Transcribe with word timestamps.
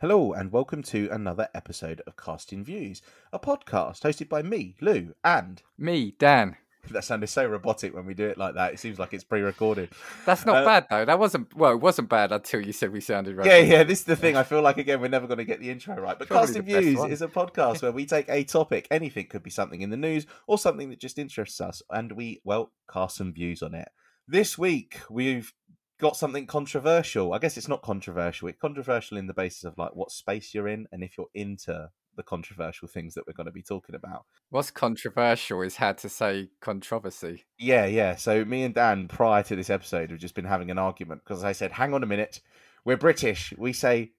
Hello, 0.00 0.34
and 0.34 0.52
welcome 0.52 0.82
to 0.82 1.08
another 1.10 1.48
episode 1.54 2.02
of 2.06 2.18
Casting 2.18 2.64
Views, 2.64 3.00
a 3.32 3.38
podcast 3.38 4.02
hosted 4.02 4.28
by 4.28 4.42
me, 4.42 4.76
Lou, 4.82 5.14
and 5.24 5.62
Me, 5.78 6.14
Dan. 6.18 6.56
That 6.90 7.04
sounded 7.04 7.28
so 7.28 7.46
robotic 7.46 7.94
when 7.94 8.06
we 8.06 8.14
do 8.14 8.26
it 8.26 8.38
like 8.38 8.54
that. 8.54 8.72
It 8.72 8.78
seems 8.80 8.98
like 8.98 9.12
it's 9.12 9.24
pre-recorded. 9.24 9.90
That's 10.26 10.44
not 10.46 10.56
Uh, 10.56 10.64
bad 10.64 10.86
though. 10.90 11.04
That 11.04 11.18
wasn't 11.18 11.54
well. 11.56 11.72
It 11.72 11.80
wasn't 11.80 12.08
bad 12.08 12.32
until 12.32 12.60
you 12.64 12.72
said 12.72 12.92
we 12.92 13.00
sounded 13.00 13.36
right. 13.36 13.46
Yeah, 13.46 13.58
yeah. 13.58 13.82
This 13.84 14.00
is 14.00 14.04
the 14.04 14.16
thing. 14.16 14.36
I 14.36 14.42
feel 14.42 14.62
like 14.62 14.78
again 14.78 15.00
we're 15.00 15.08
never 15.08 15.26
going 15.26 15.38
to 15.38 15.44
get 15.44 15.60
the 15.60 15.70
intro 15.70 15.94
right. 15.96 16.18
But 16.18 16.28
Probably 16.28 16.46
Casting 16.46 16.62
Views 16.62 17.04
is 17.04 17.22
a 17.22 17.28
podcast 17.28 17.82
where 17.82 17.92
we 17.92 18.06
take 18.06 18.28
a 18.28 18.44
topic, 18.44 18.88
anything 18.90 19.26
could 19.26 19.42
be 19.42 19.50
something 19.50 19.80
in 19.82 19.90
the 19.90 19.96
news 19.96 20.26
or 20.46 20.58
something 20.58 20.90
that 20.90 21.00
just 21.00 21.18
interests 21.18 21.60
us, 21.60 21.82
and 21.90 22.12
we 22.12 22.40
well 22.44 22.72
cast 22.92 23.16
some 23.16 23.32
views 23.32 23.62
on 23.62 23.74
it. 23.74 23.88
This 24.26 24.56
week 24.58 25.00
we've 25.10 25.52
got 26.00 26.16
something 26.16 26.46
controversial. 26.46 27.32
I 27.34 27.38
guess 27.38 27.56
it's 27.58 27.68
not 27.68 27.82
controversial. 27.82 28.48
It's 28.48 28.58
controversial 28.60 29.18
in 29.18 29.26
the 29.26 29.34
basis 29.34 29.64
of 29.64 29.76
like 29.76 29.94
what 29.94 30.10
space 30.10 30.54
you're 30.54 30.68
in 30.68 30.86
and 30.92 31.02
if 31.02 31.18
you're 31.18 31.26
into 31.34 31.90
the 32.16 32.22
controversial 32.22 32.88
things 32.88 33.14
that 33.14 33.26
we're 33.26 33.32
going 33.32 33.46
to 33.46 33.52
be 33.52 33.62
talking 33.62 33.94
about. 33.94 34.24
What's 34.50 34.70
controversial 34.70 35.62
is 35.62 35.76
how 35.76 35.92
to 35.92 36.08
say 36.08 36.48
controversy. 36.60 37.44
Yeah, 37.58 37.86
yeah. 37.86 38.16
So 38.16 38.44
me 38.44 38.62
and 38.64 38.74
Dan, 38.74 39.08
prior 39.08 39.42
to 39.44 39.56
this 39.56 39.70
episode, 39.70 40.10
have 40.10 40.18
just 40.20 40.34
been 40.34 40.44
having 40.44 40.70
an 40.70 40.78
argument 40.78 41.22
because 41.24 41.44
I 41.44 41.52
said, 41.52 41.72
"Hang 41.72 41.94
on 41.94 42.02
a 42.02 42.06
minute, 42.06 42.40
we're 42.84 42.96
British. 42.96 43.54
We 43.56 43.72
say 43.72 44.12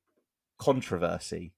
controversy, 0.60 1.54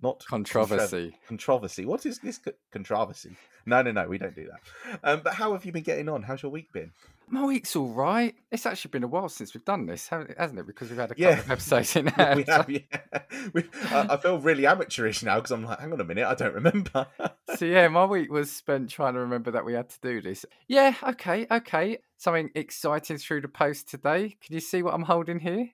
not 0.00 0.20
controver- 0.20 0.68
Controversy. 0.78 1.16
controversy. 1.28 1.84
What 1.84 2.06
is 2.06 2.18
this 2.20 2.38
co- 2.38 2.52
controversy? 2.72 3.36
No, 3.66 3.82
no, 3.82 3.92
no. 3.92 4.06
We 4.08 4.18
don't 4.18 4.34
do 4.34 4.46
that. 4.48 5.00
Um, 5.02 5.20
but 5.24 5.34
how 5.34 5.52
have 5.52 5.64
you 5.64 5.72
been 5.72 5.82
getting 5.82 6.08
on? 6.08 6.22
How's 6.22 6.42
your 6.42 6.52
week 6.52 6.72
been? 6.72 6.92
My 7.34 7.44
week's 7.46 7.74
all 7.74 7.88
right. 7.88 8.32
It's 8.52 8.64
actually 8.64 8.90
been 8.90 9.02
a 9.02 9.08
while 9.08 9.28
since 9.28 9.54
we've 9.54 9.64
done 9.64 9.86
this, 9.86 10.06
hasn't 10.06 10.30
it? 10.30 10.66
Because 10.68 10.88
we've 10.88 10.98
had 10.98 11.10
a 11.10 11.14
couple 11.14 11.24
Yeah. 11.24 11.40
of 11.40 11.50
episodes 11.50 11.96
in 11.96 12.04
we 12.36 12.44
have. 12.44 12.70
Yeah. 12.70 12.78
We, 13.52 13.64
I, 13.90 14.06
I 14.10 14.16
feel 14.22 14.38
really 14.38 14.66
amateurish 14.66 15.24
now 15.24 15.34
because 15.36 15.50
I'm 15.50 15.64
like, 15.64 15.80
hang 15.80 15.92
on 15.92 16.00
a 16.00 16.04
minute, 16.04 16.24
I 16.26 16.34
don't 16.36 16.54
remember. 16.54 17.08
so 17.56 17.64
yeah, 17.64 17.88
my 17.88 18.04
week 18.04 18.30
was 18.30 18.52
spent 18.52 18.88
trying 18.88 19.14
to 19.14 19.20
remember 19.20 19.50
that 19.50 19.64
we 19.64 19.72
had 19.72 19.88
to 19.90 20.00
do 20.00 20.20
this. 20.22 20.46
Yeah, 20.68 20.94
okay, 21.02 21.46
okay. 21.50 21.98
Something 22.18 22.50
exciting 22.54 23.18
through 23.18 23.40
the 23.40 23.48
post 23.48 23.88
today. 23.90 24.36
Can 24.40 24.54
you 24.54 24.60
see 24.60 24.82
what 24.84 24.94
I'm 24.94 25.02
holding 25.02 25.40
here? 25.40 25.70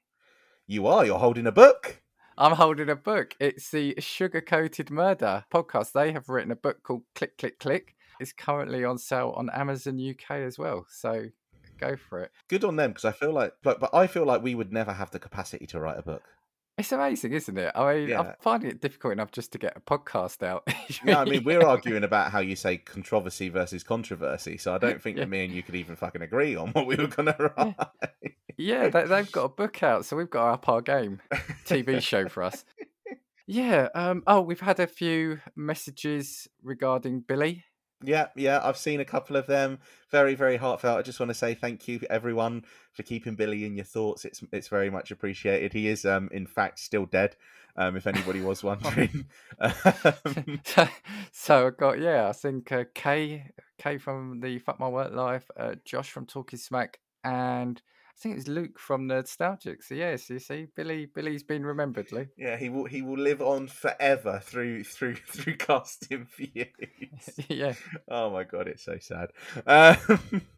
you 0.67 0.87
are. 0.87 1.05
You're 1.05 1.19
holding 1.19 1.47
a 1.47 1.53
book. 1.53 2.01
I'm 2.39 2.53
holding 2.53 2.89
a 2.89 2.97
book. 2.97 3.35
It's 3.39 3.71
the 3.71 3.95
Sugar 3.99 4.41
Coated 4.41 4.91
Murder 4.91 5.45
podcast. 5.53 5.93
They 5.93 6.13
have 6.13 6.29
written 6.31 6.51
a 6.53 6.57
book 6.57 6.83
called 6.83 7.03
Click 7.15 7.37
Click 7.37 7.59
Click. 7.59 7.95
It's 8.19 8.33
currently 8.33 8.85
on 8.85 8.97
sale 8.97 9.35
on 9.37 9.51
Amazon 9.51 9.99
UK 10.01 10.31
as 10.39 10.59
well. 10.59 10.87
So 10.89 11.27
go 11.81 11.97
for 11.97 12.21
it. 12.21 12.31
Good 12.49 12.65
on 12.65 12.77
them 12.77 12.91
because 12.91 13.05
I 13.05 13.13
feel 13.13 13.33
like, 13.33 13.55
but, 13.63 13.81
but 13.81 13.95
I 13.95 14.07
feel 14.07 14.25
like 14.25 14.43
we 14.43 14.55
would 14.55 14.73
never 14.73 14.93
have 14.93 15.11
the 15.11 15.19
capacity 15.19 15.67
to 15.69 15.81
write 15.81 15.99
a 15.99 16.03
book. 16.03 16.23
It's 16.79 16.93
amazing, 16.93 17.33
isn't 17.35 17.59
it? 17.59 17.73
I 17.75 17.95
mean, 17.95 18.09
Yeah. 18.09 18.21
I'm 18.21 18.33
finding 18.41 18.71
it 18.71 18.81
difficult 18.81 19.13
enough 19.13 19.33
just 19.33 19.53
to 19.53 19.59
get 19.59 19.77
a 19.77 19.81
podcast 19.81 20.43
out. 20.43 20.67
Yeah, 21.05 21.21
I 21.21 21.25
mean, 21.25 21.45
we're 21.45 21.63
arguing 21.65 22.05
about 22.05 22.31
how 22.33 22.41
you 22.41 22.57
say 22.57 22.77
controversy 22.79 23.49
versus 23.49 23.83
controversy, 23.83 24.57
so 24.59 24.75
I 24.75 24.79
don't 24.87 25.01
think 25.03 25.17
Yeah. 25.19 25.25
that 25.25 25.31
me 25.31 25.45
and 25.45 25.53
you 25.55 25.63
could 25.63 25.75
even 25.77 25.95
fucking 25.97 26.23
agree 26.23 26.57
on 26.57 26.71
what 26.71 26.87
we 26.87 26.97
were 26.97 27.07
going 27.07 27.27
to 27.35 27.53
write. 27.57 27.77
yeah, 28.57 28.89
they, 28.89 29.05
they've 29.05 29.31
got 29.33 29.45
a 29.45 29.49
book 29.51 29.83
out, 29.83 30.05
so 30.07 30.17
we've 30.17 30.31
got 30.31 30.47
to 30.47 30.53
up 30.55 30.69
our 30.69 30.81
game. 30.81 31.21
TV 31.67 32.01
show 32.01 32.29
for 32.29 32.43
us. 32.43 32.65
Yeah. 33.47 33.89
Um. 33.95 34.23
Oh, 34.27 34.41
we've 34.43 34.61
had 34.61 34.79
a 34.81 34.87
few 34.87 35.41
messages 35.57 36.49
regarding 36.63 37.21
Billy. 37.21 37.65
Yeah, 38.03 38.29
yeah, 38.35 38.61
I've 38.63 38.77
seen 38.77 39.01
a 39.01 39.05
couple 39.05 39.37
of 39.37 39.47
them. 39.47 39.79
Very, 40.11 40.35
very 40.35 40.57
heartfelt. 40.57 40.99
I 40.99 41.03
just 41.03 41.21
want 41.21 41.31
to 41.31 41.35
say 41.35 41.55
thank 41.55 41.87
you, 41.87 42.01
everyone, 42.09 42.65
for 42.93 43.03
keeping 43.03 43.35
Billy 43.35 43.65
in 43.65 43.77
your 43.77 43.85
thoughts. 43.85 44.25
It's 44.25 44.43
it's 44.53 44.69
very 44.69 44.91
much 44.91 45.11
appreciated. 45.11 45.73
He 45.73 45.89
is, 45.89 46.05
um, 46.05 46.29
in 46.33 46.47
fact, 46.47 46.79
still 46.79 47.07
dead. 47.07 47.37
Um, 47.77 47.97
if 47.97 48.07
anybody 48.07 48.41
was 48.41 48.65
wondering. 48.65 49.27
um, 49.61 50.61
so, 50.65 50.89
so 51.33 51.67
I 51.67 51.71
got 51.71 52.01
yeah, 52.01 52.29
I 52.29 52.33
think 52.33 52.73
uh, 52.73 52.85
Kay, 52.95 53.53
Kay 53.79 53.99
from 53.99 54.41
the 54.41 54.59
Fuck 54.59 54.81
My 54.81 54.89
Work 54.89 55.13
Life, 55.13 55.51
uh, 55.57 55.77
Josh 55.85 56.11
from 56.11 56.27
Talking 56.27 56.59
Smack, 56.59 56.99
and 57.23 57.81
I 58.21 58.23
think 58.23 58.37
it's 58.37 58.49
Luke 58.49 58.79
from 58.79 59.07
Nostalgic. 59.07 59.83
So 59.83 59.95
yes, 59.95 60.29
you 60.29 60.41
see, 60.41 60.67
Billy, 60.77 61.07
Billy's 61.07 61.43
been 61.43 61.65
remembered, 61.65 62.13
Lou. 62.13 62.27
yeah, 62.37 62.59
he 62.59 62.69
will 62.69 62.85
he 62.85 63.01
will 63.01 63.17
live 63.17 63.41
on 63.41 63.67
forever 63.67 64.43
through 64.45 64.85
through 64.85 65.15
through 65.29 65.57
casting 65.57 66.27
views. 66.37 66.67
yeah, 67.49 67.73
oh 68.11 68.29
my 68.29 68.45
god, 68.45 68.69
it's 68.69 68.85
so 68.85 68.99
sad. 69.01 69.31
Um, 69.67 70.43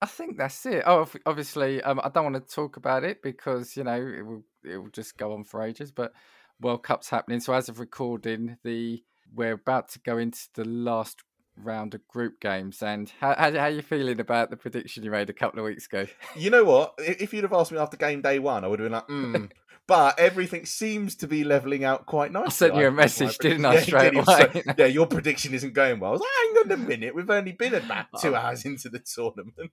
I 0.00 0.06
think 0.06 0.38
that's 0.38 0.64
it. 0.64 0.84
Oh, 0.86 1.06
obviously, 1.26 1.82
um, 1.82 2.00
I 2.02 2.08
don't 2.08 2.32
want 2.32 2.48
to 2.48 2.54
talk 2.54 2.78
about 2.78 3.04
it 3.04 3.22
because 3.22 3.76
you 3.76 3.84
know 3.84 4.00
it 4.00 4.22
will 4.22 4.42
it 4.64 4.78
will 4.78 4.90
just 4.90 5.18
go 5.18 5.34
on 5.34 5.44
for 5.44 5.62
ages. 5.62 5.92
But 5.92 6.12
World 6.58 6.84
Cup's 6.84 7.10
happening, 7.10 7.40
so 7.40 7.52
as 7.52 7.68
of 7.68 7.80
recording, 7.80 8.56
the 8.64 9.02
we're 9.34 9.52
about 9.52 9.90
to 9.90 9.98
go 9.98 10.16
into 10.16 10.48
the 10.54 10.64
last 10.64 11.22
round 11.56 11.94
of 11.94 12.06
group 12.08 12.40
games. 12.40 12.82
And 12.82 13.10
how 13.20 13.34
how, 13.36 13.52
how 13.52 13.66
you 13.66 13.82
feeling 13.82 14.20
about 14.20 14.50
the 14.50 14.56
prediction 14.56 15.04
you 15.04 15.10
made 15.10 15.30
a 15.30 15.34
couple 15.34 15.58
of 15.60 15.66
weeks 15.66 15.86
ago? 15.86 16.06
You 16.36 16.50
know 16.50 16.64
what? 16.64 16.94
If 16.98 17.32
you'd 17.32 17.44
have 17.44 17.52
asked 17.52 17.72
me 17.72 17.78
after 17.78 17.96
game 17.96 18.22
day 18.22 18.38
one, 18.38 18.64
I 18.64 18.68
would 18.68 18.80
have 18.80 18.86
been 18.86 18.92
like, 18.92 19.06
hmm. 19.06 19.44
But 19.88 20.18
everything 20.18 20.64
seems 20.64 21.16
to 21.16 21.26
be 21.26 21.42
leveling 21.42 21.82
out 21.84 22.06
quite 22.06 22.30
nicely. 22.30 22.46
I 22.46 22.70
sent 22.70 22.76
you 22.76 22.86
a 22.86 22.92
message, 22.92 23.36
didn't 23.38 23.64
I, 23.64 23.74
Yeah, 23.74 23.80
straight 23.80 24.14
did. 24.14 24.28
Away? 24.28 24.62
yeah, 24.78 24.86
your 24.86 25.06
prediction 25.06 25.54
isn't 25.54 25.74
going 25.74 25.98
well. 25.98 26.10
I 26.10 26.12
was 26.12 26.20
like, 26.20 26.30
hang 26.40 26.72
on 26.72 26.72
a 26.72 26.88
minute. 26.88 27.14
We've 27.14 27.28
only 27.28 27.52
been 27.52 27.74
about 27.74 28.06
two 28.20 28.34
hours 28.36 28.64
into 28.64 28.88
the 28.88 29.00
tournament. 29.00 29.72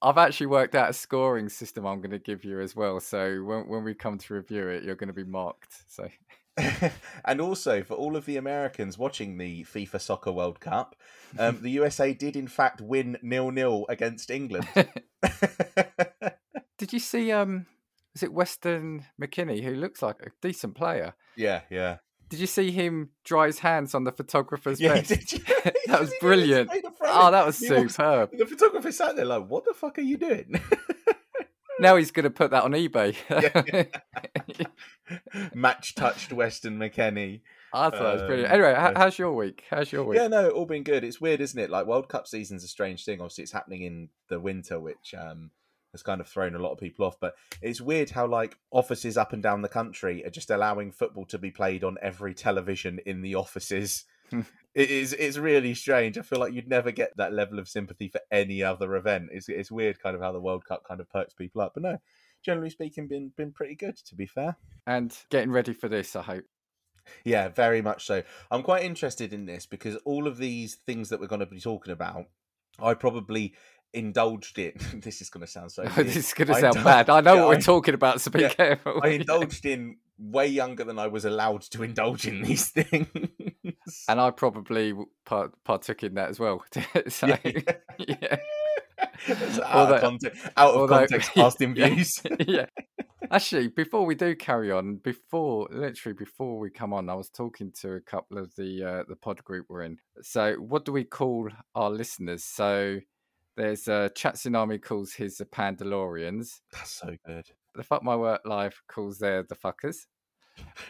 I've 0.00 0.16
actually 0.16 0.46
worked 0.46 0.76
out 0.76 0.90
a 0.90 0.92
scoring 0.92 1.48
system 1.48 1.84
I'm 1.84 2.00
going 2.00 2.12
to 2.12 2.20
give 2.20 2.44
you 2.44 2.60
as 2.60 2.76
well. 2.76 3.00
So 3.00 3.42
when 3.42 3.68
when 3.68 3.82
we 3.82 3.94
come 3.94 4.16
to 4.16 4.34
review 4.34 4.68
it, 4.68 4.84
you're 4.84 4.94
going 4.94 5.08
to 5.08 5.12
be 5.12 5.24
marked. 5.24 5.74
So 5.88 6.08
and 7.24 7.40
also, 7.40 7.82
for 7.82 7.94
all 7.94 8.16
of 8.16 8.26
the 8.26 8.36
Americans 8.36 8.98
watching 8.98 9.38
the 9.38 9.64
FIFA 9.64 10.00
Soccer 10.00 10.32
World 10.32 10.60
Cup, 10.60 10.96
um, 11.38 11.58
the 11.62 11.70
USA 11.70 12.12
did 12.14 12.36
in 12.36 12.48
fact 12.48 12.80
win 12.80 13.16
nil 13.22 13.50
nil 13.50 13.86
against 13.88 14.30
England. 14.30 14.66
did 16.78 16.92
you 16.92 16.98
see? 16.98 17.32
Um, 17.32 17.66
is 18.14 18.22
it 18.22 18.32
Weston 18.32 19.04
McKennie 19.20 19.62
who 19.62 19.74
looks 19.74 20.02
like 20.02 20.16
a 20.22 20.30
decent 20.42 20.74
player? 20.74 21.14
yeah, 21.36 21.62
yeah. 21.70 21.98
Did 22.30 22.40
you 22.40 22.46
see 22.46 22.70
him 22.70 23.08
dry 23.24 23.46
his 23.46 23.60
hands 23.60 23.94
on 23.94 24.04
the 24.04 24.12
photographer's 24.12 24.78
Yeah, 24.78 24.96
vest? 24.96 25.08
did 25.08 25.32
you? 25.32 25.38
That 25.86 25.98
was 26.00 26.12
brilliant. 26.20 26.68
made 26.68 26.84
a 26.84 26.90
throw 26.90 27.08
Oh, 27.10 27.30
that 27.30 27.46
was 27.46 27.58
He 27.58 27.68
superb. 27.68 28.36
The 28.36 28.44
photographer 28.44 28.92
sat 28.92 29.16
there 29.16 29.24
like, 29.24 29.46
"What 29.48 29.64
the 29.64 29.72
fuck 29.72 29.96
are 29.98 30.02
you 30.02 30.18
doing?" 30.18 30.60
Now 31.80 31.96
he's 31.96 32.10
going 32.10 32.24
to 32.24 32.30
put 32.30 32.50
that 32.50 32.64
on 32.64 32.72
eBay. 32.72 33.16
Match 35.54 35.94
touched 35.94 36.32
Weston 36.32 36.78
McKennie. 36.78 37.40
I 37.72 37.90
thought 37.90 38.02
that 38.02 38.12
was 38.14 38.22
brilliant. 38.22 38.50
Um, 38.50 38.60
Anyway, 38.60 38.74
how, 38.74 38.92
how's 38.96 39.18
your 39.18 39.34
week? 39.34 39.64
How's 39.70 39.92
your 39.92 40.04
week? 40.04 40.18
Yeah, 40.18 40.28
no, 40.28 40.50
all 40.50 40.66
been 40.66 40.82
good. 40.82 41.04
It's 41.04 41.20
weird, 41.20 41.40
isn't 41.40 41.58
it? 41.58 41.70
Like 41.70 41.86
World 41.86 42.08
Cup 42.08 42.26
season's 42.26 42.64
a 42.64 42.68
strange 42.68 43.04
thing. 43.04 43.20
Obviously, 43.20 43.42
it's 43.42 43.52
happening 43.52 43.82
in 43.82 44.08
the 44.28 44.40
winter, 44.40 44.80
which 44.80 45.14
um, 45.16 45.50
has 45.92 46.02
kind 46.02 46.20
of 46.20 46.28
thrown 46.28 46.54
a 46.54 46.58
lot 46.58 46.72
of 46.72 46.78
people 46.78 47.06
off. 47.06 47.18
But 47.20 47.34
it's 47.60 47.80
weird 47.80 48.10
how 48.10 48.26
like 48.26 48.56
offices 48.70 49.16
up 49.16 49.32
and 49.32 49.42
down 49.42 49.62
the 49.62 49.68
country 49.68 50.24
are 50.24 50.30
just 50.30 50.50
allowing 50.50 50.92
football 50.92 51.26
to 51.26 51.38
be 51.38 51.50
played 51.50 51.84
on 51.84 51.96
every 52.00 52.34
television 52.34 53.00
in 53.04 53.22
the 53.22 53.34
offices. 53.34 54.04
It 54.78 54.90
is. 54.90 55.12
It's 55.12 55.36
really 55.36 55.74
strange. 55.74 56.16
I 56.18 56.22
feel 56.22 56.38
like 56.38 56.52
you'd 56.52 56.68
never 56.68 56.92
get 56.92 57.16
that 57.16 57.32
level 57.32 57.58
of 57.58 57.68
sympathy 57.68 58.06
for 58.06 58.20
any 58.30 58.62
other 58.62 58.94
event. 58.94 59.30
It's 59.32 59.48
it's 59.48 59.72
weird, 59.72 60.00
kind 60.00 60.14
of 60.14 60.22
how 60.22 60.30
the 60.30 60.40
World 60.40 60.64
Cup 60.64 60.84
kind 60.86 61.00
of 61.00 61.10
perks 61.10 61.34
people 61.34 61.60
up. 61.60 61.72
But 61.74 61.82
no, 61.82 61.98
generally 62.44 62.70
speaking, 62.70 63.08
been 63.08 63.32
been 63.36 63.50
pretty 63.50 63.74
good. 63.74 63.96
To 63.96 64.14
be 64.14 64.24
fair. 64.24 64.56
And 64.86 65.12
getting 65.30 65.50
ready 65.50 65.72
for 65.72 65.88
this, 65.88 66.14
I 66.14 66.22
hope. 66.22 66.44
Yeah, 67.24 67.48
very 67.48 67.82
much 67.82 68.06
so. 68.06 68.22
I'm 68.52 68.62
quite 68.62 68.84
interested 68.84 69.32
in 69.32 69.46
this 69.46 69.66
because 69.66 69.96
all 70.04 70.28
of 70.28 70.38
these 70.38 70.76
things 70.86 71.08
that 71.08 71.18
we're 71.18 71.26
going 71.26 71.40
to 71.40 71.46
be 71.46 71.58
talking 71.58 71.92
about, 71.92 72.26
I 72.78 72.94
probably 72.94 73.54
indulged 73.92 74.60
in. 74.60 74.74
this 75.02 75.20
is 75.20 75.28
going 75.28 75.44
to 75.44 75.50
sound 75.50 75.72
so. 75.72 75.82
this 75.96 76.14
is 76.14 76.32
going 76.34 76.48
to 76.48 76.54
sound 76.54 76.84
bad. 76.84 77.10
I 77.10 77.20
know 77.20 77.34
yeah, 77.34 77.40
what 77.40 77.48
we're 77.48 77.54
I- 77.56 77.60
talking 77.62 77.94
about, 77.94 78.20
so 78.20 78.30
be 78.30 78.42
yeah, 78.42 78.50
careful. 78.50 79.00
I 79.02 79.08
indulged 79.08 79.66
in 79.66 79.96
way 80.18 80.46
younger 80.46 80.84
than 80.84 80.98
I 80.98 81.06
was 81.06 81.24
allowed 81.24 81.62
to 81.70 81.82
indulge 81.82 82.26
in 82.26 82.42
these 82.42 82.70
things. 82.70 83.06
and 84.08 84.20
I 84.20 84.30
probably 84.30 84.92
part, 85.24 85.52
partook 85.64 86.02
in 86.02 86.14
that 86.14 86.28
as 86.30 86.38
well. 86.40 86.64
so, 87.08 87.26
Yeah. 87.26 87.60
yeah. 87.98 88.36
Out 89.28 89.64
Although- 89.74 89.94
of 89.96 90.00
context, 90.00 90.46
out 90.56 90.70
of 90.74 90.76
although- 90.80 90.98
context 91.06 91.30
Yeah. 91.36 91.50
views. 91.58 92.12
yeah. 92.46 92.66
Actually, 93.30 93.68
before 93.68 94.06
we 94.06 94.14
do 94.14 94.34
carry 94.34 94.70
on, 94.72 94.96
before 94.96 95.68
literally 95.70 96.14
before 96.16 96.58
we 96.58 96.70
come 96.70 96.92
on, 96.94 97.10
I 97.10 97.14
was 97.14 97.28
talking 97.28 97.72
to 97.82 97.92
a 97.94 98.00
couple 98.00 98.38
of 98.38 98.54
the 98.56 98.82
uh, 98.82 99.02
the 99.06 99.16
pod 99.16 99.44
group 99.44 99.66
we're 99.68 99.82
in. 99.82 99.98
So, 100.22 100.54
what 100.54 100.84
do 100.86 100.92
we 100.92 101.04
call 101.04 101.50
our 101.74 101.90
listeners? 101.90 102.42
So, 102.44 103.00
there's 103.56 103.86
uh, 103.86 104.08
Chat 104.14 104.36
Tsunami 104.36 104.80
calls 104.80 105.12
his 105.12 105.36
the 105.36 105.44
Pandalorians. 105.44 106.60
That's 106.72 106.90
so 106.92 107.16
good. 107.26 107.44
The 107.78 107.84
Fuck 107.84 108.02
My 108.02 108.16
Work 108.16 108.40
Life 108.44 108.82
calls 108.88 109.20
their 109.20 109.44
the 109.44 109.54
fuckers. 109.54 110.06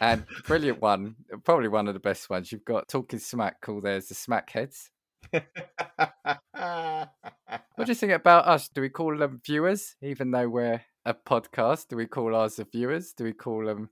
And 0.01 0.25
brilliant 0.45 0.81
one, 0.81 1.17
probably 1.45 1.67
one 1.67 1.87
of 1.87 1.93
the 1.93 1.99
best 1.99 2.31
ones. 2.31 2.51
You've 2.51 2.65
got 2.65 2.87
Talking 2.87 3.19
Smack 3.19 3.61
called 3.61 3.83
There's 3.83 4.07
the 4.07 4.15
Smack 4.15 4.49
Heads. 4.49 4.89
What 5.31 5.45
do 7.85 7.91
you 7.91 7.93
think 7.93 8.13
about 8.13 8.47
us? 8.47 8.69
Do 8.69 8.81
we 8.81 8.89
call 8.89 9.15
them 9.15 9.39
viewers, 9.45 9.97
even 10.01 10.31
though 10.31 10.49
we're 10.49 10.81
a 11.05 11.13
podcast? 11.13 11.89
Do 11.89 11.95
we 11.95 12.07
call 12.07 12.33
ours 12.33 12.55
the 12.55 12.63
viewers? 12.65 13.13
Do 13.13 13.23
we 13.23 13.33
call 13.33 13.65
them 13.65 13.91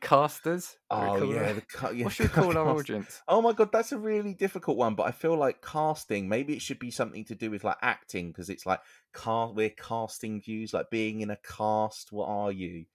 casters? 0.00 0.76
Oh 0.90 1.30
yeah, 1.30 1.52
the 1.52 1.60
ca- 1.60 1.90
yeah. 1.94 2.04
What 2.04 2.12
should 2.12 2.34
we 2.34 2.42
call 2.42 2.56
our 2.56 2.68
audience? 2.68 3.22
Oh 3.28 3.42
my 3.42 3.52
god, 3.52 3.70
that's 3.72 3.92
a 3.92 3.98
really 3.98 4.34
difficult 4.34 4.76
one. 4.76 4.94
But 4.94 5.04
I 5.04 5.10
feel 5.12 5.36
like 5.36 5.62
casting. 5.62 6.28
Maybe 6.28 6.54
it 6.54 6.62
should 6.62 6.78
be 6.78 6.90
something 6.90 7.24
to 7.26 7.34
do 7.34 7.50
with 7.50 7.64
like 7.64 7.78
acting 7.82 8.28
because 8.28 8.50
it's 8.50 8.66
like 8.66 8.80
car. 9.12 9.52
We're 9.52 9.70
casting 9.70 10.40
views, 10.40 10.72
like 10.72 10.90
being 10.90 11.20
in 11.20 11.30
a 11.30 11.36
cast. 11.36 12.12
What 12.12 12.28
are 12.28 12.52
you? 12.52 12.86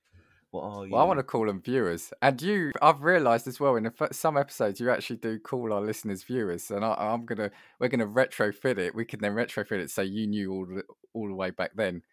What 0.52 0.64
are 0.64 0.86
you? 0.86 0.92
Well, 0.92 1.02
I 1.02 1.06
want 1.06 1.18
to 1.18 1.24
call 1.24 1.48
them 1.48 1.62
viewers. 1.62 2.14
And 2.22 2.40
you, 2.40 2.72
I've 2.80 3.02
realised 3.02 3.48
as 3.48 3.60
well 3.60 3.76
in 3.76 3.90
fir- 3.90 4.10
some 4.12 4.38
episodes, 4.38 4.80
you 4.80 4.92
actually 4.92 5.16
do 5.16 5.40
call 5.40 5.74
our 5.74 5.82
listeners 5.82 6.24
viewers. 6.24 6.70
And 6.70 6.86
I, 6.86 6.94
I'm 6.94 7.26
gonna, 7.26 7.50
we're 7.80 7.88
gonna 7.88 8.06
retrofit 8.06 8.78
it. 8.78 8.94
We 8.94 9.04
can 9.04 9.20
then 9.20 9.34
retrofit 9.34 9.80
it 9.80 9.90
so 9.90 10.04
you 10.04 10.28
knew 10.28 10.52
all 10.52 10.66
the, 10.68 10.84
all 11.14 11.28
the 11.28 11.34
way 11.34 11.50
back 11.50 11.72
then 11.76 12.04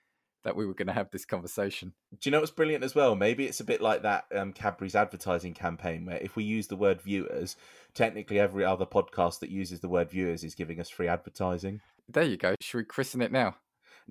that 0.43 0.57
we 0.57 0.67
were 0.67 0.75
going 0.75 0.87
to 0.87 0.93
have 0.93 1.11
this 1.11 1.25
conversation. 1.25 1.93
Do 2.13 2.29
you 2.29 2.33
know 2.33 2.41
what's 2.41 2.51
brilliant 2.51 2.85
as 2.85 2.95
well? 2.95 3.15
Maybe 3.15 3.47
it's 3.47 3.61
a 3.61 3.65
bit 3.65 3.81
like 3.81 4.03
that 4.03 4.25
um, 4.35 4.53
Cadbury's 4.53 4.95
advertising 4.95 5.55
campaign 5.55 6.07
where 6.07 6.17
if 6.19 6.37
we 6.37 6.45
use 6.45 6.67
the 6.67 6.77
word 6.77 7.01
viewers, 7.03 7.57
technically 7.95 8.39
every 8.39 8.65
other 8.65 8.87
podcast 8.87 9.41
that 9.41 9.51
uses 9.51 9.81
the 9.81 9.89
word 9.89 10.11
viewers 10.11 10.45
is 10.45 10.55
giving 10.55 10.81
us 10.81 10.89
free 10.89 11.09
advertising. 11.09 11.81
There 12.09 12.25
you 12.25 12.37
go. 12.37 12.55
Should 12.61 12.79
we 12.79 12.85
christen 12.85 13.23
it 13.23 13.33
now? 13.33 13.57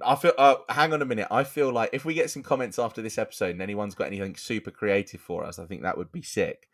I 0.03 0.15
feel. 0.15 0.33
Uh, 0.37 0.55
hang 0.69 0.93
on 0.93 1.01
a 1.01 1.05
minute. 1.05 1.27
I 1.29 1.43
feel 1.43 1.71
like 1.71 1.89
if 1.93 2.05
we 2.05 2.13
get 2.13 2.29
some 2.29 2.43
comments 2.43 2.79
after 2.79 3.01
this 3.01 3.17
episode 3.17 3.51
and 3.51 3.61
anyone's 3.61 3.95
got 3.95 4.07
anything 4.07 4.35
super 4.35 4.71
creative 4.71 5.19
for 5.19 5.43
us, 5.43 5.59
I 5.59 5.65
think 5.65 5.81
that 5.81 5.97
would 5.97 6.11
be 6.11 6.21
sick. 6.21 6.69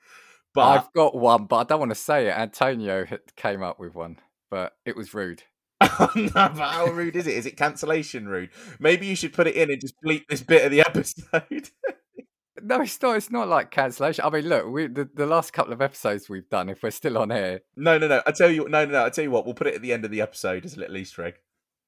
But 0.54 0.68
I've 0.68 0.94
got 0.94 1.16
one, 1.16 1.46
but 1.46 1.58
I 1.58 1.64
don't 1.64 1.80
want 1.80 1.92
to 1.92 1.96
say 1.96 2.28
it. 2.28 2.38
Antonio 2.38 3.06
came 3.36 3.62
up 3.62 3.80
with 3.80 3.96
one, 3.96 4.20
but 4.50 4.78
it 4.86 4.96
was 4.96 5.14
rude. 5.14 5.44
no, 6.16 6.30
but 6.34 6.56
how 6.58 6.86
rude 6.88 7.16
is 7.16 7.28
it? 7.28 7.36
Is 7.36 7.46
it 7.46 7.58
cancellation 7.58 8.28
rude? 8.28 8.50
Maybe 8.80 9.08
you 9.08 9.16
should 9.16 9.34
put 9.34 9.48
it 9.48 9.56
in 9.56 9.70
and 9.70 9.82
just 9.82 9.96
bleep 10.04 10.24
this 10.30 10.42
bit 10.42 10.66
of 10.66 10.72
the 10.72 10.80
episode. 10.88 11.70
No, 12.62 12.82
it's 12.82 13.02
not. 13.02 13.18
It's 13.18 13.30
not 13.32 13.48
like 13.50 13.72
cancellation. 13.72 14.24
I 14.26 14.30
mean, 14.30 14.48
look, 14.48 14.68
we 14.68 14.88
the, 14.88 15.10
the 15.14 15.26
last 15.26 15.52
couple 15.54 15.74
of 15.74 15.82
episodes 15.82 16.30
we've 16.30 16.50
done, 16.50 16.70
if 16.70 16.82
we're 16.82 16.92
still 16.92 17.18
on 17.18 17.32
air, 17.32 17.60
no, 17.76 17.98
no, 17.98 18.08
no. 18.08 18.22
I 18.26 18.32
tell 18.32 18.50
you, 18.50 18.68
no, 18.70 18.86
no, 18.86 18.92
no. 18.92 19.06
I 19.06 19.10
tell 19.10 19.24
you 19.24 19.32
what. 19.32 19.46
We'll 19.46 19.54
put 19.54 19.68
it 19.68 19.76
at 19.76 19.82
the 19.82 19.92
end 19.94 20.06
of 20.06 20.12
the 20.12 20.22
episode 20.22 20.66
as 20.66 20.76
a 20.76 20.80
little 20.80 20.96
Easter 20.98 21.26
egg. 21.26 21.36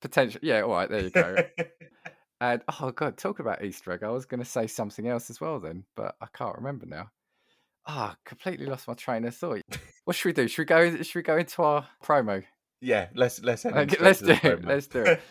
potential. 0.01 0.41
Yeah, 0.43 0.61
all 0.61 0.71
right, 0.71 0.89
there 0.89 1.01
you 1.01 1.09
go. 1.09 1.37
and 2.41 2.61
oh 2.81 2.91
god, 2.91 3.17
talk 3.17 3.39
about 3.39 3.63
Easter 3.63 3.91
egg. 3.93 4.03
I 4.03 4.09
was 4.09 4.25
going 4.25 4.41
to 4.41 4.45
say 4.45 4.67
something 4.67 5.07
else 5.07 5.29
as 5.29 5.39
well 5.39 5.59
then, 5.59 5.85
but 5.95 6.15
I 6.21 6.27
can't 6.33 6.57
remember 6.57 6.85
now. 6.85 7.09
Ah, 7.87 8.17
completely 8.25 8.65
lost 8.65 8.87
my 8.87 8.93
train 8.95 9.23
of 9.25 9.33
thought. 9.33 9.61
What 10.03 10.15
should 10.15 10.29
we 10.29 10.33
do? 10.33 10.47
Should 10.49 10.61
we 10.61 10.65
go? 10.65 11.01
Should 11.03 11.15
we 11.15 11.21
go 11.23 11.37
into 11.37 11.63
our 11.63 11.87
promo? 12.03 12.43
Yeah, 12.81 13.07
let's 13.15 13.41
let's 13.41 13.65
Okay, 13.65 13.97
let's 13.99 14.19
do 14.21 14.31
it, 14.31 14.41
promo. 14.41 14.65
let's 14.65 14.87
do 14.87 15.03
it. 15.03 15.21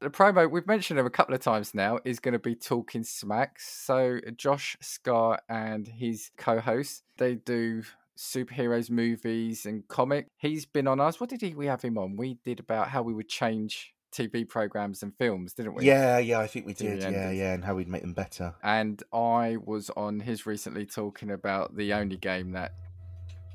The 0.00 0.10
promo 0.10 0.50
we've 0.50 0.66
mentioned 0.66 1.00
him 1.00 1.06
a 1.06 1.10
couple 1.10 1.34
of 1.34 1.40
times 1.40 1.74
now 1.74 1.98
is 2.04 2.20
going 2.20 2.34
to 2.34 2.38
be 2.38 2.54
talking 2.54 3.02
smacks. 3.02 3.66
So 3.66 4.20
Josh 4.36 4.76
Scar 4.80 5.40
and 5.48 5.88
his 5.88 6.30
co-host 6.36 7.02
they 7.16 7.36
do 7.36 7.82
superheroes 8.16 8.90
movies 8.90 9.66
and 9.66 9.86
comic. 9.88 10.28
He's 10.36 10.66
been 10.66 10.86
on 10.86 11.00
us. 11.00 11.20
What 11.20 11.30
did 11.30 11.40
he, 11.42 11.54
we 11.54 11.66
have 11.66 11.82
him 11.82 11.98
on? 11.98 12.16
We 12.16 12.38
did 12.44 12.60
about 12.60 12.88
how 12.88 13.02
we 13.02 13.14
would 13.14 13.28
change 13.28 13.94
TV 14.12 14.48
programs 14.48 15.02
and 15.02 15.14
films, 15.16 15.52
didn't 15.52 15.74
we? 15.74 15.84
yeah, 15.84 16.18
yeah, 16.18 16.38
I 16.40 16.46
think 16.46 16.66
we 16.66 16.72
did. 16.74 17.00
Yeah, 17.00 17.06
endings. 17.08 17.38
yeah, 17.38 17.52
and 17.54 17.64
how 17.64 17.74
we'd 17.74 17.88
make 17.88 18.02
them 18.02 18.14
better. 18.14 18.54
And 18.62 19.02
I 19.12 19.56
was 19.62 19.90
on 19.96 20.20
his 20.20 20.46
recently 20.46 20.86
talking 20.86 21.30
about 21.30 21.76
the 21.76 21.92
only 21.92 22.16
game 22.16 22.52
that 22.52 22.72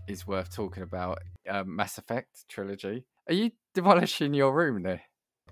is 0.07 0.27
worth 0.27 0.53
talking 0.53 0.83
about, 0.83 1.19
um, 1.49 1.75
Mass 1.75 1.97
Effect 1.97 2.47
trilogy. 2.47 3.05
Are 3.27 3.33
you 3.33 3.51
demolishing 3.73 4.33
your 4.35 4.53
room 4.53 4.83
there? 4.83 5.01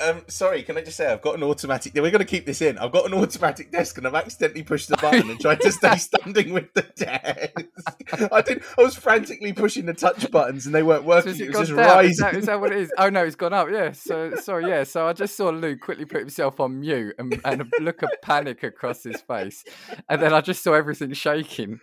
Um, 0.02 0.22
sorry, 0.28 0.64
can 0.64 0.78
I 0.78 0.82
just 0.82 0.98
say 0.98 1.12
I've 1.12 1.22
got 1.22 1.36
an 1.36 1.44
automatic. 1.44 1.94
We're 1.94 2.04
going 2.12 2.20
to 2.20 2.26
keep 2.26 2.46
this 2.46 2.62
in. 2.62 2.78
I've 2.78 2.92
got 2.92 3.06
an 3.06 3.14
automatic 3.14 3.72
desk, 3.72 3.98
and 3.98 4.08
I've 4.08 4.16
accidentally 4.16 4.64
pushed 4.64 4.90
the 4.90 4.98
button 4.98 5.30
and 5.30 5.40
tried 5.40 5.62
to 5.62 5.72
stay 5.72 5.96
standing 5.98 6.54
with 6.54 6.74
the 6.74 6.84
desk. 6.96 8.30
I 8.32 8.42
did. 8.42 8.64
I 8.78 8.82
was 8.84 8.96
frantically 8.96 9.54
pushing 9.54 9.86
the 9.86 9.94
touch 9.94 10.30
buttons, 10.32 10.66
and 10.66 10.74
they 10.74 10.84
weren't 10.84 11.04
working. 11.04 11.32
has 11.32 11.42
It 11.42 11.50
it 11.50 11.58
was 11.58 11.68
just 11.70 11.76
down? 11.78 11.86
rising. 11.86 12.12
Is 12.12 12.18
that, 12.20 12.36
is 12.36 12.46
that 12.46 12.60
what 12.62 12.72
it 12.72 12.78
is? 12.80 12.92
Oh 12.98 13.10
no, 13.10 13.24
it's 13.26 13.36
gone 13.36 13.54
up. 13.54 13.70
Yeah. 13.72 13.92
So 13.92 14.36
sorry. 14.36 14.68
Yeah. 14.68 14.84
So 14.84 15.08
I 15.08 15.14
just 15.14 15.36
saw 15.36 15.50
Lou 15.50 15.78
quickly 15.78 16.06
put 16.06 16.20
himself 16.20 16.60
on 16.60 16.80
mute 16.80 17.16
and, 17.20 17.40
and 17.44 17.62
a 17.62 17.82
look 17.82 18.02
of 18.02 18.10
panic 18.22 18.64
across 18.64 19.04
his 19.04 19.22
face, 19.22 19.64
and 20.08 20.22
then 20.22 20.34
I 20.34 20.42
just 20.42 20.64
saw 20.64 20.74
everything 20.74 21.14
shaking. 21.14 21.80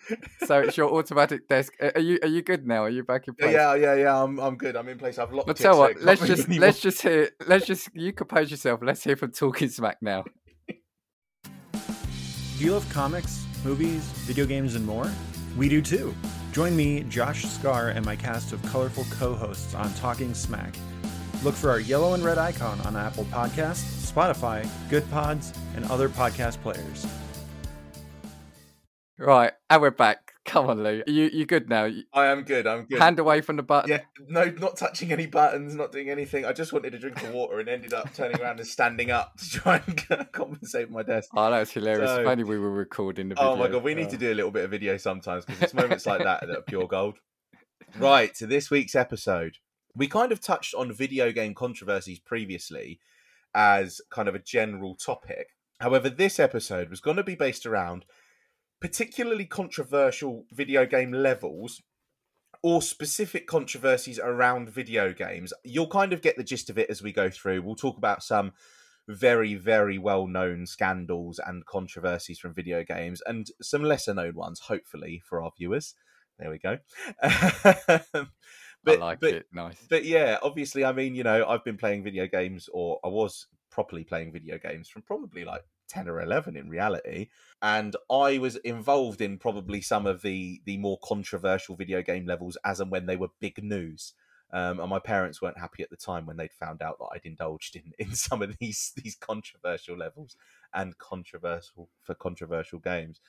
So 0.46 0.60
it's 0.60 0.76
your 0.76 0.90
automatic 0.92 1.48
desk. 1.48 1.74
Are 1.80 2.00
you 2.00 2.18
are 2.22 2.28
you 2.28 2.42
good 2.42 2.66
now? 2.66 2.84
Are 2.84 2.90
you 2.90 3.04
back 3.04 3.28
in 3.28 3.34
place? 3.34 3.52
Yeah, 3.52 3.74
yeah, 3.74 3.94
yeah. 3.94 4.22
I'm, 4.22 4.38
I'm 4.38 4.56
good. 4.56 4.76
I'm 4.76 4.88
in 4.88 4.98
place. 4.98 5.18
I've 5.18 5.32
locked 5.32 5.48
But 5.48 5.60
it. 5.60 5.62
tell 5.62 5.74
so 5.74 5.80
what, 5.80 6.00
let's 6.00 6.26
just 6.26 6.48
let's 6.48 6.80
just 6.80 7.02
hear 7.02 7.30
let's 7.46 7.66
just 7.66 7.88
you 8.06 8.12
compose 8.12 8.50
yourself. 8.50 8.80
Let's 8.82 9.02
hear 9.04 9.16
from 9.16 9.32
Talking 9.32 9.68
Smack 9.68 9.98
now. 10.00 10.24
Do 10.68 12.64
you 12.64 12.72
love 12.72 12.88
comics, 12.90 13.44
movies, 13.64 14.02
video 14.24 14.46
games, 14.46 14.76
and 14.76 14.86
more? 14.86 15.10
We 15.58 15.68
do 15.68 15.82
too. 15.82 16.14
Join 16.52 16.74
me, 16.74 17.02
Josh 17.02 17.44
Scar, 17.44 17.88
and 17.88 18.06
my 18.06 18.16
cast 18.16 18.52
of 18.52 18.62
colorful 18.62 19.04
co 19.10 19.34
hosts 19.34 19.74
on 19.74 19.92
Talking 19.94 20.32
Smack. 20.32 20.74
Look 21.42 21.54
for 21.54 21.68
our 21.68 21.80
yellow 21.80 22.14
and 22.14 22.24
red 22.24 22.38
icon 22.38 22.80
on 22.82 22.96
Apple 22.96 23.24
Podcasts, 23.26 24.10
Spotify, 24.10 24.66
Good 24.88 25.08
Pods, 25.10 25.52
and 25.74 25.84
other 25.86 26.08
podcast 26.08 26.62
players. 26.62 27.06
Right, 29.18 29.52
and 29.68 29.82
we're 29.82 29.90
back. 29.90 30.35
Come 30.46 30.68
on, 30.70 30.82
Lou. 30.82 31.02
You 31.06 31.24
you 31.32 31.44
good 31.44 31.68
now? 31.68 31.90
I 32.12 32.26
am 32.26 32.42
good. 32.42 32.66
I'm 32.66 32.84
good. 32.86 33.00
Hand 33.00 33.18
away 33.18 33.40
from 33.40 33.56
the 33.56 33.62
button. 33.62 33.90
Yeah, 33.90 34.00
no, 34.28 34.44
not 34.44 34.76
touching 34.76 35.10
any 35.12 35.26
buttons, 35.26 35.74
not 35.74 35.90
doing 35.92 36.08
anything. 36.08 36.44
I 36.44 36.52
just 36.52 36.72
wanted 36.72 36.94
a 36.94 36.98
drink 36.98 37.20
of 37.22 37.30
water 37.32 37.58
and 37.58 37.68
ended 37.68 37.92
up 37.92 38.14
turning 38.14 38.40
around 38.40 38.60
and 38.60 38.66
standing 38.68 39.10
up 39.10 39.36
to 39.38 39.50
try 39.50 39.82
and 39.86 40.32
compensate 40.32 40.90
my 40.90 41.02
desk. 41.02 41.30
Oh, 41.36 41.50
that 41.50 41.58
was 41.60 41.70
hilarious. 41.72 42.08
So- 42.10 42.20
if 42.20 42.26
only 42.26 42.44
we 42.44 42.58
were 42.58 42.70
recording 42.70 43.28
the 43.28 43.34
video. 43.34 43.50
Oh 43.50 43.56
my 43.56 43.68
god, 43.68 43.82
we 43.82 43.94
need 43.94 44.06
Oh. 44.06 44.10
to 44.10 44.16
do 44.16 44.32
a 44.32 44.34
little 44.34 44.50
bit 44.52 44.64
of 44.64 44.70
video 44.70 44.96
sometimes 44.96 45.44
because 45.44 45.62
it's 45.62 45.74
moments 45.74 46.06
like 46.06 46.22
that 46.22 46.40
that 46.46 46.56
are 46.58 46.62
pure 46.62 46.86
gold. 46.86 47.18
Right, 47.98 48.36
so 48.36 48.46
this 48.46 48.70
week's 48.70 48.94
episode. 48.94 49.56
We 49.94 50.06
kind 50.06 50.30
of 50.30 50.40
touched 50.40 50.74
on 50.74 50.92
video 50.92 51.32
game 51.32 51.54
controversies 51.54 52.18
previously 52.18 53.00
as 53.54 54.00
kind 54.10 54.28
of 54.28 54.34
a 54.34 54.38
general 54.38 54.94
topic. 54.94 55.48
However, 55.80 56.08
this 56.10 56.38
episode 56.38 56.90
was 56.90 57.00
going 57.00 57.16
to 57.16 57.22
be 57.24 57.34
based 57.34 57.64
around 57.66 58.04
particularly 58.80 59.46
controversial 59.46 60.44
video 60.52 60.86
game 60.86 61.12
levels 61.12 61.82
or 62.62 62.82
specific 62.82 63.46
controversies 63.46 64.18
around 64.18 64.70
video 64.70 65.12
games. 65.12 65.52
You'll 65.64 65.88
kind 65.88 66.12
of 66.12 66.22
get 66.22 66.36
the 66.36 66.44
gist 66.44 66.70
of 66.70 66.78
it 66.78 66.90
as 66.90 67.02
we 67.02 67.12
go 67.12 67.30
through. 67.30 67.62
We'll 67.62 67.76
talk 67.76 67.96
about 67.96 68.22
some 68.22 68.52
very, 69.08 69.54
very 69.54 69.98
well 69.98 70.26
known 70.26 70.66
scandals 70.66 71.38
and 71.44 71.64
controversies 71.66 72.38
from 72.38 72.54
video 72.54 72.82
games 72.82 73.22
and 73.26 73.46
some 73.62 73.84
lesser 73.84 74.14
known 74.14 74.34
ones, 74.34 74.60
hopefully, 74.60 75.22
for 75.24 75.42
our 75.42 75.52
viewers. 75.56 75.94
There 76.38 76.50
we 76.50 76.58
go. 76.58 76.78
I 77.22 78.94
like 78.94 79.20
but, 79.20 79.34
it. 79.34 79.46
Nice. 79.52 79.76
but 79.88 80.04
yeah, 80.04 80.38
obviously, 80.42 80.84
I 80.84 80.92
mean, 80.92 81.14
you 81.14 81.24
know, 81.24 81.46
I've 81.46 81.64
been 81.64 81.76
playing 81.76 82.04
video 82.04 82.26
games, 82.26 82.68
or 82.72 83.00
I 83.04 83.08
was 83.08 83.46
properly 83.76 84.04
playing 84.04 84.32
video 84.32 84.56
games 84.56 84.88
from 84.88 85.02
probably 85.02 85.44
like 85.44 85.62
10 85.88 86.08
or 86.08 86.22
11 86.22 86.56
in 86.56 86.70
reality. 86.70 87.28
And 87.60 87.94
i 88.10 88.38
was 88.38 88.56
involved 88.56 89.20
in 89.20 89.36
probably 89.36 89.82
some 89.82 90.06
of 90.06 90.22
the 90.22 90.62
the 90.64 90.78
more 90.78 90.98
controversial 91.04 91.76
video 91.76 92.00
game 92.00 92.24
levels 92.24 92.56
as 92.64 92.80
and 92.80 92.90
when 92.90 93.04
they 93.04 93.16
were 93.16 93.28
big 93.38 93.62
news. 93.62 94.14
Um, 94.50 94.80
and 94.80 94.88
my 94.88 94.98
parents 94.98 95.42
weren't 95.42 95.58
happy 95.58 95.82
at 95.82 95.90
the 95.90 95.96
time 95.96 96.24
when 96.24 96.38
they'd 96.38 96.52
found 96.52 96.80
out 96.80 96.98
that 97.00 97.08
i'd 97.12 97.26
indulged 97.26 97.76
in 97.76 97.92
in 97.98 98.14
some 98.14 98.40
of 98.40 98.56
these 98.58 98.92
these 98.96 99.14
controversial 99.14 99.96
levels 99.96 100.36
and 100.72 100.96
controversial 100.96 101.90
for 102.02 102.14
controversial 102.14 102.78
games. 102.78 103.20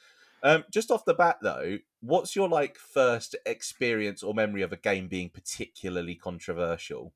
Um, 0.44 0.64
just 0.72 0.92
off 0.92 1.04
the 1.04 1.14
bat 1.14 1.40
though 1.42 1.80
what's 2.00 2.38
your 2.38 2.48
like 2.48 2.78
first 2.78 3.36
experience 3.46 4.24
or 4.24 4.34
memory 4.34 4.62
of 4.62 4.72
a 4.72 4.78
game 4.78 5.10
being 5.10 5.30
particularly 5.30 6.16
controversial 6.16 7.12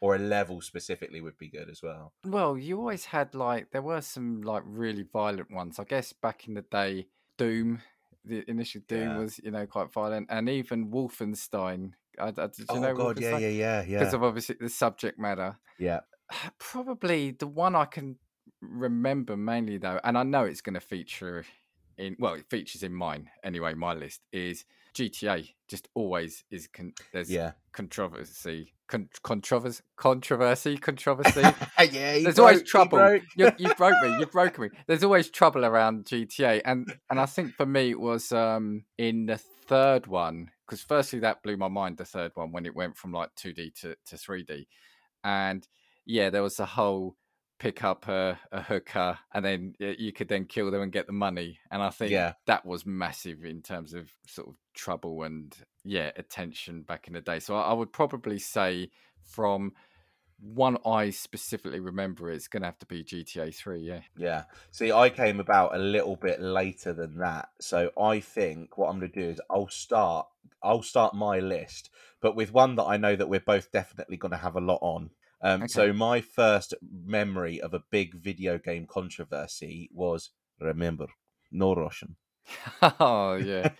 or 0.00 0.14
a 0.14 0.18
level 0.18 0.60
specifically 0.60 1.20
would 1.20 1.36
be 1.38 1.48
good 1.48 1.68
as 1.70 1.82
well 1.82 2.12
Well, 2.24 2.56
you 2.56 2.78
always 2.78 3.04
had 3.06 3.34
like 3.34 3.70
there 3.70 3.82
were 3.82 4.00
some 4.00 4.42
like 4.42 4.62
really 4.66 5.04
violent 5.12 5.50
ones. 5.50 5.78
I 5.78 5.84
guess 5.84 6.12
back 6.12 6.48
in 6.48 6.54
the 6.54 6.62
day, 6.62 7.06
Doom, 7.38 7.82
the 8.24 8.44
initial 8.50 8.82
Doom 8.88 9.00
Yeah. 9.10 9.18
was 9.18 9.38
you 9.42 9.50
know 9.50 9.66
quite 9.66 9.92
violent, 9.92 10.26
and 10.30 10.48
even 10.48 10.90
Wolfenstein. 10.90 11.92
I, 12.18 12.28
I, 12.28 12.30
did 12.30 12.58
you 12.58 12.64
oh 12.70 12.80
know 12.80 12.94
god 12.94 13.20
yeah 13.20 13.38
yeah 13.38 13.48
yeah 13.48 13.82
yeah 13.86 13.98
Because 13.98 14.14
of 14.14 14.22
obviously 14.22 14.56
the 14.60 14.68
subject 14.68 15.18
matter. 15.18 15.56
yeah 15.78 16.00
Probably 16.58 17.30
the 17.32 17.46
one 17.46 17.74
I 17.74 17.84
can 17.86 18.16
remember 18.60 19.36
mainly 19.36 19.78
though, 19.78 20.00
and 20.04 20.16
I 20.18 20.22
know 20.22 20.44
it's 20.44 20.60
going 20.60 20.74
to 20.74 20.80
feature 20.80 21.44
in 21.96 22.16
well, 22.18 22.34
it 22.34 22.46
features 22.50 22.82
in 22.82 22.92
mine 22.94 23.28
anyway. 23.44 23.74
My 23.74 23.94
list 23.94 24.20
is 24.32 24.64
GTA 24.94 25.48
just 25.68 25.88
always 25.94 26.44
is 26.50 26.66
con- 26.68 26.94
there's 27.12 27.30
Yeah. 27.30 27.52
controversy, 27.72 28.72
con- 28.88 29.08
controversy, 29.22 29.82
controversy, 29.96 30.76
controversy. 30.78 31.40
yeah. 31.92 32.18
There's 32.20 32.38
always 32.38 32.58
broke- 32.58 32.64
he 32.66 32.70
trouble. 32.70 32.98
broke. 32.98 33.22
you, 33.36 33.50
you 33.58 33.74
broke 33.74 34.02
me. 34.02 34.18
You 34.18 34.26
broke 34.32 34.58
me. 34.58 34.68
There's 34.86 35.04
always 35.04 35.30
trouble 35.30 35.64
around 35.64 36.06
GTA, 36.06 36.62
and 36.64 36.92
and 37.10 37.20
I 37.20 37.26
think 37.26 37.54
for 37.54 37.66
me 37.66 37.90
it 37.90 38.00
was 38.00 38.32
um 38.32 38.84
in 38.98 39.26
the 39.26 39.38
third 39.38 40.06
one 40.06 40.50
because 40.66 40.82
firstly 40.82 41.20
that 41.20 41.42
blew 41.42 41.56
my 41.56 41.68
mind. 41.68 41.98
The 41.98 42.04
third 42.04 42.32
one 42.34 42.50
when 42.52 42.66
it 42.66 42.74
went 42.74 42.96
from 42.96 43.12
like 43.12 43.30
2D 43.36 43.74
to 43.82 43.96
to 44.06 44.16
3D, 44.16 44.66
and 45.24 45.66
yeah, 46.06 46.30
there 46.30 46.42
was 46.42 46.58
a 46.58 46.66
whole 46.66 47.16
pick 47.60 47.84
up 47.84 48.08
a, 48.08 48.40
a 48.50 48.62
hooker 48.62 49.16
and 49.34 49.44
then 49.44 49.74
you 49.78 50.12
could 50.12 50.26
then 50.28 50.46
kill 50.46 50.70
them 50.70 50.80
and 50.82 50.90
get 50.90 51.06
the 51.06 51.12
money 51.12 51.58
and 51.70 51.82
i 51.82 51.90
think 51.90 52.10
Yeah. 52.10 52.32
that 52.46 52.64
was 52.66 52.84
massive 52.86 53.44
in 53.44 53.60
terms 53.62 53.92
of 53.94 54.10
sort 54.26 54.48
of 54.48 54.56
trouble 54.74 55.22
and 55.22 55.54
yeah 55.84 56.10
attention 56.16 56.82
back 56.82 57.06
in 57.06 57.12
the 57.12 57.20
day 57.20 57.38
so 57.38 57.54
i, 57.54 57.60
I 57.60 57.72
would 57.74 57.92
probably 57.92 58.38
say 58.38 58.90
from 59.22 59.74
one 60.40 60.78
i 60.86 61.10
specifically 61.10 61.80
remember 61.80 62.30
it's 62.30 62.48
going 62.48 62.62
to 62.62 62.66
have 62.66 62.78
to 62.78 62.86
be 62.86 63.04
gta 63.04 63.54
3 63.54 63.80
yeah 63.80 64.00
Yeah. 64.16 64.44
See, 64.70 64.90
I 64.90 65.10
came 65.10 65.38
about 65.38 65.74
a 65.74 65.78
little 65.78 66.16
bit 66.16 66.40
later 66.40 66.94
than 66.94 67.18
that. 67.18 67.50
So 67.60 67.90
I 68.00 68.20
think 68.20 68.78
what 68.78 68.88
I'm 68.88 68.98
going 68.98 69.12
to 69.12 69.20
do 69.22 69.28
is 69.28 69.40
I'll 69.50 69.68
start 69.68 70.26
I'll 70.62 70.82
start 70.82 71.14
my 71.14 71.40
list, 71.40 71.90
but 72.22 72.36
with 72.36 72.52
one 72.54 72.76
that 72.76 72.84
I 72.84 72.96
know 72.96 73.16
that 73.16 73.28
we're 73.28 73.40
both 73.54 73.70
definitely 73.70 74.16
going 74.16 74.32
to 74.32 74.38
have 74.38 74.56
a 74.56 74.60
lot 74.60 74.78
on. 74.80 75.10
Um, 75.42 75.68
So 75.68 75.92
my 75.92 76.20
first 76.20 76.74
memory 76.82 77.60
of 77.60 77.74
a 77.74 77.82
big 77.90 78.14
video 78.14 78.58
game 78.58 78.86
controversy 78.86 79.90
was 79.92 80.30
remember 80.60 81.06
no 81.50 81.74
Russian. 81.74 82.16
oh 83.00 83.34
yeah. 83.34 83.70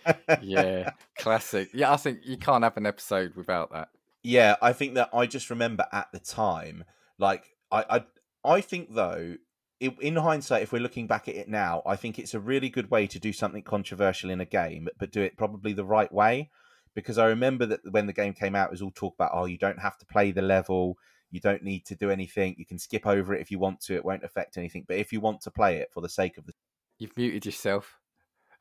Yeah. 0.41 0.91
Classic. 1.17 1.69
Yeah 1.73 1.91
i 1.91 1.97
think 1.97 2.19
you 2.23 2.37
can't 2.37 2.63
have 2.63 2.77
an 2.77 2.85
episode 2.85 3.35
without 3.35 3.71
that. 3.71 3.89
Yeah, 4.23 4.55
I 4.61 4.73
think 4.73 4.95
that 4.95 5.09
I 5.13 5.25
just 5.25 5.49
remember 5.49 5.85
at 5.91 6.11
the 6.11 6.19
time, 6.19 6.83
like 7.17 7.45
I, 7.71 7.85
I, 7.89 8.55
I 8.57 8.61
think 8.61 8.93
though, 8.93 9.35
it, 9.79 9.99
in 9.99 10.15
hindsight, 10.15 10.61
if 10.61 10.71
we're 10.71 10.81
looking 10.81 11.07
back 11.07 11.27
at 11.27 11.35
it 11.35 11.49
now, 11.49 11.81
I 11.87 11.95
think 11.95 12.19
it's 12.19 12.35
a 12.35 12.39
really 12.39 12.69
good 12.69 12.91
way 12.91 13.07
to 13.07 13.19
do 13.19 13.33
something 13.33 13.63
controversial 13.63 14.29
in 14.29 14.39
a 14.39 14.45
game, 14.45 14.87
but 14.99 15.11
do 15.11 15.21
it 15.21 15.37
probably 15.37 15.73
the 15.73 15.85
right 15.85 16.11
way. 16.11 16.51
Because 16.93 17.17
I 17.17 17.25
remember 17.27 17.65
that 17.67 17.79
when 17.89 18.05
the 18.05 18.13
game 18.13 18.33
came 18.33 18.53
out, 18.53 18.67
it 18.67 18.71
was 18.71 18.81
all 18.81 18.91
talk 18.93 19.15
about, 19.15 19.31
oh, 19.33 19.45
you 19.45 19.57
don't 19.57 19.79
have 19.79 19.97
to 19.97 20.05
play 20.05 20.31
the 20.31 20.41
level, 20.41 20.97
you 21.31 21.39
don't 21.39 21.63
need 21.63 21.85
to 21.85 21.95
do 21.95 22.09
anything, 22.09 22.55
you 22.57 22.65
can 22.65 22.79
skip 22.79 23.05
over 23.07 23.33
it 23.33 23.41
if 23.41 23.51
you 23.51 23.59
want 23.59 23.81
to, 23.81 23.95
it 23.95 24.05
won't 24.05 24.23
affect 24.23 24.57
anything. 24.57 24.85
But 24.87 24.97
if 24.97 25.11
you 25.13 25.19
want 25.19 25.41
to 25.41 25.51
play 25.51 25.77
it 25.77 25.89
for 25.91 26.01
the 26.01 26.09
sake 26.09 26.37
of 26.37 26.45
the 26.45 26.53
you've 27.01 27.17
muted 27.17 27.45
yourself. 27.45 27.97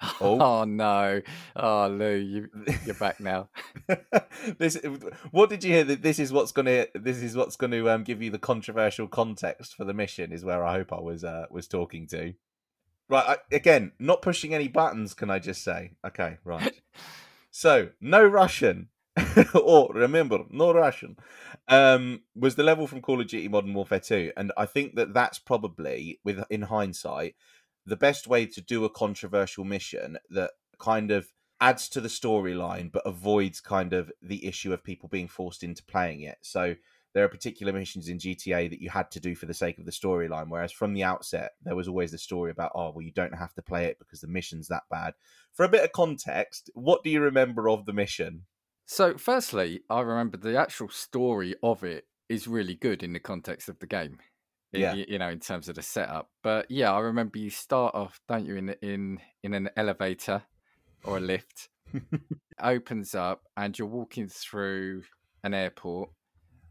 Oh. 0.22 0.40
oh 0.40 0.64
no. 0.64 1.20
Oh 1.54 1.86
lou 1.86 2.14
you, 2.14 2.48
you're 2.86 2.94
back 2.94 3.20
now. 3.20 3.50
This 4.58 4.80
what 5.30 5.50
did 5.50 5.62
you 5.62 5.74
hear? 5.74 5.84
That 5.84 6.00
this 6.00 6.18
is 6.18 6.32
what's 6.32 6.52
gonna 6.52 6.86
this 6.94 7.18
is 7.18 7.36
what's 7.36 7.56
gonna 7.56 7.86
um, 7.86 8.02
give 8.02 8.22
you 8.22 8.30
the 8.30 8.38
controversial 8.38 9.08
context 9.08 9.74
for 9.74 9.84
the 9.84 9.92
mission 9.92 10.32
is 10.32 10.42
where 10.42 10.64
i 10.64 10.72
hope 10.72 10.90
i 10.90 10.98
was 10.98 11.22
uh, 11.22 11.44
was 11.50 11.68
talking 11.68 12.06
to. 12.06 12.32
Right 13.10 13.28
I, 13.28 13.54
again 13.54 13.92
not 13.98 14.22
pushing 14.22 14.54
any 14.54 14.68
buttons 14.68 15.12
can 15.12 15.28
i 15.28 15.38
just 15.38 15.62
say? 15.62 15.90
Okay 16.02 16.38
right. 16.44 16.80
So 17.50 17.90
no 18.00 18.24
russian 18.24 18.88
or 19.54 19.90
remember 19.94 20.44
no 20.50 20.72
russian 20.72 21.16
um 21.68 22.20
was 22.34 22.54
the 22.54 22.62
level 22.62 22.86
from 22.86 23.00
call 23.00 23.20
of 23.20 23.26
duty 23.26 23.48
modern 23.48 23.74
warfare 23.74 24.00
2 24.00 24.32
and 24.36 24.52
i 24.56 24.66
think 24.66 24.94
that 24.94 25.14
that's 25.14 25.38
probably 25.38 26.20
with 26.24 26.42
in 26.50 26.62
hindsight 26.62 27.34
the 27.86 27.96
best 27.96 28.26
way 28.26 28.46
to 28.46 28.60
do 28.60 28.84
a 28.84 28.90
controversial 28.90 29.64
mission 29.64 30.16
that 30.30 30.52
kind 30.78 31.10
of 31.10 31.28
adds 31.60 31.88
to 31.90 32.00
the 32.00 32.08
storyline 32.08 32.90
but 32.90 33.02
avoids 33.06 33.60
kind 33.60 33.92
of 33.92 34.10
the 34.22 34.46
issue 34.46 34.72
of 34.72 34.82
people 34.82 35.08
being 35.08 35.28
forced 35.28 35.62
into 35.62 35.84
playing 35.84 36.22
it. 36.22 36.38
So 36.40 36.74
there 37.12 37.24
are 37.24 37.28
particular 37.28 37.72
missions 37.72 38.08
in 38.08 38.18
GTA 38.18 38.70
that 38.70 38.80
you 38.80 38.88
had 38.88 39.10
to 39.10 39.20
do 39.20 39.34
for 39.34 39.46
the 39.46 39.54
sake 39.54 39.78
of 39.78 39.84
the 39.84 39.90
storyline, 39.90 40.48
whereas 40.48 40.72
from 40.72 40.94
the 40.94 41.02
outset 41.02 41.52
there 41.62 41.74
was 41.74 41.88
always 41.88 42.12
the 42.12 42.18
story 42.18 42.50
about 42.50 42.72
oh 42.74 42.90
well 42.90 43.02
you 43.02 43.12
don't 43.12 43.34
have 43.34 43.52
to 43.54 43.62
play 43.62 43.86
it 43.86 43.98
because 43.98 44.20
the 44.20 44.28
mission's 44.28 44.68
that 44.68 44.84
bad. 44.90 45.14
For 45.52 45.64
a 45.64 45.68
bit 45.68 45.84
of 45.84 45.92
context, 45.92 46.70
what 46.74 47.02
do 47.02 47.10
you 47.10 47.20
remember 47.20 47.68
of 47.68 47.84
the 47.84 47.92
mission? 47.92 48.44
So, 48.90 49.16
firstly, 49.16 49.84
I 49.88 50.00
remember 50.00 50.36
the 50.36 50.58
actual 50.58 50.88
story 50.88 51.54
of 51.62 51.84
it 51.84 52.08
is 52.28 52.48
really 52.48 52.74
good 52.74 53.04
in 53.04 53.12
the 53.12 53.20
context 53.20 53.68
of 53.68 53.78
the 53.78 53.86
game. 53.86 54.18
Yeah. 54.72 54.94
y- 54.94 55.04
you 55.06 55.16
know, 55.16 55.28
in 55.28 55.38
terms 55.38 55.68
of 55.68 55.76
the 55.76 55.82
setup. 55.82 56.28
But 56.42 56.68
yeah, 56.68 56.92
I 56.92 56.98
remember 56.98 57.38
you 57.38 57.50
start 57.50 57.94
off, 57.94 58.20
don't 58.28 58.44
you, 58.44 58.56
in 58.56 58.70
in 58.82 59.20
in 59.44 59.54
an 59.54 59.70
elevator 59.76 60.42
or 61.04 61.18
a 61.18 61.20
lift. 61.20 61.68
Opens 62.60 63.14
up, 63.14 63.42
and 63.56 63.78
you're 63.78 63.86
walking 63.86 64.26
through 64.26 65.04
an 65.44 65.54
airport, 65.54 66.10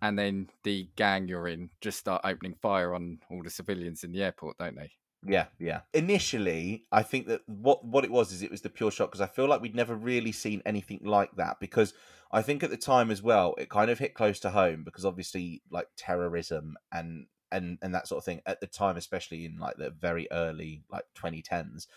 and 0.02 0.20
then 0.20 0.50
the 0.66 0.90
gang 0.98 1.30
you're 1.30 1.48
in 1.48 1.70
just 1.80 2.00
start 2.00 2.24
opening 2.26 2.56
fire 2.62 2.94
on 2.94 3.20
all 3.32 3.44
the 3.44 3.50
civilians 3.50 4.04
in 4.04 4.12
the 4.12 4.24
airport, 4.24 4.58
don't 4.58 4.76
they? 4.76 4.92
Yeah, 5.26 5.48
yeah. 5.60 5.82
Initially, 5.94 6.86
I 6.92 7.04
think 7.04 7.28
that 7.28 7.42
what 7.48 7.84
what 7.84 8.06
it 8.06 8.12
was 8.12 8.32
is 8.32 8.42
it 8.42 8.52
was 8.52 8.62
the 8.62 8.70
pure 8.70 8.92
shock 8.92 9.12
because 9.12 9.22
I 9.22 9.28
feel 9.28 9.48
like 9.48 9.62
we'd 9.62 9.76
never 9.76 9.96
really 9.96 10.32
seen 10.32 10.62
anything 10.66 11.02
like 11.04 11.36
that 11.36 11.60
because 11.60 11.94
I 12.32 12.42
think 12.42 12.64
at 12.64 12.70
the 12.70 12.78
time 12.78 13.12
as 13.12 13.22
well 13.22 13.56
it 13.58 13.70
kind 13.70 13.92
of 13.92 14.00
hit 14.00 14.14
close 14.14 14.40
to 14.42 14.50
home 14.52 14.84
because 14.84 15.06
obviously 15.06 15.62
like 15.70 15.88
terrorism 15.98 16.76
and 16.92 17.26
and 17.52 17.80
and 17.82 17.94
that 17.96 18.08
sort 18.08 18.20
of 18.20 18.26
thing 18.26 18.42
at 18.46 18.62
the 18.62 18.68
time 18.68 18.96
especially 18.96 19.46
in 19.46 19.58
like 19.58 19.76
the 19.78 19.90
very 19.90 20.28
early 20.32 20.84
like 20.90 21.04
2010s 21.22 21.88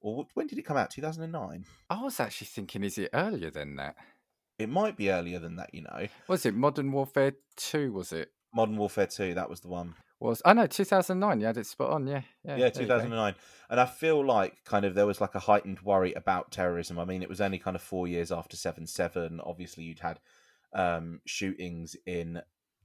or 0.00 0.26
when 0.34 0.46
did 0.46 0.58
it 0.58 0.66
come 0.66 0.76
out 0.76 0.90
2009 0.90 1.64
I 1.90 2.02
was 2.02 2.20
actually 2.20 2.46
thinking, 2.46 2.84
is 2.84 2.98
it 2.98 3.10
earlier 3.12 3.50
than 3.50 3.76
that? 3.76 3.96
it 4.58 4.68
might 4.68 4.96
be 4.96 5.10
earlier 5.10 5.38
than 5.38 5.56
that 5.56 5.72
you 5.72 5.82
know 5.82 6.06
Was 6.28 6.44
it 6.44 6.54
Modern 6.54 6.92
Warfare 6.92 7.32
Two? 7.56 7.92
Was 7.92 8.12
it? 8.12 8.30
modern 8.54 8.76
warfare 8.76 9.06
2 9.06 9.34
that 9.34 9.50
was 9.50 9.60
the 9.60 9.68
one 9.68 9.94
Was 10.20 10.42
I 10.44 10.52
know 10.52 10.66
2009? 10.66 11.40
You 11.40 11.46
had 11.46 11.56
it 11.56 11.66
spot 11.66 11.90
on. 11.90 12.06
Yeah, 12.06 12.22
yeah. 12.44 12.56
yeah, 12.56 12.70
there 12.70 12.82
you 12.82 12.88
go. 12.88 12.96
2009 12.96 13.34
and 13.70 13.80
i 13.80 13.86
feel 13.86 14.24
like 14.24 14.64
kind 14.64 14.84
of 14.84 14.94
there 14.94 15.06
was 15.06 15.20
like 15.20 15.34
a 15.34 15.40
heightened 15.40 15.80
worry 15.80 16.12
about 16.14 16.50
terrorism 16.50 16.98
i 16.98 17.04
mean 17.04 17.22
it 17.22 17.28
was 17.28 17.40
only 17.40 17.58
kind 17.58 17.76
of 17.76 17.82
four 17.82 18.08
years 18.08 18.32
after 18.32 18.56
7-7 18.56 19.40
obviously 19.44 19.84
you'd 19.84 20.00
had 20.00 20.18
um 20.72 21.20
shootings 21.26 21.96
in 22.06 22.40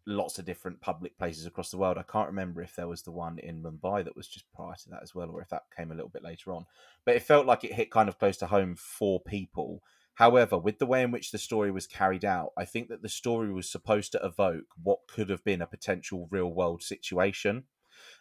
lots 0.05 0.37
of 0.37 0.45
different 0.45 0.81
public 0.81 1.17
places 1.17 1.45
across 1.45 1.71
the 1.71 1.77
world 1.77 1.97
i 1.97 2.03
can't 2.03 2.27
remember 2.27 2.61
if 2.61 2.75
there 2.75 2.87
was 2.87 3.03
the 3.03 3.11
one 3.11 3.39
in 3.39 3.63
mumbai 3.63 4.03
that 4.03 4.15
was 4.15 4.27
just 4.27 4.51
prior 4.53 4.75
to 4.75 4.89
that 4.89 5.01
as 5.01 5.15
well 5.15 5.29
or 5.29 5.41
if 5.41 5.49
that 5.49 5.63
came 5.75 5.91
a 5.91 5.95
little 5.95 6.09
bit 6.09 6.23
later 6.23 6.51
on 6.51 6.65
but 7.05 7.15
it 7.15 7.23
felt 7.23 7.45
like 7.45 7.63
it 7.63 7.73
hit 7.73 7.89
kind 7.89 8.09
of 8.09 8.19
close 8.19 8.37
to 8.37 8.47
home 8.47 8.75
for 8.75 9.21
people 9.21 9.81
However, 10.15 10.57
with 10.57 10.79
the 10.79 10.85
way 10.85 11.01
in 11.01 11.11
which 11.11 11.31
the 11.31 11.37
story 11.37 11.71
was 11.71 11.87
carried 11.87 12.23
out, 12.23 12.51
I 12.57 12.65
think 12.65 12.89
that 12.89 13.01
the 13.01 13.09
story 13.09 13.51
was 13.51 13.69
supposed 13.69 14.11
to 14.11 14.23
evoke 14.23 14.67
what 14.81 15.07
could 15.07 15.29
have 15.29 15.43
been 15.43 15.61
a 15.61 15.67
potential 15.67 16.27
real 16.29 16.51
world 16.53 16.83
situation. 16.83 17.63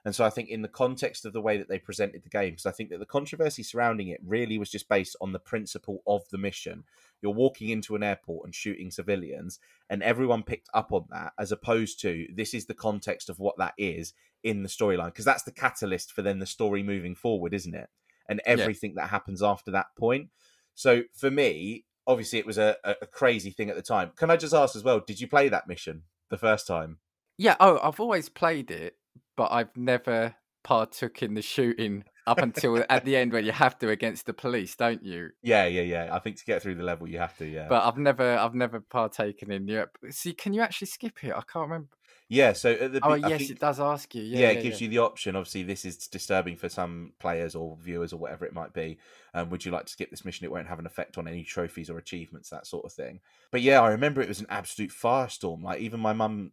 And 0.05 0.15
so 0.15 0.25
I 0.25 0.31
think 0.31 0.49
in 0.49 0.63
the 0.63 0.69
context 0.69 1.25
of 1.25 1.33
the 1.33 1.41
way 1.41 1.57
that 1.59 1.69
they 1.69 1.79
presented 1.79 2.23
the 2.23 2.29
game, 2.29 2.51
because 2.51 2.67
I 2.67 2.73
think 2.73 2.91
that 2.91 2.99
the 2.99 3.07
controversy 3.07 3.63
surrounding 3.63 4.09
it 4.09 4.21
really 4.25 4.59
was 4.59 4.71
just 4.71 4.89
based 4.89 5.17
on 5.21 5.33
the 5.33 5.39
principle 5.39 6.03
of 6.07 6.23
the 6.31 6.39
mission. 6.39 6.85
You're 7.21 7.33
walking 7.33 7.69
into 7.69 7.95
an 7.95 8.03
airport 8.03 8.47
and 8.47 8.55
shooting 8.55 8.91
civilians, 8.91 9.59
and 9.89 10.03
everyone 10.03 10.43
picked 10.43 10.69
up 10.75 10.93
on 10.93 11.07
that, 11.11 11.33
as 11.39 11.53
opposed 11.53 12.01
to 12.01 12.27
this 12.35 12.55
is 12.55 12.67
the 12.67 12.75
context 12.75 13.29
of 13.29 13.39
what 13.39 13.57
that 13.59 13.75
is 13.79 14.13
in 14.43 14.63
the 14.63 14.69
storyline, 14.69 15.07
because 15.07 15.25
that's 15.25 15.45
the 15.45 15.53
catalyst 15.53 16.13
for 16.13 16.23
then 16.23 16.39
the 16.39 16.47
story 16.47 16.83
moving 16.83 17.15
forward, 17.15 17.55
isn't 17.55 17.75
it? 17.75 17.89
And 18.29 18.41
everything 18.45 18.95
that 18.97 19.11
happens 19.11 19.43
after 19.43 19.71
that 19.73 19.87
point. 19.97 20.31
So 20.75 21.03
for 21.15 21.31
me, 21.31 21.85
obviously 22.07 22.39
it 22.39 22.47
was 22.47 22.59
a, 22.59 22.77
a 22.85 23.07
crazy 23.07 23.51
thing 23.51 23.71
at 23.71 23.77
the 23.77 23.83
time. 23.83 24.13
Can 24.17 24.31
I 24.31 24.37
just 24.37 24.55
ask 24.55 24.77
as 24.77 24.85
well, 24.85 25.01
did 25.01 25.21
you 25.21 25.29
play 25.29 25.49
that 25.49 25.69
mission 25.69 26.03
the 26.31 26.39
first 26.39 26.67
time? 26.67 26.99
Yeah. 27.39 27.57
Oh, 27.61 27.79
I've 27.83 28.01
always 28.01 28.29
played 28.29 28.71
it, 28.71 28.97
but 29.37 29.53
I've 29.53 29.77
never 29.77 30.35
partook 30.65 31.23
in 31.23 31.35
the 31.35 31.43
shooting 31.43 32.05
up 32.27 32.39
until 32.39 32.85
at 32.89 33.05
the 33.05 33.17
end 33.17 33.33
when 33.33 33.45
you 33.45 33.53
have 33.53 33.79
to 33.81 33.89
against 33.89 34.27
the 34.27 34.33
police, 34.33 34.77
don't 34.77 35.05
you? 35.05 35.31
Yeah, 35.43 35.67
yeah, 35.67 35.83
yeah. 35.83 36.15
I 36.15 36.21
think 36.21 36.37
to 36.37 36.45
get 36.45 36.63
through 36.63 36.77
the 36.77 36.85
level 36.85 37.09
you 37.09 37.19
have 37.19 37.37
to, 37.39 37.47
yeah. 37.47 37.67
But 37.69 37.85
I've 37.85 37.99
never, 37.99 38.37
I've 38.37 38.55
never 38.55 38.81
partaken 38.81 39.51
in 39.51 39.67
Europe. 39.67 39.99
See, 40.11 40.33
can 40.33 40.53
you 40.53 40.61
actually 40.61 40.87
skip 40.87 41.25
it? 41.25 41.33
I 41.33 41.43
can't 41.53 41.69
remember. 41.69 41.89
Yeah, 42.33 42.55
so 42.55 42.73
at 42.73 42.93
the 42.93 43.01
Oh, 43.03 43.11
I 43.11 43.17
yes, 43.17 43.39
think- 43.41 43.51
it 43.51 43.59
does 43.61 43.79
ask 43.79 44.15
you. 44.15 44.23
Yeah, 44.23 44.39
yeah, 44.39 44.49
it 44.49 44.63
gives 44.63 44.81
you 44.81 44.89
the 44.89 44.99
option. 44.99 45.37
Obviously, 45.37 45.63
this 45.65 45.85
is 45.85 45.97
disturbing 46.09 46.57
for 46.57 46.69
some 46.71 47.13
players 47.19 47.55
or 47.55 47.77
viewers 47.81 48.13
or 48.13 48.17
whatever 48.17 48.47
it 48.47 48.55
might 48.55 48.73
be. 48.73 48.99
Um, 49.35 49.51
would 49.51 49.65
you 49.65 49.71
like 49.71 49.85
to 49.87 49.93
skip 49.93 50.11
this 50.11 50.25
mission? 50.25 50.47
It 50.47 50.51
won't 50.51 50.67
have 50.69 50.79
an 50.79 50.87
effect 50.87 51.19
on 51.19 51.29
any 51.29 51.43
trophies 51.45 51.91
or 51.91 51.99
achievements, 51.99 52.49
that 52.51 52.67
sort 52.67 52.85
of 52.87 52.93
thing. 52.93 53.21
But 53.51 53.61
yeah, 53.61 53.81
I 53.83 53.91
remember 53.91 54.23
it 54.23 54.29
was 54.29 54.41
an 54.41 54.47
absolute 54.49 54.91
firestorm. 54.91 55.63
Like 55.63 55.81
even 55.81 56.01
my 56.01 56.13
mum 56.15 56.53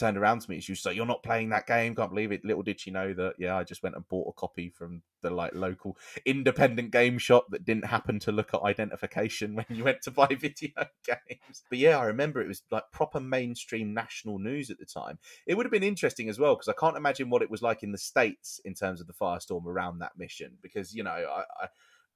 turned 0.00 0.16
around 0.16 0.40
to 0.40 0.50
me 0.50 0.60
she 0.60 0.72
was 0.72 0.84
like, 0.84 0.96
"You're 0.96 1.06
not 1.06 1.22
playing 1.22 1.50
that 1.50 1.66
game? 1.66 1.94
Can't 1.94 2.10
believe 2.10 2.32
it." 2.32 2.44
Little 2.44 2.62
did 2.62 2.80
she 2.80 2.90
know 2.90 3.12
that 3.14 3.34
yeah, 3.38 3.56
I 3.56 3.64
just 3.64 3.82
went 3.82 3.94
and 3.94 4.08
bought 4.08 4.28
a 4.28 4.40
copy 4.40 4.70
from 4.70 5.02
the 5.22 5.30
like 5.30 5.54
local 5.54 5.96
independent 6.24 6.90
game 6.90 7.18
shop 7.18 7.46
that 7.50 7.64
didn't 7.64 7.84
happen 7.84 8.18
to 8.20 8.32
look 8.32 8.54
at 8.54 8.62
identification 8.62 9.54
when 9.56 9.66
you 9.68 9.84
went 9.84 10.02
to 10.02 10.10
buy 10.10 10.26
video 10.38 10.70
games. 11.06 11.62
But 11.68 11.78
yeah, 11.78 11.98
I 11.98 12.04
remember 12.04 12.40
it 12.40 12.48
was 12.48 12.62
like 12.70 12.90
proper 12.92 13.20
mainstream 13.20 13.94
national 13.94 14.38
news 14.38 14.70
at 14.70 14.78
the 14.78 14.86
time 14.86 15.18
it 15.46 15.54
would 15.54 15.66
have 15.66 15.72
been 15.72 15.82
interesting 15.82 16.28
as 16.28 16.38
well 16.38 16.54
because 16.54 16.68
I 16.68 16.78
can't 16.78 16.96
imagine 16.96 17.30
what 17.30 17.42
it 17.42 17.50
was 17.50 17.62
like 17.62 17.82
in 17.82 17.92
the 17.92 17.98
states 17.98 18.60
in 18.64 18.74
terms 18.74 19.00
of 19.00 19.06
the 19.06 19.12
firestorm 19.12 19.66
around 19.66 19.98
that 19.98 20.12
mission 20.16 20.52
because 20.62 20.94
you 20.94 21.02
know 21.02 21.10
I, 21.10 21.42
I 21.60 21.68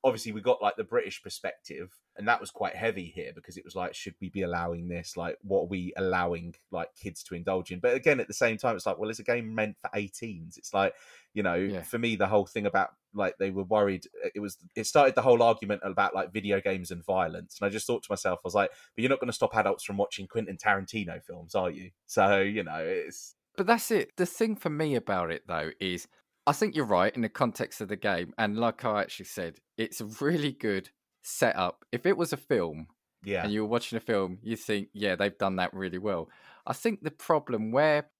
obviously 0.05 0.33
we 0.33 0.41
got 0.43 0.63
like 0.63 0.77
the 0.77 0.85
British 0.85 1.23
perspective, 1.23 1.91
and 2.17 2.29
that 2.29 2.41
was 2.41 2.51
quite 2.51 2.77
heavy 2.77 3.07
here 3.07 3.33
because 3.35 3.57
it 3.57 3.65
was 3.65 3.75
like, 3.75 3.95
should 3.95 4.15
we 4.21 4.29
be 4.29 4.43
allowing 4.43 4.87
this? 4.87 5.17
Like, 5.17 5.39
what 5.43 5.63
are 5.63 5.67
we 5.67 5.93
allowing 5.97 6.55
like 6.71 6.91
kids 6.95 7.23
to 7.25 7.35
indulge 7.35 7.73
in? 7.73 7.81
But 7.81 7.95
again, 7.95 8.21
at 8.21 8.29
the 8.29 8.35
same 8.35 8.57
time, 8.59 8.77
it's 8.77 8.87
like, 8.87 8.99
well, 8.99 9.11
it's 9.11 9.19
a 9.19 9.25
game 9.25 9.55
meant 9.55 9.77
for 9.81 9.91
18s. 9.97 10.59
It's 10.59 10.75
like, 10.75 10.95
you 11.33 11.43
know, 11.43 11.55
Yeah. 11.55 11.83
for 11.83 11.99
me, 11.99 12.15
the 12.17 12.27
whole 12.27 12.47
thing 12.47 12.67
about 12.67 12.91
like 13.15 13.37
they 13.39 13.51
were 13.51 13.65
worried. 13.65 14.07
Uh, 14.25 14.29
it 14.35 14.41
was 14.41 14.59
it 14.77 14.85
started 14.87 15.15
the 15.15 15.23
whole 15.23 15.43
argument 15.43 15.81
about 15.85 16.15
like 16.15 16.33
video 16.33 16.61
games 16.61 16.91
and 16.91 17.05
violence, 17.05 17.59
and 17.59 17.67
I 17.67 17.71
just 17.71 17.87
thought 17.87 18.03
to 18.03 18.13
myself, 18.13 18.41
I 18.45 18.47
was 18.47 18.55
like, 18.55 18.71
but 18.71 19.03
you're 19.03 19.09
not 19.11 19.21
going 19.21 19.29
to 19.29 19.33
stop 19.33 19.57
adults 19.57 19.85
from 19.85 19.97
watching 19.97 20.27
Quentin 20.27 20.57
Tarantino 20.59 21.23
films, 21.25 21.55
are 21.55 21.71
you? 21.71 21.91
So 22.07 22.41
you 22.41 22.63
know, 22.63 22.79
it's 22.79 23.35
But 23.57 23.67
that's 23.67 23.91
it. 23.91 24.11
The 24.17 24.27
thing 24.27 24.55
for 24.57 24.71
me 24.71 24.95
about 24.97 25.31
it 25.33 25.45
though 25.47 25.71
is 25.81 26.09
I 26.47 26.53
think 26.53 26.75
you're 26.75 26.85
right 26.85 27.15
in 27.15 27.23
the 27.23 27.29
context 27.29 27.81
of 27.81 27.89
the 27.89 27.97
game. 27.97 28.35
And 28.39 28.59
like 28.59 28.85
I 28.85 29.01
actually 29.01 29.27
said, 29.27 29.59
it's 29.79 30.01
a 30.01 30.07
really 30.21 30.53
good 30.53 30.91
setup. 31.23 31.85
If 31.91 32.07
it 32.07 32.17
was 32.17 32.33
a 32.33 32.37
film 32.37 32.89
yeah, 33.25 33.43
and 33.43 33.53
you 33.53 33.63
were 33.63 33.69
watching 33.69 33.97
a 33.97 34.01
film, 34.01 34.39
you 34.43 34.57
think, 34.57 34.89
yeah, 34.93 35.17
they've 35.17 35.37
done 35.37 35.57
that 35.57 35.73
really 35.73 35.99
well. 35.99 36.29
I 36.67 36.75
think 36.75 37.03
the 37.03 37.11
problem 37.11 37.73
where 37.73 38.11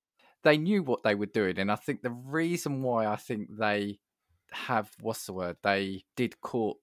they 0.43 0.57
knew 0.57 0.83
what 0.83 1.03
they 1.03 1.15
were 1.15 1.27
doing, 1.27 1.59
and 1.59 1.71
I 1.71 1.77
think 1.77 2.03
the 2.03 2.11
reason 2.11 2.83
why 2.83 3.07
I 3.07 3.17
think 3.17 3.49
they 3.59 3.99
have 4.53 4.91
what's 5.01 5.27
the 5.27 5.33
word 5.33 5.57
they 5.63 6.05
did 6.17 6.41
court 6.41 6.79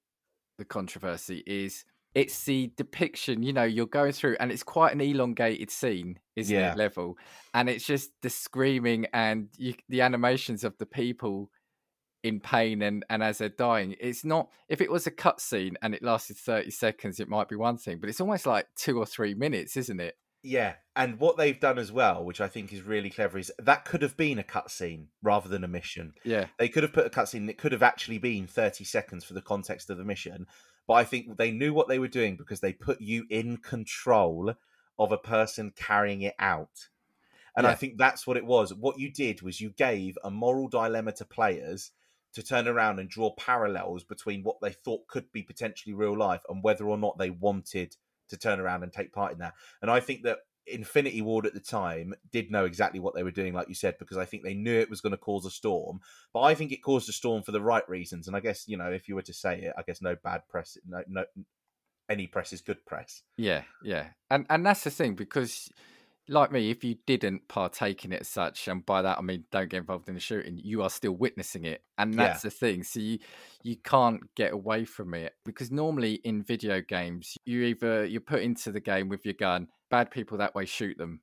the 0.57 0.65
controversy 0.65 1.41
is 1.47 1.85
it's 2.13 2.43
the 2.43 2.71
depiction 2.75 3.41
you 3.43 3.53
know 3.53 3.63
you're 3.63 3.85
going 3.85 4.11
through 4.11 4.35
and 4.39 4.51
it's 4.51 4.63
quite 4.63 4.93
an 4.93 5.01
elongated 5.01 5.71
scene 5.71 6.19
isn't 6.35 6.55
Yeah. 6.55 6.73
it 6.73 6.77
level 6.77 7.17
and 7.53 7.69
it's 7.69 7.85
just 7.85 8.11
the 8.21 8.29
screaming 8.29 9.05
and 9.13 9.49
you, 9.57 9.73
the 9.89 10.01
animations 10.01 10.63
of 10.63 10.77
the 10.77 10.85
people 10.85 11.49
in 12.23 12.39
pain 12.39 12.81
and 12.83 13.03
and 13.09 13.23
as 13.23 13.39
they're 13.39 13.49
dying 13.49 13.95
it's 13.99 14.23
not 14.23 14.49
if 14.69 14.79
it 14.81 14.91
was 14.91 15.07
a 15.07 15.11
cutscene 15.11 15.73
and 15.81 15.95
it 15.95 16.03
lasted 16.03 16.37
30 16.37 16.69
seconds 16.69 17.19
it 17.19 17.27
might 17.29 17.49
be 17.49 17.55
one 17.55 17.77
thing 17.77 17.97
but 17.99 18.09
it's 18.09 18.21
almost 18.21 18.45
like 18.45 18.67
two 18.75 18.97
or 18.99 19.05
three 19.05 19.33
minutes 19.33 19.75
isn't 19.77 19.99
it 19.99 20.15
Yeah, 20.43 20.75
and 20.95 21.19
what 21.19 21.37
they've 21.37 21.59
done 21.59 21.77
as 21.77 21.91
well, 21.91 22.25
which 22.25 22.41
I 22.41 22.47
think 22.47 22.73
is 22.73 22.81
really 22.81 23.11
clever, 23.11 23.37
is 23.37 23.51
that 23.59 23.85
could 23.85 24.01
have 24.01 24.17
been 24.17 24.39
a 24.39 24.43
cutscene 24.43 25.05
rather 25.21 25.47
than 25.47 25.63
a 25.63 25.67
mission. 25.67 26.13
yeah 26.23 26.47
They 26.57 26.67
could 26.67 26.81
have 26.83 26.93
put 26.93 27.05
a 27.05 27.09
cutscene. 27.11 27.47
It 27.49 27.59
could 27.59 27.71
have 27.71 27.83
actually 27.83 28.17
been 28.17 28.47
thirty 28.47 28.83
seconds 28.83 29.23
for 29.23 29.33
the 29.35 29.41
context 29.41 29.89
of 29.91 29.97
the 29.97 30.03
mission, 30.03 30.47
but 30.87 30.93
I 30.93 31.03
think 31.03 31.37
they 31.37 31.51
knew 31.51 31.73
what 31.73 31.87
they 31.87 31.99
were 31.99 32.07
doing 32.07 32.35
because 32.35 32.59
they 32.59 32.73
put 32.73 33.01
you 33.01 33.25
in 33.29 33.57
control 33.57 34.53
of 34.99 35.11
a 35.11 35.17
person 35.17 35.73
carrying 35.75 36.21
it 36.21 36.35
out. 36.39 36.89
And 37.55 37.67
I 37.67 37.75
think 37.75 37.97
that's 37.97 38.25
what 38.25 38.37
it 38.37 38.45
was. 38.45 38.73
What 38.73 38.97
you 38.97 39.11
did 39.11 39.41
was 39.41 39.59
you 39.59 39.71
gave 39.71 40.17
a 40.23 40.31
moral 40.31 40.69
dilemma 40.69 41.11
to 41.13 41.25
players 41.25 41.91
to 42.33 42.41
turn 42.41 42.67
around 42.67 42.99
and 42.99 43.09
draw 43.09 43.31
parallels 43.35 44.03
between 44.03 44.43
what 44.43 44.61
they 44.61 44.71
thought 44.71 45.07
could 45.07 45.31
be 45.31 45.43
potentially 45.43 45.93
real 45.93 46.17
life 46.17 46.41
and 46.47 46.63
whether 46.63 46.85
or 46.85 46.97
not 46.97 47.17
they 47.17 47.29
wanted 47.29 47.97
to 48.29 48.37
turn 48.37 48.59
around 48.59 48.83
and 48.83 48.93
take 48.93 49.11
part 49.11 49.33
in 49.33 49.39
that. 49.39 49.53
And 49.81 49.91
I 49.91 49.99
think 49.99 50.23
that 50.23 50.39
Infinity 50.73 51.21
Ward 51.21 51.45
at 51.45 51.53
the 51.53 51.59
time 51.59 52.13
did 52.31 52.51
know 52.51 52.65
exactly 52.65 52.99
what 52.99 53.15
they 53.15 53.23
were 53.23 53.31
doing, 53.31 53.53
like 53.53 53.69
you 53.69 53.75
said, 53.75 53.97
because 53.99 54.17
I 54.17 54.25
think 54.25 54.43
they 54.43 54.53
knew 54.53 54.79
it 54.79 54.89
was 54.89 55.01
going 55.01 55.11
to 55.11 55.17
cause 55.17 55.45
a 55.45 55.51
storm. 55.51 55.99
But 56.33 56.41
I 56.41 56.55
think 56.55 56.71
it 56.71 56.83
caused 56.83 57.09
a 57.09 57.13
storm 57.13 57.43
for 57.43 57.51
the 57.51 57.61
right 57.61 57.87
reasons. 57.89 58.27
And 58.27 58.35
I 58.35 58.39
guess 58.39 58.67
you 58.67 58.77
know, 58.77 58.91
if 58.91 59.07
you 59.07 59.15
were 59.15 59.21
to 59.23 59.33
say 59.33 59.61
it, 59.61 59.73
I 59.77 59.83
guess 59.83 60.01
no 60.01 60.15
bad 60.15 60.47
press, 60.49 60.77
no, 60.85 61.03
no 61.07 61.25
any 62.09 62.27
press 62.27 62.53
is 62.53 62.61
good 62.61 62.85
press. 62.85 63.23
Yeah, 63.37 63.63
yeah, 63.83 64.09
and 64.29 64.45
and 64.49 64.65
that's 64.65 64.83
the 64.83 64.91
thing 64.91 65.15
because, 65.15 65.69
like 66.27 66.51
me, 66.51 66.69
if 66.69 66.83
you 66.83 66.95
didn't 67.07 67.47
partake 67.47 68.05
in 68.05 68.11
it 68.11 68.21
as 68.21 68.27
such, 68.27 68.67
and 68.67 68.85
by 68.85 69.01
that 69.01 69.17
I 69.17 69.21
mean 69.21 69.45
don't 69.51 69.69
get 69.69 69.77
involved 69.77 70.07
in 70.09 70.13
the 70.15 70.19
shooting, 70.19 70.59
you 70.61 70.83
are 70.83 70.89
still 70.89 71.13
witnessing 71.13 71.65
it, 71.65 71.83
and 71.97 72.13
Yeah. 72.17 72.19
that's 72.19 72.41
the 72.43 72.51
thing. 72.51 72.83
So 72.83 72.99
you 72.99 73.19
you 73.63 73.77
can't 73.77 74.21
get 74.35 74.53
away 74.53 74.85
from 74.85 75.13
it 75.13 75.33
because 75.45 75.71
normally 75.71 76.15
in 76.15 76.43
video 76.43 76.81
games, 76.81 77.35
you 77.45 77.63
either 77.63 78.05
you're 78.05 78.21
put 78.21 78.41
into 78.41 78.71
the 78.71 78.81
game 78.81 79.09
with 79.09 79.25
your 79.25 79.35
gun, 79.35 79.69
bad 79.91 80.09
people 80.09 80.39
that 80.39 80.55
way 80.55 80.65
shoot 80.65 80.97
them. 80.97 81.21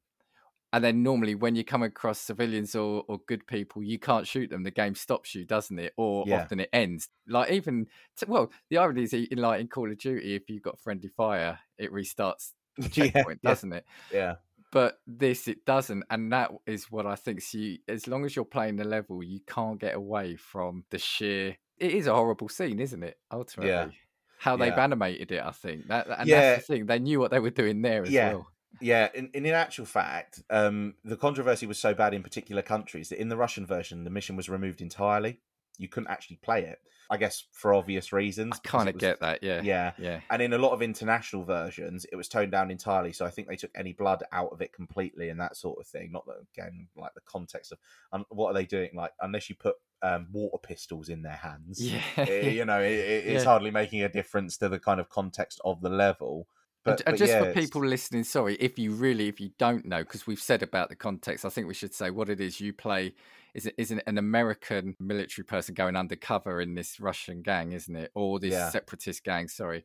And 0.72 0.84
then 0.84 1.02
normally 1.02 1.34
when 1.34 1.56
you 1.56 1.64
come 1.64 1.82
across 1.82 2.20
civilians 2.20 2.74
or, 2.76 3.02
or 3.08 3.20
good 3.26 3.46
people, 3.46 3.82
you 3.82 3.98
can't 3.98 4.26
shoot 4.26 4.50
them. 4.50 4.64
The 4.64 4.70
game 4.70 4.94
stops 4.94 5.34
you, 5.34 5.46
doesn't 5.46 5.78
it? 5.78 5.94
Or 5.96 6.24
Yeah. 6.26 6.42
often 6.42 6.60
it 6.60 6.68
ends. 6.74 7.08
Like 7.26 7.50
even 7.50 7.86
t- 8.18 8.26
well, 8.28 8.52
the 8.68 8.76
irony 8.76 9.04
is 9.04 9.14
in 9.14 9.38
like 9.38 9.62
in 9.62 9.68
Call 9.68 9.90
of 9.90 9.96
Duty, 9.98 10.34
if 10.34 10.50
you've 10.50 10.62
got 10.62 10.78
friendly 10.78 11.08
fire, 11.08 11.58
it 11.78 11.90
restarts 11.90 12.52
the 12.76 12.88
checkpoint, 12.90 13.40
yeah. 13.42 13.50
doesn't 13.50 13.72
it? 13.72 13.86
Yeah, 14.12 14.34
But 14.70 15.00
this 15.06 15.48
it 15.48 15.64
doesn't, 15.64 16.04
and 16.10 16.30
that 16.34 16.50
is 16.66 16.90
what 16.90 17.06
I 17.06 17.14
think. 17.14 17.40
So 17.40 17.56
you, 17.56 17.78
as 17.88 18.06
long 18.06 18.26
as 18.26 18.36
you're 18.36 18.44
playing 18.44 18.76
the 18.76 18.84
level, 18.84 19.22
you 19.22 19.40
can't 19.46 19.80
get 19.80 19.94
away 19.94 20.36
from 20.36 20.84
the 20.90 20.98
sheer. 20.98 21.56
It 21.78 21.92
is 21.92 22.06
a 22.06 22.14
horrible 22.14 22.50
scene, 22.50 22.78
isn't 22.78 23.02
it? 23.02 23.16
Ultimately, 23.32 23.96
how 24.38 24.56
they've 24.58 24.68
Yeah. 24.76 24.84
animated 24.84 25.32
it, 25.32 25.42
I 25.42 25.52
think 25.52 25.86
that, 25.88 26.08
and 26.10 26.28
Yeah. 26.28 26.40
that's 26.56 26.66
the 26.66 26.74
thing. 26.74 26.86
They 26.86 26.98
knew 26.98 27.18
what 27.20 27.30
they 27.30 27.40
were 27.40 27.48
doing 27.48 27.80
there 27.80 28.02
as 28.02 28.10
Yeah. 28.10 28.34
well. 28.34 28.50
Yeah. 28.80 29.08
In, 29.14 29.30
in 29.34 29.46
actual 29.46 29.86
fact, 29.86 30.42
um, 30.50 30.94
the 31.04 31.16
controversy 31.16 31.66
was 31.66 31.78
so 31.78 31.94
bad 31.94 32.14
in 32.14 32.22
particular 32.22 32.62
countries 32.62 33.08
that 33.08 33.20
in 33.20 33.28
the 33.28 33.36
Russian 33.36 33.66
version, 33.66 34.04
the 34.04 34.10
mission 34.10 34.36
was 34.36 34.48
removed 34.48 34.80
entirely. 34.80 35.40
You 35.78 35.88
couldn't 35.88 36.10
actually 36.10 36.36
play 36.36 36.64
it. 36.64 36.78
I 37.10 37.16
guess 37.16 37.44
for 37.52 37.72
obvious 37.72 38.12
reasons. 38.12 38.60
I 38.62 38.68
kind 38.68 38.88
of 38.88 38.98
get 38.98 39.20
that. 39.20 39.42
Yeah, 39.42 39.62
Yeah, 39.62 39.92
yeah, 39.96 40.20
and 40.30 40.42
in 40.42 40.52
a 40.52 40.58
lot 40.58 40.72
of 40.72 40.82
international 40.82 41.42
versions 41.44 42.04
it 42.12 42.16
was 42.16 42.28
toned 42.28 42.52
down 42.52 42.70
entirely 42.70 43.12
so 43.12 43.24
i 43.24 43.30
think 43.30 43.48
they 43.48 43.56
took 43.56 43.70
any 43.74 43.94
blood 43.94 44.22
out 44.30 44.50
of 44.52 44.60
it 44.60 44.74
completely 44.74 45.30
and 45.30 45.40
that 45.40 45.56
sort 45.56 45.78
of 45.80 45.86
thing 45.86 46.12
not 46.12 46.26
that 46.26 46.36
again 46.52 46.86
like 46.96 47.14
the 47.14 47.20
context 47.22 47.72
of 47.72 47.78
um, 48.12 48.26
what 48.28 48.48
are 48.50 48.54
they 48.54 48.66
doing 48.66 48.90
like 48.94 49.12
unless 49.22 49.48
you 49.48 49.54
put 49.56 49.76
um, 50.02 50.26
water 50.32 50.58
pistols 50.62 51.08
in 51.08 51.22
their 51.22 51.32
hands 51.32 51.80
yeah. 51.80 52.02
eh, 52.18 52.50
you 52.50 52.64
know 52.66 52.80
it, 52.80 52.92
it- 52.92 53.24
it's 53.26 53.44
Yeah. 53.44 53.50
hardly 53.50 53.70
making 53.70 54.02
a 54.02 54.08
difference 54.10 54.58
to 54.58 54.68
the 54.68 54.78
kind 54.78 55.00
of 55.00 55.08
context 55.08 55.60
of 55.64 55.80
the 55.80 55.88
level 55.90 56.46
but, 56.84 57.02
but 57.04 57.16
just 57.16 57.32
yeah, 57.32 57.40
for 57.40 57.48
it's- 57.50 57.64
people 57.64 57.84
listening, 57.84 58.24
sorry, 58.24 58.54
if 58.56 58.78
you 58.78 58.92
really, 58.92 59.28
if 59.28 59.40
you 59.40 59.50
don't 59.58 59.84
know, 59.84 59.98
because 60.02 60.26
we've 60.26 60.40
said 60.40 60.62
about 60.62 60.88
the 60.88 60.96
context, 60.96 61.44
I 61.44 61.48
think 61.50 61.66
we 61.68 61.74
should 61.74 61.94
say 61.94 62.10
what 62.10 62.28
it 62.28 62.40
is. 62.40 62.60
You 62.60 62.72
play 62.72 63.14
is 63.54 63.66
isn't 63.78 64.02
an 64.06 64.18
American 64.18 64.94
military 65.00 65.44
person 65.44 65.74
going 65.74 65.96
undercover 65.96 66.60
in 66.60 66.74
this 66.74 67.00
Russian 67.00 67.42
gang, 67.42 67.72
isn't 67.72 67.96
it, 67.96 68.10
or 68.14 68.38
this 68.38 68.52
Yeah. 68.52 68.70
separatist 68.70 69.24
gang? 69.24 69.48
Sorry, 69.48 69.84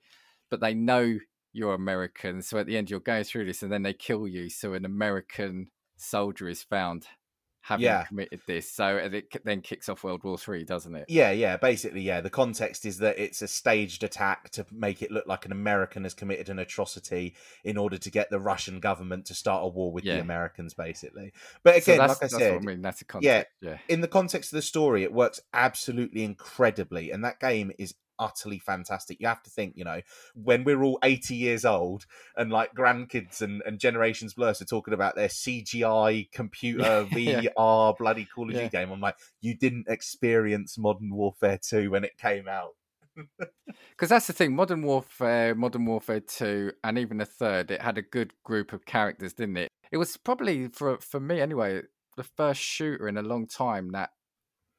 but 0.50 0.60
they 0.60 0.74
know 0.74 1.18
you're 1.52 1.74
American, 1.74 2.42
so 2.42 2.58
at 2.58 2.66
the 2.68 2.78
end 2.78 2.90
you're 2.90 3.00
going 3.00 3.24
through 3.24 3.46
this, 3.46 3.64
and 3.64 3.72
then 3.72 3.84
they 3.84 3.94
kill 3.94 4.28
you. 4.28 4.50
So 4.50 4.74
an 4.74 4.86
American 4.86 5.68
soldier 5.98 6.48
is 6.50 6.64
found 6.64 7.06
having 7.66 7.86
Yeah. 7.86 8.04
committed 8.04 8.42
this, 8.46 8.70
so 8.70 8.98
it 8.98 9.46
then 9.46 9.62
kicks 9.62 9.88
off 9.88 10.04
World 10.04 10.22
War 10.26 10.38
Three, 10.38 10.66
doesn't 10.66 10.94
it? 10.96 11.06
Yeah, 11.08 11.32
yeah, 11.32 11.56
basically, 11.56 12.02
yeah. 12.02 12.20
The 12.20 12.30
context 12.30 12.86
is 12.86 12.98
that 12.98 13.18
it's 13.18 13.42
a 13.42 13.48
staged 13.48 14.04
attack 14.04 14.50
to 14.52 14.66
make 14.70 15.02
it 15.02 15.12
look 15.12 15.28
like 15.28 15.46
an 15.46 15.54
American 15.54 16.04
has 16.04 16.14
committed 16.14 16.50
an 16.50 16.60
atrocity 16.60 17.36
in 17.64 17.78
order 17.78 17.98
to 17.98 18.12
get 18.12 18.30
the 18.30 18.40
Russian 18.40 18.82
government 18.82 19.26
to 19.28 19.34
start 19.34 19.64
a 19.64 19.68
war 19.70 19.94
with 19.94 20.04
Yeah. 20.04 20.16
the 20.16 20.22
Americans, 20.22 20.74
basically. 20.74 21.32
But 21.64 21.78
again, 21.78 22.00
that's, 22.00 22.10
like 22.10 22.18
I 22.18 22.20
that's 22.26 22.38
said, 22.38 22.54
what 22.54 22.62
I 22.64 22.66
mean. 22.66 22.82
That's 22.82 23.02
a 23.02 23.06
context. 23.06 23.48
Yeah, 23.62 23.70
Yeah, 23.72 23.78
in 23.88 24.02
the 24.02 24.10
context 24.10 24.52
of 24.52 24.58
the 24.58 24.62
story, 24.62 25.04
it 25.04 25.14
works 25.14 25.40
absolutely 25.54 26.24
incredibly, 26.26 27.12
and 27.12 27.24
that 27.24 27.40
game 27.40 27.72
is 27.80 27.96
utterly 28.24 28.60
fantastic. 28.60 29.20
You 29.20 29.28
have 29.28 29.44
to 29.44 29.50
think, 29.50 29.74
you 29.76 29.84
know, 29.84 30.02
when 30.34 30.64
we're 30.64 30.82
all 30.82 30.98
80 31.04 31.36
years 31.36 31.66
old 31.66 32.06
and 32.38 32.52
like 32.52 32.74
grandkids 32.74 33.42
and, 33.42 33.62
and 33.66 33.80
generations 33.80 34.34
blurs 34.34 34.62
are 34.62 34.66
talking 34.66 34.94
about 34.94 35.16
their 35.16 35.28
CGI 35.28 36.32
computer 36.32 37.08
Yeah. 37.16 37.42
VR 37.56 37.98
bloody 37.98 38.26
Call 38.26 38.46
of 38.50 38.56
Yeah. 38.56 38.62
Duty 38.64 38.78
game, 38.78 38.92
I'm 38.92 39.02
like, 39.02 39.18
you 39.42 39.56
didn't 39.56 39.88
experience 39.90 40.78
Modern 40.78 41.14
Warfare 41.14 41.60
2 41.62 41.92
when 41.92 42.04
it 42.04 42.18
came 42.18 42.48
out. 42.48 42.72
Because 43.92 44.10
that's 44.10 44.28
the 44.28 44.34
thing, 44.34 44.56
Modern 44.56 44.82
Warfare, 44.82 45.56
Modern 45.56 45.86
Warfare 45.86 46.20
2, 46.20 46.72
and 46.84 46.98
even 46.98 47.18
the 47.18 47.26
third, 47.26 47.72
it 47.72 47.82
had 47.82 47.98
a 47.98 48.02
good 48.02 48.34
group 48.44 48.74
of 48.74 48.86
characters, 48.86 49.34
didn't 49.34 49.58
it? 49.58 49.70
It 49.92 49.98
was 49.98 50.18
probably, 50.18 50.68
for 50.68 50.98
for 51.00 51.20
me 51.20 51.40
anyway, 51.40 51.84
the 52.18 52.24
first 52.24 52.60
shooter 52.62 53.08
in 53.08 53.18
a 53.18 53.22
long 53.22 53.48
time 53.48 53.92
that 53.92 54.10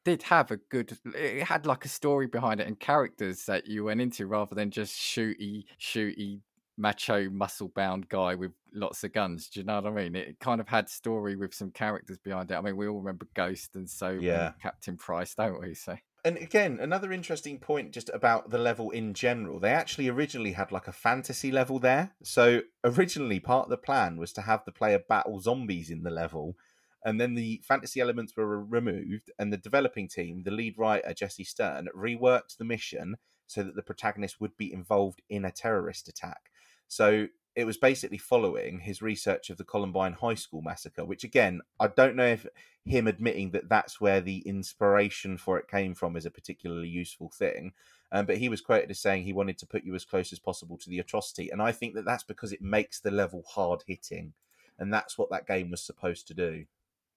did 0.05 0.23
have 0.23 0.51
a 0.51 0.57
good, 0.57 0.97
it 1.13 1.43
had 1.43 1.65
like 1.65 1.83
a 1.83 1.89
story 1.89 2.27
behind 2.27 2.61
it 2.61 2.67
and 2.67 2.79
characters 2.79 3.45
that 3.45 3.67
you 3.67 3.83
went 3.83 3.99
into 3.99 4.27
rather 4.27 4.55
than 4.55 4.71
just 4.71 4.95
shooty, 4.97 5.65
shooty, 5.79 6.41
macho, 6.77 7.29
muscle 7.29 7.71
bound 7.75 8.07
guy 8.07 8.35
with 8.35 8.51
lots 8.73 9.03
of 9.03 9.13
guns. 9.13 9.49
Do 9.49 9.59
you 9.59 9.65
know 9.65 9.81
what 9.81 9.87
I 9.87 9.91
mean? 9.91 10.15
It 10.15 10.39
kind 10.39 10.61
of 10.61 10.67
had 10.67 10.89
story 10.89 11.35
with 11.35 11.53
some 11.53 11.71
characters 11.71 12.19
behind 12.19 12.51
it. 12.51 12.55
I 12.55 12.61
mean, 12.61 12.77
we 12.77 12.87
all 12.87 12.99
remember 12.99 13.27
Ghost 13.33 13.75
and 13.75 13.89
so 13.89 14.11
Yeah. 14.11 14.53
Captain 14.61 14.95
Price, 14.95 15.33
don't 15.35 15.59
we? 15.59 15.73
So, 15.73 15.97
And 16.23 16.37
again, 16.37 16.79
another 16.81 17.11
interesting 17.11 17.59
point 17.59 17.91
just 17.91 18.09
about 18.13 18.49
the 18.49 18.57
level 18.57 18.91
in 18.91 19.13
general. 19.13 19.59
They 19.59 19.71
actually 19.71 20.09
originally 20.09 20.51
had 20.51 20.71
like 20.71 20.87
a 20.87 20.91
fantasy 20.91 21.51
level 21.51 21.79
there. 21.79 22.11
So 22.23 22.61
originally, 22.83 23.39
part 23.39 23.65
of 23.65 23.69
the 23.69 23.77
plan 23.77 24.17
was 24.17 24.33
to 24.33 24.41
have 24.41 24.65
the 24.65 24.71
player 24.71 24.99
battle 24.99 25.39
zombies 25.39 25.89
in 25.89 26.03
the 26.03 26.11
level. 26.11 26.57
And 27.05 27.21
then 27.21 27.35
the 27.35 27.61
fantasy 27.63 28.01
elements 28.01 28.35
were 28.35 28.63
removed, 28.63 29.31
and 29.39 29.53
the 29.53 29.57
developing 29.57 30.07
team, 30.07 30.41
the 30.43 30.51
lead 30.51 30.77
writer 30.77 31.13
Jesse 31.13 31.43
Stern, 31.43 31.87
reworked 31.95 32.57
the 32.57 32.65
mission 32.65 33.17
so 33.45 33.61
that 33.61 33.75
the 33.75 33.83
protagonist 33.83 34.41
would 34.41 34.57
be 34.57 34.73
involved 34.73 35.21
in 35.29 35.45
a 35.45 35.51
terrorist 35.51 36.09
attack. 36.09 36.49
So 36.87 37.27
it 37.55 37.65
was 37.65 37.77
basically 37.77 38.17
following 38.17 38.79
his 38.79 39.01
research 39.01 39.49
of 39.49 39.57
the 39.57 39.63
Columbine 39.63 40.13
High 40.13 40.33
School 40.33 40.61
massacre, 40.61 41.05
which 41.05 41.23
again, 41.23 41.61
I 41.79 41.87
don't 41.87 42.15
know 42.15 42.25
if 42.25 42.47
him 42.83 43.07
admitting 43.07 43.51
that 43.51 43.69
that's 43.69 44.01
where 44.01 44.19
the 44.19 44.39
inspiration 44.39 45.37
for 45.37 45.57
it 45.57 45.69
came 45.69 45.93
from 45.93 46.17
is 46.17 46.25
a 46.25 46.31
particularly 46.31 46.89
useful 46.89 47.29
thing. 47.29 47.73
Um, 48.11 48.25
but 48.25 48.37
he 48.37 48.49
was 48.49 48.61
quoted 48.61 48.91
as 48.91 48.99
saying 48.99 49.23
he 49.23 49.33
wanted 49.33 49.57
to 49.59 49.67
put 49.67 49.83
you 49.83 49.95
as 49.95 50.05
close 50.05 50.33
as 50.33 50.39
possible 50.39 50.77
to 50.77 50.89
the 50.89 50.99
atrocity, 50.99 51.49
and 51.49 51.61
I 51.61 51.71
think 51.71 51.95
that 51.95 52.05
that's 52.05 52.23
because 52.23 52.51
it 52.51 52.61
makes 52.61 52.99
the 52.99 53.11
level 53.11 53.43
hard 53.47 53.83
hitting, 53.87 54.33
and 54.77 54.93
that's 54.93 55.17
what 55.17 55.29
that 55.31 55.47
game 55.47 55.71
was 55.71 55.81
supposed 55.81 56.27
to 56.27 56.33
do. 56.33 56.65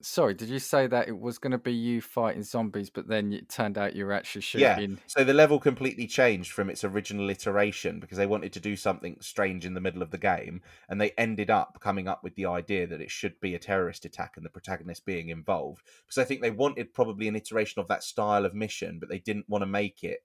Sorry, 0.00 0.32
did 0.32 0.48
you 0.48 0.60
say 0.60 0.86
that 0.86 1.08
it 1.08 1.18
was 1.18 1.38
going 1.38 1.50
to 1.50 1.58
be 1.58 1.72
you 1.72 2.00
fighting 2.00 2.44
zombies, 2.44 2.88
but 2.88 3.08
then 3.08 3.32
it 3.32 3.48
turned 3.48 3.76
out 3.76 3.96
you 3.96 4.06
were 4.06 4.12
actually 4.12 4.42
shooting? 4.42 4.90
Yeah. 4.92 4.96
So 5.08 5.24
the 5.24 5.34
level 5.34 5.58
completely 5.58 6.06
changed 6.06 6.52
from 6.52 6.70
its 6.70 6.84
original 6.84 7.28
iteration 7.28 7.98
because 7.98 8.16
they 8.16 8.26
wanted 8.26 8.52
to 8.52 8.60
do 8.60 8.76
something 8.76 9.16
strange 9.20 9.66
in 9.66 9.74
the 9.74 9.80
middle 9.80 10.00
of 10.00 10.12
the 10.12 10.18
game, 10.18 10.62
and 10.88 11.00
they 11.00 11.10
ended 11.18 11.50
up 11.50 11.78
coming 11.80 12.06
up 12.06 12.22
with 12.22 12.36
the 12.36 12.46
idea 12.46 12.86
that 12.86 13.00
it 13.00 13.10
should 13.10 13.40
be 13.40 13.56
a 13.56 13.58
terrorist 13.58 14.04
attack 14.04 14.34
and 14.36 14.46
the 14.46 14.50
protagonist 14.50 15.04
being 15.04 15.30
involved. 15.30 15.82
Because 16.06 16.18
I 16.18 16.24
think 16.24 16.42
they 16.42 16.52
wanted 16.52 16.94
probably 16.94 17.26
an 17.26 17.34
iteration 17.34 17.80
of 17.80 17.88
that 17.88 18.04
style 18.04 18.44
of 18.44 18.54
mission, 18.54 18.98
but 19.00 19.08
they 19.08 19.18
didn't 19.18 19.48
want 19.48 19.62
to 19.62 19.66
make 19.66 20.04
it 20.04 20.20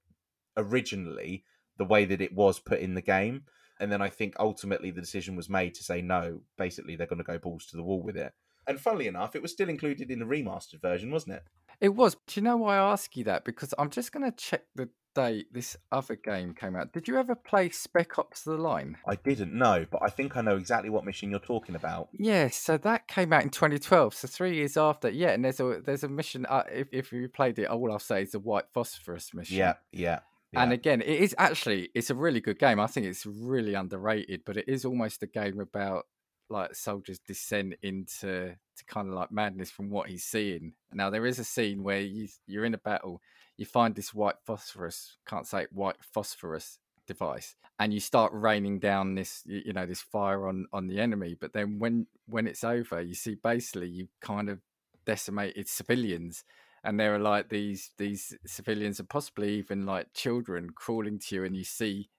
originally 0.56 1.46
the 1.78 1.86
way 1.86 2.06
that 2.06 2.22
it 2.22 2.36
was 2.36 2.60
put 2.60 2.80
in 2.80 2.94
the 2.94 3.02
game. 3.02 3.46
And 3.80 3.92
then 3.92 4.04
I 4.04 4.10
think 4.10 4.36
ultimately 4.38 4.92
the 4.92 5.02
decision 5.02 5.36
was 5.36 5.50
made 5.50 5.74
to 5.74 5.84
say 5.84 6.04
no. 6.04 6.42
Basically, 6.60 6.96
they're 6.96 7.08
going 7.08 7.18
to 7.18 7.24
go 7.24 7.40
balls 7.40 7.66
to 7.68 7.76
the 7.76 7.84
wall 7.84 8.04
with 8.04 8.16
it. 8.16 8.34
And 8.68 8.80
funnily 8.80 9.08
enough, 9.08 9.36
it 9.36 9.42
was 9.42 9.52
still 9.52 9.70
included 9.70 10.10
in 10.10 10.20
the 10.20 10.26
remastered 10.26 10.82
version, 10.82 11.12
wasn't 11.12 11.36
it? 11.36 11.44
It 11.82 11.90
was. 11.90 12.16
Do 12.28 12.40
you 12.40 12.44
know 12.44 12.58
why 12.58 12.78
I 12.78 12.92
ask 12.92 13.16
you 13.18 13.24
that? 13.26 13.46
Because 13.46 13.74
I'm 13.78 13.90
just 13.90 14.12
going 14.12 14.30
to 14.30 14.36
check 14.36 14.64
the 14.76 14.90
date 15.14 15.54
this 15.54 15.78
other 15.92 16.16
game 16.16 16.54
came 16.54 16.76
out. 16.76 16.92
Did 16.92 17.08
you 17.08 17.18
ever 17.18 17.36
play 17.36 17.70
Spec 17.70 18.18
Ops: 18.18 18.44
The 18.44 18.58
Line? 18.58 18.98
I 19.08 19.16
didn't 19.16 19.54
know, 19.54 19.86
but 19.90 20.02
I 20.02 20.10
think 20.10 20.38
I 20.38 20.42
know 20.42 20.58
exactly 20.58 20.90
what 20.90 21.06
mission 21.06 21.30
you're 21.30 21.40
talking 21.40 21.76
about. 21.76 22.10
Yeah, 22.14 22.50
so 22.50 22.78
that 22.78 23.08
came 23.08 23.34
out 23.34 23.44
in 23.44 23.50
2012, 23.50 24.14
so 24.14 24.28
three 24.28 24.56
years 24.56 24.78
after. 24.78 25.10
Yeah, 25.10 25.30
and 25.30 25.44
there's 25.44 25.60
a 25.60 25.82
there's 25.84 26.04
a 26.04 26.10
mission. 26.10 26.46
Uh, 26.48 26.64
if 26.72 26.88
if 26.92 27.12
you 27.12 27.28
played 27.30 27.60
it, 27.60 27.66
all 27.66 27.92
I'll 27.92 28.00
say 28.00 28.24
is 28.24 28.32
the 28.32 28.40
White 28.40 28.66
Phosphorus 28.74 29.34
mission. 29.34 29.58
Yeah, 29.58 29.74
yeah. 29.92 30.20
And 30.56 30.72
again, 30.72 31.02
it 31.02 31.20
is 31.20 31.34
actually 31.40 31.90
it's 31.96 32.12
a 32.12 32.16
really 32.16 32.40
good 32.40 32.60
game. 32.60 32.80
I 32.80 32.88
think 32.88 33.08
it's 33.08 33.26
really 33.26 33.74
underrated, 33.74 34.42
but 34.46 34.58
it 34.58 34.66
is 34.68 34.86
almost 34.86 35.24
a 35.24 35.28
game 35.28 35.60
about 35.60 36.06
like 36.50 36.76
soldiers 36.76 37.20
descent 37.20 37.76
into 37.82 38.56
to 38.76 38.86
kind 38.86 39.08
of 39.08 39.14
like 39.14 39.32
madness 39.32 39.72
from 39.72 39.90
what 39.90 40.10
he's 40.10 40.24
seeing. 40.24 40.74
Now 40.94 41.10
there 41.10 41.26
is 41.26 41.40
a 41.40 41.44
scene 41.44 41.84
where 41.84 42.02
you 42.02 42.28
you're 42.48 42.66
in 42.66 42.74
a 42.74 42.80
battle, 42.80 43.22
you 43.58 43.66
find 43.66 43.96
this 43.96 44.14
white 44.14 44.36
phosphorus, 44.46 45.18
can't 45.28 45.48
say 45.48 45.64
it, 45.64 45.74
white 45.74 45.98
phosphorus 46.02 46.80
device, 47.08 47.56
and 47.80 47.94
you 47.94 48.00
start 48.00 48.32
raining 48.34 48.80
down 48.80 49.16
this 49.16 49.44
you 49.46 49.74
know 49.74 49.86
this 49.86 50.02
fire 50.02 50.48
on 50.48 50.68
on 50.74 50.88
the 50.88 51.00
enemy. 51.00 51.36
But 51.40 51.54
then 51.54 51.80
when 51.80 52.08
when 52.28 52.48
it's 52.48 52.64
over, 52.64 53.02
you 53.02 53.16
see 53.16 53.36
basically 53.36 53.90
you 53.90 54.08
kind 54.22 54.50
of 54.50 54.60
decimated 55.06 55.68
civilians 55.68 56.46
and 56.84 57.00
there 57.00 57.16
are 57.16 57.20
like 57.20 57.50
these 57.50 57.92
these 57.98 58.36
civilians 58.46 59.00
and 59.00 59.10
possibly 59.10 59.56
even 59.56 59.86
like 59.86 60.14
children 60.14 60.70
crawling 60.76 61.20
to 61.20 61.36
you 61.36 61.44
and 61.44 61.56
you 61.56 61.64
see 61.64 62.10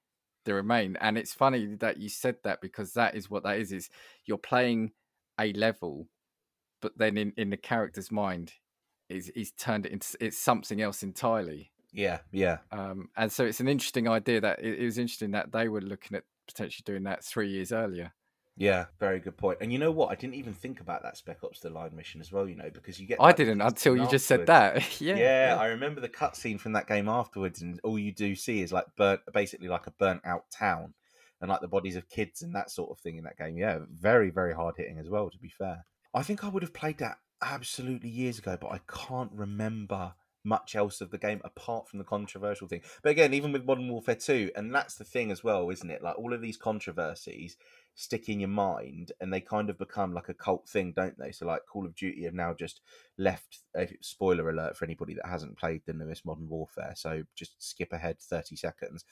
the 0.45 0.55
remain 0.55 0.97
and 1.01 1.17
it's 1.19 1.33
funny 1.33 1.75
that 1.77 1.99
you 1.99 2.09
said 2.09 2.37
that 2.45 2.61
because 2.61 2.93
that 2.93 3.15
is 3.15 3.31
what 3.31 3.43
that 3.43 3.59
is 3.59 3.73
is 3.73 3.91
you're 4.27 4.39
playing 4.39 4.93
a 5.41 5.53
level 5.55 6.09
but 6.81 6.97
then 6.97 7.17
in 7.17 7.33
in 7.37 7.51
the 7.51 7.57
character's 7.57 8.13
mind 8.13 8.53
is 9.09 9.31
he's 9.35 9.53
turned 9.53 9.87
it 9.87 9.93
into 9.93 10.17
it's 10.21 10.39
something 10.39 10.81
else 10.81 11.03
entirely 11.03 11.71
yeah, 11.93 12.19
yeah. 12.33 12.59
um 12.73 13.09
and 13.17 13.31
so 13.31 13.45
it's 13.45 13.61
an 13.61 13.69
interesting 13.69 14.09
idea 14.09 14.41
that 14.41 14.59
it, 14.61 14.81
it 14.81 14.85
was 14.85 14.99
interesting 14.99 15.31
that 15.31 15.53
they 15.53 15.69
were 15.69 15.81
looking 15.81 16.17
at 16.17 16.25
potentially 16.47 16.83
doing 16.85 17.05
that 17.05 17.25
three 17.25 17.49
years 17.49 17.73
earlier 17.73 18.13
Yeah, 18.57 18.87
very 19.01 19.19
good 19.19 19.37
point. 19.37 19.59
And 19.61 19.73
you 19.73 19.79
know 19.79 19.91
what? 19.91 20.11
I 20.11 20.15
didn't 20.15 20.35
even 20.35 20.53
think 20.53 20.81
about 20.81 21.03
that 21.03 21.17
Spec 21.17 21.43
Ops: 21.43 21.61
The 21.61 21.71
Line 21.71 21.95
mission 21.97 22.21
as 22.21 22.31
well. 22.31 22.49
You 22.49 22.55
know, 22.55 22.71
because 22.73 23.01
you 23.01 23.07
get. 23.07 23.21
i 23.21 23.33
didn't 23.33 23.61
until 23.61 23.97
you 23.97 24.09
just 24.09 24.27
said 24.27 24.47
that 24.47 25.01
yeah 25.01 25.17
Yeah, 25.17 25.57
I 25.59 25.67
remember 25.67 26.01
the 26.01 26.09
cutscene 26.09 26.61
from 26.61 26.73
that 26.73 26.87
game 26.87 27.09
afterwards, 27.09 27.63
and 27.63 27.81
all 27.83 27.99
you 27.99 28.13
do 28.13 28.37
see 28.37 28.61
is 28.63 28.73
like 28.73 28.87
burnt, 28.97 29.21
basically 29.33 29.69
like 29.69 29.87
a 29.87 29.93
burnt 29.93 30.21
out 30.25 30.45
town, 30.51 30.95
and 31.41 31.51
like 31.51 31.63
the 31.63 31.69
bodies 31.69 31.97
of 31.97 32.09
kids 32.09 32.43
and 32.43 32.55
that 32.55 32.71
sort 32.71 32.91
of 32.91 32.99
thing 33.01 33.19
in 33.19 33.25
that 33.25 33.39
game. 33.39 33.57
Yeah, 33.57 33.81
very 33.91 34.31
very 34.31 34.55
hard 34.55 34.77
hitting 34.77 34.99
as 34.99 35.11
well. 35.11 35.31
To 35.31 35.39
be 35.39 35.51
fair, 35.51 35.85
I 36.15 36.23
think 36.23 36.45
I 36.45 36.49
would 36.49 36.63
have 36.63 36.75
played 36.75 36.99
that 36.99 37.19
absolutely 37.43 38.09
years 38.11 38.39
ago, 38.39 38.57
but 38.61 38.71
I 38.71 38.81
can't 38.87 39.33
remember 39.33 40.15
much 40.45 40.77
else 40.77 41.01
of 41.01 41.11
the 41.11 41.19
game 41.19 41.41
apart 41.43 41.89
from 41.89 41.99
the 41.99 42.05
controversial 42.05 42.69
thing. 42.69 42.83
But 43.03 43.11
again, 43.11 43.35
even 43.35 43.51
with 43.51 43.65
Modern 43.65 43.89
Warfare 43.89 44.15
2, 44.15 44.53
and 44.55 44.75
that's 44.75 44.95
the 44.95 45.05
thing 45.05 45.31
as 45.31 45.43
well, 45.43 45.71
isn't 45.71 45.91
it? 45.91 46.03
Like 46.03 46.19
all 46.19 46.35
of 46.35 46.43
these 46.43 46.59
controversies 46.59 47.57
stick 47.95 48.29
in 48.29 48.41
your 48.41 48.49
mind 48.49 49.13
and 49.21 49.33
they 49.33 49.41
kind 49.41 49.71
of 49.71 49.79
become 49.79 50.13
like 50.13 50.29
a 50.29 50.35
cult 50.35 50.69
thing, 50.69 50.93
don't 50.95 51.19
they? 51.19 51.31
So 51.31 51.47
like 51.47 51.63
Call 51.67 51.87
of 51.87 51.95
Duty 51.95 52.25
have 52.25 52.35
now 52.35 52.53
just 52.53 52.81
left 53.19 53.61
a 53.77 53.89
spoiler 54.01 54.51
alert 54.51 54.77
for 54.77 54.85
anybody 54.85 55.15
that 55.15 55.27
hasn't 55.27 55.59
played 55.59 55.83
the 55.87 55.93
newest 55.93 56.27
Modern 56.27 56.49
Warfare. 56.49 56.95
So 56.97 57.23
just 57.37 57.63
skip 57.63 57.93
ahead 57.93 58.21
30 58.21 58.57
seconds. 58.57 59.05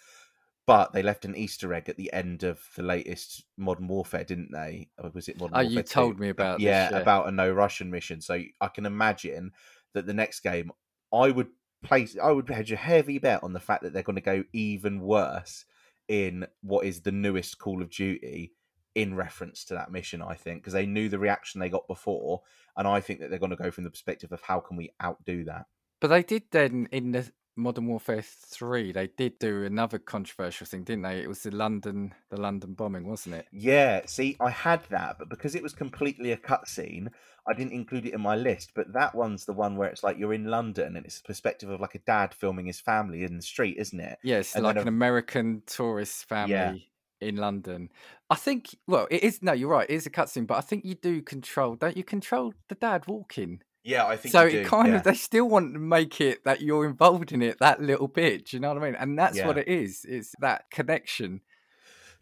But 0.64 0.92
they 0.92 1.03
left 1.03 1.25
an 1.25 1.35
Easter 1.35 1.75
egg 1.75 1.88
at 1.88 1.97
the 1.97 2.12
end 2.12 2.45
of 2.45 2.61
the 2.77 2.85
latest 2.85 3.45
Modern 3.57 3.88
Warfare, 3.88 4.25
didn't 4.25 4.53
they? 4.53 4.88
Or 4.99 5.11
was 5.11 5.29
it 5.29 5.40
Modern 5.40 5.57
oh 5.57 5.61
Warfare 5.61 5.73
you 5.73 5.83
2? 5.83 5.83
told 5.83 6.21
me 6.21 6.29
uh, 6.29 6.33
about 6.33 6.59
this, 6.59 6.64
yeah, 6.64 6.90
about 6.90 7.29
a 7.29 7.33
no 7.33 7.51
Russian 7.51 7.90
mission. 7.90 8.21
So 8.21 8.40
I 8.61 8.68
can 8.68 8.87
imagine 8.87 9.53
that 9.95 10.07
the 10.07 10.14
next 10.14 10.40
game, 10.40 10.71
I 11.12 11.31
would 11.31 11.49
place, 11.85 12.16
I 12.21 12.31
would 12.31 12.49
hedge 12.49 12.71
a 12.71 12.77
heavy 12.77 13.18
bet 13.18 13.42
on 13.42 13.53
the 13.53 13.61
fact 13.61 13.83
that 13.83 13.92
they're 13.92 14.05
going 14.05 14.16
to 14.16 14.23
go 14.23 14.45
even 14.53 15.01
worse 15.01 15.64
in 16.09 16.47
what 16.62 16.87
is 16.87 17.01
the 17.01 17.12
newest 17.12 17.59
Call 17.59 17.83
of 17.83 17.90
Duty 17.90 18.53
in 18.94 19.14
reference 19.14 19.64
to 19.66 19.74
that 19.74 19.90
mission. 19.90 20.22
I 20.22 20.35
think 20.35 20.61
because 20.61 20.72
they 20.72 20.87
knew 20.87 21.09
the 21.09 21.18
reaction 21.18 21.61
they 21.61 21.68
got 21.68 21.87
before, 21.87 22.42
and 22.76 22.87
I 22.87 23.00
think 23.00 23.20
that 23.20 23.31
they're 23.31 23.38
going 23.38 23.50
to 23.50 23.57
go 23.57 23.70
from 23.70 23.85
the 23.85 23.90
perspective 23.90 24.33
of 24.33 24.42
how 24.42 24.61
can 24.61 24.76
we 24.76 24.92
outdo 25.02 25.44
that. 25.44 25.66
But 26.00 26.09
they 26.09 26.22
did 26.22 26.44
then 26.50 26.88
in 26.90 27.12
the 27.12 27.31
Modern 27.55 27.87
Warfare 27.87 28.22
Three, 28.22 28.92
they 28.92 29.09
did 29.09 29.38
do 29.38 29.64
another 29.64 29.98
controversial 29.98 30.66
thing, 30.66 30.85
didn't 30.85 31.02
they? 31.02 31.20
It 31.20 31.28
was 31.28 31.42
the 31.42 31.50
London, 31.50 32.14
the 32.31 32.40
London 32.40 32.72
bombing, 32.72 33.07
wasn't 33.07 33.35
it? 33.35 33.46
Yeah, 33.52 34.02
see, 34.07 34.37
I 34.40 34.50
had 34.50 34.83
that, 34.88 35.16
but 35.18 35.28
because 35.28 35.55
it 35.55 35.62
was 35.62 35.74
completely 35.74 36.33
a 36.33 36.37
cutscene, 36.37 37.09
I 37.46 37.52
didn't 37.52 37.72
include 37.72 38.07
it 38.07 38.14
in 38.14 38.22
my 38.22 38.37
list. 38.37 38.72
But 38.74 38.92
that 38.94 39.14
one's 39.14 39.44
the 39.44 39.52
one 39.52 39.76
where 39.76 39.88
it's 39.88 40.02
like 40.02 40.18
you're 40.18 40.33
in 40.33 40.46
London 40.46 40.96
and 40.96 41.05
it's 41.05 41.20
the 41.20 41.26
perspective 41.26 41.68
of 41.68 41.81
like 41.81 41.94
a 41.94 42.00
dad 42.00 42.33
filming 42.33 42.66
his 42.66 42.81
family 42.81 43.22
in 43.22 43.37
the 43.37 43.42
street, 43.42 43.76
isn't 43.78 44.00
it? 44.00 44.18
Yes, 44.22 44.57
like 44.57 44.76
an 44.76 44.88
a- 44.88 44.88
American 44.88 45.62
tourist 45.66 46.26
family 46.28 46.52
Yeah. 46.52 46.74
In 47.22 47.37
London. 47.37 47.90
I 48.28 48.35
think. 48.35 48.76
Well, 48.87 49.06
it 49.11 49.22
is. 49.22 49.42
No, 49.42 49.52
you're 49.52 49.70
right. 49.70 49.88
It 49.88 49.94
is 49.94 50.06
a 50.06 50.11
cutscene, 50.11 50.46
but 50.46 50.58
I 50.58 50.61
think 50.61 50.85
you 50.85 50.94
do 50.94 51.22
control. 51.22 51.76
Don't 51.76 51.96
you 51.96 52.04
control 52.04 52.54
the 52.68 52.74
dad 52.74 53.06
walking? 53.06 53.62
Yeah, 53.85 54.06
I 54.06 54.16
think 54.16 54.32
So 54.32 54.44
you 54.44 54.50
do, 54.50 54.58
it 54.61 54.66
kind 54.66 54.88
yeah. 54.88 54.96
of 54.96 55.02
they 55.02 55.14
still 55.14 55.48
want 55.48 55.72
to 55.72 55.80
make 55.80 56.20
it 56.20 56.44
that 56.44 56.61
you're 56.61 56.87
involved 56.87 57.32
in 57.32 57.42
it 57.42 57.58
that 57.58 57.82
little 57.82 58.08
bit. 58.08 58.46
do 58.46 58.56
You 58.56 58.61
know 58.61 58.68
what 58.68 58.82
I 58.82 58.87
mean? 58.87 58.94
And 58.94 59.18
that's 59.18 59.40
what 59.42 59.58
it 59.58 59.66
is. 59.68 60.06
It's 60.08 60.35
that 60.40 60.70
connection. 60.70 61.40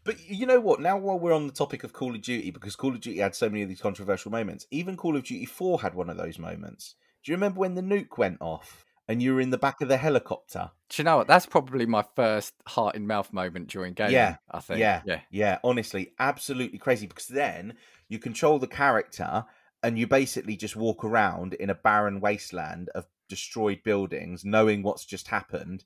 But 0.03 0.17
you 0.27 0.47
know 0.47 0.61
what? 0.61 0.81
Now, 0.81 0.97
while 0.97 1.19
we're 1.19 1.35
on 1.35 1.47
the 1.47 1.53
topic 1.53 1.85
of 1.85 1.93
Call 1.93 2.15
of 2.15 2.23
Duty, 2.23 2.51
because 2.51 2.77
Call 2.77 2.95
of 2.95 3.01
Duty 3.01 3.19
had 3.19 3.35
so 3.35 3.51
many 3.51 3.63
of 3.63 3.69
these 3.69 3.83
controversial 3.83 4.31
moments, 4.31 4.67
even 4.71 4.97
Call 4.97 5.17
of 5.17 5.25
Duty 5.25 5.45
4 5.45 5.83
had 5.83 5.95
one 5.95 6.09
of 6.09 6.17
those 6.17 6.39
moments. 6.39 6.95
Do 7.23 7.31
you 7.31 7.37
remember 7.37 7.61
when 7.61 7.75
the 7.75 7.83
nuke 7.83 8.17
went 8.17 8.39
off 8.41 8.87
and 9.11 9.21
you 9.23 9.35
were 9.35 9.41
in 9.41 9.51
the 9.51 9.59
back 9.59 9.81
of 9.81 9.89
the 9.89 9.97
helicopter? 9.97 10.71
Do 10.89 11.03
you 11.03 11.05
know 11.05 11.17
what? 11.19 11.27
That's 11.27 11.47
probably 11.47 11.85
my 11.87 12.05
first 12.17 12.55
heart 12.67 12.95
in 12.95 13.07
mouth 13.07 13.33
moment 13.33 13.69
during 13.69 13.93
gaming. 13.95 14.13
Yeah, 14.15 14.37
I 14.51 14.61
think. 14.61 14.79
yeah. 14.81 15.03
yeah. 15.05 15.21
Yeah, 15.31 15.59
honestly, 15.65 16.13
absolutely 16.19 16.79
crazy 16.79 17.07
because 17.07 17.27
then 17.27 17.75
you 18.09 18.19
control 18.19 18.59
the 18.59 18.67
character 18.69 19.45
and 19.83 19.99
you 19.99 20.07
basically 20.07 20.57
just 20.57 20.77
walk 20.77 21.05
around 21.05 21.55
in 21.55 21.71
a 21.71 21.75
barren 21.75 22.21
wasteland 22.21 22.89
of 22.95 23.07
destroyed 23.29 23.83
buildings, 23.83 24.45
knowing 24.45 24.83
what's 24.83 25.05
just 25.05 25.29
happened, 25.29 25.85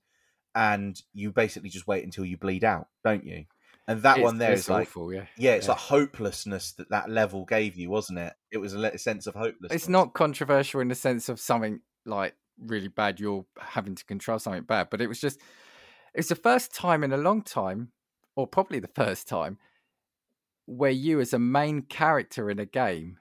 and 0.55 1.01
you 1.13 1.31
basically 1.33 1.69
just 1.71 1.87
wait 1.87 2.05
until 2.05 2.25
you 2.25 2.37
bleed 2.37 2.65
out, 2.65 2.89
don't 3.05 3.25
you? 3.25 3.45
And 3.87 4.01
that 4.03 4.17
It's- 4.17 4.25
one 4.25 4.39
there 4.39 4.53
is 4.53 4.69
like, 4.71 4.89
awful. 4.89 5.13
Yeah. 5.13 5.27
yeah, 5.37 5.53
it's 5.53 5.67
Yeah. 5.67 5.73
like 5.73 5.81
hopelessness 5.81 6.73
that 6.73 6.89
that 6.91 7.11
level 7.11 7.45
gave 7.45 7.77
you, 7.77 7.91
wasn't 7.91 8.19
it? 8.19 8.33
It 8.51 8.59
was 8.59 8.73
a 8.75 8.99
sense 8.99 9.27
of 9.27 9.35
hopelessness. 9.35 9.73
it's 9.73 9.89
not 9.89 10.15
controversial 10.15 10.81
in 10.81 10.89
the 10.89 10.95
sense 10.95 11.29
of 11.29 11.39
something 11.39 11.81
like 12.07 12.35
really 12.59 12.89
bad 12.89 13.19
you're 13.21 13.45
having 13.59 13.95
to 13.95 14.05
control 14.05 14.39
something 14.39 14.63
bad 14.63 14.89
but 14.91 15.01
it 15.01 15.09
was 15.09 15.21
just 15.21 15.41
it's 16.15 16.29
the 16.29 16.35
first 16.37 16.75
time 16.75 17.03
in 17.03 17.13
a 17.13 17.17
long 17.17 17.43
time 17.43 17.91
or 18.37 18.47
probably 18.47 18.79
the 18.79 18.89
first 18.89 19.27
time 19.29 19.59
where 20.67 20.91
you 20.91 21.21
as 21.21 21.33
a 21.33 21.39
main 21.39 21.83
character 21.83 22.51
in 22.51 22.59
a 22.59 22.67
game 22.67 23.19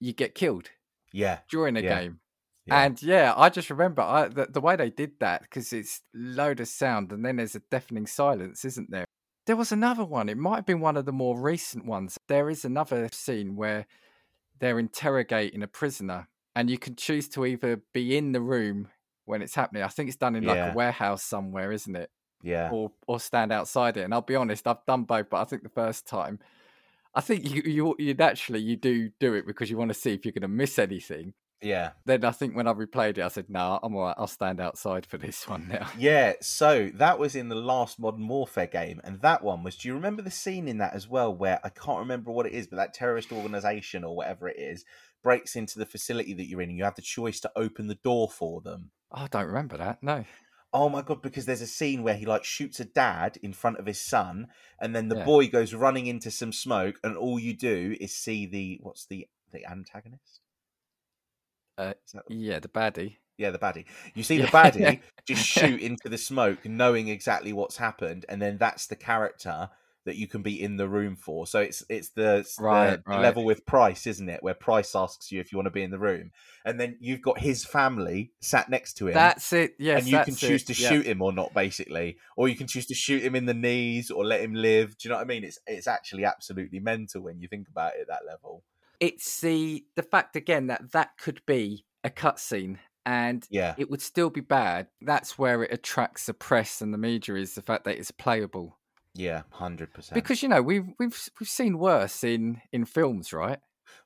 you 0.00 0.12
get 0.12 0.34
killed 0.34 0.70
Yeah, 1.12 1.38
during 1.50 1.76
a 1.76 1.82
Yeah. 1.82 2.00
game 2.00 2.20
yeah. 2.66 2.84
and 2.84 3.02
yeah 3.02 3.32
i 3.36 3.48
just 3.48 3.70
remember 3.70 4.02
I, 4.02 4.28
the, 4.28 4.46
the 4.46 4.60
way 4.60 4.76
they 4.76 4.90
did 4.90 5.12
that 5.20 5.42
because 5.42 5.72
it's 5.72 6.02
load 6.14 6.60
of 6.60 6.68
sound 6.68 7.12
and 7.12 7.24
then 7.24 7.36
there's 7.36 7.54
a 7.54 7.62
deafening 7.70 8.06
silence 8.06 8.64
isn't 8.64 8.90
there 8.90 9.06
there 9.46 9.56
was 9.56 9.72
another 9.72 10.04
one 10.04 10.28
it 10.28 10.36
might 10.36 10.56
have 10.56 10.66
been 10.66 10.80
one 10.80 10.96
of 10.96 11.06
the 11.06 11.12
more 11.12 11.40
recent 11.40 11.86
ones 11.86 12.18
there 12.28 12.50
is 12.50 12.64
another 12.64 13.08
scene 13.12 13.56
where 13.56 13.86
they're 14.60 14.78
interrogating 14.78 15.62
a 15.62 15.68
prisoner 15.68 16.28
and 16.56 16.70
you 16.70 16.78
can 16.78 16.96
choose 16.96 17.28
to 17.30 17.44
either 17.46 17.82
be 17.92 18.16
in 18.16 18.32
the 18.32 18.40
room 18.40 18.88
when 19.24 19.42
it's 19.42 19.54
happening 19.54 19.82
i 19.82 19.88
think 19.88 20.08
it's 20.08 20.16
done 20.16 20.34
in 20.36 20.44
like 20.44 20.58
Yeah. 20.58 20.72
a 20.72 20.76
warehouse 20.76 21.22
somewhere 21.22 21.72
isn't 21.72 21.96
it 21.96 22.10
yeah, 22.42 22.70
or 22.70 22.92
or 23.06 23.18
stand 23.20 23.52
outside 23.52 23.96
it 23.96 24.02
and 24.04 24.14
i'll 24.14 24.22
be 24.22 24.36
honest 24.36 24.66
i've 24.66 24.84
done 24.86 25.04
both 25.04 25.28
but 25.30 25.40
i 25.40 25.44
think 25.44 25.62
the 25.62 25.68
first 25.68 26.06
time 26.06 26.38
i 27.14 27.20
think 27.20 27.48
you 27.50 27.62
you, 27.64 27.94
you 27.98 28.14
naturally 28.14 28.60
you 28.60 28.76
do 28.76 29.10
do 29.20 29.34
it 29.34 29.46
because 29.46 29.70
you 29.70 29.76
want 29.76 29.88
to 29.90 29.94
see 29.94 30.12
if 30.12 30.24
you're 30.24 30.32
going 30.32 30.42
to 30.42 30.48
miss 30.48 30.78
anything 30.78 31.34
Yeah. 31.60 31.90
Then 32.04 32.24
I 32.24 32.30
think 32.30 32.54
when 32.54 32.68
I 32.68 32.72
replayed 32.72 33.18
it, 33.18 33.24
I 33.24 33.28
said, 33.28 33.50
"No, 33.50 33.58
nah, 33.58 33.80
I'm 33.82 33.96
all 33.96 34.02
right. 34.02 34.14
I'll 34.16 34.28
stand 34.28 34.60
outside 34.60 35.04
for 35.04 35.18
this 35.18 35.48
one 35.48 35.66
now." 35.68 35.88
Yeah, 35.98 36.34
so 36.40 36.90
that 36.94 37.18
was 37.18 37.34
in 37.34 37.48
the 37.48 37.56
last 37.56 37.98
Modern 37.98 38.28
Warfare 38.28 38.68
game, 38.68 39.00
and 39.02 39.20
that 39.22 39.42
one 39.42 39.64
was. 39.64 39.76
Do 39.76 39.88
you 39.88 39.94
remember 39.94 40.22
the 40.22 40.30
scene 40.30 40.68
in 40.68 40.78
that 40.78 40.94
as 40.94 41.08
well, 41.08 41.34
where 41.34 41.58
I 41.64 41.70
can't 41.70 41.98
remember 41.98 42.30
what 42.30 42.46
it 42.46 42.52
is, 42.52 42.68
but 42.68 42.76
that 42.76 42.94
terrorist 42.94 43.32
organization 43.32 44.04
or 44.04 44.14
whatever 44.14 44.48
it 44.48 44.56
is 44.58 44.84
breaks 45.28 45.56
into 45.56 45.78
the 45.78 45.84
facility 45.84 46.32
that 46.32 46.46
you're 46.46 46.62
in, 46.62 46.70
and 46.70 46.78
you 46.78 46.84
have 46.84 46.94
the 46.94 47.02
choice 47.02 47.38
to 47.38 47.52
open 47.54 47.86
the 47.86 47.96
door 47.96 48.30
for 48.30 48.62
them. 48.62 48.90
Oh, 49.12 49.24
I 49.24 49.26
don't 49.26 49.44
remember 49.46 49.76
that. 49.76 50.02
No. 50.02 50.24
Oh 50.72 50.88
my 50.88 51.02
god! 51.02 51.20
Because 51.20 51.44
there's 51.44 51.60
a 51.60 51.66
scene 51.66 52.02
where 52.02 52.14
he 52.14 52.24
like 52.24 52.44
shoots 52.44 52.80
a 52.80 52.86
dad 52.86 53.36
in 53.42 53.52
front 53.52 53.76
of 53.78 53.84
his 53.84 54.00
son, 54.00 54.46
and 54.80 54.96
then 54.96 55.08
the 55.08 55.16
Yeah. 55.18 55.24
boy 55.26 55.48
goes 55.48 55.74
running 55.74 56.06
into 56.06 56.30
some 56.30 56.50
smoke, 56.52 56.98
and 57.04 57.14
all 57.14 57.38
you 57.38 57.52
do 57.54 57.94
is 58.00 58.14
see 58.14 58.46
the 58.46 58.78
what's 58.82 59.04
the 59.04 59.28
the 59.52 59.66
antagonist? 59.66 60.40
Uh, 61.76 61.92
that- 62.14 62.24
Yeah, 62.30 62.58
the 62.58 62.68
baddie. 62.68 63.16
Yeah, 63.36 63.50
the 63.50 63.58
baddie. 63.58 63.84
You 64.14 64.22
see 64.22 64.38
the 64.46 64.46
baddie 64.48 65.00
just 65.26 65.44
shoot 65.44 65.78
into 65.80 66.08
the 66.08 66.18
smoke, 66.18 66.64
knowing 66.64 67.08
exactly 67.08 67.52
what's 67.52 67.76
happened, 67.76 68.24
and 68.30 68.40
then 68.40 68.56
that's 68.56 68.86
the 68.86 68.96
character 68.96 69.68
that 70.08 70.16
you 70.16 70.26
can 70.26 70.40
be 70.40 70.60
in 70.62 70.76
the 70.78 70.88
room 70.88 71.16
for. 71.16 71.46
So 71.46 71.60
it's 71.60 71.84
it's 71.90 72.08
the, 72.08 72.38
it's 72.38 72.58
Right, 72.58 72.96
the 72.96 73.02
right. 73.06 73.20
level 73.20 73.44
with 73.44 73.66
Price, 73.66 74.06
isn't 74.06 74.28
it? 74.28 74.42
Where 74.42 74.54
Price 74.54 74.96
asks 74.96 75.30
you 75.30 75.38
if 75.38 75.52
you 75.52 75.58
want 75.58 75.66
to 75.66 75.70
be 75.70 75.82
in 75.82 75.90
the 75.90 75.98
room, 75.98 76.30
and 76.64 76.80
then 76.80 76.96
you've 76.98 77.20
got 77.20 77.38
his 77.38 77.66
family 77.66 78.32
sat 78.40 78.70
next 78.70 78.94
to 78.94 79.08
him. 79.08 79.14
That's 79.14 79.52
it. 79.52 79.74
Yes, 79.78 80.00
and 80.00 80.08
you 80.08 80.18
can 80.24 80.34
choose 80.34 80.62
it. 80.62 80.74
to 80.74 80.82
yeah. 80.82 80.88
shoot 80.88 81.06
him 81.06 81.20
or 81.20 81.30
not, 81.30 81.52
basically, 81.52 82.16
or 82.38 82.48
you 82.48 82.56
can 82.56 82.66
choose 82.66 82.86
to 82.86 82.94
shoot 82.94 83.22
him 83.22 83.34
in 83.34 83.44
the 83.44 83.54
knees 83.54 84.10
or 84.10 84.24
let 84.24 84.40
him 84.40 84.54
live. 84.54 84.96
Do 84.96 85.08
you 85.08 85.10
know 85.10 85.16
what 85.16 85.26
I 85.26 85.28
mean? 85.28 85.44
It's 85.44 85.58
it's 85.66 85.86
actually 85.86 86.24
absolutely 86.24 86.80
mental 86.80 87.20
when 87.20 87.38
you 87.38 87.48
think 87.48 87.68
about 87.68 87.92
it 87.96 88.00
at 88.00 88.08
that 88.08 88.26
level. 88.26 88.64
It's 88.98 89.42
the 89.42 89.84
the 89.94 90.02
fact 90.02 90.36
again 90.36 90.68
that 90.68 90.92
that 90.92 91.18
could 91.18 91.42
be 91.44 91.84
a 92.02 92.08
cutscene 92.08 92.78
and 93.04 93.46
Yeah, 93.50 93.74
it 93.76 93.90
would 93.90 94.02
still 94.02 94.30
be 94.30 94.40
bad. 94.40 94.88
That's 95.02 95.38
where 95.38 95.62
it 95.62 95.72
attracts 95.72 96.26
the 96.26 96.34
press 96.34 96.80
and 96.80 96.94
the 96.94 96.98
media 96.98 97.36
is 97.36 97.54
the 97.54 97.62
fact 97.62 97.84
that 97.84 97.98
it's 97.98 98.10
playable. 98.10 98.77
Yeah, 99.18 99.42
hundred 99.50 99.92
percent. 99.92 100.14
Because 100.14 100.42
you 100.42 100.48
know 100.48 100.62
we've 100.62 100.86
we've 100.98 101.28
we've 101.40 101.48
seen 101.48 101.78
worse 101.78 102.22
in 102.22 102.62
in 102.72 102.84
films, 102.84 103.32
right? 103.32 103.58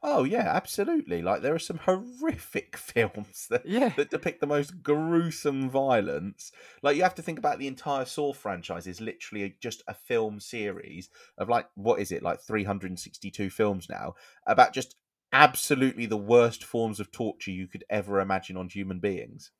Oh 0.02 0.24
yeah, 0.24 0.50
absolutely. 0.54 1.22
Like 1.22 1.42
there 1.42 1.54
are 1.54 1.60
some 1.60 1.78
horrific 1.78 2.76
films 2.78 3.46
that 3.50 3.66
Yeah, 3.66 3.90
that 3.96 4.10
depict 4.10 4.40
the 4.40 4.46
most 4.46 4.82
gruesome 4.82 5.68
violence. 5.68 6.50
Like 6.82 6.96
you 6.96 7.02
have 7.02 7.14
to 7.16 7.22
think 7.22 7.38
about 7.38 7.58
the 7.58 7.66
entire 7.66 8.06
Saw 8.06 8.32
franchise 8.32 8.86
is 8.86 9.00
literally 9.00 9.54
just 9.60 9.82
a 9.86 9.94
film 9.94 10.40
series 10.40 11.10
of 11.36 11.48
like 11.48 11.68
what 11.74 12.00
is 12.00 12.10
it 12.10 12.22
like 12.22 12.40
362 12.40 13.50
films 13.50 13.88
now 13.88 14.14
about 14.46 14.72
just 14.72 14.96
absolutely 15.32 16.06
the 16.06 16.16
worst 16.16 16.64
forms 16.64 17.00
of 17.00 17.12
torture 17.12 17.50
you 17.50 17.66
could 17.66 17.84
ever 17.90 18.18
imagine 18.20 18.56
on 18.56 18.68
human 18.68 18.98
beings. 18.98 19.50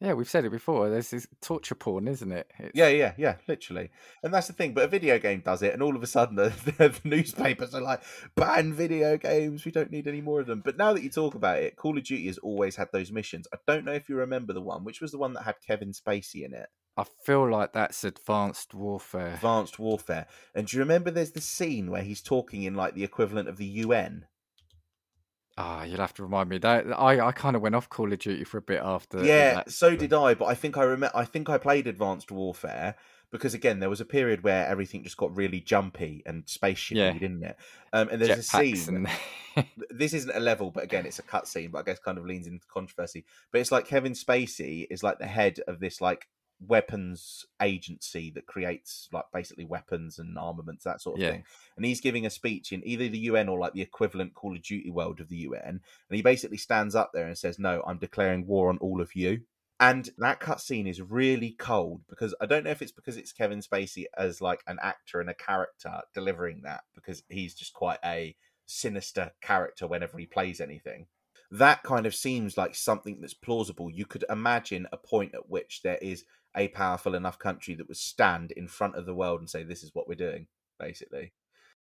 Yeah, 0.00 0.12
we've 0.12 0.28
said 0.28 0.44
it 0.44 0.50
before. 0.50 0.90
There's 0.90 1.10
this 1.10 1.26
torture 1.40 1.74
porn, 1.74 2.06
isn't 2.06 2.30
it? 2.30 2.50
It's, 2.58 2.72
Yeah, 2.74 2.88
yeah, 2.88 3.14
yeah, 3.16 3.36
literally. 3.48 3.90
And 4.22 4.32
that's 4.32 4.46
the 4.46 4.52
thing. 4.52 4.74
But 4.74 4.84
a 4.84 4.88
video 4.88 5.18
game 5.18 5.40
does 5.44 5.62
it, 5.62 5.72
and 5.72 5.82
all 5.82 5.96
of 5.96 6.02
a 6.02 6.06
sudden 6.06 6.36
the, 6.36 6.52
the, 6.78 7.00
newspapers 7.04 7.74
are 7.74 7.80
like, 7.80 8.02
ban 8.34 8.72
video 8.72 9.16
games. 9.16 9.64
We 9.64 9.72
don't 9.72 9.90
need 9.90 10.06
any 10.06 10.20
more 10.20 10.40
of 10.40 10.46
them. 10.46 10.62
But 10.64 10.76
now 10.76 10.92
that 10.92 11.02
you 11.02 11.10
talk 11.10 11.34
about 11.34 11.58
it, 11.58 11.76
Call 11.76 11.96
of 11.96 12.04
Duty 12.04 12.26
has 12.26 12.38
always 12.38 12.76
had 12.76 12.88
those 12.92 13.10
missions. 13.10 13.46
I 13.54 13.58
don't 13.66 13.84
know 13.84 13.92
if 13.92 14.08
you 14.08 14.16
remember 14.16 14.52
the 14.52 14.60
one, 14.60 14.84
which 14.84 15.00
was 15.00 15.12
the 15.12 15.18
one 15.18 15.32
that 15.34 15.44
had 15.44 15.56
Kevin 15.66 15.92
Spacey 15.92 16.44
in 16.44 16.52
it, 16.52 16.68
I 16.98 17.04
feel 17.24 17.50
like 17.50 17.74
that's 17.74 18.04
advanced 18.04 18.72
warfare. 18.72 19.34
Advanced 19.34 19.78
Warfare. 19.78 20.26
And 20.54 20.66
do 20.66 20.76
you 20.76 20.82
remember 20.82 21.10
there's 21.10 21.32
the 21.32 21.42
scene 21.42 21.90
where 21.90 22.02
he's 22.02 22.22
talking 22.22 22.62
in 22.62 22.74
like 22.74 22.94
the 22.94 23.04
equivalent 23.04 23.48
of 23.48 23.58
the 23.58 23.66
UN? 23.66 24.26
Ah, 25.58 25.84
you'll 25.84 26.00
have 26.00 26.12
to 26.14 26.22
remind 26.22 26.48
me. 26.50 26.58
That 26.58 26.86
I 26.98 27.18
I 27.28 27.32
kind 27.32 27.56
of 27.56 27.62
went 27.62 27.74
off 27.74 27.88
Call 27.88 28.12
of 28.12 28.18
Duty 28.18 28.44
for 28.44 28.58
a 28.58 28.62
bit 28.62 28.80
after. 28.82 29.24
yeah, 29.24 29.54
that. 29.54 29.70
so 29.72 29.96
did 29.96 30.12
I. 30.12 30.34
But 30.34 30.46
I 30.46 30.54
think 30.54 30.76
I 30.76 30.82
remember. 30.82 31.16
I 31.16 31.24
think 31.24 31.48
I 31.48 31.56
played 31.58 31.86
Advanced 31.86 32.30
Warfare 32.30 32.94
because 33.30 33.54
again, 33.54 33.80
there 33.80 33.88
was 33.90 34.00
a 34.00 34.04
period 34.04 34.44
where 34.44 34.66
everything 34.66 35.02
just 35.02 35.16
got 35.16 35.34
really 35.36 35.60
jumpy 35.60 36.22
and 36.26 36.44
spaceshipy, 36.46 36.96
Yeah. 36.96 37.12
didn't 37.12 37.42
it? 37.42 37.56
Um, 37.92 38.08
and 38.10 38.20
there's 38.22 38.38
a 38.38 38.56
Jetpacks 38.56 38.76
scene. 38.76 39.08
and 39.56 39.66
this 39.90 40.12
isn't 40.12 40.36
a 40.36 40.40
level, 40.40 40.70
but 40.70 40.84
again, 40.84 41.06
it's 41.06 41.18
a 41.18 41.22
cutscene. 41.22 41.70
But 41.72 41.78
I 41.78 41.82
guess 41.82 41.98
kind 42.00 42.18
of 42.18 42.26
leans 42.26 42.46
into 42.46 42.66
controversy. 42.72 43.24
But 43.50 43.62
it's 43.62 43.72
like 43.72 43.86
Kevin 43.86 44.12
Spacey 44.12 44.86
is 44.90 45.02
like 45.02 45.18
the 45.18 45.26
head 45.26 45.58
of 45.66 45.80
this 45.80 46.00
like 46.02 46.28
weapons 46.60 47.44
agency 47.60 48.30
that 48.30 48.46
creates 48.46 49.08
like 49.12 49.24
basically 49.32 49.64
weapons 49.64 50.18
and 50.18 50.38
armaments 50.38 50.84
that 50.84 51.00
sort 51.00 51.16
of 51.16 51.22
Yeah. 51.22 51.32
thing. 51.32 51.44
And 51.76 51.84
he's 51.84 52.00
giving 52.00 52.24
a 52.26 52.30
speech 52.30 52.72
in 52.72 52.86
either 52.86 53.08
the 53.08 53.18
UN 53.18 53.48
or 53.48 53.58
like 53.58 53.74
the 53.74 53.82
equivalent 53.82 54.34
Call 54.34 54.56
of 54.56 54.62
Duty 54.62 54.90
world 54.90 55.20
of 55.20 55.28
the 55.28 55.36
UN. 55.38 55.80
And 56.08 56.16
he 56.16 56.22
basically 56.22 56.56
stands 56.56 56.94
up 56.94 57.10
there 57.12 57.26
and 57.26 57.36
says, 57.36 57.58
"No, 57.58 57.82
I'm 57.86 57.98
declaring 57.98 58.46
war 58.46 58.70
on 58.70 58.78
all 58.78 59.00
of 59.00 59.14
you." 59.14 59.42
And 59.78 60.08
that 60.16 60.40
cutscene 60.40 60.88
is 60.88 61.02
really 61.02 61.52
cold 61.52 62.06
because 62.08 62.34
I 62.40 62.46
don't 62.46 62.64
know 62.64 62.70
if 62.70 62.80
it's 62.80 62.92
because 62.92 63.18
it's 63.18 63.32
Kevin 63.32 63.60
Spacey 63.60 64.06
as 64.16 64.40
like 64.40 64.62
an 64.66 64.78
actor 64.80 65.20
and 65.20 65.28
a 65.28 65.34
character 65.34 66.00
delivering 66.14 66.62
that 66.62 66.84
because 66.94 67.22
he's 67.28 67.54
just 67.54 67.74
quite 67.74 67.98
a 68.02 68.34
sinister 68.64 69.32
character 69.42 69.86
whenever 69.86 70.16
he 70.18 70.24
plays 70.26 70.60
anything. 70.62 71.06
That 71.50 71.82
kind 71.82 72.06
of 72.06 72.14
seems 72.14 72.56
like 72.56 72.74
something 72.74 73.20
that's 73.20 73.34
plausible. 73.34 73.90
You 73.90 74.06
could 74.06 74.24
imagine 74.30 74.88
a 74.92 74.96
point 74.96 75.34
at 75.34 75.48
which 75.48 75.82
there 75.82 75.98
is 75.98 76.24
a 76.56 76.68
powerful 76.68 77.14
enough 77.14 77.38
country 77.38 77.74
that 77.74 77.88
would 77.88 77.96
stand 77.96 78.52
in 78.52 78.68
front 78.68 78.96
of 78.96 79.06
the 79.06 79.14
world 79.14 79.40
and 79.40 79.50
say, 79.50 79.62
"This 79.62 79.82
is 79.82 79.90
what 79.94 80.08
we're 80.08 80.14
doing," 80.14 80.46
basically. 80.78 81.32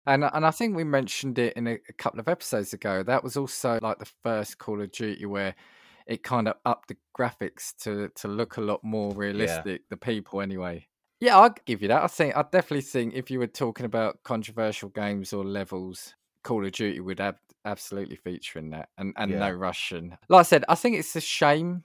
And 0.05 0.23
uh, 0.23 0.31
and 0.33 0.45
I 0.45 0.51
think 0.51 0.75
we 0.75 0.83
mentioned 0.83 1.39
it 1.39 1.53
in 1.53 1.67
a, 1.67 1.77
a 1.89 1.93
couple 1.93 2.19
of 2.19 2.27
episodes 2.27 2.73
ago. 2.73 3.03
That 3.03 3.23
was 3.23 3.37
also 3.37 3.79
like 3.81 3.99
the 3.99 4.11
first 4.23 4.57
Call 4.57 4.81
of 4.81 4.91
Duty 4.91 5.25
where 5.25 5.55
it 6.07 6.23
kind 6.23 6.47
of 6.47 6.55
upped 6.65 6.89
the 6.89 6.97
graphics 7.17 7.75
to 7.83 8.09
to 8.15 8.27
look 8.27 8.57
a 8.57 8.61
lot 8.61 8.83
more 8.83 9.11
realistic. 9.13 9.83
The 9.89 9.97
people, 9.97 10.41
anyway. 10.41 10.87
Yeah, 11.19 11.37
I'd 11.39 11.63
give 11.65 11.81
you 11.81 11.89
that. 11.89 12.03
I 12.03 12.07
think 12.07 12.35
I 12.35 12.43
definitely 12.43 12.81
think 12.81 13.13
if 13.13 13.29
you 13.29 13.39
were 13.39 13.47
talking 13.47 13.85
about 13.85 14.23
controversial 14.23 14.89
games 14.89 15.33
or 15.33 15.43
levels, 15.43 16.15
Call 16.43 16.65
of 16.65 16.71
Duty 16.71 17.01
would 17.01 17.19
ab- 17.19 17.35
absolutely 17.65 18.15
feature 18.15 18.57
in 18.57 18.69
that, 18.69 18.89
and 18.97 19.13
and 19.17 19.31
Yeah. 19.31 19.39
no 19.39 19.51
Russian. 19.51 20.17
Like 20.29 20.39
I 20.39 20.43
said, 20.43 20.65
I 20.69 20.75
think 20.75 20.95
it's 20.97 21.15
a 21.15 21.21
shame, 21.21 21.83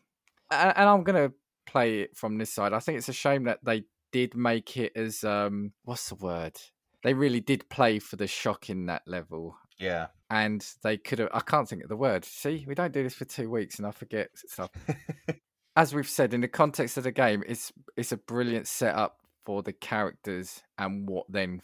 and, 0.51 0.73
and 0.77 0.89
I'm 0.89 1.03
gonna 1.03 1.33
play 1.67 2.01
it 2.01 2.17
from 2.17 2.39
this 2.39 2.53
side. 2.53 2.73
I 2.73 2.79
think 2.79 2.99
it's 2.99 3.09
a 3.09 3.13
shame 3.13 3.45
that 3.45 3.65
they 3.65 3.85
did 4.13 4.37
make 4.37 4.77
it 4.77 4.93
as 4.97 5.25
um 5.25 5.73
what's 5.85 6.09
the 6.09 6.15
word? 6.15 6.59
They 7.03 7.15
really 7.15 7.41
did 7.41 7.69
play 7.69 7.99
for 7.99 8.17
the 8.17 8.27
shock 8.27 8.71
in 8.71 8.87
that 8.87 9.03
level. 9.07 9.57
Yeah. 9.79 10.07
And 10.31 10.67
they 10.83 10.97
could 10.97 11.19
have 11.19 11.31
I 11.33 11.41
can't 11.41 11.69
think 11.69 11.83
of 11.83 11.89
the 11.89 11.97
word. 11.97 12.25
See, 12.25 12.65
we 12.67 12.75
don't 12.75 12.93
do 12.93 13.03
this 13.03 13.15
for 13.15 13.25
two 13.25 13.51
weeks 13.51 13.79
and 13.79 13.87
I 13.87 13.91
forget 13.91 14.31
stuff. 14.35 14.71
As 15.77 15.93
we've 15.93 16.09
said, 16.09 16.33
in 16.33 16.41
the 16.41 16.49
context 16.49 16.97
of 16.97 17.05
the 17.05 17.13
game, 17.13 17.43
it's 17.47 17.73
it's 17.97 18.13
a 18.13 18.17
brilliant 18.17 18.69
setup 18.69 19.19
for 19.45 19.63
the 19.63 19.73
characters 19.73 20.63
and 20.79 21.09
what 21.09 21.27
then 21.29 21.61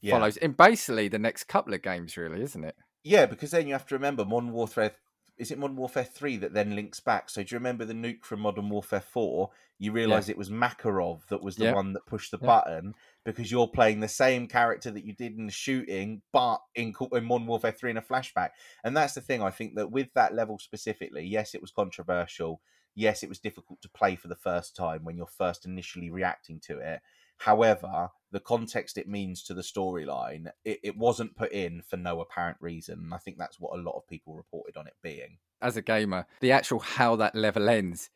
yeah. 0.00 0.12
follows 0.12 0.36
in 0.36 0.52
basically 0.52 1.08
the 1.08 1.18
next 1.18 1.44
couple 1.44 1.72
of 1.72 1.82
games, 1.82 2.16
really, 2.16 2.42
isn't 2.42 2.64
it? 2.64 2.76
Yeah, 3.04 3.26
because 3.26 3.52
then 3.52 3.68
you 3.68 3.72
have 3.72 3.86
to 3.86 3.94
remember 3.94 4.24
Modern 4.24 4.52
Warfare. 4.52 4.92
Is 5.38 5.50
it 5.50 5.58
Modern 5.58 5.76
Warfare 5.76 6.04
Three 6.04 6.36
that 6.38 6.54
then 6.54 6.74
links 6.74 7.00
back? 7.00 7.28
So 7.28 7.42
do 7.42 7.54
you 7.54 7.58
remember 7.58 7.84
the 7.84 7.92
nuke 7.92 8.24
from 8.24 8.40
Modern 8.40 8.70
Warfare 8.70 9.02
Four? 9.02 9.50
You 9.78 9.92
realise 9.92 10.28
it 10.28 10.38
was 10.38 10.48
Makarov 10.48 11.26
that 11.26 11.42
was 11.42 11.56
the 11.56 11.64
Yeah. 11.64 11.74
one 11.74 11.92
that 11.92 12.06
pushed 12.06 12.30
the 12.30 12.38
Yeah. 12.38 12.46
button 12.46 12.94
because 13.24 13.50
you're 13.50 13.68
playing 13.68 14.00
the 14.00 14.08
same 14.08 14.46
character 14.48 14.90
that 14.90 15.04
you 15.04 15.12
did 15.12 15.36
in 15.36 15.46
the 15.46 15.52
shooting, 15.52 16.22
but 16.32 16.62
in, 16.74 16.94
in 17.12 17.24
Modern 17.24 17.46
Warfare 17.46 17.72
Three 17.72 17.90
in 17.90 17.98
a 17.98 18.02
flashback. 18.02 18.50
And 18.82 18.96
that's 18.96 19.12
the 19.14 19.20
thing. 19.20 19.42
I 19.42 19.50
think 19.50 19.74
that 19.74 19.90
with 19.90 20.12
that 20.14 20.34
level 20.34 20.58
specifically, 20.58 21.26
yes, 21.26 21.54
it 21.54 21.60
was 21.60 21.70
controversial. 21.70 22.62
Yes, 22.94 23.22
it 23.22 23.28
was 23.28 23.38
difficult 23.38 23.82
to 23.82 23.90
play 23.90 24.16
for 24.16 24.28
the 24.28 24.34
first 24.34 24.74
time 24.74 25.04
when 25.04 25.18
you're 25.18 25.26
first 25.26 25.66
initially 25.66 26.08
reacting 26.08 26.60
to 26.60 26.78
it. 26.78 27.02
However, 27.38 28.10
the 28.32 28.40
context 28.40 28.98
it 28.98 29.08
means 29.08 29.42
to 29.44 29.54
the 29.54 29.62
storyline, 29.62 30.48
it, 30.64 30.80
it 30.82 30.96
wasn't 30.96 31.36
put 31.36 31.52
in 31.52 31.82
for 31.82 31.96
no 31.96 32.20
apparent 32.20 32.56
reason. 32.60 32.98
And 33.04 33.14
I 33.14 33.18
think 33.18 33.38
that's 33.38 33.60
what 33.60 33.78
a 33.78 33.82
lot 33.82 33.96
of 33.96 34.06
people 34.08 34.34
reported 34.34 34.76
on 34.76 34.86
it 34.86 34.94
being. 35.02 35.38
As 35.62 35.76
a 35.76 35.82
gamer, 35.82 36.26
the 36.40 36.52
actual 36.52 36.80
how 36.80 37.16
that 37.16 37.34
level 37.34 37.68
ends 37.68 38.10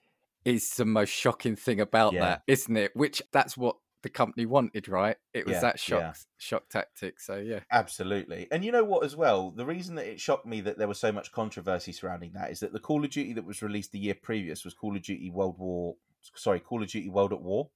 is 0.44 0.70
the 0.70 0.84
most 0.84 1.10
shocking 1.10 1.56
thing 1.56 1.80
about 1.80 2.12
Yeah. 2.14 2.20
that, 2.20 2.42
isn't 2.46 2.76
it? 2.76 2.94
Which 2.96 3.22
that's 3.32 3.56
what 3.56 3.76
the 4.02 4.08
company 4.08 4.46
wanted, 4.46 4.88
right? 4.88 5.16
It 5.34 5.46
was 5.46 5.54
Yeah, 5.56 5.60
that 5.60 5.78
shock 5.78 6.00
yeah. 6.00 6.12
shock 6.38 6.68
tactic. 6.70 7.20
So 7.20 7.36
yeah. 7.36 7.60
Absolutely. 7.70 8.48
And 8.50 8.64
you 8.64 8.72
know 8.72 8.84
what, 8.84 9.04
as 9.04 9.14
well? 9.14 9.50
The 9.50 9.66
reason 9.66 9.94
that 9.96 10.06
it 10.06 10.18
shocked 10.20 10.46
me 10.46 10.62
that 10.62 10.78
there 10.78 10.88
was 10.88 10.98
so 10.98 11.12
much 11.12 11.32
controversy 11.32 11.92
surrounding 11.92 12.32
that 12.32 12.50
is 12.50 12.60
that 12.60 12.72
the 12.72 12.80
Call 12.80 13.04
of 13.04 13.10
Duty 13.10 13.34
that 13.34 13.44
was 13.44 13.62
released 13.62 13.92
the 13.92 13.98
year 13.98 14.16
previous 14.20 14.64
was 14.64 14.72
Call 14.74 14.96
of 14.96 15.02
Duty 15.02 15.28
World 15.30 15.56
War, 15.58 15.96
sorry, 16.34 16.60
Call 16.60 16.82
of 16.82 16.88
Duty 16.88 17.10
World 17.10 17.32
at 17.34 17.42
War. 17.42 17.68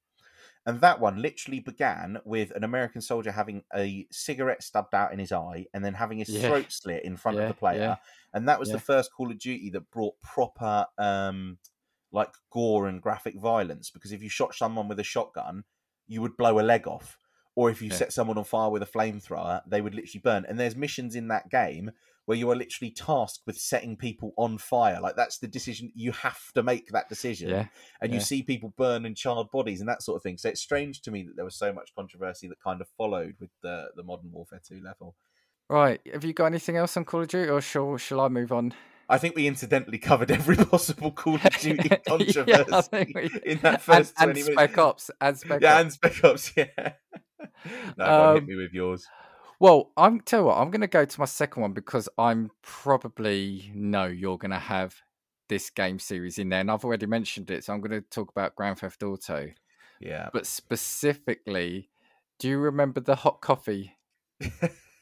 And 0.66 0.80
that 0.80 0.98
one 0.98 1.20
literally 1.20 1.60
began 1.60 2.18
with 2.24 2.50
an 2.52 2.64
American 2.64 3.00
soldier 3.02 3.30
having 3.32 3.64
a 3.74 4.06
cigarette 4.10 4.62
stubbed 4.62 4.94
out 4.94 5.12
in 5.12 5.18
his 5.18 5.30
eye 5.30 5.66
and 5.74 5.84
then 5.84 5.94
having 5.94 6.18
his 6.18 6.30
Yeah. 6.30 6.48
throat 6.48 6.72
slit 6.72 7.04
in 7.04 7.16
front 7.16 7.36
Yeah, 7.36 7.42
of 7.44 7.48
the 7.48 7.54
player. 7.54 7.80
yeah. 7.80 7.96
And 8.32 8.48
that 8.48 8.58
was 8.58 8.70
the 8.70 8.80
first 8.80 9.12
Call 9.12 9.30
of 9.30 9.38
Duty 9.38 9.70
that 9.70 9.90
brought 9.90 10.20
proper 10.22 10.86
um 10.98 11.58
like 12.12 12.32
gore 12.50 12.86
and 12.86 13.02
graphic 13.02 13.36
violence 13.36 13.90
because 13.90 14.12
if 14.12 14.22
you 14.22 14.28
shot 14.28 14.54
someone 14.54 14.88
with 14.88 15.00
a 15.00 15.04
shotgun, 15.04 15.64
you 16.06 16.22
would 16.22 16.36
blow 16.36 16.58
a 16.58 16.62
leg 16.62 16.86
off. 16.86 17.18
Or 17.56 17.70
if 17.70 17.80
you 17.82 17.90
set 17.90 18.12
someone 18.12 18.38
on 18.38 18.44
fire 18.44 18.70
with 18.70 18.82
a 18.82 18.86
flamethrower, 18.86 19.62
they 19.66 19.80
would 19.80 19.94
literally 19.94 20.20
burn. 20.20 20.44
And 20.48 20.58
there's 20.58 20.74
missions 20.76 21.14
in 21.14 21.28
that 21.28 21.50
game 21.50 21.92
where 22.26 22.38
you 22.38 22.50
are 22.50 22.56
literally 22.56 22.90
tasked 22.90 23.42
with 23.46 23.58
setting 23.58 23.96
people 23.96 24.32
on 24.38 24.56
fire. 24.58 24.98
Like 25.00 25.16
that's 25.16 25.38
the 25.38 25.46
decision 25.48 25.92
you 25.94 26.12
have 26.12 26.40
to 26.54 26.62
make 26.62 26.88
that 26.88 27.08
decision, 27.08 27.50
Yeah. 27.50 27.66
and 28.00 28.12
you 28.14 28.20
see 28.20 28.42
people 28.42 28.72
burn 28.76 29.04
and 29.04 29.16
charred 29.16 29.50
bodies 29.50 29.80
and 29.80 29.88
that 29.88 30.02
sort 30.02 30.16
of 30.16 30.22
thing. 30.22 30.38
So 30.38 30.48
it's 30.48 30.60
strange 30.60 31.02
to 31.02 31.10
me 31.10 31.22
that 31.24 31.36
there 31.36 31.44
was 31.44 31.56
so 31.56 31.72
much 31.72 31.94
controversy 31.94 32.48
that 32.48 32.60
kind 32.62 32.80
of 32.80 32.88
followed 32.96 33.34
with 33.40 33.50
the 33.62 33.88
the 33.96 34.02
Modern 34.02 34.30
Warfare 34.32 34.60
Two 34.66 34.80
level. 34.82 35.14
Right. 35.68 36.00
Have 36.12 36.24
you 36.24 36.32
got 36.34 36.46
anything 36.46 36.76
else 36.76 36.96
on 36.96 37.04
Call 37.04 37.22
of 37.22 37.28
Duty, 37.28 37.48
or 37.50 37.60
shall 37.60 37.96
shall 37.96 38.20
I 38.20 38.28
move 38.28 38.52
on? 38.52 38.74
I 39.06 39.18
think 39.18 39.34
we 39.36 39.46
incidentally 39.46 39.98
covered 39.98 40.30
every 40.30 40.56
possible 40.64 41.10
Call 41.10 41.34
of 41.34 41.42
Duty 41.60 41.90
controversy 42.08 42.88
yeah, 42.92 43.04
we, 43.14 43.30
in 43.44 43.58
that 43.58 43.74
and, 43.74 43.82
first 43.82 44.14
and 44.18 44.26
20 44.32 44.40
Spec 44.42 44.56
minutes. 44.56 44.78
Ops, 44.78 45.10
and 45.20 45.38
Spec 45.38 45.60
yeah, 45.60 45.74
Ops. 45.74 45.80
and 45.82 45.92
Spec 45.92 46.24
Ops, 46.24 46.52
yeah. 46.56 46.92
no, 47.98 48.04
on, 48.04 48.34
hit 48.36 48.42
Um, 48.42 48.46
me 48.48 48.54
with 48.56 48.72
yours. 48.72 49.06
Well, 49.60 49.92
I'm 49.96 50.20
tell 50.20 50.40
you 50.40 50.46
what, 50.46 50.58
I'm 50.58 50.70
going 50.70 50.80
to 50.80 50.86
go 50.86 51.04
to 51.04 51.20
my 51.20 51.26
second 51.26 51.62
one 51.62 51.72
because 51.72 52.08
I'm 52.18 52.50
probably 52.62 53.70
know 53.74 54.04
you're 54.06 54.38
going 54.38 54.50
to 54.50 54.58
have 54.58 54.96
this 55.48 55.70
game 55.70 55.98
series 55.98 56.38
in 56.38 56.48
there, 56.48 56.60
and 56.60 56.70
I've 56.70 56.84
already 56.84 57.06
mentioned 57.06 57.50
it, 57.50 57.64
so 57.64 57.72
I'm 57.72 57.80
going 57.80 58.02
to 58.02 58.08
talk 58.08 58.30
about 58.30 58.56
Grand 58.56 58.78
Theft 58.78 59.02
Auto. 59.02 59.50
Yeah. 60.00 60.28
But 60.32 60.46
specifically, 60.46 61.90
do 62.38 62.48
you 62.48 62.58
remember 62.58 63.00
the 63.00 63.14
hot 63.14 63.40
coffee, 63.40 63.96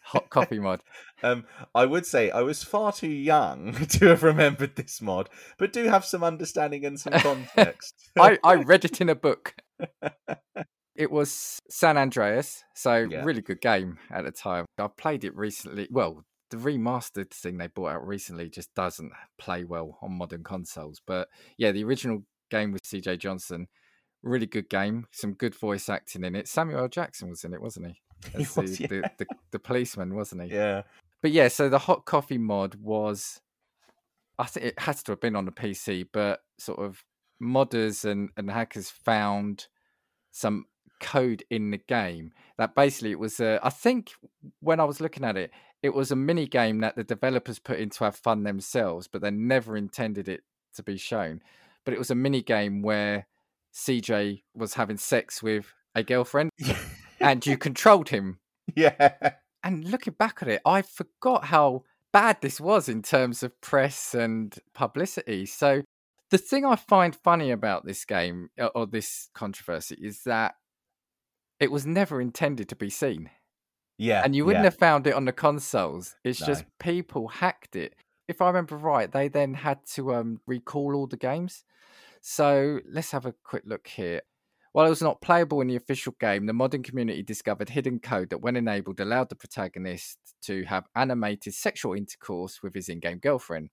hot 0.03 0.31
coffee 0.31 0.59
mod? 0.59 0.83
Um, 1.25 1.45
I 1.73 1.87
would 1.87 2.05
say 2.05 2.33
I 2.33 2.41
was 2.41 2.65
far 2.65 2.91
too 2.91 3.07
young 3.07 3.75
to 3.91 4.07
have 4.09 4.25
remembered 4.25 4.75
this 4.75 5.01
mod, 5.01 5.29
but 5.57 5.73
do 5.73 5.85
have 5.85 6.05
some 6.05 6.25
understanding 6.25 6.85
and 6.85 6.99
some 6.99 7.12
context. 7.21 8.11
I, 8.19 8.38
I 8.43 8.57
read 8.57 8.85
it 8.85 9.01
in 9.01 9.09
a 9.09 9.15
book. 9.15 9.55
It 11.03 11.11
was 11.11 11.59
San 11.69 11.99
Andreas, 11.99 12.62
so 12.75 13.09
Yeah. 13.11 13.25
really 13.25 13.43
good 13.43 13.61
game 13.61 13.99
at 14.11 14.25
the 14.25 14.31
time. 14.31 14.67
I 14.79 14.87
played 14.87 15.25
it 15.25 15.35
recently. 15.37 15.88
Well, 15.91 16.25
the 16.51 16.59
remastered 16.59 17.31
thing 17.31 17.59
they 17.59 17.67
brought 17.67 17.95
out 17.95 18.07
recently 18.07 18.49
just 18.49 18.73
doesn't 18.75 19.11
play 19.37 19.65
well 19.65 19.99
on 20.01 20.12
modern 20.12 20.45
consoles. 20.45 21.01
But 21.05 21.29
yeah, 21.59 21.73
the 21.73 21.83
original 21.83 22.25
game 22.51 22.71
with 22.71 22.83
CJ 22.85 23.19
Johnson, 23.19 23.67
really 24.23 24.47
good 24.47 24.69
game. 24.69 25.07
Some 25.11 25.33
good 25.33 25.57
voice 25.57 25.88
acting 25.88 26.23
in 26.23 26.37
it. 26.37 26.47
Samuel 26.47 26.81
L. 26.83 26.88
Jackson 26.88 27.31
was 27.31 27.43
in 27.43 27.53
it, 27.53 27.61
wasn't 27.61 27.88
he? 27.88 28.01
He 28.37 28.47
was, 28.57 28.79
the, 28.79 28.83
yeah. 28.83 28.87
the, 28.87 29.11
the, 29.19 29.27
the 29.51 29.59
policeman, 29.59 30.15
wasn't 30.15 30.43
he? 30.45 30.55
yeah. 30.55 30.83
But 31.21 31.33
yeah, 31.33 31.49
so 31.49 31.69
the 31.69 31.79
hot 31.79 32.05
coffee 32.05 32.38
mod 32.38 32.77
was, 32.77 33.41
I 34.38 34.45
think 34.47 34.67
it 34.67 34.79
has 34.79 35.03
to 35.05 35.12
have 35.12 35.21
been 35.21 35.35
on 35.35 35.47
the 35.47 35.53
PC, 35.53 36.07
but 36.12 36.41
sort 36.59 36.79
of 36.79 37.03
modders 37.43 38.05
and, 38.05 38.31
and 38.37 38.49
hackers 38.51 38.91
found 38.91 39.67
some 40.31 40.67
code 41.03 41.45
in 41.51 41.71
the 41.71 41.79
game 41.79 42.33
that 42.57 42.75
basically 42.75 43.11
it 43.11 43.19
was 43.19 43.41
a, 43.41 43.61
I 43.62 43.69
think 43.69 44.12
when 44.61 44.81
I 44.81 44.85
was 44.85 45.01
looking 45.01 45.25
at 45.25 45.37
it, 45.37 45.51
it 45.83 45.93
was 45.93 46.11
a 46.11 46.17
mini 46.17 46.47
game 46.47 46.79
that 46.79 46.97
the 46.97 47.05
developers 47.05 47.59
put 47.59 47.79
in 47.79 47.91
to 47.91 48.05
have 48.05 48.17
fun 48.17 48.45
themselves, 48.45 49.09
but 49.09 49.21
they 49.21 49.31
never 49.31 49.77
intended 49.77 50.29
it 50.29 50.43
to 50.77 50.83
be 50.83 50.97
shown. 50.97 51.43
But 51.85 51.93
it 51.93 51.99
was 51.99 52.11
a 52.11 52.15
mini 52.15 52.41
game 52.41 52.83
where 52.83 53.27
CJ 53.75 54.43
was 54.55 54.75
having 54.75 54.97
sex 54.97 55.43
with 55.43 55.67
a 55.95 56.03
girlfriend 56.03 56.51
and 57.21 57.45
you 57.45 57.59
controlled 57.59 58.11
him 58.11 58.38
yeah. 58.75 59.35
and 59.65 59.85
looking 59.85 60.15
back 60.15 60.38
at 60.43 60.49
it, 60.49 60.62
I 60.65 60.83
forgot 60.83 61.47
how 61.47 61.85
bad 62.12 62.38
this 62.41 62.61
was 62.61 62.88
in 62.88 63.03
terms 63.03 63.43
of 63.43 63.59
press 63.61 64.15
and 64.15 64.57
publicity. 64.75 65.47
So 65.47 65.83
the 66.31 66.38
thing 66.38 66.65
I 66.65 66.77
find 66.77 67.15
funny 67.15 67.51
about 67.51 67.85
this 67.85 68.05
game 68.05 68.51
uh, 68.59 68.67
or 68.75 68.87
this 68.87 69.29
controversy 69.35 69.97
is 70.01 70.23
that 70.25 70.55
it 71.62 71.70
was 71.70 71.87
never 71.87 72.20
intended 72.20 72.68
to 72.68 72.77
be 72.77 72.90
seen. 72.90 73.31
Yeah. 73.96 74.22
And 74.25 74.35
you 74.35 74.44
wouldn't 74.44 74.64
yeah. 74.64 74.70
have 74.70 74.79
found 74.79 75.07
it 75.07 75.14
on 75.14 75.27
the 75.27 75.33
consoles. 75.33 76.16
It's 76.25 76.40
just 76.40 76.64
people 76.81 77.29
hacked 77.29 77.77
it. 77.77 77.94
If 78.27 78.42
I 78.42 78.48
remember 78.48 78.77
right, 78.77 79.11
they 79.11 79.29
then 79.29 79.55
had 79.55 79.79
to 79.94 80.14
um, 80.14 80.40
recall 80.46 80.96
all 80.96 81.07
the 81.07 81.16
games. 81.16 81.62
So 82.20 82.81
let's 82.90 83.12
have 83.12 83.27
a 83.27 83.35
quick 83.44 83.62
look 83.64 83.87
here. 83.87 84.22
While 84.72 84.87
it 84.87 84.90
was 84.90 85.03
not 85.03 85.20
playable 85.20 85.61
in 85.61 85.68
the 85.68 85.77
official 85.77 86.14
game, 86.18 86.46
the 86.46 86.53
modding 86.53 86.83
community 86.83 87.22
discovered 87.22 87.68
hidden 87.68 88.01
code 88.01 88.31
that, 88.31 88.40
when 88.40 88.57
enabled, 88.57 88.98
allowed 88.98 89.29
the 89.29 89.37
protagonist 89.37 90.18
to 90.42 90.64
have 90.64 90.87
animated 90.96 91.55
sexual 91.55 91.92
intercourse 91.92 92.61
with 92.62 92.75
his 92.75 92.88
in 92.88 92.98
game 92.98 93.18
girlfriend. 93.18 93.68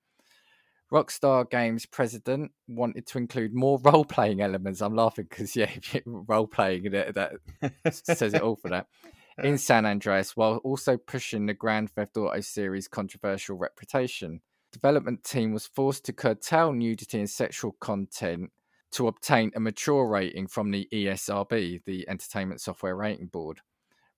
Rockstar 0.92 1.50
Games 1.50 1.86
president 1.86 2.52
wanted 2.68 3.06
to 3.08 3.18
include 3.18 3.54
more 3.54 3.80
role 3.84 4.06
playing 4.06 4.42
elements. 4.42 4.82
I'm 4.82 4.96
laughing 4.96 5.28
because, 5.30 5.56
yeah, 5.56 5.70
role 6.06 6.48
playing, 6.48 6.92
that, 6.92 7.14
that 7.16 7.94
says 7.94 8.34
it 8.34 8.42
all 8.42 8.56
for 8.56 8.70
that 8.70 8.88
in 9.44 9.58
San 9.58 9.86
Andreas 9.86 10.36
while 10.36 10.58
also 10.58 10.98
pushing 10.98 11.46
the 11.46 11.54
Grand 11.54 11.92
Theft 11.92 12.18
Auto 12.18 12.42
series' 12.42 12.88
controversial 12.88 13.58
reputation. 13.58 14.42
Development 14.72 15.24
team 15.24 15.52
was 15.54 15.66
forced 15.66 16.06
to 16.06 16.14
curtail 16.14 16.74
nudity 16.74 17.20
and 17.20 17.30
sexual 17.30 17.72
content 17.80 18.52
to 18.92 19.08
obtain 19.08 19.52
a 19.56 19.60
mature 19.60 20.08
rating 20.08 20.48
from 20.48 20.72
the 20.72 20.88
ESRB, 20.92 21.84
the 21.86 22.08
Entertainment 22.10 22.62
Software 22.62 22.96
Rating 22.96 23.28
Board. 23.28 23.62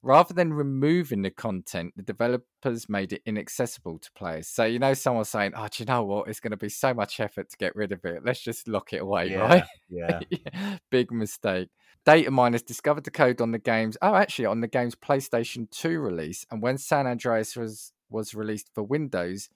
Rather 0.03 0.33
than 0.33 0.53
removing 0.53 1.21
the 1.21 1.29
content, 1.29 1.93
the 1.95 2.01
developers 2.01 2.89
made 2.89 3.13
it 3.13 3.21
inaccessible 3.25 3.99
to 3.99 4.11
players. 4.13 4.47
So 4.47 4.65
you 4.65 4.79
know, 4.79 4.93
someone 4.95 5.25
saying, 5.25 5.53
"Oh, 5.55 5.67
do 5.71 5.83
you 5.83 5.85
know 5.85 6.03
what? 6.03 6.27
It's 6.27 6.39
going 6.39 6.51
to 6.51 6.57
be 6.57 6.69
so 6.69 6.93
much 6.93 7.19
effort 7.19 7.49
to 7.51 7.57
get 7.57 7.75
rid 7.75 7.91
of 7.91 8.03
it. 8.05 8.25
Let's 8.25 8.41
just 8.41 8.67
lock 8.67 8.93
it 8.93 9.01
away, 9.01 9.27
yeah. 9.31 9.39
right?" 9.39 9.63
Yeah. 9.89 10.21
Big 10.91 11.11
mistake. 11.11 11.69
Data 12.03 12.31
miners 12.31 12.63
discovered 12.63 13.03
the 13.03 13.11
code 13.11 13.41
on 13.41 13.51
the 13.51 13.59
game's 13.59 13.95
oh 14.01 14.15
actually 14.15 14.47
on 14.47 14.61
the 14.61 14.67
game's 14.67 14.95
PlayStation 14.95 15.69
2 15.69 15.99
release 15.99 16.45
and 16.49 16.61
when 16.61 16.79
San 16.79 17.05
Andreas 17.05 17.55
was 17.55 17.93
was 18.09 18.33
released 18.33 18.71
for 18.73 18.83
Windows, 18.83 19.49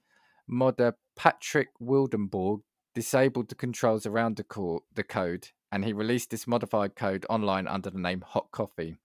modder 0.48 0.96
Patrick 1.16 1.70
Wildenborg 1.82 2.62
disabled 2.94 3.50
the 3.50 3.56
controls 3.56 4.06
around 4.06 4.38
the, 4.38 4.44
co- 4.44 4.84
the 4.94 5.04
code 5.04 5.50
and 5.72 5.84
he 5.84 5.92
released 5.92 6.30
this 6.30 6.48
modified 6.48 6.96
code 6.96 7.26
online 7.30 7.68
under 7.68 7.90
the 7.90 8.00
name 8.00 8.22
Hot 8.22 8.52
Coffee. 8.52 8.96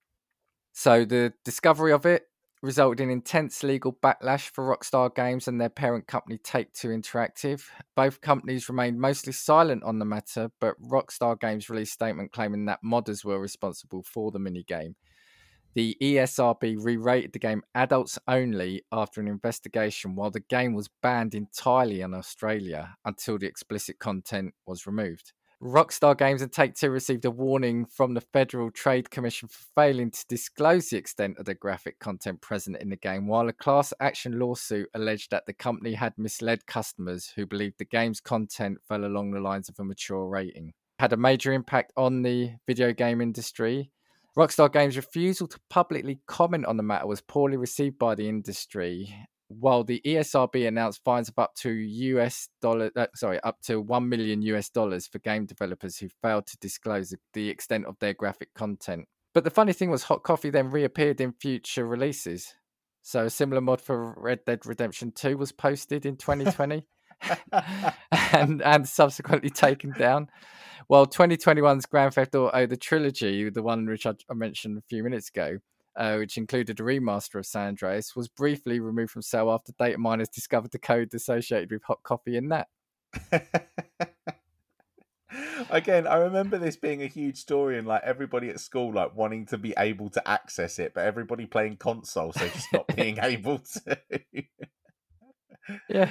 So 0.73 1.05
the 1.05 1.33
discovery 1.43 1.91
of 1.91 2.05
it 2.05 2.27
resulted 2.61 3.03
in 3.03 3.09
intense 3.09 3.63
legal 3.63 3.91
backlash 3.91 4.49
for 4.49 4.63
Rockstar 4.63 5.13
Games 5.13 5.47
and 5.47 5.59
their 5.59 5.69
parent 5.69 6.07
company 6.07 6.37
Take 6.37 6.73
Two 6.73 6.89
Interactive. 6.89 7.63
Both 7.95 8.21
companies 8.21 8.69
remained 8.69 8.99
mostly 8.99 9.33
silent 9.33 9.83
on 9.83 9.99
the 9.99 10.05
matter, 10.05 10.51
but 10.59 10.81
Rockstar 10.81 11.39
Games 11.39 11.69
released 11.69 11.93
a 11.93 11.95
statement 11.95 12.31
claiming 12.31 12.65
that 12.65 12.79
modders 12.85 13.25
were 13.25 13.39
responsible 13.39 14.03
for 14.03 14.31
the 14.31 14.39
minigame. 14.39 14.93
The 15.73 15.95
ESRB 16.01 16.77
re 16.83 16.97
rated 16.97 17.31
the 17.31 17.39
game 17.39 17.63
adults 17.73 18.19
only 18.27 18.83
after 18.91 19.21
an 19.21 19.27
investigation, 19.27 20.15
while 20.15 20.29
the 20.29 20.41
game 20.41 20.73
was 20.73 20.89
banned 21.01 21.33
entirely 21.33 22.01
in 22.01 22.13
Australia 22.13 22.95
until 23.05 23.37
the 23.37 23.47
explicit 23.47 23.97
content 23.97 24.53
was 24.65 24.85
removed. 24.85 25.31
Rockstar 25.61 26.17
Games 26.17 26.41
and 26.41 26.51
Take 26.51 26.73
Two 26.73 26.89
received 26.89 27.23
a 27.23 27.29
warning 27.29 27.85
from 27.85 28.15
the 28.15 28.21
Federal 28.21 28.71
Trade 28.71 29.11
Commission 29.11 29.47
for 29.47 29.63
failing 29.75 30.09
to 30.09 30.25
disclose 30.27 30.89
the 30.89 30.97
extent 30.97 31.37
of 31.37 31.45
the 31.45 31.53
graphic 31.53 31.99
content 31.99 32.41
present 32.41 32.77
in 32.77 32.89
the 32.89 32.95
game, 32.95 33.27
while 33.27 33.47
a 33.47 33.53
class 33.53 33.93
action 33.99 34.39
lawsuit 34.39 34.89
alleged 34.95 35.29
that 35.29 35.45
the 35.45 35.53
company 35.53 35.93
had 35.93 36.13
misled 36.17 36.65
customers 36.65 37.31
who 37.35 37.45
believed 37.45 37.75
the 37.77 37.85
game's 37.85 38.19
content 38.19 38.79
fell 38.87 39.05
along 39.05 39.31
the 39.31 39.39
lines 39.39 39.69
of 39.69 39.75
a 39.77 39.83
mature 39.83 40.25
rating. 40.25 40.73
Had 40.97 41.13
a 41.13 41.17
major 41.17 41.53
impact 41.53 41.93
on 41.95 42.23
the 42.23 42.53
video 42.65 42.91
game 42.91 43.21
industry. 43.21 43.91
Rockstar 44.35 44.71
Games' 44.71 44.97
refusal 44.97 45.45
to 45.45 45.59
publicly 45.69 46.21
comment 46.25 46.65
on 46.65 46.77
the 46.77 46.83
matter 46.83 47.05
was 47.05 47.21
poorly 47.21 47.57
received 47.57 47.99
by 47.99 48.15
the 48.15 48.27
industry, 48.27 49.13
while 49.59 49.83
the 49.83 50.01
ESRB 50.05 50.67
announced 50.67 51.03
fines 51.03 51.29
of 51.29 51.37
up 51.37 51.55
to 51.55 51.71
US 51.71 52.49
dollar, 52.61 52.91
uh, 52.95 53.07
sorry, 53.15 53.39
up 53.41 53.61
to 53.63 53.81
one 53.81 54.09
million 54.09 54.41
US 54.43 54.69
dollars 54.69 55.07
for 55.07 55.19
game 55.19 55.45
developers 55.45 55.97
who 55.97 56.09
failed 56.21 56.47
to 56.47 56.57
disclose 56.57 57.13
the 57.33 57.49
extent 57.49 57.85
of 57.85 57.97
their 57.99 58.13
graphic 58.13 58.53
content. 58.53 59.07
But 59.33 59.43
the 59.43 59.49
funny 59.49 59.73
thing 59.73 59.89
was, 59.89 60.03
Hot 60.03 60.23
Coffee 60.23 60.49
then 60.49 60.69
reappeared 60.69 61.21
in 61.21 61.33
future 61.33 61.85
releases. 61.85 62.53
So 63.01 63.25
a 63.25 63.29
similar 63.29 63.61
mod 63.61 63.81
for 63.81 64.13
Red 64.17 64.45
Dead 64.45 64.65
Redemption 64.65 65.11
2 65.13 65.37
was 65.37 65.51
posted 65.51 66.05
in 66.05 66.17
2020 66.17 66.85
and 68.11 68.61
and 68.61 68.87
subsequently 68.87 69.49
taken 69.49 69.91
down. 69.91 70.27
While 70.87 71.07
2021's 71.07 71.85
Grand 71.85 72.13
Theft 72.13 72.35
Auto 72.35 72.65
the 72.65 72.77
trilogy, 72.77 73.49
the 73.49 73.63
one 73.63 73.85
which 73.85 74.05
I, 74.05 74.13
I 74.29 74.33
mentioned 74.33 74.77
a 74.77 74.83
few 74.89 75.03
minutes 75.03 75.29
ago, 75.29 75.59
uh, 75.95 76.15
which 76.15 76.37
included 76.37 76.79
a 76.79 76.83
remaster 76.83 77.35
of 77.35 77.45
San 77.45 77.69
Andreas, 77.69 78.15
was 78.15 78.27
briefly 78.27 78.79
removed 78.79 79.11
from 79.11 79.21
sale 79.21 79.51
after 79.51 79.73
data 79.77 79.97
miners 79.97 80.29
discovered 80.29 80.71
the 80.71 80.79
code 80.79 81.13
associated 81.13 81.71
with 81.71 81.83
hot 81.83 82.01
coffee 82.03 82.37
in 82.37 82.49
that. 82.49 82.67
Again, 85.69 86.07
I 86.07 86.17
remember 86.17 86.57
this 86.57 86.75
being 86.75 87.01
a 87.03 87.07
huge 87.07 87.37
story 87.37 87.77
and 87.77 87.87
like 87.87 88.03
everybody 88.03 88.49
at 88.49 88.59
school 88.59 88.91
like 88.93 89.15
wanting 89.15 89.45
to 89.47 89.57
be 89.57 89.73
able 89.77 90.09
to 90.09 90.27
access 90.27 90.79
it, 90.79 90.93
but 90.93 91.05
everybody 91.05 91.45
playing 91.45 91.77
console, 91.77 92.33
so 92.33 92.47
just 92.49 92.73
not 92.73 92.87
being 92.95 93.17
able 93.21 93.59
to. 93.59 93.97
Yeah. 95.89 96.09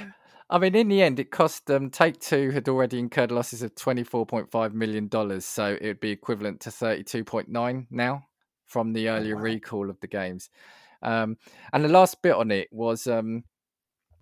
I 0.49 0.57
mean, 0.57 0.75
in 0.75 0.89
the 0.89 1.01
end, 1.01 1.19
it 1.19 1.31
cost 1.31 1.67
them. 1.67 1.89
Take 1.89 2.19
Two 2.19 2.49
had 2.51 2.67
already 2.67 2.99
incurred 2.99 3.31
losses 3.31 3.61
of 3.61 3.73
twenty 3.75 4.03
four 4.03 4.25
point 4.25 4.51
five 4.51 4.73
million 4.73 5.07
dollars, 5.07 5.45
so 5.45 5.77
it 5.79 5.87
would 5.87 6.01
be 6.01 6.11
equivalent 6.11 6.59
to 6.61 6.71
thirty 6.71 7.03
two 7.03 7.23
point 7.23 7.47
nine 7.47 7.87
now 7.89 8.25
from 8.71 8.93
the 8.93 9.09
earlier 9.09 9.35
wow. 9.35 9.41
recall 9.41 9.89
of 9.89 9.99
the 9.99 10.07
games. 10.07 10.49
Um, 11.01 11.37
and 11.73 11.83
the 11.83 11.89
last 11.89 12.21
bit 12.21 12.35
on 12.35 12.51
it 12.51 12.69
was 12.71 13.05
um, 13.07 13.43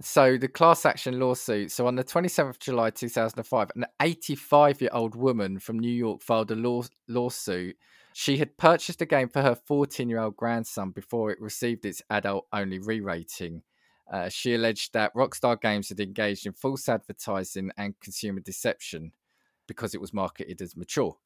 So 0.02 0.38
the 0.38 0.48
class 0.48 0.86
action 0.86 1.20
lawsuit. 1.20 1.72
So 1.72 1.86
on 1.86 1.96
the 1.96 2.04
27th 2.04 2.50
of 2.50 2.60
July 2.60 2.90
2005, 2.90 3.72
an 3.76 3.86
85 4.02 4.82
year 4.82 4.90
old 4.94 5.16
woman 5.16 5.60
from 5.60 5.78
New 5.78 5.92
York 5.92 6.22
filed 6.22 6.52
a 6.52 6.56
law- 6.56 6.84
lawsuit. 7.08 7.76
She 8.14 8.38
had 8.38 8.58
purchased 8.58 9.02
a 9.02 9.06
game 9.06 9.30
for 9.30 9.42
her 9.42 9.56
14 9.56 10.10
year 10.10 10.20
old 10.20 10.36
grandson 10.36 10.92
before 10.92 11.32
it 11.32 11.42
received 11.42 11.86
its 11.86 12.02
adult 12.10 12.48
only 12.52 12.80
re 12.80 13.02
rating. 13.02 13.62
Uh, 14.12 14.30
she 14.30 14.56
alleged 14.56 14.94
that 14.94 15.14
Rockstar 15.14 15.62
Games 15.62 15.90
had 15.90 16.00
engaged 16.00 16.48
in 16.48 16.54
false 16.54 16.90
advertising 16.90 17.70
and 17.78 18.00
consumer 18.00 18.40
deception 18.40 19.12
because 19.68 19.94
it 19.94 20.02
was 20.02 20.14
marketed 20.14 20.62
as 20.62 20.76
mature. 20.76 21.18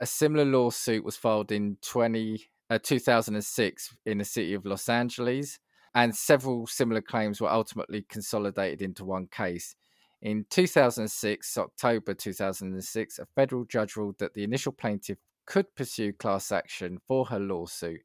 A 0.00 0.06
similar 0.06 0.44
lawsuit 0.44 1.04
was 1.04 1.16
filed 1.16 1.52
in 1.52 1.76
20, 1.82 2.42
uh, 2.70 2.78
2006 2.82 3.96
in 4.06 4.18
the 4.18 4.24
city 4.24 4.54
of 4.54 4.64
Los 4.64 4.88
Angeles, 4.88 5.58
and 5.94 6.14
several 6.14 6.66
similar 6.66 7.00
claims 7.00 7.40
were 7.40 7.50
ultimately 7.50 8.02
consolidated 8.08 8.82
into 8.82 9.04
one 9.04 9.26
case. 9.28 9.76
In 10.22 10.46
2006, 10.50 11.58
October 11.58 12.14
2006, 12.14 13.18
a 13.18 13.26
federal 13.36 13.64
judge 13.64 13.96
ruled 13.96 14.18
that 14.18 14.34
the 14.34 14.42
initial 14.42 14.72
plaintiff 14.72 15.18
could 15.46 15.74
pursue 15.76 16.12
class 16.12 16.50
action 16.50 16.98
for 17.06 17.26
her 17.26 17.38
lawsuit. 17.38 18.00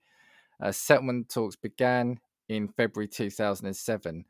Uh, 0.61 0.71
settlement 0.71 1.29
talks 1.29 1.55
began 1.55 2.19
in 2.49 2.67
February 2.67 3.07
2007. 3.07 4.25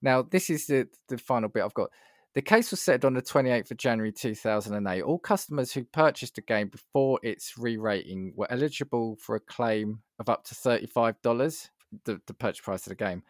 Now, 0.00 0.22
this 0.22 0.50
is 0.50 0.66
the, 0.66 0.88
the 1.08 1.18
final 1.18 1.48
bit 1.48 1.64
I've 1.64 1.74
got. 1.74 1.90
The 2.36 2.42
case 2.42 2.70
was 2.70 2.82
settled 2.82 3.06
on 3.06 3.14
the 3.14 3.22
28th 3.22 3.70
of 3.70 3.78
January 3.78 4.12
2008. 4.12 5.00
All 5.00 5.18
customers 5.18 5.72
who 5.72 5.84
purchased 5.84 6.36
a 6.36 6.42
game 6.42 6.68
before 6.68 7.18
its 7.22 7.56
re 7.56 7.78
rating 7.78 8.34
were 8.36 8.46
eligible 8.52 9.16
for 9.16 9.36
a 9.36 9.40
claim 9.40 10.00
of 10.18 10.28
up 10.28 10.44
to 10.44 10.54
$35, 10.54 11.70
the, 12.04 12.20
the 12.26 12.34
purchase 12.34 12.60
price 12.60 12.86
of 12.86 12.90
the 12.90 12.94
game. 12.94 13.22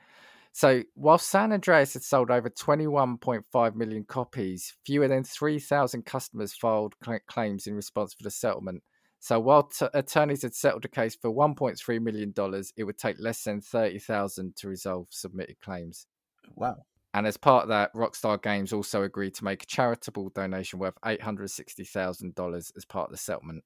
So, 0.50 0.82
while 0.94 1.18
San 1.18 1.52
Andreas 1.52 1.92
had 1.92 2.02
sold 2.02 2.32
over 2.32 2.50
21.5 2.50 3.74
million 3.76 4.02
copies, 4.02 4.74
fewer 4.84 5.06
than 5.06 5.22
3,000 5.22 6.04
customers 6.04 6.54
filed 6.54 6.96
claims 7.28 7.68
in 7.68 7.74
response 7.74 8.12
for 8.12 8.24
the 8.24 8.30
settlement. 8.32 8.82
So 9.20 9.38
while 9.38 9.68
t- 9.68 9.86
attorneys 9.94 10.42
had 10.42 10.56
settled 10.56 10.82
the 10.82 10.88
case 10.88 11.14
for 11.14 11.30
1.3 11.30 12.02
million 12.02 12.32
dollars, 12.32 12.72
it 12.76 12.82
would 12.82 12.98
take 12.98 13.20
less 13.20 13.44
than 13.44 13.60
30,000 13.60 14.56
to 14.56 14.68
resolve 14.68 15.06
submitted 15.10 15.60
claims. 15.60 16.08
Wow. 16.56 16.78
And 17.16 17.26
as 17.26 17.38
part 17.38 17.62
of 17.62 17.70
that, 17.70 17.94
Rockstar 17.94 18.40
Games 18.42 18.74
also 18.74 19.02
agreed 19.02 19.32
to 19.36 19.44
make 19.44 19.62
a 19.62 19.66
charitable 19.66 20.28
donation 20.34 20.78
worth 20.78 21.00
$860,000 21.00 22.76
as 22.76 22.84
part 22.84 23.06
of 23.06 23.10
the 23.10 23.16
settlement. 23.16 23.64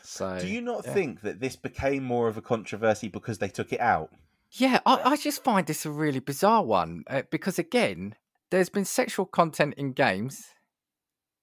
So, 0.00 0.38
do 0.40 0.48
you 0.48 0.62
not 0.62 0.86
yeah. 0.86 0.94
think 0.94 1.20
that 1.20 1.40
this 1.40 1.56
became 1.56 2.04
more 2.04 2.26
of 2.26 2.38
a 2.38 2.40
controversy 2.40 3.08
because 3.08 3.36
they 3.36 3.50
took 3.50 3.74
it 3.74 3.80
out? 3.80 4.12
Yeah, 4.50 4.80
I, 4.86 5.02
I 5.04 5.16
just 5.16 5.44
find 5.44 5.66
this 5.66 5.84
a 5.84 5.90
really 5.90 6.20
bizarre 6.20 6.64
one 6.64 7.04
uh, 7.06 7.22
because, 7.30 7.58
again, 7.58 8.14
there's 8.50 8.70
been 8.70 8.86
sexual 8.86 9.26
content 9.26 9.74
in 9.76 9.92
games 9.92 10.46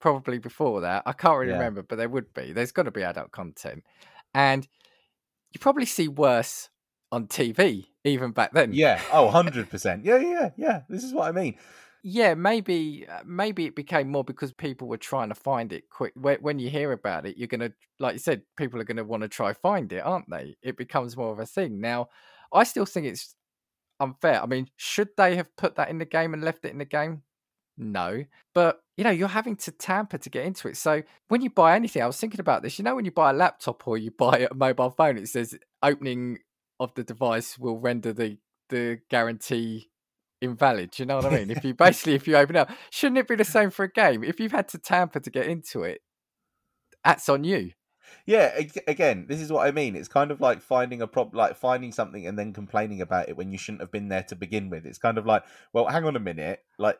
probably 0.00 0.38
before 0.38 0.80
that. 0.80 1.04
I 1.06 1.12
can't 1.12 1.38
really 1.38 1.52
Yeah. 1.52 1.58
remember, 1.58 1.84
but 1.84 1.98
there 1.98 2.08
would 2.08 2.34
be. 2.34 2.52
There's 2.52 2.72
got 2.72 2.82
to 2.84 2.90
be 2.90 3.04
adult 3.04 3.30
content, 3.30 3.84
and 4.34 4.66
you 5.52 5.60
probably 5.60 5.86
see 5.86 6.08
worse 6.08 6.68
on 7.12 7.28
TV 7.28 7.86
even 8.04 8.32
back 8.32 8.52
then. 8.52 8.72
Yeah. 8.72 9.00
Oh, 9.12 9.30
100%. 9.34 10.04
Yeah, 10.04 10.18
yeah, 10.18 10.50
yeah. 10.56 10.82
This 10.88 11.04
is 11.04 11.12
what 11.12 11.28
I 11.28 11.32
mean. 11.32 11.56
yeah. 12.02 12.34
Maybe, 12.34 13.06
uh, 13.08 13.20
maybe 13.24 13.66
it 13.66 13.76
became 13.76 14.10
more 14.10 14.24
because 14.24 14.52
people 14.52 14.88
were 14.88 14.96
trying 14.96 15.28
to 15.28 15.34
find 15.34 15.72
it 15.72 15.88
quick. 15.90 16.12
When, 16.16 16.38
when 16.38 16.58
you 16.58 16.68
hear 16.70 16.92
about 16.92 17.26
it, 17.26 17.36
you're 17.36 17.48
gonna, 17.48 17.72
like 17.98 18.14
you 18.14 18.18
said, 18.18 18.42
people 18.56 18.80
are 18.80 18.84
gonna 18.84 19.04
want 19.04 19.22
to 19.22 19.28
try 19.28 19.52
find 19.52 19.92
it, 19.92 20.00
aren't 20.00 20.28
they? 20.30 20.56
It 20.62 20.76
becomes 20.76 21.16
more 21.16 21.32
of 21.32 21.38
a 21.38 21.46
thing 21.46 21.80
now. 21.80 22.08
I 22.52 22.64
still 22.64 22.86
think 22.86 23.06
it's 23.06 23.34
unfair. 24.00 24.42
I 24.42 24.46
mean, 24.46 24.68
should 24.76 25.10
they 25.16 25.36
have 25.36 25.54
put 25.56 25.76
that 25.76 25.88
in 25.90 25.98
the 25.98 26.04
game 26.04 26.34
and 26.34 26.42
left 26.42 26.64
it 26.64 26.72
in 26.72 26.78
the 26.78 26.84
game? 26.84 27.22
No, 27.78 28.24
but 28.54 28.80
you 28.98 29.04
know, 29.04 29.10
you're 29.10 29.28
having 29.28 29.56
to 29.56 29.70
tamper 29.72 30.18
to 30.18 30.28
get 30.28 30.44
into 30.44 30.68
it. 30.68 30.76
So 30.76 31.02
when 31.28 31.40
you 31.40 31.48
buy 31.48 31.74
anything, 31.74 32.02
I 32.02 32.06
was 32.06 32.18
thinking 32.18 32.40
about 32.40 32.62
this. 32.62 32.78
You 32.78 32.84
know, 32.84 32.94
when 32.94 33.06
you 33.06 33.10
buy 33.10 33.30
a 33.30 33.32
laptop 33.32 33.88
or 33.88 33.96
you 33.96 34.10
buy 34.10 34.46
a 34.50 34.54
mobile 34.54 34.90
phone, 34.90 35.16
it 35.16 35.28
says 35.28 35.56
opening 35.82 36.38
of 36.82 36.94
the 36.94 37.04
device 37.04 37.58
will 37.58 37.78
render 37.78 38.12
the 38.12 38.38
the 38.68 38.98
guarantee 39.10 39.90
invalid. 40.40 40.90
Do 40.90 41.02
you 41.02 41.06
know 41.06 41.16
what 41.16 41.26
I 41.26 41.38
mean? 41.38 41.50
if 41.50 41.64
you 41.64 41.74
basically 41.74 42.14
if 42.14 42.26
you 42.26 42.36
open 42.36 42.56
up, 42.56 42.70
shouldn't 42.90 43.18
it 43.18 43.28
be 43.28 43.36
the 43.36 43.44
same 43.44 43.70
for 43.70 43.84
a 43.84 43.90
game? 43.90 44.24
If 44.24 44.40
you've 44.40 44.52
had 44.52 44.68
to 44.68 44.78
tamper 44.78 45.20
to 45.20 45.30
get 45.30 45.46
into 45.46 45.82
it, 45.82 46.00
that's 47.04 47.28
on 47.28 47.44
you. 47.44 47.72
Yeah, 48.26 48.58
again, 48.86 49.26
this 49.28 49.40
is 49.40 49.50
what 49.50 49.66
I 49.66 49.72
mean. 49.72 49.96
It's 49.96 50.08
kind 50.08 50.30
of 50.30 50.40
like 50.40 50.60
finding 50.60 51.02
a 51.02 51.06
prop, 51.06 51.34
like 51.34 51.56
finding 51.56 51.92
something 51.92 52.26
and 52.26 52.38
then 52.38 52.52
complaining 52.52 53.00
about 53.00 53.28
it 53.28 53.36
when 53.36 53.50
you 53.50 53.58
shouldn't 53.58 53.80
have 53.80 53.90
been 53.90 54.08
there 54.08 54.22
to 54.24 54.36
begin 54.36 54.70
with. 54.70 54.84
It's 54.86 54.98
kind 54.98 55.18
of 55.18 55.26
like, 55.26 55.44
well, 55.72 55.86
hang 55.86 56.04
on 56.04 56.16
a 56.16 56.20
minute, 56.20 56.60
like 56.78 56.98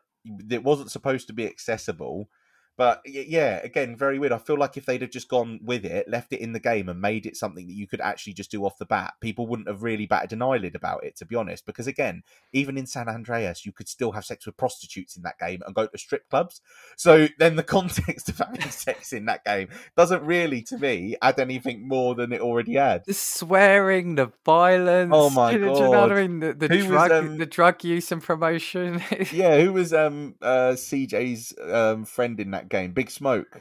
it 0.50 0.64
wasn't 0.64 0.90
supposed 0.90 1.26
to 1.28 1.32
be 1.32 1.46
accessible. 1.46 2.28
But 2.76 3.02
yeah, 3.04 3.60
again, 3.62 3.96
very 3.96 4.18
weird. 4.18 4.32
I 4.32 4.38
feel 4.38 4.58
like 4.58 4.76
if 4.76 4.86
they'd 4.86 5.02
have 5.02 5.10
just 5.10 5.28
gone 5.28 5.60
with 5.62 5.84
it, 5.84 6.08
left 6.08 6.32
it 6.32 6.40
in 6.40 6.52
the 6.52 6.60
game, 6.60 6.88
and 6.88 7.00
made 7.00 7.26
it 7.26 7.36
something 7.36 7.66
that 7.66 7.74
you 7.74 7.86
could 7.86 8.00
actually 8.00 8.32
just 8.32 8.50
do 8.50 8.64
off 8.64 8.78
the 8.78 8.86
bat, 8.86 9.14
people 9.20 9.46
wouldn't 9.46 9.68
have 9.68 9.82
really 9.82 10.06
batted 10.06 10.32
an 10.32 10.42
eyelid 10.42 10.74
about 10.74 11.04
it, 11.04 11.16
to 11.16 11.26
be 11.26 11.36
honest. 11.36 11.66
Because 11.66 11.86
again, 11.86 12.22
even 12.52 12.78
in 12.78 12.86
San 12.86 13.08
Andreas, 13.08 13.66
you 13.66 13.72
could 13.72 13.88
still 13.88 14.12
have 14.12 14.24
sex 14.24 14.46
with 14.46 14.56
prostitutes 14.56 15.16
in 15.16 15.22
that 15.22 15.38
game 15.38 15.62
and 15.66 15.74
go 15.74 15.86
to 15.86 15.98
strip 15.98 16.28
clubs. 16.30 16.60
So 16.96 17.28
then 17.38 17.56
the 17.56 17.62
context 17.62 18.28
of 18.28 18.38
having 18.38 18.62
sex 18.70 19.12
in 19.12 19.26
that 19.26 19.44
game 19.44 19.68
doesn't 19.96 20.22
really, 20.22 20.62
to 20.62 20.78
me, 20.78 21.16
add 21.20 21.38
anything 21.38 21.86
more 21.86 22.14
than 22.14 22.32
it 22.32 22.40
already 22.40 22.74
had. 22.74 23.04
The 23.06 23.14
swearing, 23.14 24.14
the 24.14 24.32
violence. 24.44 25.12
Oh 25.14 25.30
my 25.30 25.52
Do 25.52 25.60
you 25.60 25.66
know 25.66 25.92
God. 25.92 26.12
I 26.12 26.26
mean? 26.26 26.40
The, 26.40 26.54
the 26.54 26.68
Who 26.68 26.78
was, 26.78 27.08
drug, 27.08 27.12
um, 27.12 27.38
the 27.38 27.46
drug 27.46 27.84
use 27.84 28.12
and 28.12 28.22
promotion. 28.22 29.02
Yeah, 29.32 29.60
who 29.60 29.72
was 29.82 29.92
um 29.92 30.34
uh 30.40 30.72
CJ's 30.74 31.54
um 31.70 32.04
friend 32.04 32.38
in 32.40 32.52
that 32.52 32.61
game? 32.68 32.92
Big 32.92 33.10
Smoke. 33.10 33.60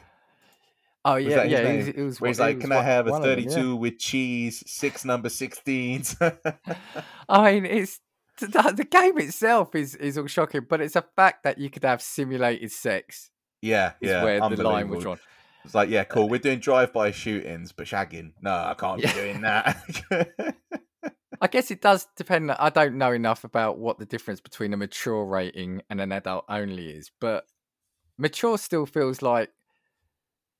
oh 1.04 1.16
yeah, 1.16 1.36
that 1.36 1.50
yeah. 1.50 1.58
It 1.60 1.76
was, 1.76 1.88
it 1.88 2.02
was 2.02 2.20
Where 2.20 2.28
he's 2.30 2.38
it 2.38 2.42
like, 2.42 2.56
was 2.56 2.62
"Can 2.64 2.72
I 2.72 2.82
have 2.82 3.06
a 3.06 3.14
of 3.14 3.22
them, 3.22 3.38
yeah. 3.38 3.48
thirty-two 3.50 3.76
with 3.76 3.98
cheese, 3.98 4.62
six 4.66 5.04
number 5.04 5.28
16s? 5.28 6.16
I 7.28 7.52
mean, 7.52 7.66
it's 7.66 8.00
the, 8.40 8.86
game 8.90 9.18
itself 9.18 9.74
is 9.74 9.94
is 9.96 10.18
all 10.18 10.26
shocking, 10.26 10.66
but 10.68 10.80
it's 10.80 10.96
a 10.96 11.04
fact 11.16 11.44
that 11.44 11.58
you 11.58 11.70
could 11.70 11.84
have 11.84 12.02
simulated 12.02 12.70
sex. 12.72 13.30
yeah, 13.60 13.92
Is 14.00 14.10
yeah. 14.10 14.22
where 14.24 14.40
the 14.48 14.62
line 14.62 14.88
was 14.88 15.02
drawn. 15.02 15.18
It's 15.64 15.74
like, 15.76 15.90
yeah, 15.90 16.02
cool. 16.02 16.24
Uh, 16.24 16.26
we're 16.26 16.38
doing 16.40 16.58
drive-by 16.58 17.12
shootings, 17.12 17.70
but 17.70 17.86
shagging. 17.86 18.32
No, 18.40 18.50
I 18.52 18.74
can't 18.76 19.00
Yeah. 19.00 19.12
be 19.12 19.20
doing 19.20 19.40
that. 19.42 19.76
I 21.40 21.46
guess 21.46 21.70
it 21.70 21.80
does 21.80 22.06
depend. 22.16 22.50
I 22.52 22.70
don't 22.70 22.98
know 22.98 23.12
enough 23.12 23.44
about 23.44 23.78
what 23.78 23.98
the 23.98 24.04
difference 24.06 24.40
between 24.40 24.72
a 24.72 24.76
mature 24.76 25.24
rating 25.24 25.82
and 25.90 26.00
an 26.00 26.10
adult 26.12 26.44
only 26.48 26.88
is, 26.90 27.10
but 27.20 27.44
mature 28.18 28.58
still 28.58 28.86
feels 28.86 29.22
like 29.22 29.50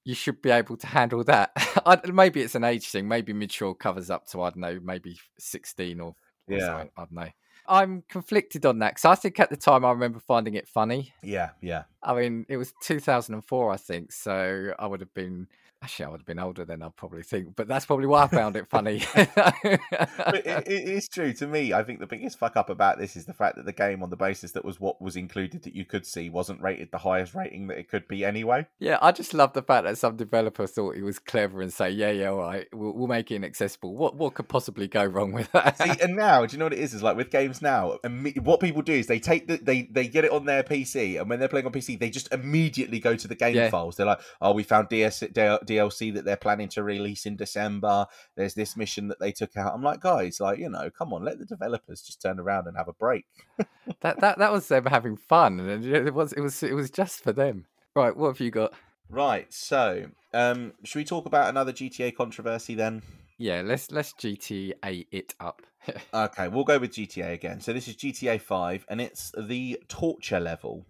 you 0.04 0.14
should 0.14 0.42
be 0.42 0.50
able 0.50 0.76
to 0.76 0.86
handle 0.86 1.22
that. 1.24 1.52
I, 1.86 2.00
maybe 2.10 2.40
it's 2.42 2.54
an 2.54 2.64
age 2.64 2.88
thing. 2.88 3.06
Maybe 3.08 3.32
mature 3.32 3.74
covers 3.74 4.10
up 4.10 4.26
to 4.28 4.42
I 4.42 4.50
don't 4.50 4.58
know, 4.60 4.80
maybe 4.82 5.18
sixteen 5.38 6.00
or, 6.00 6.14
or 6.48 6.58
Yeah. 6.58 6.66
something. 6.66 6.90
I 6.96 7.00
don't 7.02 7.12
know. 7.12 7.28
I'm 7.68 8.02
conflicted 8.08 8.66
on 8.66 8.80
that 8.80 8.96
because 8.96 9.04
I 9.04 9.14
think 9.14 9.38
at 9.38 9.48
the 9.50 9.56
time 9.56 9.84
I 9.84 9.90
remember 9.92 10.18
finding 10.18 10.54
it 10.54 10.66
funny. 10.66 11.14
yeah, 11.22 11.50
yeah. 11.60 11.84
I 12.02 12.14
mean, 12.14 12.44
it 12.48 12.56
was 12.56 12.74
2004, 12.82 13.70
I 13.72 13.76
think, 13.76 14.10
so 14.10 14.74
I 14.78 14.86
would 14.86 14.98
have 15.00 15.14
been. 15.14 15.46
Actually, 15.82 16.04
I 16.04 16.08
would 16.10 16.20
have 16.20 16.26
been 16.26 16.38
older 16.38 16.64
then, 16.64 16.80
I 16.82 16.88
probably 16.90 17.22
think, 17.24 17.56
but 17.56 17.66
that's 17.66 17.84
probably 17.86 18.06
why 18.06 18.22
I 18.22 18.28
found 18.28 18.54
it 18.56 18.68
funny. 18.70 19.02
It, 19.16 19.30
it 20.66 20.68
is 20.88 21.08
true 21.08 21.32
to 21.34 21.46
me. 21.46 21.72
I 21.72 21.82
think 21.82 22.00
the 22.00 22.06
biggest 22.06 22.38
fuck 22.38 22.56
up 22.56 22.70
about 22.70 22.98
this 22.98 23.16
is 23.16 23.24
the 23.26 23.34
fact 23.34 23.56
that 23.56 23.64
the 23.66 23.72
game, 23.72 24.02
on 24.02 24.10
the 24.10 24.16
basis 24.16 24.52
that 24.52 24.64
was 24.64 24.78
what 24.80 25.00
was 25.02 25.16
included 25.16 25.62
that 25.64 25.74
you 25.74 25.84
could 25.84 26.06
see, 26.06 26.30
wasn't 26.30 26.60
rated 26.62 26.90
the 26.92 26.98
highest 26.98 27.34
rating 27.34 27.66
that 27.66 27.78
it 27.78 27.88
could 27.88 28.06
be 28.06 28.24
anyway. 28.24 28.66
Yeah, 28.78 28.98
I 29.02 29.12
just 29.12 29.34
love 29.34 29.52
the 29.54 29.62
fact 29.62 29.84
that 29.84 29.98
some 29.98 30.16
developer 30.16 30.66
thought 30.66 30.94
he 30.96 31.02
was 31.02 31.18
clever 31.18 31.60
and 31.62 31.72
say, 31.72 31.90
"Yeah, 31.90 32.10
yeah, 32.10 32.28
all 32.30 32.38
right, 32.38 32.66
we'll, 32.72 32.92
we'll 32.92 33.08
make 33.08 33.30
it 33.30 33.36
inaccessible." 33.36 33.96
What 33.96 34.14
what 34.16 34.34
could 34.34 34.48
possibly 34.48 34.86
go 34.88 35.04
wrong 35.04 35.32
with 35.32 35.50
that? 35.52 35.78
See, 35.78 35.92
and 36.00 36.14
now, 36.16 36.46
do 36.46 36.52
you 36.52 36.58
know 36.58 36.66
what 36.66 36.72
it 36.74 36.78
is? 36.78 36.94
Is 36.94 37.02
like 37.02 37.16
with 37.16 37.30
games 37.30 37.60
now, 37.60 37.98
what 38.42 38.60
people 38.60 38.82
do 38.82 38.92
is 38.92 39.06
they 39.08 39.18
take 39.20 39.48
the 39.48 39.56
they 39.56 39.82
they 39.90 40.06
get 40.06 40.24
it 40.24 40.30
on 40.30 40.44
their 40.44 40.62
PC, 40.62 41.18
and 41.20 41.28
when 41.28 41.38
they're 41.40 41.48
playing 41.48 41.66
on 41.66 41.72
PC, 41.72 41.98
they 41.98 42.10
just 42.10 42.32
immediately 42.32 43.00
go 43.00 43.16
to 43.16 43.26
the 43.28 43.34
game 43.34 43.56
Yeah. 43.56 43.70
files. 43.70 43.96
They're 43.96 44.06
like, 44.06 44.20
"Oh, 44.40 44.52
we 44.52 44.62
found 44.62 44.88
DS, 44.88 45.20
D- 45.20 45.58
DLC 45.76 46.14
that 46.14 46.24
they're 46.24 46.36
planning 46.36 46.68
to 46.70 46.82
release 46.82 47.26
in 47.26 47.36
December. 47.36 48.06
There's 48.36 48.54
this 48.54 48.76
mission 48.76 49.08
that 49.08 49.20
they 49.20 49.32
took 49.32 49.56
out." 49.56 49.74
I'm 49.74 49.82
like, 49.82 50.00
guys, 50.00 50.40
like 50.40 50.58
you 50.58 50.68
know, 50.68 50.90
come 50.90 51.12
on, 51.12 51.24
let 51.24 51.38
the 51.38 51.44
developers 51.44 52.02
just 52.02 52.22
turn 52.22 52.38
around 52.38 52.66
and 52.66 52.76
have 52.76 52.88
a 52.88 52.92
break. 52.92 53.26
that 54.00 54.20
that 54.20 54.38
that 54.38 54.52
was 54.52 54.68
them 54.68 54.86
having 54.86 55.16
fun, 55.16 55.60
and 55.60 55.84
it 55.84 56.14
was 56.14 56.32
it 56.32 56.40
was 56.40 56.62
it 56.62 56.74
was 56.74 56.90
just 56.90 57.22
for 57.22 57.32
them. 57.32 57.66
Right, 57.94 58.16
what 58.16 58.28
have 58.28 58.40
you 58.40 58.50
got? 58.50 58.72
Right. 59.10 59.52
So, 59.52 60.06
um, 60.32 60.72
should 60.84 60.98
we 60.98 61.04
talk 61.04 61.26
about 61.26 61.50
another 61.50 61.72
GTA 61.72 62.16
controversy 62.16 62.74
then? 62.74 63.02
Yeah, 63.36 63.62
let's 63.62 63.90
let's 63.90 64.14
GTA 64.14 65.06
it 65.10 65.34
up. 65.40 65.62
Okay, 66.14 66.46
we'll 66.46 66.62
go 66.62 66.78
with 66.78 66.92
GTA 66.92 67.32
again. 67.32 67.60
So 67.60 67.72
this 67.72 67.88
is 67.88 67.96
GTA 67.96 68.40
5 68.40 68.86
and 68.88 69.00
it's 69.00 69.32
the 69.36 69.82
torture 69.88 70.38
level. 70.38 70.86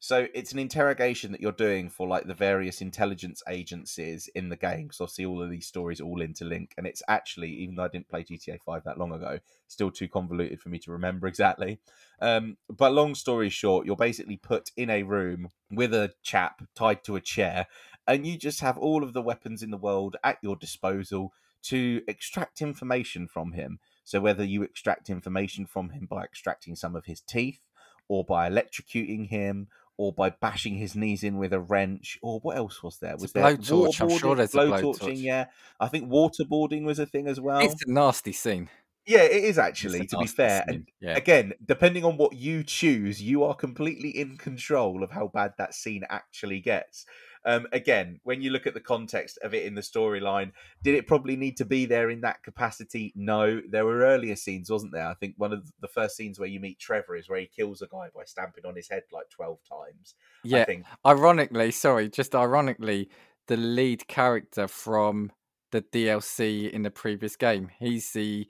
So 0.00 0.28
it's 0.32 0.52
an 0.52 0.60
interrogation 0.60 1.32
that 1.32 1.40
you're 1.40 1.50
doing 1.50 1.90
for 1.90 2.06
like 2.06 2.26
the 2.26 2.34
various 2.34 2.80
intelligence 2.80 3.42
agencies 3.48 4.28
in 4.34 4.48
the 4.48 4.56
game. 4.56 4.84
Because 4.84 5.00
obviously 5.00 5.24
all 5.24 5.42
of 5.42 5.50
these 5.50 5.66
stories 5.66 6.00
all 6.00 6.18
interlink, 6.18 6.70
and 6.76 6.86
it's 6.86 7.02
actually 7.08 7.50
even 7.50 7.74
though 7.74 7.84
I 7.84 7.88
didn't 7.88 8.08
play 8.08 8.22
GTA 8.22 8.58
Five 8.64 8.84
that 8.84 8.98
long 8.98 9.12
ago, 9.12 9.40
still 9.66 9.90
too 9.90 10.08
convoluted 10.08 10.60
for 10.60 10.68
me 10.68 10.78
to 10.80 10.92
remember 10.92 11.26
exactly. 11.26 11.80
Um, 12.20 12.58
but 12.68 12.92
long 12.92 13.16
story 13.16 13.48
short, 13.48 13.86
you're 13.86 13.96
basically 13.96 14.36
put 14.36 14.70
in 14.76 14.88
a 14.88 15.02
room 15.02 15.48
with 15.70 15.92
a 15.92 16.12
chap 16.22 16.62
tied 16.76 17.02
to 17.04 17.16
a 17.16 17.20
chair, 17.20 17.66
and 18.06 18.24
you 18.24 18.38
just 18.38 18.60
have 18.60 18.78
all 18.78 19.02
of 19.02 19.14
the 19.14 19.22
weapons 19.22 19.62
in 19.62 19.70
the 19.70 19.76
world 19.76 20.16
at 20.22 20.38
your 20.42 20.54
disposal 20.54 21.32
to 21.60 22.02
extract 22.06 22.62
information 22.62 23.26
from 23.26 23.52
him. 23.52 23.80
So 24.04 24.20
whether 24.20 24.44
you 24.44 24.62
extract 24.62 25.10
information 25.10 25.66
from 25.66 25.90
him 25.90 26.06
by 26.06 26.22
extracting 26.22 26.76
some 26.76 26.94
of 26.94 27.06
his 27.06 27.20
teeth, 27.20 27.60
or 28.08 28.24
by 28.24 28.48
electrocuting 28.48 29.28
him, 29.28 29.68
or 29.98 30.12
by 30.12 30.30
bashing 30.30 30.76
his 30.76 30.94
knees 30.94 31.24
in 31.24 31.36
with 31.36 31.52
a 31.52 31.60
wrench, 31.60 32.18
or 32.22 32.38
what 32.40 32.56
else 32.56 32.82
was 32.82 32.98
there? 32.98 33.16
Was 33.18 33.32
there 33.32 33.44
blowtorch, 33.44 34.00
I'm 34.00 34.18
sure 34.18 34.36
there's 34.36 34.54
a 34.54 34.58
blowtorch. 34.58 34.98
blowtorching? 35.00 35.20
Yeah, 35.20 35.46
I 35.78 35.88
think 35.88 36.08
waterboarding 36.08 36.84
was 36.84 36.98
a 36.98 37.06
thing 37.06 37.26
as 37.26 37.40
well. 37.40 37.58
It's 37.58 37.84
a 37.84 37.90
nasty 37.90 38.32
scene. 38.32 38.70
Yeah, 39.06 39.22
it 39.22 39.44
is 39.44 39.58
actually. 39.58 40.06
To 40.06 40.18
be 40.18 40.26
fair, 40.26 40.64
scene, 40.68 40.74
and 40.76 40.88
yeah. 41.00 41.16
again, 41.16 41.52
depending 41.64 42.04
on 42.04 42.16
what 42.16 42.34
you 42.34 42.62
choose, 42.62 43.20
you 43.20 43.42
are 43.42 43.54
completely 43.54 44.10
in 44.10 44.36
control 44.36 45.02
of 45.02 45.10
how 45.10 45.28
bad 45.28 45.54
that 45.58 45.74
scene 45.74 46.04
actually 46.08 46.60
gets. 46.60 47.04
Um, 47.44 47.66
again, 47.72 48.20
when 48.24 48.42
you 48.42 48.50
look 48.50 48.66
at 48.66 48.74
the 48.74 48.80
context 48.80 49.38
of 49.42 49.54
it 49.54 49.64
in 49.64 49.74
the 49.74 49.80
storyline, 49.80 50.52
did 50.82 50.94
it 50.94 51.06
probably 51.06 51.36
need 51.36 51.56
to 51.58 51.64
be 51.64 51.86
there 51.86 52.10
in 52.10 52.20
that 52.22 52.42
capacity? 52.42 53.12
No. 53.16 53.60
There 53.68 53.84
were 53.84 54.00
earlier 54.00 54.36
scenes, 54.36 54.70
wasn't 54.70 54.92
there? 54.92 55.06
I 55.06 55.14
think 55.14 55.34
one 55.36 55.52
of 55.52 55.70
the 55.80 55.88
first 55.88 56.16
scenes 56.16 56.38
where 56.38 56.48
you 56.48 56.60
meet 56.60 56.78
Trevor 56.78 57.16
is 57.16 57.28
where 57.28 57.40
he 57.40 57.46
kills 57.46 57.82
a 57.82 57.86
guy 57.86 58.08
by 58.14 58.24
stamping 58.24 58.66
on 58.66 58.76
his 58.76 58.88
head 58.88 59.04
like 59.12 59.30
12 59.30 59.58
times. 59.68 60.14
I 60.52 60.58
Yeah, 60.58 60.64
think. 60.64 60.86
ironically, 61.06 61.70
sorry, 61.70 62.08
just 62.08 62.34
ironically, 62.34 63.08
the 63.46 63.56
lead 63.56 64.06
character 64.08 64.68
from 64.68 65.32
the 65.70 65.82
DLC 65.82 66.70
in 66.70 66.82
the 66.82 66.90
previous 66.90 67.36
game, 67.36 67.70
he's 67.78 68.12
the 68.12 68.46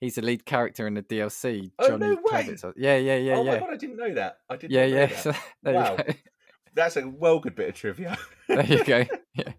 he's 0.00 0.16
the 0.16 0.22
lead 0.22 0.44
character 0.44 0.86
in 0.86 0.94
the 0.94 1.02
DLC. 1.02 1.70
Oh, 1.78 1.96
no 1.96 2.10
way! 2.14 2.44
Klebitz. 2.44 2.72
Yeah, 2.76 2.96
yeah, 2.96 3.16
yeah, 3.16 3.34
oh 3.36 3.44
my 3.44 3.58
god, 3.58 3.70
I 3.72 3.76
didn't 3.76 3.96
know 3.96 4.14
that. 4.14 4.38
I 4.48 4.56
didn't 4.56 4.72
yeah, 4.72 4.86
know 4.86 5.08
yeah. 5.24 5.36
Wow. 5.64 5.96
That's 6.74 6.96
a 6.96 7.08
well 7.08 7.38
good 7.38 7.54
bit 7.54 7.68
of 7.68 7.74
trivia. 7.74 8.18
There 8.48 8.64
you 8.66 8.84
go. 8.84 9.04
Yeah, 9.34 9.52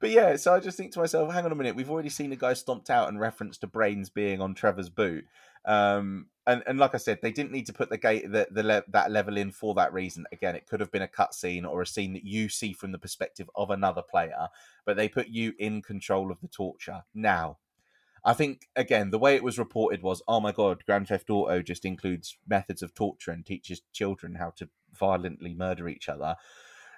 But 0.00 0.10
yeah, 0.10 0.34
so 0.34 0.52
I 0.52 0.58
just 0.58 0.76
think 0.76 0.92
to 0.94 0.98
myself, 0.98 1.32
hang 1.32 1.44
on 1.44 1.52
a 1.52 1.54
minute, 1.54 1.76
we've 1.76 1.90
already 1.90 2.08
seen 2.08 2.32
a 2.32 2.36
guy 2.36 2.54
stomped 2.54 2.90
out 2.90 3.08
and 3.08 3.20
reference 3.20 3.56
to 3.58 3.68
brains 3.68 4.10
being 4.10 4.40
on 4.40 4.52
Trevor's 4.52 4.88
boot. 4.88 5.26
Um, 5.64 6.26
and, 6.46 6.64
and 6.66 6.78
like 6.78 6.94
I 6.94 6.98
said, 6.98 7.20
they 7.22 7.30
didn't 7.30 7.52
need 7.52 7.66
to 7.66 7.72
put 7.72 7.90
the 7.90 7.98
gate 7.98 8.32
the, 8.32 8.48
the 8.50 8.64
le- 8.64 8.82
that 8.88 9.12
level 9.12 9.36
in 9.36 9.52
for 9.52 9.74
that 9.74 9.92
reason. 9.92 10.24
Again, 10.32 10.56
it 10.56 10.66
could 10.66 10.80
have 10.80 10.90
been 10.90 11.02
a 11.02 11.06
cutscene 11.06 11.64
or 11.64 11.82
a 11.82 11.86
scene 11.86 12.14
that 12.14 12.24
you 12.24 12.48
see 12.48 12.72
from 12.72 12.90
the 12.90 12.98
perspective 12.98 13.48
of 13.54 13.70
another 13.70 14.02
player, 14.02 14.48
but 14.84 14.96
they 14.96 15.08
put 15.08 15.28
you 15.28 15.52
in 15.58 15.82
control 15.82 16.32
of 16.32 16.40
the 16.40 16.48
torture. 16.48 17.04
Now, 17.14 17.58
I 18.24 18.34
think 18.34 18.68
again 18.76 19.10
the 19.10 19.18
way 19.18 19.34
it 19.34 19.44
was 19.44 19.58
reported 19.58 20.02
was, 20.02 20.22
oh 20.28 20.40
my 20.40 20.52
god, 20.52 20.84
Grand 20.86 21.08
Theft 21.08 21.30
Auto 21.30 21.62
just 21.62 21.84
includes 21.84 22.36
methods 22.46 22.82
of 22.82 22.94
torture 22.94 23.30
and 23.30 23.44
teaches 23.44 23.82
children 23.92 24.36
how 24.36 24.50
to 24.56 24.68
violently 24.98 25.54
murder 25.54 25.88
each 25.88 26.08
other. 26.08 26.36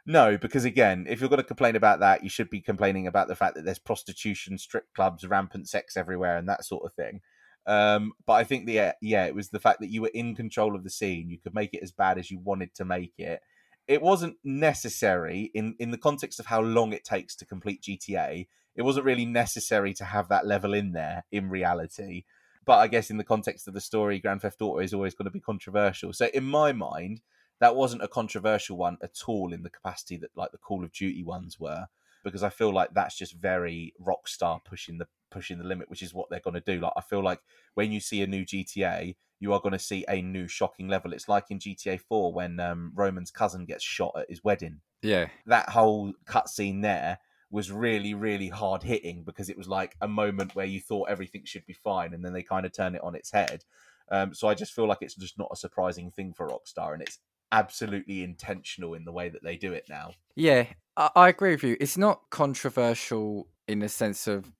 No, 0.04 0.36
because 0.36 0.64
again, 0.64 1.06
if 1.08 1.20
you're 1.20 1.28
going 1.28 1.38
to 1.38 1.44
complain 1.44 1.76
about 1.76 2.00
that, 2.00 2.24
you 2.24 2.28
should 2.28 2.50
be 2.50 2.60
complaining 2.60 3.06
about 3.06 3.28
the 3.28 3.36
fact 3.36 3.54
that 3.54 3.64
there's 3.64 3.78
prostitution, 3.78 4.58
strip 4.58 4.92
clubs, 4.94 5.24
rampant 5.24 5.68
sex 5.68 5.96
everywhere, 5.96 6.36
and 6.36 6.48
that 6.48 6.64
sort 6.64 6.84
of 6.84 6.92
thing. 6.94 7.20
Um, 7.66 8.12
but 8.26 8.32
I 8.34 8.44
think 8.44 8.66
the 8.66 8.94
yeah, 9.00 9.26
it 9.26 9.34
was 9.34 9.50
the 9.50 9.60
fact 9.60 9.80
that 9.80 9.90
you 9.90 10.02
were 10.02 10.10
in 10.12 10.34
control 10.34 10.74
of 10.74 10.82
the 10.82 10.90
scene. 10.90 11.30
You 11.30 11.38
could 11.38 11.54
make 11.54 11.72
it 11.72 11.82
as 11.82 11.92
bad 11.92 12.18
as 12.18 12.30
you 12.30 12.40
wanted 12.40 12.74
to 12.74 12.84
make 12.84 13.14
it. 13.18 13.40
It 13.86 14.02
wasn't 14.02 14.36
necessary 14.42 15.50
in 15.54 15.76
in 15.78 15.92
the 15.92 15.98
context 15.98 16.40
of 16.40 16.46
how 16.46 16.60
long 16.60 16.92
it 16.92 17.04
takes 17.04 17.36
to 17.36 17.46
complete 17.46 17.82
GTA. 17.82 18.48
It 18.74 18.82
wasn't 18.82 19.06
really 19.06 19.26
necessary 19.26 19.94
to 19.94 20.04
have 20.04 20.28
that 20.28 20.46
level 20.46 20.72
in 20.74 20.92
there 20.92 21.24
in 21.30 21.50
reality. 21.50 22.24
But 22.64 22.78
I 22.78 22.86
guess 22.86 23.10
in 23.10 23.16
the 23.16 23.24
context 23.24 23.66
of 23.68 23.74
the 23.74 23.80
story, 23.80 24.20
Grand 24.20 24.42
Theft 24.42 24.62
Auto 24.62 24.78
is 24.78 24.94
always 24.94 25.14
going 25.14 25.26
to 25.26 25.30
be 25.30 25.40
controversial. 25.40 26.12
So 26.12 26.28
in 26.32 26.44
my 26.44 26.72
mind, 26.72 27.20
that 27.60 27.76
wasn't 27.76 28.02
a 28.02 28.08
controversial 28.08 28.76
one 28.76 28.98
at 29.02 29.16
all 29.26 29.52
in 29.52 29.62
the 29.62 29.70
capacity 29.70 30.16
that 30.18 30.30
like 30.36 30.52
the 30.52 30.58
Call 30.58 30.84
of 30.84 30.92
Duty 30.92 31.22
ones 31.22 31.58
were, 31.58 31.86
because 32.24 32.42
I 32.42 32.50
feel 32.50 32.72
like 32.72 32.94
that's 32.94 33.16
just 33.16 33.34
very 33.34 33.94
Rockstar 34.00 34.64
pushing 34.64 34.98
the 34.98 35.06
pushing 35.30 35.58
the 35.58 35.64
limit, 35.64 35.90
which 35.90 36.02
is 36.02 36.14
what 36.14 36.28
they're 36.30 36.40
going 36.40 36.54
to 36.54 36.60
do. 36.60 36.80
Like 36.80 36.92
I 36.96 37.00
feel 37.00 37.22
like 37.22 37.40
when 37.74 37.92
you 37.92 38.00
see 38.00 38.22
a 38.22 38.26
new 38.26 38.44
GTA, 38.44 39.16
you 39.40 39.52
are 39.52 39.60
going 39.60 39.72
to 39.72 39.78
see 39.78 40.04
a 40.08 40.22
new 40.22 40.46
shocking 40.46 40.88
level. 40.88 41.12
It's 41.12 41.28
like 41.28 41.46
in 41.50 41.58
GTA 41.58 42.00
Four 42.00 42.32
when 42.32 42.60
um, 42.60 42.92
Roman's 42.94 43.30
cousin 43.30 43.64
gets 43.64 43.82
shot 43.82 44.14
at 44.16 44.30
his 44.30 44.44
wedding. 44.44 44.80
yeah, 45.02 45.28
That 45.46 45.68
whole 45.70 46.12
cutscene 46.26 46.82
there 46.82 47.18
was 47.52 47.70
really, 47.70 48.14
really 48.14 48.48
hard 48.48 48.82
hitting 48.82 49.22
because 49.22 49.48
it 49.48 49.56
was 49.56 49.68
like 49.68 49.94
a 50.00 50.08
moment 50.08 50.56
where 50.56 50.66
you 50.66 50.80
thought 50.80 51.10
everything 51.10 51.42
should 51.44 51.66
be 51.66 51.74
fine, 51.74 52.14
and 52.14 52.24
then 52.24 52.32
they 52.32 52.42
kind 52.42 52.66
of 52.66 52.72
turn 52.72 52.96
it 52.96 53.02
on 53.04 53.14
its 53.14 53.30
head. 53.30 53.64
Um, 54.10 54.34
so 54.34 54.48
I 54.48 54.54
just 54.54 54.72
feel 54.72 54.88
like 54.88 54.98
it's 55.02 55.14
just 55.14 55.38
not 55.38 55.50
a 55.52 55.56
surprising 55.56 56.10
thing 56.10 56.32
for 56.32 56.48
Rockstar, 56.48 56.94
and 56.94 57.02
it's 57.02 57.18
absolutely 57.52 58.24
intentional 58.24 58.94
in 58.94 59.04
the 59.04 59.12
way 59.12 59.28
that 59.28 59.44
they 59.44 59.56
do 59.56 59.72
it 59.72 59.84
now. 59.88 60.12
yeah. 60.34 60.64
I, 60.96 61.10
I 61.14 61.28
agree 61.28 61.52
with 61.52 61.62
you. 61.62 61.76
It's 61.80 61.96
not 61.96 62.22
controversial 62.30 63.48
in 63.68 63.78
the 63.78 63.88
sense 63.88 64.26
of 64.26 64.50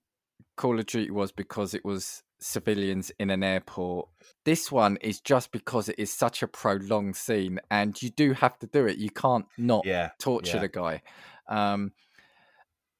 Call 0.55 0.79
of 0.79 0.85
Duty 0.85 1.11
was 1.11 1.31
because 1.31 1.73
it 1.73 1.83
was 1.83 2.23
civilians 2.39 3.11
in 3.19 3.29
an 3.29 3.43
airport. 3.43 4.09
This 4.43 4.71
one 4.71 4.97
is 4.97 5.19
just 5.19 5.51
because 5.51 5.89
it 5.89 5.95
is 5.97 6.11
such 6.13 6.43
a 6.43 6.47
prolonged 6.47 7.15
scene, 7.15 7.59
and 7.71 7.99
you 8.01 8.09
do 8.11 8.33
have 8.33 8.57
to 8.59 8.67
do 8.67 8.85
it. 8.85 8.97
You 8.97 9.09
can't 9.09 9.45
not 9.57 9.85
Yeah, 9.85 10.11
torture 10.19 10.57
yeah. 10.57 10.61
the 10.61 10.67
guy. 10.67 11.01
Um, 11.47 11.91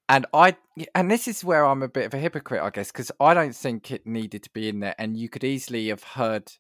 and 0.10 0.26
I 0.34 0.56
and 0.96 1.10
this 1.10 1.28
is 1.28 1.44
where 1.44 1.66
I'm 1.66 1.84
a 1.84 1.88
bit 1.88 2.06
of 2.06 2.14
a 2.14 2.18
hypocrite, 2.20 2.62
I 2.62 2.70
guess, 2.70 2.92
because 2.92 3.12
I 3.20 3.34
don't 3.34 3.56
think 3.56 3.92
it 3.92 4.06
needed 4.06 4.44
to 4.44 4.50
be 4.52 4.70
in 4.70 4.80
there, 4.80 4.96
and 4.98 5.18
you 5.18 5.30
could 5.30 5.44
easily 5.44 5.88
have 5.90 6.04
heard. 6.04 6.52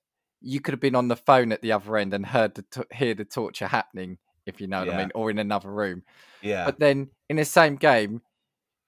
You 0.41 0.59
could 0.59 0.73
have 0.73 0.81
been 0.81 0.95
on 0.95 1.07
the 1.07 1.15
phone 1.15 1.53
at 1.53 1.61
the 1.61 1.71
other 1.71 1.95
end 1.95 2.13
and 2.13 2.25
heard 2.25 2.55
the 2.55 2.63
t- 2.63 2.95
hear 2.95 3.13
the 3.13 3.23
torture 3.23 3.67
happening, 3.67 4.17
if 4.45 4.59
you 4.59 4.67
know 4.67 4.79
what 4.79 4.93
I 4.93 4.97
mean, 4.97 5.11
or 5.15 5.31
in 5.31 5.39
another 5.39 5.71
room. 5.71 6.03
yeah, 6.41 6.65
But 6.65 6.79
then 6.79 7.11
in 7.29 7.37
the 7.37 7.45
same 7.45 7.77
game, 7.77 8.21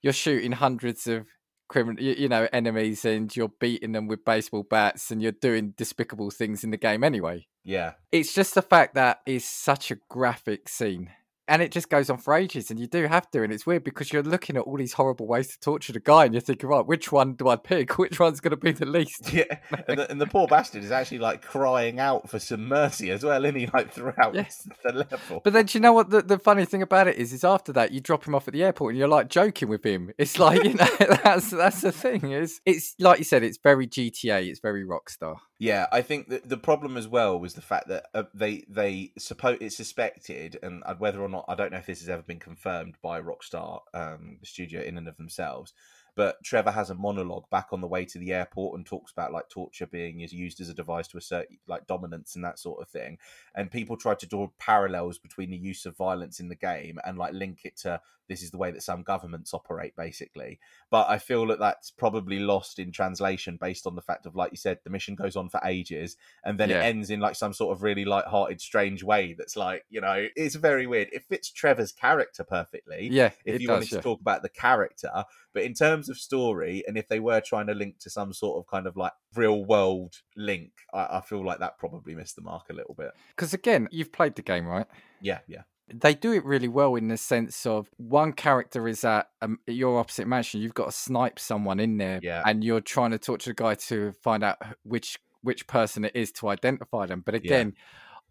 you're 0.01 0.11
shooting 0.11 0.51
hundreds 0.51 1.07
of 1.07 1.27
criminal, 1.69 2.03
you, 2.03 2.13
you 2.17 2.27
know, 2.27 2.49
enemies, 2.51 3.05
and 3.05 3.33
you're 3.33 3.53
beating 3.61 3.93
them 3.93 4.07
with 4.07 4.25
baseball 4.25 4.63
bats, 4.63 5.11
and 5.11 5.21
you're 5.21 5.31
doing 5.31 5.73
despicable 5.77 6.29
things 6.29 6.65
in 6.65 6.71
the 6.71 6.77
game 6.77 7.03
anyway 7.03 7.47
yeah, 7.65 7.93
it's 8.11 8.33
just 8.33 8.53
the 8.53 8.61
fact 8.61 8.93
that 8.93 9.21
it's 9.25 9.43
such 9.43 9.89
a 9.89 9.97
graphic 10.07 10.69
scene 10.69 11.09
and 11.47 11.61
it 11.61 11.71
just 11.71 11.89
goes 11.89 12.09
on 12.09 12.17
for 12.17 12.33
ages 12.33 12.71
and 12.71 12.79
you 12.79 12.87
do 12.87 13.05
have 13.07 13.29
to 13.31 13.43
and 13.43 13.53
it's 13.53 13.65
weird 13.65 13.83
because 13.83 14.11
you're 14.11 14.23
looking 14.23 14.57
at 14.57 14.63
all 14.63 14.77
these 14.77 14.93
horrible 14.93 15.27
ways 15.27 15.47
to 15.49 15.59
torture 15.59 15.93
the 15.93 15.99
guy 15.99 16.25
and 16.25 16.33
you're 16.33 16.41
thinking 16.41 16.69
right 16.69 16.85
which 16.87 17.11
one 17.11 17.33
do 17.33 17.47
i 17.47 17.55
pick 17.55 17.97
which 17.99 18.19
one's 18.19 18.39
going 18.39 18.51
to 18.51 18.57
be 18.57 18.71
the 18.71 18.85
least 18.85 19.31
yeah. 19.33 19.43
And 19.87 19.99
the, 19.99 20.11
and 20.11 20.21
the 20.21 20.25
poor 20.27 20.47
bastard 20.47 20.83
is 20.83 20.91
actually 20.91 21.19
like 21.19 21.41
crying 21.41 21.99
out 21.99 22.29
for 22.29 22.39
some 22.39 22.67
mercy 22.67 23.11
as 23.11 23.23
well, 23.23 23.43
isn't 23.45 23.55
he? 23.59 23.67
Like 23.73 23.91
throughout 23.91 24.33
Yes. 24.35 24.67
the 24.83 24.93
level. 24.93 25.41
but 25.43 25.53
then 25.53 25.65
do 25.65 25.77
you 25.77 25.81
know 25.81 25.93
what 25.93 26.09
the, 26.09 26.21
the 26.21 26.39
funny 26.39 26.65
thing 26.65 26.81
about 26.81 27.07
it 27.07 27.15
is 27.17 27.33
is 27.33 27.43
after 27.43 27.71
that 27.73 27.91
you 27.91 27.99
drop 28.01 28.25
him 28.27 28.33
off 28.35 28.47
at 28.47 28.53
the 28.53 28.63
airport 28.63 28.91
and 28.91 28.99
you're 28.99 29.07
like 29.07 29.27
joking 29.29 29.67
with 29.69 29.83
him 29.85 30.11
it's 30.17 30.39
like 30.39 30.63
you 30.63 30.73
know 30.73 30.87
that's 31.23 31.49
that's 31.51 31.81
the 31.81 31.91
thing 31.91 32.31
is 32.31 32.59
it's 32.65 32.95
like 32.99 33.19
you 33.19 33.23
said 33.25 33.43
it's 33.43 33.57
very 33.57 33.87
gta 33.87 34.47
it's 34.47 34.59
very 34.59 34.83
rockstar 34.85 35.35
Yeah, 35.57 35.87
I 35.91 36.01
think 36.01 36.27
that 36.29 36.49
the 36.49 36.57
problem 36.57 36.97
as 36.97 37.07
well 37.07 37.39
was 37.39 37.53
the 37.53 37.61
fact 37.61 37.87
that 37.87 38.07
uh, 38.13 38.23
they 38.33 38.65
they 38.67 39.13
suppose 39.17 39.57
it's 39.61 39.77
suspected, 39.77 40.59
and 40.61 40.83
uh, 40.85 40.95
whether 40.95 41.21
or 41.21 41.29
not 41.29 41.45
I 41.47 41.55
don't 41.55 41.71
know 41.71 41.77
if 41.77 41.85
this 41.85 42.01
has 42.01 42.09
ever 42.09 42.23
been 42.23 42.39
confirmed 42.39 42.95
by 43.01 43.21
Rockstar, 43.21 43.79
um, 43.93 44.37
the 44.41 44.45
studio 44.45 44.81
in 44.81 44.97
and 44.97 45.07
of 45.07 45.15
themselves. 45.15 45.73
But 46.16 46.43
Trevor 46.43 46.72
has 46.72 46.89
a 46.89 46.95
monologue 46.95 47.49
back 47.49 47.68
on 47.72 47.82
the 47.82 47.88
way 47.88 48.05
to 48.05 48.18
the 48.20 48.34
airport 48.34 48.78
and 48.78 48.86
talks 48.86 49.11
about 49.11 49.34
like 49.34 49.49
torture 49.49 49.88
being 49.88 50.22
is 50.22 50.34
used 50.34 50.61
as 50.61 50.70
a 50.70 50.74
device 50.74 51.07
to 51.09 51.18
assert 51.18 51.47
like 51.68 51.88
dominance 51.88 52.36
and 52.36 52.43
that 52.45 52.59
sort 52.59 52.82
of 52.82 52.89
thing. 52.89 53.18
And 53.55 53.70
people 53.72 53.97
try 53.97 54.16
to 54.16 54.26
draw 54.28 54.47
parallels 54.59 55.18
between 55.18 55.51
the 55.51 55.57
use 55.57 55.86
of 55.86 55.97
violence 55.97 56.39
in 56.39 56.47
the 56.47 56.55
game 56.55 56.99
and 57.05 57.18
like 57.18 57.34
link 57.34 57.61
it 57.63 57.78
to 57.78 58.01
this 58.28 58.41
is 58.41 58.49
the 58.49 58.57
way 58.57 58.72
that 58.72 58.82
some 58.82 59.03
governments 59.03 59.53
operate, 59.53 59.95
basically 59.95 60.59
but 60.91 61.09
I 61.09 61.18
feel 61.18 61.45
that 61.47 61.59
that's 61.59 61.91
probably 61.91 62.39
lost 62.39 62.80
in 62.80 62.91
translation 62.91 63.57
based 63.59 63.86
on 63.86 63.95
the 63.95 64.01
fact 64.01 64.26
of, 64.26 64.36
like 64.36 64.51
you 64.51 64.57
said, 64.57 64.80
the 64.84 64.89
mission 64.89 65.16
goes 65.16 65.36
on 65.36 65.49
for 65.49 65.59
ages 65.66 66.16
and 66.43 66.59
then 66.59 66.70
Yeah. 66.70 66.82
it 66.82 66.86
ends 66.86 67.09
in 67.09 67.20
like 67.20 67.36
some 67.36 67.53
sort 67.53 67.76
of 67.76 67.84
really 67.84 68.05
light-hearted, 68.05 68.61
strange 68.61 69.03
way. 69.03 69.34
That's 69.38 69.55
like, 69.55 69.84
you 69.89 69.99
know, 70.01 70.28
it's 70.36 70.55
very 70.55 70.88
weird. 70.88 71.09
It 71.11 71.24
fits 71.24 71.51
Trevor's 71.51 71.91
character 71.91 72.43
perfectly. 72.43 73.09
yeah 73.11 73.32
If 73.45 73.61
you 73.61 73.68
does 73.68 73.76
wanted 73.76 73.91
yeah. 73.91 73.97
to 73.97 74.03
talk 74.03 74.22
about 74.22 74.41
the 74.41 74.49
character, 74.49 75.26
but 75.53 75.63
in 75.63 75.74
terms 75.74 76.04
of 76.09 76.17
story, 76.17 76.83
and 76.87 76.97
if 76.97 77.07
they 77.07 77.19
were 77.19 77.41
trying 77.41 77.67
to 77.67 77.73
link 77.73 77.99
to 77.99 78.09
some 78.09 78.33
sort 78.33 78.57
of 78.59 78.67
kind 78.69 78.87
of 78.87 78.95
like 78.97 79.13
real 79.35 79.63
world 79.65 80.15
link, 80.35 80.71
I, 80.93 81.17
I 81.17 81.21
feel 81.21 81.45
like 81.45 81.59
that 81.59 81.77
probably 81.77 82.15
missed 82.15 82.35
the 82.35 82.41
mark 82.41 82.65
a 82.69 82.73
little 82.73 82.93
bit. 82.95 83.11
because 83.35 83.53
again 83.53 83.87
you've 83.91 84.11
played 84.11 84.35
the 84.35 84.41
game 84.41 84.65
right 84.67 84.87
Yeah, 85.21 85.39
yeah, 85.47 85.63
they 85.93 86.13
do 86.15 86.31
it 86.33 86.43
really 86.45 86.67
well 86.67 86.95
in 86.95 87.07
the 87.09 87.17
sense 87.17 87.65
of 87.65 87.89
one 87.97 88.33
character 88.33 88.87
is 88.87 89.03
at 89.05 89.27
um, 89.41 89.59
your 89.67 89.99
opposite 89.99 90.27
mansion. 90.27 90.61
You've 90.61 90.73
got 90.73 90.85
to 90.85 90.91
snipe 90.91 91.37
someone 91.39 91.79
in 91.79 91.97
there, 91.97 92.19
Yeah. 92.23 92.41
and 92.45 92.63
you're 92.63 92.81
trying 92.81 93.11
to 93.11 93.19
torture 93.19 93.51
the 93.51 93.53
guy 93.55 93.75
to 93.75 94.13
find 94.23 94.43
out 94.43 94.57
which 94.83 95.19
which 95.41 95.67
person 95.67 96.05
it 96.05 96.15
is 96.15 96.31
to 96.31 96.47
identify 96.49 97.05
them. 97.05 97.21
But 97.23 97.35
again, 97.35 97.73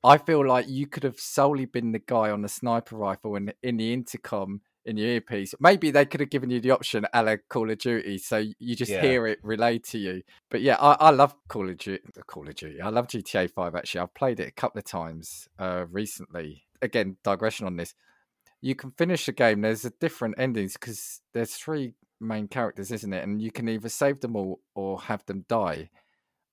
I 0.03 0.19
feel 0.19 0.45
like 0.47 0.69
you 0.69 0.87
could 0.89 1.05
have 1.05 1.19
solely 1.21 1.65
been 1.65 1.93
the 1.93 2.01
guy 2.01 2.29
on 2.31 2.43
the 2.43 2.49
sniper 2.49 2.97
rifle 2.97 3.37
and 3.37 3.55
in 3.63 3.77
the 3.77 3.93
intercom 3.93 4.61
in 4.87 4.97
your 4.97 5.09
earpiece. 5.09 5.55
Maybe 5.61 5.91
they 5.91 6.05
could 6.05 6.21
have 6.21 6.31
given 6.31 6.51
you 6.51 6.61
the 6.61 6.71
option 6.71 7.07
a 7.13 7.23
la 7.23 7.37
Call 7.49 7.71
of 7.71 7.79
Duty, 7.79 8.19
so 8.19 8.45
you 8.59 8.77
just 8.77 8.93
Yeah. 8.93 9.01
hear 9.01 9.27
it 9.27 9.39
relayed 9.43 9.85
to 9.85 9.99
you. 9.99 10.23
But 10.51 10.61
yeah, 10.63 10.77
I, 10.81 10.93
I 10.95 11.11
love 11.11 11.35
Call 11.49 11.69
of 11.69 11.79
Duty. 11.79 12.03
Call 12.27 12.49
of 12.49 12.55
Duty. 12.55 12.81
I 12.81 12.89
love 12.91 13.09
GTA 13.09 13.51
Five. 13.51 13.75
Actually, 13.75 14.03
I've 14.03 14.15
played 14.15 14.41
it 14.41 14.49
a 14.49 14.53
couple 14.53 14.79
of 14.79 14.85
times 14.85 15.49
uh, 15.59 15.87
recently. 15.91 16.65
Again, 16.83 17.17
digression 17.25 17.67
on 17.67 17.77
this. 17.77 17.95
You 18.61 18.75
can 18.75 18.93
finish 18.93 19.27
the 19.27 19.33
game. 19.33 19.61
There's 19.61 19.85
a 19.85 19.91
different 19.91 20.37
endings 20.39 20.75
because 20.75 21.21
there's 21.33 21.55
three 21.55 21.95
main 22.21 22.49
characters, 22.49 22.91
isn't 22.91 23.13
it? 23.13 23.23
And 23.23 23.43
you 23.43 23.51
can 23.51 23.69
either 23.69 23.89
save 23.89 24.21
them 24.21 24.37
all 24.37 24.61
or 24.75 25.01
have 25.03 25.25
them 25.27 25.45
die. 25.49 25.91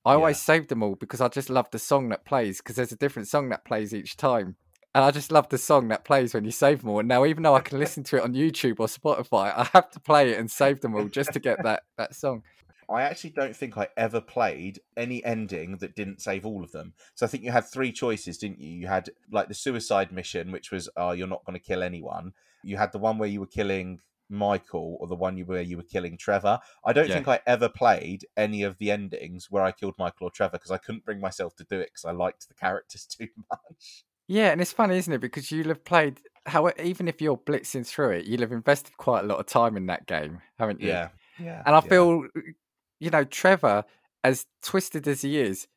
I 0.04 0.14
always 0.16 0.42
save 0.42 0.68
them 0.68 0.82
all 0.82 0.96
because 0.96 1.22
I 1.22 1.28
just 1.28 1.50
love 1.50 1.70
the 1.72 1.78
song 1.80 2.10
that 2.10 2.26
plays 2.26 2.58
because 2.58 2.76
there's 2.76 2.92
a 2.92 2.98
different 2.98 3.28
song 3.28 3.50
that 3.50 3.64
plays 3.64 3.94
each 3.94 4.18
time. 4.18 4.56
And 4.94 5.06
I 5.06 5.12
just 5.12 5.32
love 5.32 5.48
the 5.50 5.58
song 5.58 5.88
that 5.88 6.04
plays 6.04 6.34
when 6.34 6.44
you 6.44 6.52
save 6.52 6.82
them 6.82 6.89
all. 6.89 7.00
And 7.00 7.08
now, 7.08 7.26
even 7.26 7.44
though 7.44 7.56
I 7.56 7.62
can 7.62 7.80
listen 7.80 8.04
to 8.06 8.18
it 8.18 8.24
on 8.24 8.34
YouTube 8.34 8.80
or 8.80 8.88
Spotify, 8.88 9.54
I 9.56 9.70
have 9.74 9.89
to 9.92 10.00
play 10.02 10.32
it 10.32 10.39
and 10.39 10.52
save 10.52 10.82
them 10.82 10.96
all 10.96 11.08
just 11.08 11.32
to 11.34 11.39
get 11.39 11.64
that, 11.64 11.84
that 11.98 12.14
song. 12.14 12.44
I 12.89 13.04
actually 13.04 13.30
don't 13.30 13.56
think 13.56 13.78
I 13.78 13.88
ever 13.96 14.20
played 14.20 14.82
any 14.98 15.24
ending 15.24 15.78
that 15.78 15.96
didn't 15.96 16.22
save 16.22 16.46
all 16.46 16.62
of 16.62 16.74
them. 16.74 16.94
So 17.16 17.26
I 17.26 17.30
think 17.30 17.46
you 17.46 17.52
had 17.52 17.66
three 17.66 17.94
choices, 17.94 18.38
didn't 18.38 18.60
you? 18.60 18.70
You 18.70 18.88
had 18.88 19.10
like 19.32 19.48
the 19.48 19.54
suicide 19.54 20.12
mission, 20.12 20.52
which 20.52 20.72
was, 20.72 20.89
oh, 20.98 21.12
you're 21.12 21.28
not 21.28 21.46
going 21.46 21.58
to 21.58 21.66
kill 21.66 21.84
anyone. 21.84 22.34
You 22.64 22.76
had 22.76 22.92
the 22.92 23.00
one 23.00 23.18
where 23.18 23.30
you 23.30 23.39
were 23.39 23.48
killing 23.48 24.02
Michael, 24.30 24.98
or 25.00 25.08
the 25.08 25.16
one 25.16 25.38
where 25.39 25.62
you 25.62 25.78
were 25.78 25.84
killing 25.84 26.18
Trevor. 26.18 26.60
I 26.86 26.94
don't 26.94 27.08
Yeah. 27.08 27.16
think 27.16 27.28
I 27.28 27.42
ever 27.46 27.70
played 27.70 28.26
any 28.38 28.64
of 28.64 28.78
the 28.78 28.92
endings 28.92 29.50
where 29.50 29.64
I 29.64 29.72
killed 29.72 29.96
Michael 29.98 30.28
or 30.28 30.32
Trevor 30.32 30.54
because 30.54 30.72
I 30.72 30.78
couldn't 30.78 31.06
bring 31.06 31.20
myself 31.20 31.56
to 31.58 31.64
do 31.66 31.80
it 31.80 31.89
because 31.94 32.06
I 32.06 32.12
liked 32.12 32.48
the 32.48 32.54
characters 32.54 33.06
too 33.10 33.28
much. 33.50 34.06
Yeah, 34.28 34.51
and 34.51 34.61
it's 34.61 34.72
funny, 34.72 34.97
isn't 34.97 35.11
it? 35.13 35.19
Because 35.22 35.51
you'll 35.51 35.67
have 35.67 35.84
played, 35.84 36.22
how 36.45 36.72
even 36.82 37.07
if 37.07 37.22
you're 37.22 37.38
blitzing 37.38 37.86
through 37.86 38.11
it, 38.11 38.26
you'll 38.26 38.41
have 38.41 38.51
invested 38.51 38.95
quite 38.97 39.24
a 39.24 39.28
lot 39.28 39.39
of 39.39 39.45
time 39.45 39.76
in 39.78 39.88
that 39.88 40.05
game, 40.05 40.41
haven't 40.57 40.80
you? 40.80 40.89
Yeah, 40.89 41.09
yeah. 41.39 41.63
And 41.65 41.76
I 41.76 41.80
yeah. 41.80 41.89
feel, 41.89 42.28
you 42.99 43.09
know, 43.09 43.24
Trevor, 43.24 43.84
as 44.24 44.45
twisted 44.61 45.07
as 45.07 45.22
he 45.22 45.39
is, 45.39 45.67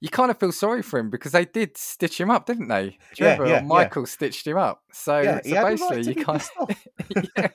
you 0.00 0.08
kind 0.08 0.30
of 0.30 0.38
feel 0.38 0.52
sorry 0.52 0.82
for 0.82 0.98
him 0.98 1.10
because 1.10 1.32
they 1.32 1.44
did 1.44 1.76
stitch 1.76 2.20
him 2.20 2.30
up, 2.30 2.46
didn't 2.46 2.68
they? 2.68 2.98
Yeah, 3.18 3.42
yeah, 3.44 3.60
Michael 3.60 4.06
stitched 4.06 4.46
him 4.46 4.56
up. 4.56 4.82
So, 4.92 5.20
yeah, 5.20 5.40
so 5.42 5.64
basically, 5.64 6.02
you 6.02 6.24
kind 6.24 6.42
yeah, 7.36 7.48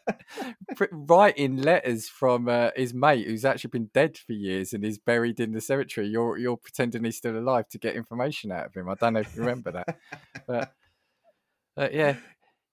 writing 0.91 1.57
letters 1.57 2.09
from 2.09 2.49
uh, 2.49 2.71
his 2.75 2.93
mate 2.93 3.27
who's 3.27 3.45
actually 3.45 3.69
been 3.69 3.89
dead 3.93 4.17
for 4.17 4.33
years 4.33 4.73
and 4.73 4.83
is 4.83 4.97
buried 4.97 5.39
in 5.39 5.53
the 5.53 5.61
cemetery. 5.61 6.07
You're 6.07 6.37
you're 6.37 6.57
pretending 6.57 7.05
he's 7.05 7.17
still 7.17 7.37
alive 7.37 7.69
to 7.69 7.77
get 7.77 7.95
information 7.95 8.51
out 8.51 8.65
of 8.65 8.73
him. 8.73 8.89
I 8.89 8.95
don't 8.95 9.13
know 9.13 9.21
if 9.21 9.33
you 9.35 9.41
remember 9.41 9.71
that, 9.71 9.97
but 10.45 10.73
uh, 11.77 11.89
yeah, 11.93 12.17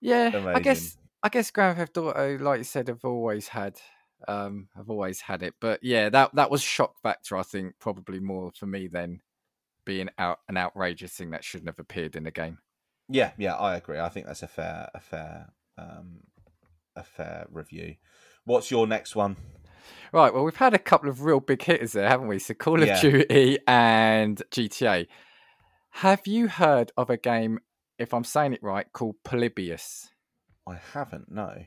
yeah. 0.01 0.51
I 0.53 0.59
guess 0.59 0.97
I 1.23 1.29
guess 1.29 1.49
Grand 1.49 1.77
Theft 1.77 1.97
Auto, 1.97 2.37
like 2.39 2.57
you 2.57 2.63
said, 2.65 2.89
have 2.89 3.05
always 3.05 3.47
had. 3.47 3.79
Um, 4.27 4.67
I've 4.77 4.89
always 4.89 5.21
had 5.21 5.41
it, 5.41 5.55
but 5.59 5.79
yeah, 5.81 6.09
that 6.09 6.35
that 6.35 6.51
was 6.51 6.61
shock 6.61 7.01
factor. 7.01 7.37
I 7.37 7.43
think 7.43 7.75
probably 7.79 8.19
more 8.19 8.51
for 8.55 8.67
me 8.67 8.87
than 8.87 9.21
being 9.91 10.09
out 10.17 10.39
an 10.47 10.55
outrageous 10.55 11.11
thing 11.11 11.31
that 11.31 11.43
shouldn't 11.43 11.67
have 11.67 11.77
appeared 11.77 12.15
in 12.15 12.23
the 12.23 12.31
game. 12.31 12.59
Yeah, 13.09 13.31
yeah, 13.37 13.55
I 13.55 13.75
agree. 13.75 13.99
I 13.99 14.07
think 14.07 14.25
that's 14.25 14.41
a 14.41 14.47
fair, 14.47 14.89
a 14.95 15.01
fair, 15.01 15.49
um, 15.77 16.21
a 16.95 17.03
fair 17.03 17.45
review. 17.51 17.95
What's 18.45 18.71
your 18.71 18.87
next 18.87 19.17
one? 19.17 19.35
Right. 20.13 20.33
Well, 20.33 20.45
we've 20.45 20.55
had 20.55 20.73
a 20.73 20.79
couple 20.79 21.09
of 21.09 21.23
real 21.23 21.41
big 21.41 21.61
hitters 21.61 21.91
there, 21.91 22.07
haven't 22.07 22.29
we? 22.29 22.39
So 22.39 22.53
Call 22.53 22.81
of 22.81 22.87
Yeah. 22.87 23.01
Duty 23.01 23.59
and 23.67 24.41
GTA. 24.49 25.07
Have 25.89 26.25
you 26.25 26.47
heard 26.47 26.93
of 26.95 27.09
a 27.09 27.17
game, 27.17 27.59
if 27.99 28.13
I'm 28.13 28.23
saying 28.23 28.53
it 28.53 28.63
right, 28.63 28.87
called 28.93 29.15
Polybius? 29.25 30.07
I 30.65 30.75
haven't. 30.93 31.29
No. 31.29 31.65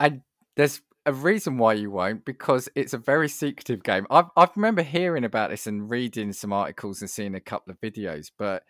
And 0.00 0.22
there's 0.56 0.80
a 1.04 1.12
reason 1.12 1.58
why 1.58 1.74
you 1.74 1.90
won't, 1.90 2.24
because 2.24 2.68
it's 2.74 2.92
a 2.92 2.98
very 2.98 3.28
secretive 3.28 3.82
game. 3.82 4.06
I 4.10 4.24
I 4.36 4.48
remember 4.54 4.82
hearing 4.82 5.24
about 5.24 5.50
this 5.50 5.66
and 5.66 5.90
reading 5.90 6.32
some 6.32 6.52
articles 6.52 7.00
and 7.00 7.10
seeing 7.10 7.34
a 7.34 7.40
couple 7.40 7.72
of 7.72 7.80
videos, 7.80 8.30
but 8.36 8.62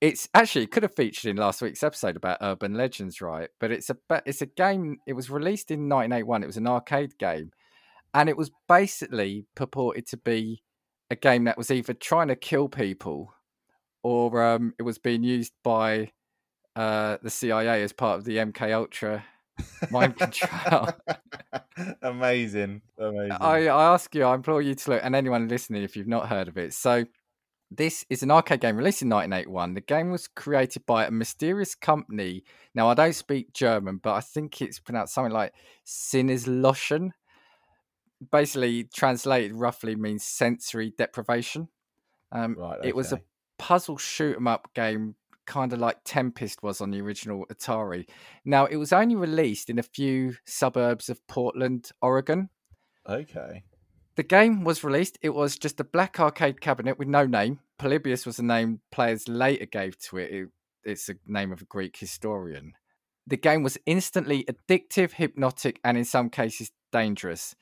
it's 0.00 0.28
actually 0.34 0.64
it 0.64 0.70
could 0.70 0.82
have 0.82 0.94
featured 0.94 1.30
in 1.30 1.36
last 1.36 1.62
week's 1.62 1.82
episode 1.82 2.16
about 2.16 2.38
urban 2.40 2.74
legends, 2.74 3.20
right? 3.20 3.48
But 3.58 3.72
it's 3.72 3.90
a 3.90 3.96
it's 4.24 4.42
a 4.42 4.46
game. 4.46 4.98
It 5.06 5.14
was 5.14 5.30
released 5.30 5.70
in 5.70 5.88
1981. 5.88 6.42
It 6.42 6.46
was 6.46 6.56
an 6.56 6.68
arcade 6.68 7.18
game, 7.18 7.50
and 8.14 8.28
it 8.28 8.36
was 8.36 8.50
basically 8.68 9.46
purported 9.54 10.06
to 10.08 10.16
be 10.18 10.62
a 11.10 11.16
game 11.16 11.44
that 11.44 11.58
was 11.58 11.70
either 11.70 11.94
trying 11.94 12.28
to 12.28 12.36
kill 12.36 12.68
people, 12.68 13.32
or 14.02 14.42
um, 14.42 14.74
it 14.78 14.82
was 14.82 14.98
being 14.98 15.22
used 15.24 15.52
by 15.64 16.12
uh, 16.76 17.16
the 17.22 17.30
CIA 17.30 17.82
as 17.82 17.92
part 17.92 18.18
of 18.18 18.24
the 18.24 18.36
MK 18.36 18.72
Ultra 18.72 19.24
mind 19.90 20.16
control. 20.16 20.88
amazing, 22.02 22.82
amazing. 22.98 23.32
I, 23.32 23.66
I 23.66 23.92
ask 23.92 24.14
you, 24.14 24.24
I 24.24 24.34
implore 24.34 24.62
you 24.62 24.74
to 24.74 24.90
look, 24.90 25.00
and 25.02 25.14
anyone 25.14 25.48
listening, 25.48 25.82
if 25.82 25.96
you've 25.96 26.08
not 26.08 26.28
heard 26.28 26.48
of 26.48 26.56
it. 26.56 26.74
So, 26.74 27.06
this 27.70 28.06
is 28.08 28.22
an 28.22 28.30
arcade 28.30 28.60
game 28.60 28.76
released 28.76 29.02
in 29.02 29.08
1981. 29.08 29.74
The 29.74 29.80
game 29.80 30.10
was 30.10 30.28
created 30.28 30.86
by 30.86 31.06
a 31.06 31.10
mysterious 31.10 31.74
company. 31.74 32.44
Now, 32.74 32.88
I 32.88 32.94
don't 32.94 33.14
speak 33.14 33.52
German, 33.52 33.98
but 34.02 34.14
I 34.14 34.20
think 34.20 34.62
it's 34.62 34.78
pronounced 34.78 35.14
something 35.14 35.32
like 35.32 35.52
Sinnesloschen. 35.84 37.10
Basically, 38.30 38.84
translated 38.84 39.52
roughly 39.52 39.96
means 39.96 40.24
sensory 40.24 40.92
deprivation. 40.96 41.68
Um, 42.32 42.56
right. 42.58 42.78
It 42.84 42.94
was 42.94 43.12
a 43.12 43.20
puzzle 43.58 43.96
shoot 43.96 44.36
'em 44.36 44.46
up 44.46 44.72
game, 44.74 45.16
kind 45.46 45.72
of 45.72 45.78
like 45.78 45.98
Tempest 46.04 46.62
was 46.62 46.80
on 46.80 46.90
the 46.90 47.00
original 47.00 47.46
Atari. 47.46 48.08
Now, 48.44 48.66
it 48.66 48.76
was 48.76 48.92
only 48.92 49.16
released 49.16 49.70
in 49.70 49.78
a 49.78 49.82
few 49.82 50.36
suburbs 50.44 51.08
of 51.08 51.26
Portland, 51.26 51.90
Oregon. 52.02 52.50
okay. 53.08 53.64
The 54.16 54.22
game 54.22 54.64
was 54.64 54.82
released. 54.82 55.18
It 55.20 55.34
was 55.34 55.58
just 55.58 55.78
a 55.78 55.84
black 55.84 56.18
arcade 56.18 56.62
cabinet 56.62 56.98
with 56.98 57.06
no 57.06 57.26
name. 57.26 57.60
Polybius 57.78 58.24
was 58.24 58.38
the 58.38 58.42
name 58.42 58.80
players 58.90 59.28
later 59.28 59.66
gave 59.66 59.98
to 60.08 60.16
it. 60.16 60.32
it 60.32 60.48
it's 60.84 61.06
the 61.06 61.18
name 61.26 61.52
of 61.52 61.60
a 61.60 61.66
Greek 61.66 61.98
historian. 61.98 62.72
The 63.26 63.36
game 63.36 63.62
was 63.62 63.76
instantly 63.84 64.44
addictive, 64.44 65.12
hypnotic, 65.12 65.80
and 65.84 65.98
in 65.98 66.04
some 66.04 66.30
cases 66.30 66.70
dangerous. 66.92 67.54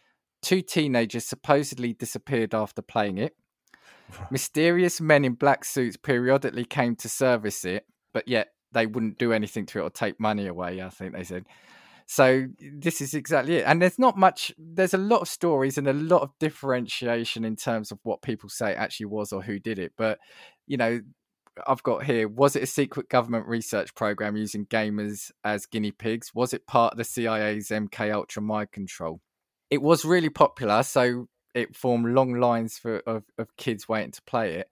Two 0.43 0.61
teenagers 0.61 1.25
supposedly 1.25 1.95
disappeared 1.95 2.55
after 2.55 2.83
playing 2.83 3.19
it. 3.19 3.35
Mysterious 4.31 5.01
men 5.01 5.25
in 5.25 5.35
black 5.35 5.65
suits 5.65 5.97
periodically 5.97 6.65
came 6.65 6.97
to 6.97 7.09
service 7.09 7.65
it, 7.65 7.87
but 8.13 8.29
yet 8.29 8.49
they 8.73 8.87
wouldn't 8.87 9.19
do 9.19 9.33
anything 9.33 9.67
to 9.67 9.79
it 9.79 9.83
or 9.83 9.91
take 9.91 10.21
money 10.21 10.47
away, 10.47 10.83
I 10.83 10.89
think 10.91 11.15
they 11.15 11.25
said. 11.25 11.45
So 12.07 12.47
this 12.61 13.01
is 13.01 13.15
exactly 13.15 13.57
it. 13.57 13.65
And 13.67 13.81
there's 13.81 13.99
not 13.99 14.19
much 14.19 14.53
there's 14.59 14.95
a 14.95 14.99
lot 14.99 15.23
of 15.23 15.29
stories 15.29 15.79
and 15.79 15.89
a 15.89 15.93
lot 15.93 16.23
of 16.23 16.31
differentiation 16.39 17.45
in 17.45 17.57
terms 17.57 17.91
of 17.91 17.99
what 18.03 18.23
people 18.23 18.49
say 18.49 18.75
actually 18.75 19.07
was 19.07 19.33
or 19.33 19.43
who 19.43 19.59
did 19.59 19.79
it. 19.79 19.93
But 19.97 20.19
you 20.67 20.77
know, 20.77 21.01
I've 21.67 21.83
got 21.83 22.05
here 22.05 22.29
was 22.29 22.57
it 22.57 22.63
a 22.63 22.67
secret 22.67 23.09
government 23.09 23.47
research 23.47 23.95
program 23.95 24.37
using 24.37 24.67
gamers 24.67 25.31
as 25.45 25.67
guinea 25.67 25.93
pigs? 25.93 26.33
Was 26.35 26.53
it 26.53 26.67
part 26.67 26.93
of 26.93 26.99
the 26.99 27.05
CIA's 27.05 27.69
MK 27.69 28.13
Ultra 28.13 28.43
mind 28.43 28.73
control? 28.73 29.21
It 29.71 29.81
was 29.81 30.05
really 30.05 30.29
popular, 30.29 30.83
so 30.83 31.29
it 31.55 31.77
formed 31.77 32.15
long 32.15 32.41
lines 32.41 32.79
for 32.79 32.99
of, 33.01 33.25
of 33.39 33.57
kids 33.57 33.89
waiting 33.89 34.13
to 34.13 34.23
play 34.23 34.55
it. 34.55 34.69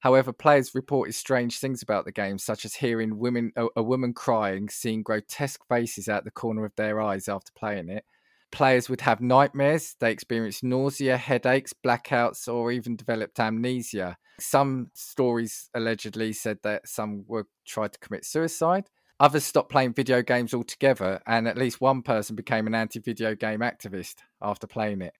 However, 0.00 0.34
players 0.34 0.74
reported 0.74 1.14
strange 1.14 1.58
things 1.58 1.82
about 1.82 2.04
the 2.04 2.12
game, 2.12 2.36
such 2.38 2.66
as 2.66 2.74
hearing 2.74 3.18
women 3.18 3.52
a, 3.56 3.68
a 3.76 3.82
woman 3.82 4.12
crying, 4.12 4.68
seeing 4.68 5.02
grotesque 5.02 5.62
faces 5.66 6.08
out 6.08 6.24
the 6.24 6.30
corner 6.30 6.66
of 6.66 6.76
their 6.76 7.00
eyes 7.00 7.26
after 7.26 7.52
playing 7.56 7.88
it. 7.88 8.04
Players 8.52 8.90
would 8.90 9.00
have 9.00 9.20
nightmares, 9.20 9.96
they 10.00 10.12
experienced 10.12 10.62
nausea, 10.62 11.16
headaches, 11.16 11.72
blackouts, 11.72 12.52
or 12.52 12.70
even 12.70 12.96
developed 12.96 13.40
amnesia. 13.40 14.16
Some 14.38 14.90
stories 14.94 15.70
allegedly 15.74 16.32
said 16.34 16.58
that 16.64 16.86
some 16.86 17.24
were 17.26 17.46
tried 17.66 17.94
to 17.94 17.98
commit 17.98 18.24
suicide. 18.24 18.90
Others 19.24 19.44
stopped 19.44 19.70
playing 19.70 19.94
video 19.94 20.20
games 20.20 20.52
altogether, 20.52 21.18
and 21.26 21.48
at 21.48 21.56
least 21.56 21.80
one 21.80 22.02
person 22.02 22.36
became 22.36 22.66
an 22.66 22.74
anti 22.74 23.00
video 23.00 23.34
game 23.34 23.60
activist 23.60 24.16
after 24.42 24.66
playing 24.66 25.00
it. 25.00 25.14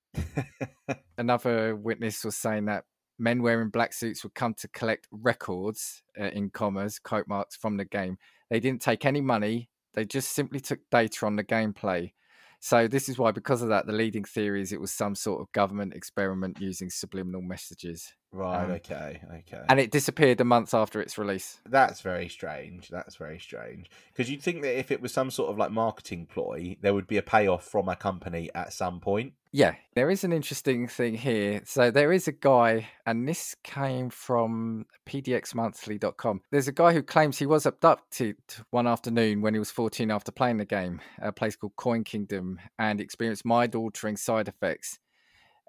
Another 1.16 1.74
witness 1.74 2.22
was 2.22 2.36
saying 2.36 2.66
that 2.66 2.84
men 3.18 3.40
wearing 3.40 3.70
black 3.70 3.94
suits 3.94 4.22
would 4.22 4.34
come 4.34 4.52
to 4.58 4.68
collect 4.68 5.08
records 5.10 6.02
uh, 6.20 6.24
in 6.24 6.50
commas 6.50 6.98
quote 6.98 7.26
marks 7.26 7.56
from 7.56 7.78
the 7.78 7.86
game. 7.86 8.18
They 8.50 8.60
didn't 8.60 8.82
take 8.82 9.06
any 9.06 9.22
money 9.22 9.70
they 9.94 10.04
just 10.04 10.32
simply 10.32 10.60
took 10.60 10.80
data 10.90 11.24
on 11.24 11.36
the 11.36 11.44
gameplay. 11.44 12.12
So 12.60 12.86
this 12.88 13.08
is 13.08 13.16
why 13.16 13.30
because 13.30 13.62
of 13.62 13.70
that 13.70 13.86
the 13.86 13.92
leading 13.92 14.24
theory 14.24 14.60
is 14.60 14.70
it 14.70 14.80
was 14.80 14.92
some 14.92 15.14
sort 15.14 15.40
of 15.40 15.50
government 15.52 15.94
experiment 15.94 16.60
using 16.60 16.90
subliminal 16.90 17.40
messages 17.40 18.12
Right. 18.34 18.64
Um, 18.64 18.72
okay. 18.72 19.20
Okay. 19.32 19.62
and 19.68 19.78
it 19.78 19.92
disappeared 19.92 20.40
a 20.40 20.44
month 20.44 20.74
after 20.74 21.00
its 21.00 21.16
release. 21.16 21.60
That's 21.64 22.00
very 22.00 22.28
strange. 22.28 22.88
That's 22.88 23.14
very 23.14 23.38
strange. 23.38 23.88
Because 24.12 24.28
you'd 24.28 24.42
think 24.42 24.62
that 24.62 24.76
if 24.76 24.90
it 24.90 25.00
was 25.00 25.12
some 25.12 25.30
sort 25.30 25.50
of 25.50 25.56
like 25.56 25.70
marketing 25.70 26.26
ploy, 26.26 26.76
there 26.80 26.94
would 26.94 27.06
be 27.06 27.16
a 27.16 27.22
payoff 27.22 27.64
from 27.64 27.88
a 27.88 27.94
company 27.94 28.50
at 28.52 28.72
some 28.72 28.98
point. 28.98 29.34
Yeah, 29.52 29.76
there 29.94 30.10
is 30.10 30.24
an 30.24 30.32
interesting 30.32 30.88
thing 30.88 31.14
here. 31.14 31.62
So 31.64 31.92
there 31.92 32.12
is 32.12 32.26
a 32.26 32.32
guy, 32.32 32.88
and 33.06 33.28
this 33.28 33.54
came 33.62 34.10
from 34.10 34.86
pdxmonthly.com. 35.06 36.40
There's 36.50 36.66
a 36.66 36.72
guy 36.72 36.92
who 36.92 37.04
claims 37.04 37.38
he 37.38 37.46
was 37.46 37.66
abducted 37.66 38.36
one 38.70 38.88
afternoon 38.88 39.42
when 39.42 39.54
he 39.54 39.60
was 39.60 39.70
14 39.70 40.10
after 40.10 40.32
playing 40.32 40.56
the 40.56 40.64
game, 40.64 41.00
a 41.22 41.30
place 41.30 41.54
called 41.54 41.76
Coin 41.76 42.02
Kingdom, 42.02 42.58
and 42.80 43.00
experienced 43.00 43.44
mind 43.44 43.76
altering 43.76 44.16
side 44.16 44.48
effects. 44.48 44.98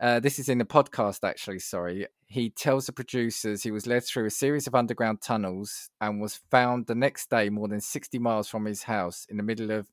Uh, 0.02 0.20
this 0.20 0.40
is 0.40 0.50
in 0.50 0.58
the 0.58 0.66
podcast, 0.66 1.28
actually. 1.28 1.60
Sorry. 1.60 2.08
He 2.28 2.50
tells 2.50 2.86
the 2.86 2.92
producers 2.92 3.64
he 3.64 3.72
was 3.72 3.88
led 3.88 4.04
through 4.04 4.26
a 4.26 4.32
series 4.32 4.68
of 4.68 4.76
underground 4.76 5.22
tunnels 5.22 5.90
and 6.02 6.22
was 6.22 6.40
found 6.52 6.88
the 6.88 6.96
next 6.96 7.30
day 7.30 7.50
more 7.50 7.68
than 7.68 7.80
60 7.80 8.20
miles 8.20 8.48
from 8.48 8.66
his 8.66 8.84
house 8.84 9.26
in 9.30 9.38
the 9.38 9.44
middle 9.44 9.72
of 9.72 9.88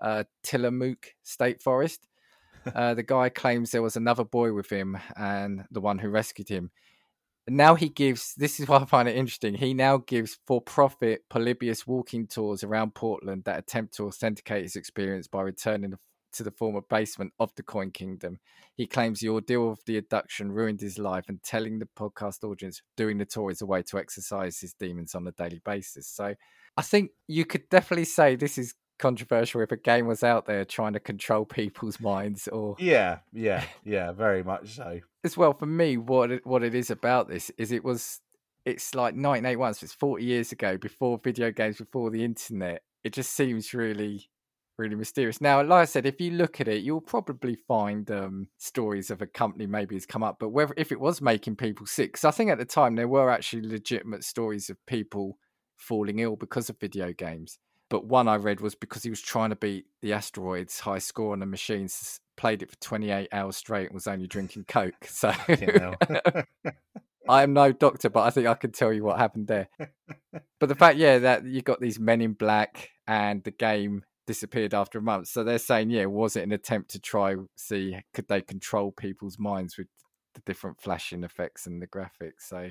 uh, 0.00 0.24
Tillamook 0.42 1.14
State 1.22 1.62
Forest. 1.62 2.08
Uh, 2.74 2.94
the 2.94 3.02
guy 3.02 3.28
claims 3.28 3.70
there 3.70 3.82
was 3.82 3.94
another 3.94 4.24
boy 4.24 4.50
with 4.50 4.72
him 4.72 4.96
and 5.18 5.66
the 5.70 5.82
one 5.82 5.98
who 5.98 6.08
rescued 6.08 6.48
him. 6.48 6.70
Now 7.46 7.74
he 7.74 7.90
gives, 7.90 8.34
this 8.36 8.58
is 8.58 8.66
what 8.70 8.80
I 8.80 8.86
find 8.86 9.06
it 9.06 9.16
interesting. 9.16 9.52
He 9.52 9.74
now 9.74 9.98
gives 9.98 10.38
for 10.46 10.62
profit 10.62 11.28
Polybius 11.28 11.86
walking 11.86 12.26
tours 12.26 12.64
around 12.64 12.94
Portland 12.94 13.44
that 13.44 13.58
attempt 13.58 13.92
to 13.96 14.06
authenticate 14.06 14.62
his 14.62 14.76
experience 14.76 15.28
by 15.28 15.42
returning 15.42 15.92
to 16.34 16.42
the 16.42 16.50
former 16.50 16.80
basement 16.88 17.32
of 17.38 17.52
the 17.56 17.62
Coin 17.62 17.90
Kingdom. 17.90 18.38
He 18.76 18.86
claims 18.86 19.20
the 19.20 19.28
ordeal 19.28 19.70
of 19.70 19.80
the 19.86 19.96
abduction 19.96 20.52
ruined 20.52 20.80
his 20.80 20.98
life 20.98 21.24
and 21.28 21.42
telling 21.42 21.78
the 21.78 21.88
podcast 21.98 22.44
audience 22.44 22.82
doing 22.96 23.18
the 23.18 23.24
tour 23.24 23.50
is 23.50 23.62
a 23.62 23.66
way 23.66 23.82
to 23.84 23.98
exercise 23.98 24.58
his 24.60 24.74
demons 24.74 25.14
on 25.14 25.26
a 25.26 25.32
daily 25.32 25.60
basis. 25.64 26.06
So 26.08 26.34
I 26.76 26.82
think 26.82 27.10
you 27.28 27.44
could 27.44 27.68
definitely 27.68 28.04
say 28.04 28.36
this 28.36 28.58
is 28.58 28.74
controversial 28.98 29.60
if 29.60 29.72
a 29.72 29.76
game 29.76 30.06
was 30.06 30.22
out 30.22 30.46
there 30.46 30.64
trying 30.64 30.92
to 30.92 31.00
control 31.00 31.44
people's 31.60 32.00
minds 32.00 32.48
or 32.48 32.76
Yeah. 32.78 33.18
Yeah. 33.32 33.64
Yeah. 33.84 34.12
Very 34.12 34.42
much 34.42 34.74
so. 34.76 35.00
as 35.24 35.36
well 35.36 35.52
for 35.52 35.66
me 35.66 35.96
what 35.96 36.30
it, 36.30 36.46
what 36.46 36.62
it 36.62 36.74
is 36.74 36.90
about 36.90 37.28
this 37.28 37.50
is 37.58 37.72
it 37.72 37.84
was 37.84 38.20
it's 38.64 38.94
like 38.94 39.14
1981 39.14 39.74
so 39.74 39.84
it's 39.84 39.92
40 39.94 40.24
years 40.24 40.52
ago 40.52 40.78
before 40.78 41.20
video 41.22 41.50
games 41.50 41.76
before 41.76 42.10
the 42.10 42.24
internet 42.24 42.82
it 43.02 43.12
just 43.12 43.32
seems 43.34 43.74
really 43.74 44.30
really 44.78 44.94
mysterious 44.94 45.40
now 45.40 45.62
like 45.62 45.82
i 45.82 45.84
said 45.84 46.06
if 46.06 46.20
you 46.20 46.32
look 46.32 46.60
at 46.60 46.68
it 46.68 46.82
you'll 46.82 47.00
probably 47.00 47.54
find 47.54 48.10
um, 48.10 48.48
stories 48.58 49.10
of 49.10 49.22
a 49.22 49.26
company 49.26 49.66
maybe 49.66 49.94
has 49.94 50.06
come 50.06 50.22
up 50.22 50.36
but 50.38 50.50
whether 50.50 50.74
if 50.76 50.90
it 50.90 51.00
was 51.00 51.20
making 51.20 51.54
people 51.56 51.86
sick 51.86 52.12
because 52.12 52.24
i 52.24 52.30
think 52.30 52.50
at 52.50 52.58
the 52.58 52.64
time 52.64 52.94
there 52.94 53.08
were 53.08 53.30
actually 53.30 53.66
legitimate 53.66 54.24
stories 54.24 54.68
of 54.70 54.76
people 54.86 55.38
falling 55.76 56.18
ill 56.18 56.36
because 56.36 56.68
of 56.68 56.78
video 56.80 57.12
games 57.12 57.58
but 57.90 58.06
one 58.06 58.28
I 58.28 58.36
read 58.36 58.60
was 58.60 58.74
because 58.74 59.02
he 59.02 59.10
was 59.10 59.20
trying 59.20 59.50
to 59.50 59.56
beat 59.56 59.86
the 60.02 60.14
asteroids 60.14 60.80
high 60.80 60.98
score 60.98 61.32
on 61.32 61.40
the 61.40 61.46
machines, 61.46 62.20
played 62.36 62.62
it 62.62 62.70
for 62.70 62.76
28 62.80 63.28
hours 63.30 63.56
straight 63.56 63.86
and 63.86 63.94
was 63.94 64.06
only 64.06 64.26
drinking 64.26 64.64
Coke. 64.66 65.04
So 65.06 65.32
I 67.28 67.42
am 67.42 67.52
no 67.52 67.72
doctor, 67.72 68.10
but 68.10 68.22
I 68.22 68.30
think 68.30 68.46
I 68.46 68.54
can 68.54 68.72
tell 68.72 68.92
you 68.92 69.04
what 69.04 69.18
happened 69.18 69.46
there. 69.46 69.68
but 70.58 70.68
the 70.68 70.74
fact, 70.74 70.98
yeah, 70.98 71.18
that 71.18 71.44
you 71.44 71.62
got 71.62 71.80
these 71.80 72.00
men 72.00 72.20
in 72.20 72.32
black 72.32 72.90
and 73.06 73.44
the 73.44 73.50
game 73.50 74.02
disappeared 74.26 74.74
after 74.74 74.98
a 74.98 75.02
month. 75.02 75.28
So 75.28 75.44
they're 75.44 75.58
saying, 75.58 75.90
yeah, 75.90 76.06
was 76.06 76.36
it 76.36 76.44
an 76.44 76.52
attempt 76.52 76.90
to 76.90 77.00
try 77.00 77.36
see 77.56 77.98
could 78.12 78.28
they 78.28 78.40
control 78.40 78.92
people's 78.92 79.38
minds 79.38 79.76
with 79.76 79.88
the 80.34 80.42
different 80.46 80.80
flashing 80.80 81.24
effects 81.24 81.66
and 81.66 81.80
the 81.80 81.86
graphics? 81.86 82.40
So 82.40 82.70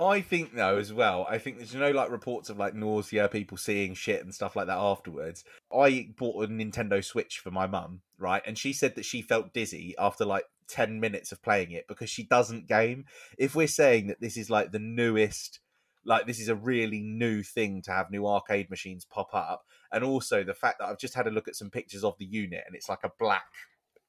I 0.00 0.22
think 0.22 0.54
though 0.54 0.78
as 0.78 0.92
well. 0.92 1.26
I 1.28 1.36
think 1.36 1.58
there's 1.58 1.74
you 1.74 1.80
know 1.80 1.90
like 1.90 2.10
reports 2.10 2.48
of 2.48 2.58
like 2.58 2.74
nausea, 2.74 3.28
people 3.28 3.58
seeing 3.58 3.94
shit 3.94 4.24
and 4.24 4.34
stuff 4.34 4.56
like 4.56 4.66
that 4.66 4.78
afterwards. 4.78 5.44
I 5.74 6.08
bought 6.16 6.44
a 6.44 6.48
Nintendo 6.48 7.04
Switch 7.04 7.38
for 7.38 7.50
my 7.50 7.66
mum, 7.66 8.00
right, 8.18 8.42
and 8.46 8.56
she 8.56 8.72
said 8.72 8.94
that 8.94 9.04
she 9.04 9.20
felt 9.20 9.52
dizzy 9.52 9.94
after 9.98 10.24
like 10.24 10.44
ten 10.68 11.00
minutes 11.00 11.32
of 11.32 11.42
playing 11.42 11.72
it 11.72 11.86
because 11.86 12.08
she 12.08 12.22
doesn't 12.22 12.66
game. 12.66 13.04
If 13.36 13.54
we're 13.54 13.66
saying 13.66 14.06
that 14.06 14.22
this 14.22 14.38
is 14.38 14.48
like 14.48 14.72
the 14.72 14.78
newest, 14.78 15.60
like 16.06 16.26
this 16.26 16.40
is 16.40 16.48
a 16.48 16.54
really 16.54 17.00
new 17.00 17.42
thing 17.42 17.82
to 17.82 17.92
have 17.92 18.10
new 18.10 18.26
arcade 18.26 18.70
machines 18.70 19.04
pop 19.04 19.34
up, 19.34 19.66
and 19.92 20.04
also 20.04 20.42
the 20.42 20.54
fact 20.54 20.78
that 20.78 20.88
I've 20.88 20.98
just 20.98 21.14
had 21.14 21.26
a 21.26 21.30
look 21.30 21.48
at 21.48 21.56
some 21.56 21.70
pictures 21.70 22.04
of 22.04 22.16
the 22.18 22.24
unit 22.24 22.64
and 22.66 22.74
it's 22.74 22.88
like 22.88 23.04
a 23.04 23.12
black 23.18 23.46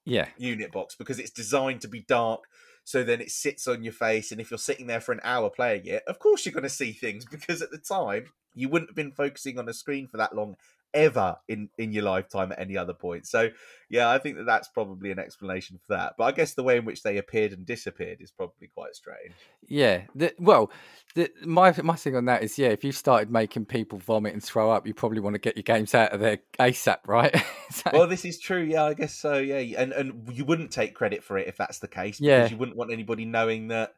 yeah, 0.06 0.28
unit 0.38 0.72
box 0.72 0.96
because 0.96 1.20
it's 1.20 1.30
designed 1.30 1.82
to 1.82 1.88
be 1.88 2.02
dark 2.02 2.46
so 2.84 3.04
then 3.04 3.22
it 3.22 3.30
sits 3.30 3.68
on 3.68 3.84
your 3.84 3.94
face 3.94 4.32
and 4.32 4.42
if 4.42 4.50
you're 4.50 4.58
sitting 4.58 4.88
there 4.88 5.02
for 5.02 5.12
an 5.12 5.22
hour 5.24 5.50
playing 5.50 5.86
it 5.86 6.04
of 6.08 6.18
course 6.18 6.46
you're 6.46 6.54
going 6.54 6.64
to 6.64 6.70
see 6.70 6.92
things 6.92 7.26
because 7.32 7.62
at 7.62 7.72
the 7.72 7.78
time 7.78 8.26
you 8.54 8.68
wouldn't 8.68 8.90
have 8.90 8.96
been 8.96 9.12
focusing 9.12 9.60
on 9.60 9.70
a 9.70 9.74
screen 9.74 10.08
for 10.08 10.18
that 10.18 10.36
long 10.36 10.56
ever 10.94 11.38
in 11.48 11.70
in 11.78 11.92
your 11.92 12.04
lifetime 12.04 12.52
at 12.52 12.60
any 12.60 12.76
other 12.78 12.94
point 12.94 13.26
so 13.26 13.50
yeah 13.90 14.10
i 14.10 14.18
think 14.18 14.36
that 14.38 14.46
that's 14.46 14.68
probably 14.68 15.10
an 15.12 15.20
explanation 15.20 15.80
for 15.88 15.96
that 15.96 16.14
but 16.18 16.26
i 16.26 16.32
guess 16.32 16.54
the 16.54 16.64
way 16.64 16.78
in 16.78 16.84
which 16.86 17.02
they 17.04 17.18
appeared 17.18 17.54
and 17.54 17.66
disappeared 17.66 18.18
is 18.22 18.32
probably 18.32 18.68
quite 18.68 18.94
strange 18.96 19.34
yeah. 19.68 20.02
The, 20.16 20.34
well, 20.40 20.72
the, 21.16 21.30
my 21.46 21.74
my 21.84 21.96
thing 21.96 22.16
on 22.16 22.26
that 22.26 22.44
is, 22.44 22.58
yeah, 22.58 22.70
if 22.70 22.84
you've 22.84 22.96
started 22.96 23.32
making 23.32 23.66
people 23.66 24.00
vomit 24.00 24.34
and 24.34 24.44
throw 24.44 24.72
up, 24.72 24.88
you 24.88 24.94
probably 24.94 25.20
want 25.20 25.36
to 25.36 25.40
get 25.40 25.56
your 25.56 25.64
games 25.64 25.94
out 25.94 26.12
of 26.12 26.20
there 26.20 26.40
ASAP, 26.60 26.98
right? 27.08 27.34
So- 27.72 27.92
well 27.94 28.08
this 28.08 28.26
is 28.26 28.38
true 28.38 28.62
yeah 28.64 28.84
i 28.84 28.94
guess 28.94 29.14
so 29.16 29.38
yeah 29.38 29.60
and 29.82 29.94
and 29.94 30.28
you 30.34 30.44
wouldn't 30.44 30.72
take 30.72 30.94
credit 30.94 31.24
for 31.24 31.38
it 31.38 31.48
if 31.48 31.56
that's 31.56 31.80
the 31.80 31.88
case 31.88 32.20
because 32.20 32.28
Yeah. 32.28 32.50
you 32.50 32.58
wouldn't 32.58 32.76
want 32.78 32.92
anybody 32.92 33.24
knowing 33.24 33.70
that 33.70 33.94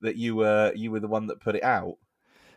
that 0.00 0.16
you 0.16 0.34
were 0.34 0.72
you 0.74 0.90
were 0.90 0.98
the 0.98 1.06
one 1.06 1.28
that 1.28 1.38
put 1.40 1.54
it 1.54 1.62
out 1.62 1.94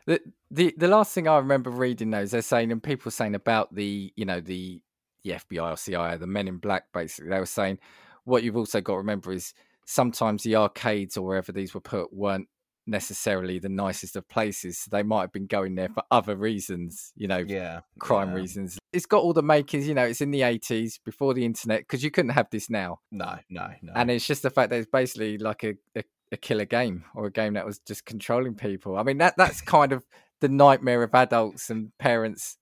the 0.08 0.22
the 0.50 0.74
the 0.78 0.88
last 0.88 1.14
thing 1.14 1.28
I 1.28 1.38
remember 1.38 1.70
reading 1.70 2.10
those, 2.10 2.32
they're 2.32 2.42
saying 2.42 2.72
and 2.72 2.82
people 2.82 3.12
saying 3.12 3.36
about 3.36 3.76
the 3.76 4.12
you 4.16 4.26
know 4.26 4.40
the 4.40 4.82
the 5.24 5.32
FBI 5.32 5.74
or 5.74 5.78
CIA, 5.78 6.18
the 6.18 6.26
Men 6.26 6.48
in 6.48 6.58
Black, 6.58 6.86
basically, 6.94 7.30
they 7.30 7.40
were 7.40 7.46
saying 7.46 7.78
what 8.24 8.44
you've 8.44 8.58
also 8.58 8.82
got 8.82 8.94
to 8.94 8.98
remember 8.98 9.32
is 9.32 9.54
sometimes 9.86 10.44
the 10.44 10.56
arcades 10.56 11.18
or 11.18 11.26
wherever 11.26 11.52
these 11.52 11.74
were 11.74 11.82
put 11.82 12.12
weren't 12.14 12.48
necessarily 12.86 13.60
the 13.60 13.70
nicest 13.70 14.16
of 14.16 14.28
places. 14.30 14.80
So 14.80 14.90
they 14.92 15.04
might 15.04 15.22
have 15.22 15.34
been 15.34 15.48
going 15.48 15.76
there 15.76 15.90
for 15.90 16.04
other 16.10 16.36
reasons, 16.36 17.12
you 17.16 17.28
know, 17.28 17.44
yeah 17.46 17.82
crime 18.00 18.30
yeah. 18.30 18.36
reasons. 18.36 18.80
It's 18.94 19.06
got 19.06 19.22
all 19.22 19.34
the 19.34 19.44
makings, 19.44 19.88
you 19.88 19.94
know, 19.94 20.06
it's 20.06 20.22
in 20.22 20.32
the 20.32 20.42
80s 20.42 21.00
before 21.04 21.34
the 21.34 21.46
internet 21.46 21.82
because 21.82 22.04
you 22.04 22.12
couldn't 22.12 22.32
have 22.32 22.50
this 22.50 22.70
now. 22.70 23.00
no 23.12 23.38
no 23.50 23.70
no 23.82 23.94
And 23.96 24.10
it's 24.10 24.26
just 24.26 24.44
the 24.44 24.50
fact 24.50 24.70
that 24.70 24.78
it's 24.78 24.90
basically 24.92 25.38
like 25.38 25.64
a, 25.64 25.74
a, 25.96 26.04
a 26.32 26.38
killer 26.38 26.66
game 26.66 27.06
or 27.16 27.26
a 27.26 27.32
game 27.32 27.54
that 27.54 27.66
was 27.66 27.80
just 27.80 28.06
controlling 28.06 28.56
people. 28.56 28.98
I 28.98 29.04
mean, 29.04 29.18
that 29.20 29.36
that's 29.38 29.62
kind 29.62 29.92
of 29.92 30.06
the 30.42 30.50
nightmare 30.50 31.04
of 31.04 31.16
adults 31.16 31.70
and 31.70 31.92
parents 31.98 32.58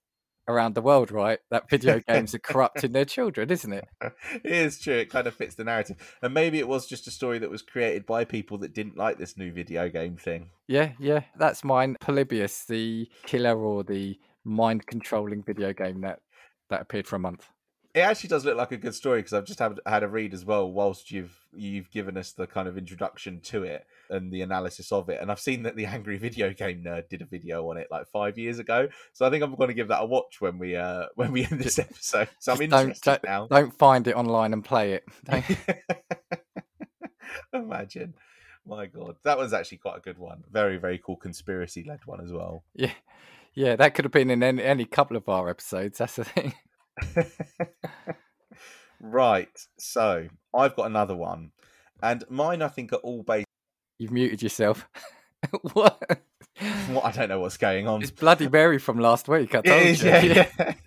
around 0.48 0.74
the 0.74 0.82
world, 0.82 1.10
right? 1.10 1.38
That 1.50 1.68
video 1.68 2.00
games 2.08 2.34
are 2.34 2.38
corrupting 2.38 2.92
their 2.92 3.04
children, 3.04 3.50
isn't 3.50 3.72
it? 3.72 3.84
it 4.00 4.42
is 4.44 4.78
true. 4.78 4.94
It 4.94 5.10
kind 5.10 5.26
of 5.26 5.34
fits 5.34 5.56
the 5.56 5.64
narrative. 5.64 6.16
And 6.22 6.32
maybe 6.32 6.58
it 6.58 6.68
was 6.68 6.86
just 6.86 7.06
a 7.06 7.10
story 7.10 7.38
that 7.40 7.50
was 7.50 7.62
created 7.62 8.06
by 8.06 8.24
people 8.24 8.58
that 8.58 8.74
didn't 8.74 8.96
like 8.96 9.18
this 9.18 9.36
new 9.36 9.52
video 9.52 9.88
game 9.88 10.16
thing. 10.16 10.50
Yeah, 10.68 10.92
yeah. 10.98 11.22
That's 11.36 11.64
mine. 11.64 11.96
Polybius, 12.00 12.64
the 12.64 13.08
killer 13.24 13.58
or 13.58 13.82
the 13.82 14.18
mind 14.44 14.86
controlling 14.86 15.42
video 15.42 15.72
game 15.72 16.02
that 16.02 16.20
that 16.70 16.80
appeared 16.80 17.06
for 17.06 17.16
a 17.16 17.20
month. 17.20 17.48
It 17.96 18.00
actually 18.00 18.28
does 18.28 18.44
look 18.44 18.58
like 18.58 18.72
a 18.72 18.76
good 18.76 18.94
story 18.94 19.20
because 19.20 19.32
I've 19.32 19.46
just 19.46 19.58
had, 19.58 19.80
had 19.86 20.02
a 20.02 20.08
read 20.08 20.34
as 20.34 20.44
well 20.44 20.70
whilst 20.70 21.10
you've 21.10 21.34
you've 21.54 21.90
given 21.90 22.18
us 22.18 22.32
the 22.32 22.46
kind 22.46 22.68
of 22.68 22.76
introduction 22.76 23.40
to 23.40 23.62
it 23.62 23.86
and 24.10 24.30
the 24.30 24.42
analysis 24.42 24.92
of 24.92 25.08
it. 25.08 25.18
And 25.22 25.30
I've 25.32 25.40
seen 25.40 25.62
that 25.62 25.76
the 25.76 25.86
Angry 25.96 26.18
Video 26.18 26.52
Game 26.52 26.84
Nerd 26.84 27.08
did 27.08 27.22
a 27.22 27.24
video 27.24 27.70
on 27.70 27.78
it 27.78 27.88
like 27.90 28.06
five 28.08 28.36
years 28.36 28.58
ago. 28.58 28.88
So 29.14 29.24
I 29.26 29.30
think 29.30 29.42
I'm 29.42 29.54
going 29.54 29.68
to 29.68 29.74
give 29.74 29.88
that 29.88 30.02
a 30.02 30.04
watch 30.04 30.42
when 30.42 30.58
we 30.58 30.76
uh 30.76 31.06
when 31.14 31.32
we 31.32 31.44
end 31.46 31.58
this 31.58 31.78
episode. 31.78 32.28
So 32.38 32.52
I'm 32.52 32.58
Just 32.58 32.70
don't- 32.70 32.80
interested 32.82 33.20
now. 33.24 33.46
Don't 33.46 33.72
find 33.72 34.06
it 34.06 34.14
online 34.14 34.52
and 34.52 34.62
play 34.62 34.92
it. 34.92 35.04
Imagine. 37.52 38.14
My 38.66 38.86
God, 38.86 39.16
that 39.22 39.38
was 39.38 39.52
actually 39.52 39.78
quite 39.78 39.96
a 39.98 40.00
good 40.00 40.18
one. 40.18 40.42
Very, 40.50 40.76
very 40.76 40.98
cool 40.98 41.16
conspiracy 41.16 41.84
led 41.84 42.00
one 42.04 42.20
as 42.20 42.32
well. 42.32 42.64
yeah, 42.74 42.92
yeah. 43.54 43.76
That 43.76 43.94
could 43.94 44.04
have 44.04 44.12
been 44.12 44.30
in 44.30 44.42
any, 44.42 44.62
any 44.62 44.84
couple 44.84 45.16
of 45.16 45.28
our 45.28 45.48
episodes. 45.48 45.98
That's 45.98 46.16
the 46.16 46.24
thing. 46.24 46.52
right. 49.00 49.66
So 49.78 50.28
I've 50.54 50.76
got 50.76 50.86
another 50.86 51.16
one. 51.16 51.52
And 52.02 52.24
mine, 52.28 52.62
I 52.62 52.68
think, 52.68 52.92
are 52.92 52.96
all 52.96 53.22
based. 53.22 53.46
You've 53.98 54.12
muted 54.12 54.42
yourself. 54.42 54.88
what? 55.72 56.20
Well, 56.88 57.02
I 57.02 57.12
don't 57.12 57.28
know 57.28 57.40
what's 57.40 57.56
going 57.56 57.86
on. 57.88 58.02
It's 58.02 58.10
Bloody 58.10 58.48
Mary 58.48 58.78
from 58.78 58.98
last 58.98 59.28
week. 59.28 59.54
I 59.54 59.60
told 59.62 59.82
is, 59.82 60.02
you. 60.02 60.10
yeah, 60.10 60.48
yeah. 60.58 60.74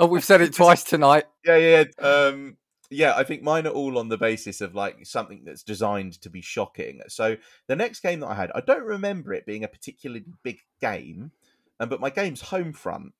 Oh, 0.00 0.06
we've 0.06 0.24
said 0.24 0.40
it 0.42 0.52
twice 0.52 0.84
tonight. 0.84 1.24
yeah, 1.44 1.56
yeah. 1.56 1.84
yeah. 1.98 2.06
Um, 2.06 2.56
yeah, 2.90 3.14
I 3.16 3.24
think 3.24 3.42
mine 3.42 3.66
are 3.66 3.70
all 3.70 3.98
on 3.98 4.08
the 4.08 4.16
basis 4.16 4.60
of 4.60 4.74
like 4.74 5.04
something 5.04 5.42
that's 5.44 5.62
designed 5.62 6.20
to 6.22 6.30
be 6.30 6.40
shocking. 6.40 7.00
So 7.08 7.36
the 7.66 7.76
next 7.76 8.00
game 8.00 8.20
that 8.20 8.28
I 8.28 8.34
had, 8.34 8.50
I 8.54 8.60
don't 8.60 8.84
remember 8.84 9.34
it 9.34 9.44
being 9.44 9.64
a 9.64 9.68
particularly 9.68 10.24
big 10.42 10.60
game, 10.80 11.32
um, 11.80 11.88
but 11.88 12.00
my 12.00 12.10
game's 12.10 12.42
Homefront. 12.42 13.10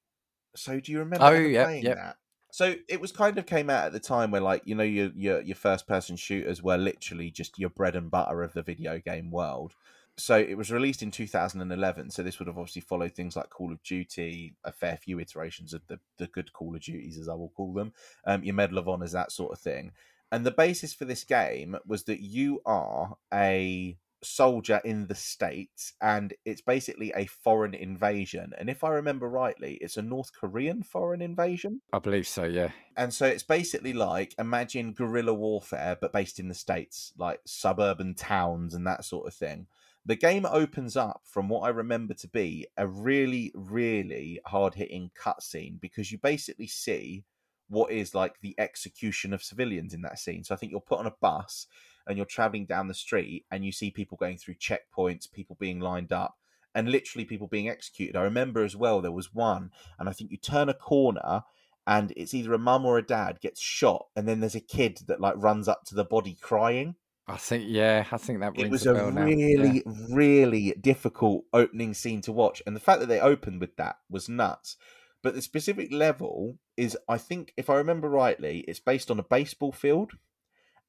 So 0.57 0.81
do 0.81 0.93
you 0.93 1.01
remember 1.01 1.27
Oh, 1.27 1.33
yep, 1.33 1.67
playing 1.67 1.85
yep. 1.85 1.97
that? 1.97 2.17
So 2.59 2.75
it 2.89 3.01
was 3.01 3.13
kind 3.13 3.39
of 3.39 3.47
came 3.47 3.71
out 3.71 3.85
at 3.85 3.93
the 3.93 4.01
time 4.01 4.33
where, 4.33 4.41
like, 4.41 4.63
you 4.65 4.75
know, 4.75 4.83
your 4.83 5.13
your 5.15 5.41
your 5.43 5.55
first 5.55 5.87
person 5.87 6.17
shooters 6.17 6.61
were 6.61 6.77
literally 6.77 7.31
just 7.31 7.57
your 7.57 7.71
bread 7.71 7.95
and 7.95 8.11
butter 8.11 8.43
of 8.43 8.53
the 8.53 8.63
video 8.63 8.99
game 8.99 9.31
world. 9.31 9.75
So 10.17 10.37
it 10.37 10.59
was 10.59 10.73
released 10.73 11.01
in 11.01 11.13
2011. 11.13 12.11
So 12.11 12.25
this 12.25 12.41
would 12.41 12.49
have 12.49 12.59
obviously 12.59 12.83
followed 12.83 13.15
things 13.15 13.37
like 13.37 13.49
Call 13.51 13.71
of 13.71 13.81
Duty, 13.85 14.57
a 14.65 14.73
fair 14.73 14.97
few 14.97 15.21
iterations 15.21 15.73
of 15.73 15.87
the 15.87 16.01
the 16.17 16.27
good 16.27 16.53
Call 16.53 16.75
of 16.75 16.83
Duties, 16.83 17.17
as 17.17 17.29
I 17.29 17.35
will 17.35 17.51
call 17.51 17.73
them, 17.73 17.93
um, 18.25 18.43
your 18.43 18.57
Medal 18.57 18.79
of 18.79 18.89
Honors, 18.89 19.13
that 19.13 19.31
sort 19.31 19.53
of 19.53 19.61
thing. 19.61 19.93
And 20.33 20.45
the 20.45 20.51
basis 20.51 20.93
for 20.93 21.05
this 21.05 21.23
game 21.23 21.77
was 21.87 22.03
that 22.05 22.23
you 22.23 22.61
are 22.67 23.17
a 23.33 23.97
soldier 24.23 24.81
in 24.85 25.07
the 25.07 25.15
states 25.15 25.93
and 26.01 26.35
it's 26.45 26.61
basically 26.61 27.13
a 27.15 27.27
foreign 27.27 27.75
invasion 27.75 28.53
and 28.59 28.69
if 28.69 28.83
i 28.83 28.89
remember 28.89 29.29
rightly 29.29 29.79
it's 29.81 29.97
a 29.97 30.03
north 30.03 30.33
korean 30.33 30.83
foreign 30.83 31.23
invasion. 31.23 31.81
I 31.93 31.99
believe 31.99 32.27
so 32.27 32.45
yeah. 32.45 32.71
And 32.97 33.13
so 33.13 33.27
it's 33.27 33.43
basically 33.43 33.93
like 33.93 34.35
imagine 34.39 34.93
guerrilla 34.93 35.35
warfare 35.35 35.97
but 36.01 36.13
based 36.13 36.39
in 36.39 36.49
the 36.49 36.55
states 36.55 37.13
like 37.17 37.41
suburban 37.47 38.15
towns 38.15 38.75
and 38.75 38.87
that 38.87 39.05
sort 39.05 39.27
of 39.27 39.35
thing. 39.35 39.67
The 40.05 40.17
game 40.17 40.47
opens 40.47 40.97
up 40.97 41.23
from 41.25 41.49
what 41.49 41.61
i 41.61 41.69
remember 41.69 42.15
to 42.15 42.29
be 42.29 42.67
a 42.77 42.87
really 42.87 43.53
really 43.55 44.41
hard 44.47 44.75
hitting 44.75 45.11
cutscene 45.21 45.81
because 45.81 46.11
you 46.11 46.19
basically 46.19 46.67
see 46.67 47.25
what 47.69 47.93
is 47.93 48.15
like 48.15 48.41
the 48.41 48.55
execution 48.59 49.35
of 49.35 49.43
civilians 49.43 49.93
in 49.93 50.03
that 50.03 50.19
scene. 50.19 50.43
So 50.43 50.55
i 50.55 50.59
think 50.59 50.73
you're 50.73 50.81
put 50.81 50.99
on 50.99 51.07
a 51.07 51.15
bus 51.21 51.67
and 52.09 52.17
you're 52.17 52.27
traveling 52.27 52.67
down 52.67 52.89
the 52.89 52.95
street 52.95 53.45
and 53.51 53.65
you 53.65 53.73
see 53.73 53.91
people 53.91 54.17
going 54.17 54.39
through 54.39 54.55
checkpoints, 54.55 55.31
people 55.31 55.57
being 55.61 55.79
lined 55.79 56.13
up, 56.13 56.37
and 56.75 56.91
literally 56.91 57.25
people 57.25 57.47
being 57.47 57.69
executed. 57.69 58.17
I 58.17 58.23
remember 58.23 58.65
as 58.65 58.75
well 58.75 59.01
there 59.01 59.13
was 59.13 59.35
one, 59.35 59.71
and 59.99 60.09
I 60.09 60.13
think 60.13 60.31
you 60.31 60.39
turn 60.39 60.69
a 60.69 60.75
corner 60.75 61.43
and 61.89 62.13
it's 62.17 62.35
either 62.35 62.53
a 62.53 62.59
mum 62.59 62.85
or 62.85 62.99
a 62.99 63.07
dad 63.07 63.41
gets 63.41 63.63
shot, 63.63 64.09
and 64.15 64.29
then 64.29 64.41
there's 64.41 64.55
a 64.55 64.61
kid 64.61 65.01
that 65.07 65.23
like 65.23 65.35
runs 65.39 65.69
up 65.69 65.85
to 65.87 65.95
the 65.95 66.05
body 66.05 66.37
crying. 66.39 66.97
I 67.27 67.37
think 67.37 67.65
yeah, 67.67 68.05
I 68.13 68.19
think 68.19 68.41
that 68.41 68.59
it 68.59 68.71
was 68.71 68.85
a, 68.85 68.95
a 68.95 69.11
really, 69.11 69.83
yeah. 69.85 69.93
really 70.11 70.75
difficult 70.79 71.45
opening 71.53 71.95
scene 71.95 72.21
to 72.23 72.33
watch, 72.33 72.63
and 72.67 72.77
the 72.77 72.81
fact 72.81 73.01
that 73.01 73.07
they 73.07 73.21
opened 73.21 73.61
with 73.63 73.77
that 73.77 73.97
was 74.11 74.29
nuts. 74.29 74.77
But 75.23 75.35
the 75.35 75.43
specific 75.43 75.91
level 75.91 76.59
is, 76.77 76.97
I 77.09 77.19
think, 77.19 77.53
if 77.57 77.69
I 77.71 77.77
remember 77.77 78.09
rightly, 78.09 78.61
it's 78.69 78.81
based 78.81 79.11
on 79.11 79.19
a 79.19 79.25
baseball 79.25 79.73
field 79.73 80.13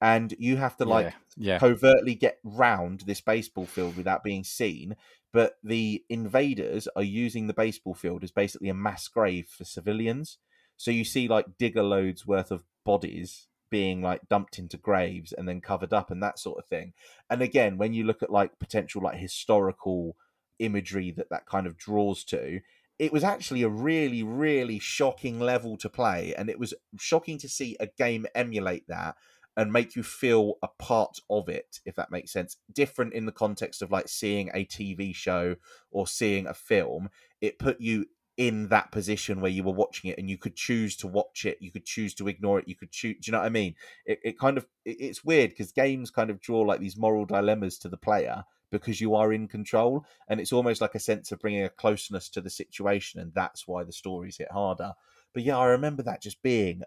and 0.01 0.33
you 0.39 0.57
have 0.57 0.77
to 0.77 0.85
like 0.85 1.07
yeah, 1.07 1.53
yeah. 1.53 1.59
covertly 1.59 2.15
get 2.15 2.39
round 2.43 3.01
this 3.01 3.21
baseball 3.21 3.65
field 3.65 3.97
without 3.97 4.23
being 4.23 4.43
seen. 4.43 4.95
But 5.31 5.57
the 5.63 6.03
invaders 6.09 6.87
are 6.95 7.03
using 7.03 7.47
the 7.47 7.53
baseball 7.53 7.93
field 7.93 8.23
as 8.23 8.31
basically 8.31 8.69
a 8.69 8.73
mass 8.73 9.07
grave 9.07 9.47
for 9.47 9.63
civilians. 9.63 10.37
So 10.77 10.89
you 10.91 11.03
see 11.03 11.27
like 11.27 11.57
digger 11.57 11.83
loads 11.83 12.25
worth 12.25 12.51
of 12.51 12.63
bodies 12.85 13.47
being 13.69 14.01
like 14.01 14.27
dumped 14.29 14.57
into 14.57 14.77
graves 14.77 15.31
and 15.31 15.47
then 15.47 15.61
covered 15.61 15.93
up 15.93 16.09
and 16.09 16.23
that 16.23 16.39
sort 16.39 16.57
of 16.57 16.65
thing. 16.65 16.93
And 17.29 17.41
again, 17.41 17.77
when 17.77 17.93
you 17.93 18.05
look 18.05 18.23
at 18.23 18.31
like 18.31 18.57
potential 18.59 19.01
like 19.03 19.17
historical 19.17 20.15
imagery 20.57 21.11
that 21.11 21.29
that 21.29 21.45
kind 21.45 21.67
of 21.67 21.77
draws 21.77 22.23
to, 22.25 22.61
it 22.97 23.13
was 23.13 23.23
actually 23.23 23.61
a 23.61 23.69
really, 23.69 24.23
really 24.23 24.79
shocking 24.79 25.39
level 25.39 25.77
to 25.77 25.89
play. 25.89 26.33
And 26.35 26.49
it 26.49 26.59
was 26.59 26.73
shocking 26.97 27.37
to 27.39 27.49
see 27.49 27.77
a 27.79 27.87
game 27.87 28.25
emulate 28.33 28.87
that 28.87 29.15
and 29.59 29.73
make 29.73 29.93
you 29.93 30.03
feel 30.03 30.53
a 30.63 30.69
part 30.79 31.19
of 31.29 31.49
it, 31.49 31.81
if 31.85 31.93
that 31.95 32.11
makes 32.11 32.31
sense. 32.31 32.55
Different 32.71 33.13
in 33.13 33.25
the 33.25 33.33
context 33.33 33.81
of 33.81 33.91
like 33.91 34.07
seeing 34.07 34.49
a 34.53 34.63
TV 34.63 35.13
show 35.13 35.57
or 35.91 36.07
seeing 36.07 36.47
a 36.47 36.53
film. 36.53 37.09
It 37.41 37.59
put 37.59 37.81
you 37.81 38.05
in 38.37 38.69
that 38.69 38.89
position 38.89 39.41
where 39.41 39.51
you 39.51 39.61
were 39.61 39.73
watching 39.73 40.09
it 40.09 40.17
and 40.17 40.29
you 40.29 40.37
could 40.37 40.55
choose 40.55 40.95
to 40.95 41.07
watch 41.07 41.43
it 41.43 41.57
you 41.59 41.69
could 41.73 41.83
choose 41.83 42.13
to 42.13 42.29
ignore 42.29 42.57
it 42.57 42.69
you 42.69 42.75
could 42.75 42.89
choose 42.89 43.17
do 43.19 43.27
you 43.27 43.33
know 43.33 43.39
what 43.39 43.45
i 43.45 43.49
mean 43.49 43.75
it, 44.05 44.17
it 44.23 44.39
kind 44.39 44.57
of 44.57 44.65
it, 44.85 44.95
it's 44.97 45.25
weird 45.25 45.49
because 45.49 45.73
games 45.73 46.09
kind 46.09 46.29
of 46.29 46.39
draw 46.39 46.61
like 46.61 46.79
these 46.79 46.95
moral 46.95 47.25
dilemmas 47.25 47.77
to 47.77 47.89
the 47.89 47.97
player 47.97 48.45
because 48.71 49.01
you 49.01 49.13
are 49.13 49.33
in 49.33 49.45
control 49.45 50.05
and 50.29 50.39
it's 50.39 50.53
almost 50.53 50.79
like 50.79 50.95
a 50.95 50.99
sense 50.99 51.33
of 51.33 51.39
bringing 51.39 51.65
a 51.65 51.69
closeness 51.69 52.29
to 52.29 52.39
the 52.39 52.49
situation 52.49 53.19
and 53.19 53.33
that's 53.33 53.67
why 53.67 53.83
the 53.83 53.91
stories 53.91 54.37
hit 54.37 54.51
harder 54.53 54.93
but 55.33 55.43
yeah 55.43 55.57
i 55.57 55.65
remember 55.65 56.01
that 56.01 56.21
just 56.21 56.41
being 56.41 56.81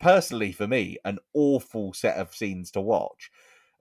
personally 0.00 0.50
for 0.50 0.66
me 0.66 0.96
an 1.04 1.18
awful 1.34 1.92
set 1.92 2.16
of 2.16 2.34
scenes 2.34 2.70
to 2.72 2.80
watch. 2.80 3.30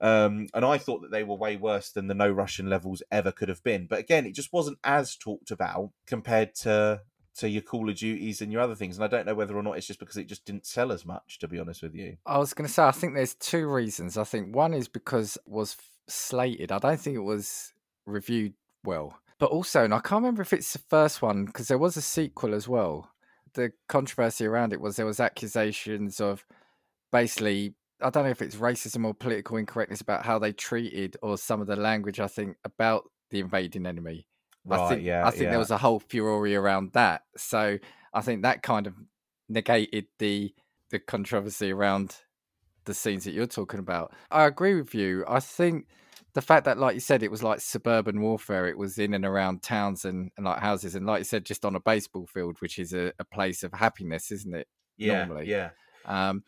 Um, 0.01 0.47
and 0.53 0.63
I 0.63 0.77
thought 0.77 1.01
that 1.01 1.11
they 1.11 1.23
were 1.23 1.35
way 1.35 1.57
worse 1.57 1.91
than 1.91 2.07
the 2.07 2.13
no 2.13 2.29
Russian 2.29 2.69
levels 2.69 3.03
ever 3.11 3.31
could 3.31 3.49
have 3.49 3.63
been. 3.63 3.87
But 3.87 3.99
again, 3.99 4.25
it 4.25 4.35
just 4.35 4.53
wasn't 4.53 4.79
as 4.83 5.15
talked 5.15 5.51
about 5.51 5.91
compared 6.05 6.55
to 6.55 7.01
to 7.35 7.49
your 7.49 7.61
Call 7.61 7.89
of 7.89 7.95
Duties 7.95 8.41
and 8.41 8.51
your 8.51 8.61
other 8.61 8.75
things. 8.75 8.97
And 8.97 9.03
I 9.03 9.07
don't 9.07 9.25
know 9.25 9.35
whether 9.35 9.57
or 9.57 9.63
not 9.63 9.77
it's 9.77 9.87
just 9.87 9.99
because 9.99 10.17
it 10.17 10.27
just 10.27 10.45
didn't 10.45 10.65
sell 10.65 10.91
as 10.91 11.05
much, 11.05 11.39
to 11.39 11.47
be 11.47 11.59
honest 11.59 11.81
with 11.81 11.95
you. 11.95 12.17
I 12.25 12.37
was 12.37 12.53
going 12.53 12.67
to 12.67 12.73
say, 12.73 12.83
I 12.83 12.91
think 12.91 13.13
there's 13.13 13.35
two 13.35 13.67
reasons. 13.71 14.17
I 14.17 14.25
think 14.25 14.53
one 14.53 14.73
is 14.73 14.89
because 14.89 15.37
was 15.45 15.77
slated. 16.07 16.71
I 16.71 16.79
don't 16.79 16.99
think 16.99 17.15
it 17.15 17.19
was 17.19 17.73
reviewed 18.05 18.53
well. 18.83 19.19
But 19.37 19.51
also, 19.51 19.85
and 19.85 19.93
I 19.93 19.99
can't 19.99 20.21
remember 20.21 20.41
if 20.41 20.51
it's 20.51 20.73
the 20.73 20.79
first 20.79 21.21
one 21.21 21.45
because 21.45 21.69
there 21.69 21.77
was 21.77 21.95
a 21.95 22.01
sequel 22.01 22.53
as 22.53 22.67
well 22.67 23.09
the 23.53 23.71
controversy 23.87 24.45
around 24.45 24.73
it 24.73 24.81
was 24.81 24.95
there 24.95 25.05
was 25.05 25.19
accusations 25.19 26.19
of 26.19 26.45
basically 27.11 27.73
I 28.01 28.09
don't 28.09 28.23
know 28.23 28.29
if 28.29 28.41
it's 28.41 28.55
racism 28.55 29.05
or 29.05 29.13
political 29.13 29.57
incorrectness 29.57 30.01
about 30.01 30.25
how 30.25 30.39
they 30.39 30.53
treated 30.53 31.17
or 31.21 31.37
some 31.37 31.59
of 31.59 31.67
the 31.67 31.75
language 31.75 32.19
I 32.19 32.27
think 32.27 32.55
about 32.63 33.09
the 33.29 33.41
invading 33.41 33.85
enemy. 33.85 34.25
Right, 34.65 34.79
I 34.79 34.89
think 34.89 35.03
yeah, 35.03 35.25
I 35.25 35.31
think 35.31 35.43
yeah. 35.43 35.49
there 35.51 35.59
was 35.59 35.71
a 35.71 35.77
whole 35.77 35.99
furore 35.99 36.47
around 36.47 36.93
that. 36.93 37.23
So 37.37 37.77
I 38.13 38.21
think 38.21 38.43
that 38.43 38.63
kind 38.63 38.87
of 38.87 38.93
negated 39.47 40.07
the 40.17 40.53
the 40.91 40.99
controversy 40.99 41.71
around 41.71 42.17
the 42.85 42.93
scenes 42.93 43.25
that 43.25 43.33
you're 43.33 43.47
talking 43.47 43.79
about. 43.79 44.13
I 44.31 44.45
agree 44.45 44.75
with 44.75 44.95
you. 44.95 45.23
I 45.27 45.39
think 45.39 45.87
the 46.33 46.41
fact 46.41 46.65
that, 46.65 46.77
like 46.77 46.93
you 46.93 46.99
said, 46.99 47.23
it 47.23 47.31
was 47.31 47.41
like 47.43 47.59
suburban 47.59 48.21
warfare. 48.21 48.67
It 48.67 48.77
was 48.77 48.97
in 48.97 49.13
and 49.13 49.25
around 49.25 49.63
towns 49.63 50.05
and, 50.05 50.31
and 50.37 50.45
like 50.45 50.59
houses, 50.59 50.95
and 50.95 51.05
like 51.05 51.19
you 51.19 51.25
said, 51.25 51.45
just 51.45 51.65
on 51.65 51.75
a 51.75 51.79
baseball 51.79 52.27
field, 52.27 52.57
which 52.59 52.77
is 52.79 52.93
a, 52.93 53.11
a 53.19 53.25
place 53.25 53.63
of 53.63 53.73
happiness, 53.73 54.31
isn't 54.31 54.55
it? 54.55 54.67
Yeah, 54.97 55.25
normally, 55.25 55.49
yeah. 55.49 55.69
Um, 56.05 56.43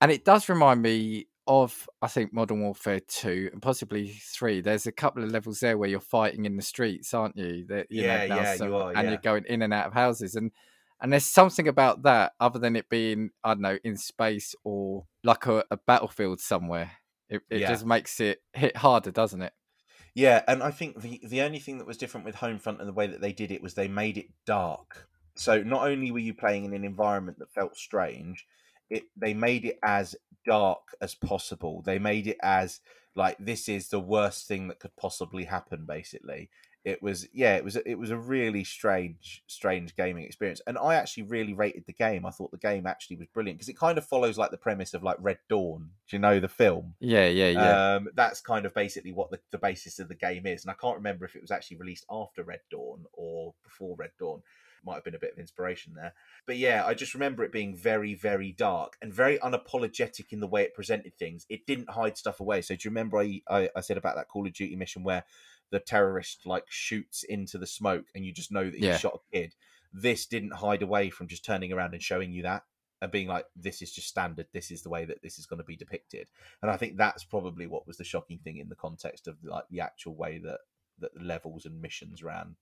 and 0.00 0.12
it 0.12 0.24
does 0.24 0.48
remind 0.48 0.82
me 0.82 1.26
of, 1.46 1.88
I 2.02 2.08
think, 2.08 2.32
Modern 2.32 2.60
Warfare 2.60 3.00
Two 3.00 3.48
and 3.52 3.62
possibly 3.62 4.08
Three. 4.08 4.60
There's 4.60 4.86
a 4.86 4.92
couple 4.92 5.24
of 5.24 5.30
levels 5.30 5.60
there 5.60 5.78
where 5.78 5.88
you're 5.88 6.00
fighting 6.00 6.44
in 6.44 6.56
the 6.56 6.62
streets, 6.62 7.14
aren't 7.14 7.36
you? 7.36 7.64
That 7.68 7.86
you 7.90 8.02
Yeah, 8.02 8.26
know, 8.26 8.36
yeah, 8.36 8.54
some- 8.56 8.68
you 8.68 8.76
are, 8.76 8.88
and 8.92 9.04
yeah. 9.04 9.10
you're 9.10 9.20
going 9.20 9.44
in 9.48 9.62
and 9.62 9.72
out 9.72 9.86
of 9.86 9.94
houses, 9.94 10.34
and 10.34 10.52
and 11.00 11.12
there's 11.12 11.24
something 11.26 11.68
about 11.68 12.02
that 12.02 12.32
other 12.40 12.58
than 12.58 12.74
it 12.76 12.88
being, 12.88 13.30
I 13.44 13.50
don't 13.54 13.60
know, 13.62 13.78
in 13.84 13.96
space 13.96 14.54
or 14.64 15.06
like 15.22 15.46
a, 15.46 15.64
a 15.70 15.76
battlefield 15.76 16.40
somewhere. 16.40 16.90
It, 17.28 17.42
it 17.50 17.60
Yeah. 17.60 17.68
just 17.68 17.84
makes 17.84 18.20
it 18.20 18.42
hit 18.52 18.76
harder, 18.76 19.10
doesn't 19.10 19.42
it? 19.42 19.52
Yeah, 20.14 20.42
and 20.48 20.62
I 20.62 20.70
think 20.70 21.00
the 21.00 21.20
the 21.22 21.42
only 21.42 21.58
thing 21.60 21.78
that 21.78 21.86
was 21.86 21.96
different 21.98 22.26
with 22.26 22.36
Homefront 22.36 22.80
and 22.80 22.88
the 22.88 22.92
way 22.92 23.06
that 23.06 23.20
they 23.20 23.32
did 23.32 23.50
it 23.52 23.62
was 23.62 23.74
they 23.74 23.88
made 23.88 24.18
it 24.18 24.26
dark. 24.46 25.08
So 25.36 25.62
not 25.62 25.86
only 25.86 26.10
were 26.10 26.18
you 26.18 26.34
playing 26.34 26.64
in 26.64 26.72
an 26.72 26.84
environment 26.84 27.38
that 27.38 27.52
felt 27.52 27.76
strange, 27.76 28.46
it 28.90 29.04
they 29.16 29.34
made 29.34 29.64
it 29.64 29.78
as 29.82 30.16
dark 30.46 30.80
as 31.00 31.14
possible. 31.14 31.82
They 31.82 31.98
made 31.98 32.26
it 32.26 32.38
as 32.42 32.80
like 33.14 33.36
this 33.38 33.68
is 33.68 33.88
the 33.88 34.00
worst 34.00 34.48
thing 34.48 34.68
that 34.68 34.80
could 34.80 34.96
possibly 34.96 35.44
happen. 35.44 35.84
Basically, 35.86 36.50
it 36.88 37.02
was 37.02 37.28
yeah, 37.34 37.56
it 37.56 37.64
was 37.64 37.76
it 37.76 37.96
was 37.96 38.10
a 38.10 38.16
really 38.16 38.64
strange 38.64 39.42
strange 39.46 39.94
gaming 39.94 40.24
experience, 40.24 40.62
and 40.66 40.78
I 40.78 40.94
actually 40.94 41.24
really 41.24 41.52
rated 41.52 41.84
the 41.86 41.92
game. 41.92 42.24
I 42.24 42.30
thought 42.30 42.50
the 42.50 42.56
game 42.56 42.86
actually 42.86 43.16
was 43.16 43.28
brilliant 43.28 43.58
because 43.58 43.68
it 43.68 43.78
kind 43.78 43.98
of 43.98 44.06
follows 44.06 44.38
like 44.38 44.50
the 44.50 44.56
premise 44.56 44.94
of 44.94 45.02
like 45.02 45.18
Red 45.20 45.38
Dawn. 45.50 45.90
Do 46.08 46.16
you 46.16 46.20
know 46.20 46.40
the 46.40 46.48
film? 46.48 46.94
Yeah, 46.98 47.26
yeah, 47.26 47.50
yeah. 47.50 47.94
Um, 47.94 48.08
that's 48.14 48.40
kind 48.40 48.64
of 48.64 48.72
basically 48.72 49.12
what 49.12 49.30
the, 49.30 49.38
the 49.50 49.58
basis 49.58 49.98
of 49.98 50.08
the 50.08 50.14
game 50.14 50.46
is. 50.46 50.64
And 50.64 50.70
I 50.70 50.74
can't 50.74 50.96
remember 50.96 51.26
if 51.26 51.36
it 51.36 51.42
was 51.42 51.50
actually 51.50 51.76
released 51.76 52.06
after 52.10 52.42
Red 52.42 52.60
Dawn 52.70 53.04
or 53.12 53.54
before 53.62 53.94
Red 53.96 54.12
Dawn. 54.18 54.40
Might 54.84 54.94
have 54.94 55.04
been 55.04 55.16
a 55.16 55.18
bit 55.18 55.32
of 55.32 55.38
inspiration 55.38 55.92
there. 55.94 56.14
But 56.46 56.56
yeah, 56.56 56.86
I 56.86 56.94
just 56.94 57.12
remember 57.12 57.44
it 57.44 57.52
being 57.52 57.76
very, 57.76 58.14
very 58.14 58.52
dark 58.52 58.96
and 59.02 59.12
very 59.12 59.36
unapologetic 59.40 60.26
in 60.32 60.40
the 60.40 60.46
way 60.46 60.62
it 60.62 60.72
presented 60.72 61.18
things. 61.18 61.44
It 61.50 61.66
didn't 61.66 61.90
hide 61.90 62.16
stuff 62.16 62.40
away. 62.40 62.62
So 62.62 62.74
do 62.74 62.80
you 62.84 62.90
remember 62.90 63.18
I, 63.18 63.42
I, 63.50 63.68
I 63.76 63.80
said 63.80 63.98
about 63.98 64.16
that 64.16 64.28
Call 64.28 64.46
of 64.46 64.52
Duty 64.54 64.76
mission 64.76 65.02
where 65.02 65.24
the 65.70 65.80
terrorist 65.80 66.46
like 66.46 66.64
shoots 66.68 67.22
into 67.24 67.58
the 67.58 67.66
smoke 67.66 68.06
and 68.14 68.24
you 68.24 68.32
just 68.32 68.52
know 68.52 68.64
that 68.64 68.74
he 68.78 68.86
Yeah. 68.86 68.96
shot 68.96 69.20
a 69.32 69.36
kid? 69.36 69.54
This 69.92 70.26
didn't 70.26 70.52
hide 70.54 70.82
away 70.82 71.10
from 71.10 71.28
just 71.28 71.44
turning 71.44 71.72
around 71.72 71.94
and 71.94 72.02
showing 72.02 72.32
you 72.32 72.42
that 72.42 72.64
and 73.00 73.10
being 73.12 73.28
like, 73.28 73.46
this 73.54 73.80
is 73.80 73.92
just 73.92 74.08
standard. 74.08 74.46
This 74.52 74.70
is 74.70 74.82
the 74.82 74.90
way 74.90 75.04
that 75.04 75.22
this 75.22 75.38
is 75.38 75.46
going 75.46 75.58
to 75.58 75.64
be 75.64 75.76
depicted. 75.76 76.28
And 76.62 76.70
I 76.70 76.76
think 76.76 76.96
that's 76.96 77.24
probably 77.24 77.66
what 77.66 77.86
was 77.86 77.96
the 77.96 78.04
shocking 78.04 78.38
thing 78.38 78.56
in 78.56 78.68
the 78.68 78.74
context 78.74 79.28
of 79.28 79.36
like 79.44 79.64
the 79.70 79.80
actual 79.80 80.14
way 80.14 80.38
that 80.38 80.58
that 81.00 81.14
the 81.14 81.22
levels 81.22 81.64
and 81.64 81.80
missions 81.80 82.22
ran. 82.24 82.56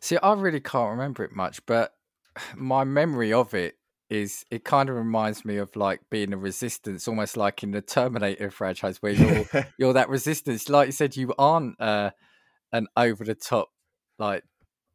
See, 0.00 0.16
I 0.16 0.32
really 0.32 0.60
can't 0.60 0.90
remember 0.90 1.24
it 1.24 1.32
much, 1.32 1.64
but 1.66 1.94
my 2.56 2.84
memory 2.84 3.32
of 3.32 3.52
it 3.54 3.76
is 4.10 4.44
it 4.50 4.64
kind 4.64 4.88
of 4.88 4.96
reminds 4.96 5.44
me 5.44 5.56
of 5.56 5.74
like 5.76 6.00
being 6.10 6.32
a 6.32 6.36
resistance, 6.36 7.06
almost 7.06 7.36
like 7.36 7.62
in 7.62 7.70
the 7.70 7.80
Terminator 7.80 8.50
franchise, 8.50 9.00
where 9.00 9.12
you're 9.12 9.46
you're 9.78 9.92
that 9.92 10.08
resistance. 10.08 10.68
Like 10.68 10.86
you 10.86 10.92
said, 10.92 11.16
you 11.16 11.32
aren't 11.38 11.80
uh, 11.80 12.10
an 12.72 12.88
over 12.96 13.24
the 13.24 13.36
top 13.36 13.70
like 14.18 14.42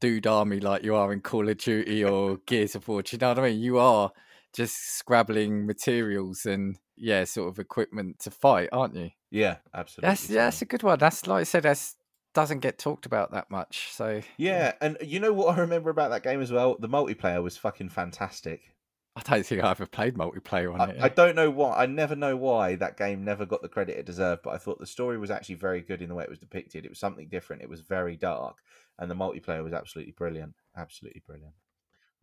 dude 0.02 0.28
army 0.28 0.60
like 0.60 0.84
you 0.84 0.94
are 0.96 1.14
in 1.14 1.22
Call 1.22 1.48
of 1.50 1.58
Duty 1.58 2.04
or 2.04 2.38
Gears 2.46 2.76
of 2.76 2.88
War. 2.88 3.02
Do 3.02 3.16
you 3.16 3.20
know 3.20 3.30
what 3.30 3.40
I 3.40 3.50
mean? 3.50 3.60
You 3.60 3.80
are 3.80 4.12
just 4.54 4.98
scrabbling 4.98 5.66
materials 5.66 6.46
and 6.46 6.78
yeah, 6.98 7.24
sort 7.24 7.50
of 7.50 7.58
equipment 7.58 8.20
to 8.20 8.32
fight, 8.32 8.70
aren't 8.74 8.96
you? 8.96 9.12
Yeah, 9.32 9.58
absolutely. 9.74 10.10
That's 10.10 10.30
yeah, 10.30 10.44
that's 10.46 10.62
a 10.62 10.66
good 10.66 10.84
one. 10.84 11.00
That's 11.00 11.26
like 11.26 11.42
I 11.42 11.44
said, 11.44 11.64
that's 11.64 11.96
doesn't 12.34 12.60
get 12.60 12.78
talked 12.78 13.06
about 13.06 13.32
that 13.32 13.50
much. 13.50 13.92
So 13.94 14.22
Yeah, 14.38 14.74
and 14.82 14.98
you 15.02 15.22
know 15.22 15.32
what 15.32 15.58
I 15.58 15.62
remember 15.62 15.90
about 15.90 16.12
that 16.12 16.24
game 16.24 16.42
as 16.42 16.52
well? 16.52 16.76
The 16.78 16.90
multiplayer 16.90 17.42
was 17.42 17.56
fucking 17.56 17.90
fantastic. 17.90 18.75
I 19.18 19.22
don't 19.22 19.46
think 19.46 19.64
I 19.64 19.72
ever 19.72 19.86
played 19.86 20.16
multiplayer 20.16 20.74
on 20.74 20.82
I, 20.82 20.90
it. 20.92 20.98
I 21.02 21.10
don't 21.10 21.36
know 21.36 21.50
why. 21.50 21.78
I 21.78 21.86
never 21.86 22.16
know 22.16 22.36
why 22.36 22.76
that 22.76 22.98
game 22.98 23.24
never 23.24 23.46
got 23.46 23.62
the 23.62 23.70
credit 23.70 23.98
it 23.98 24.06
deserved. 24.06 24.44
But 24.44 24.52
I 24.52 24.58
thought 24.58 24.80
the 24.80 24.86
story 24.86 25.18
was 25.18 25.32
actually 25.32 25.56
very 25.56 25.82
good 25.82 26.02
in 26.02 26.10
the 26.10 26.16
way 26.16 26.26
it 26.26 26.30
was 26.30 26.40
depicted. 26.40 26.86
It 26.86 26.90
was 26.90 27.00
something 27.00 27.30
different. 27.30 27.62
It 27.62 27.70
was 27.70 27.82
very 27.82 28.18
dark, 28.18 28.58
and 29.00 29.10
the 29.10 29.16
multiplayer 29.16 29.64
was 29.64 29.74
absolutely 29.74 30.14
brilliant. 30.14 30.54
Absolutely 30.76 31.24
brilliant. 31.26 31.54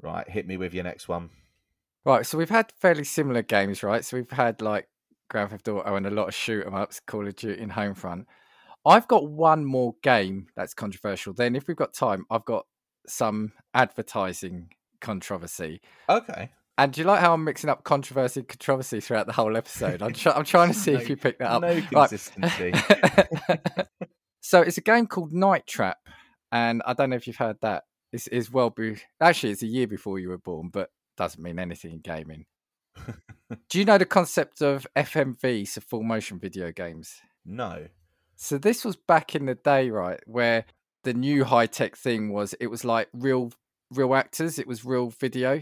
Right, 0.03 0.29
hit 0.29 0.47
me 0.47 0.57
with 0.59 0.75
your 0.75 0.85
next 0.85 1.09
one. 1.09 1.31
Right, 2.05 2.27
so 2.27 2.37
we've 2.37 2.51
had 2.51 2.73
fairly 2.79 3.05
similar 3.05 3.43
games, 3.43 3.83
right? 3.83 4.05
So 4.05 4.17
we've 4.17 4.31
had 4.31 4.61
like 4.61 4.89
Grand 5.31 5.51
Theft 5.51 5.69
Auto 5.69 5.95
and 5.97 6.07
a 6.07 6.11
lot 6.11 6.29
of 6.29 6.35
shoot 6.35 6.67
'em 6.67 6.75
ups, 6.75 7.01
Call 7.01 7.27
of 7.27 7.37
Duty 7.37 7.63
and 7.63 7.73
Homefront. 7.73 8.27
I've 8.85 9.09
got 9.09 9.31
one 9.31 9.65
more 9.65 9.95
game 10.03 10.49
that's 10.57 10.75
controversial. 10.75 11.33
Then, 11.33 11.57
if 11.57 11.69
we've 11.69 11.77
got 11.77 11.95
time, 11.95 12.27
I've 12.31 12.45
got 12.45 12.67
some 13.07 13.53
advertising 13.73 14.73
controversy. 15.01 15.81
Okay. 16.09 16.51
And 16.83 16.93
do 16.93 17.01
you 17.01 17.07
like 17.07 17.21
how 17.21 17.33
I'm 17.33 17.45
mixing 17.45 17.71
up 17.71 17.85
controversy 17.85 18.41
and 18.41 18.49
controversy 18.49 19.01
throughout 19.01 19.27
the 19.27 19.33
whole 19.33 19.57
episode? 19.57 20.03
I'm, 20.03 20.13
try- 20.13 20.33
I'm 20.33 20.45
trying 20.45 20.73
to 20.73 20.75
see 20.79 20.93
if 20.95 21.09
you 21.09 21.17
pick 21.17 21.39
that 21.39 21.49
up. 21.51 21.63
No 21.63 21.69
Right. 21.69 21.89
consistency. 22.11 22.73
so 24.41 24.61
it's 24.63 24.79
a 24.79 24.83
game 24.83 25.07
called 25.07 25.33
Night 25.33 25.67
Trap, 25.67 25.99
and 26.51 26.83
I 26.85 26.93
don't 26.95 27.11
know 27.11 27.17
if 27.17 27.27
you've 27.29 27.37
heard 27.37 27.59
that. 27.63 27.85
It's, 28.13 28.27
it's 28.33 28.51
well, 28.51 28.71
be- 28.71 28.97
actually, 29.21 29.53
it's 29.53 29.63
a 29.63 29.67
year 29.67 29.87
before 29.87 30.19
you 30.19 30.29
were 30.31 30.39
born, 30.39 30.71
but 30.73 30.91
doesn't 31.17 31.43
mean 31.43 31.59
anything 31.59 31.93
in 31.93 32.01
gaming. 32.01 32.47
Do 33.69 33.79
you 33.79 33.85
know 33.85 33.99
the 33.99 34.05
concept 34.07 34.61
of 34.61 34.87
FMV, 34.97 35.69
so 35.69 35.81
full 35.81 36.03
motion 36.03 36.39
video 36.39 36.73
games? 36.73 37.21
no. 37.45 37.87
So 38.35 38.59
this 38.59 38.85
was 38.85 38.97
back 38.97 39.37
in 39.37 39.47
the 39.47 39.55
day, 39.55 39.89
right, 39.91 40.19
where 40.27 40.65
the 41.05 41.15
new 41.15 41.45
high 41.45 41.67
tech 41.67 41.95
thing 41.97 42.33
was 42.33 42.55
it 42.55 42.67
was 42.67 42.85
like 42.85 43.09
real 43.13 43.53
real 43.93 44.17
actors, 44.17 44.59
it 44.59 44.67
was 44.67 44.85
real 44.85 45.11
video. 45.11 45.61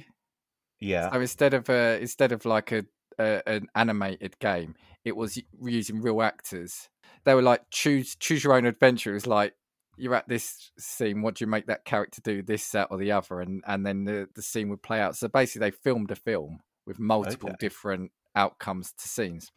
Yeah. 0.80 1.10
So 1.10 1.20
instead 1.20 1.54
of 1.54 1.68
uh, 1.70 1.98
instead 2.00 2.32
of 2.32 2.44
like 2.44 2.72
a, 2.72 2.84
a 3.18 3.42
an 3.48 3.68
animated 3.74 4.38
game, 4.38 4.74
it 5.04 5.16
was 5.16 5.40
using 5.62 6.00
real 6.00 6.22
actors. 6.22 6.88
They 7.24 7.34
were 7.34 7.42
like 7.42 7.62
choose 7.70 8.16
choose 8.16 8.44
your 8.44 8.54
own 8.54 8.66
adventure. 8.66 9.10
It 9.10 9.14
was 9.14 9.26
like 9.26 9.54
you're 9.96 10.14
at 10.14 10.28
this 10.28 10.72
scene. 10.78 11.20
What 11.20 11.34
do 11.34 11.44
you 11.44 11.50
make 11.50 11.66
that 11.66 11.84
character 11.84 12.22
do? 12.22 12.42
This, 12.42 12.70
that, 12.70 12.88
or 12.90 12.96
the 12.96 13.12
other, 13.12 13.40
and 13.40 13.62
and 13.66 13.84
then 13.84 14.04
the 14.04 14.28
the 14.34 14.42
scene 14.42 14.68
would 14.70 14.82
play 14.82 15.00
out. 15.00 15.16
So 15.16 15.28
basically, 15.28 15.68
they 15.68 15.76
filmed 15.76 16.10
a 16.10 16.16
film 16.16 16.60
with 16.86 16.98
multiple 16.98 17.50
Okay. 17.50 17.56
different 17.60 18.10
outcomes 18.34 18.92
to 18.92 19.08
scenes. 19.08 19.50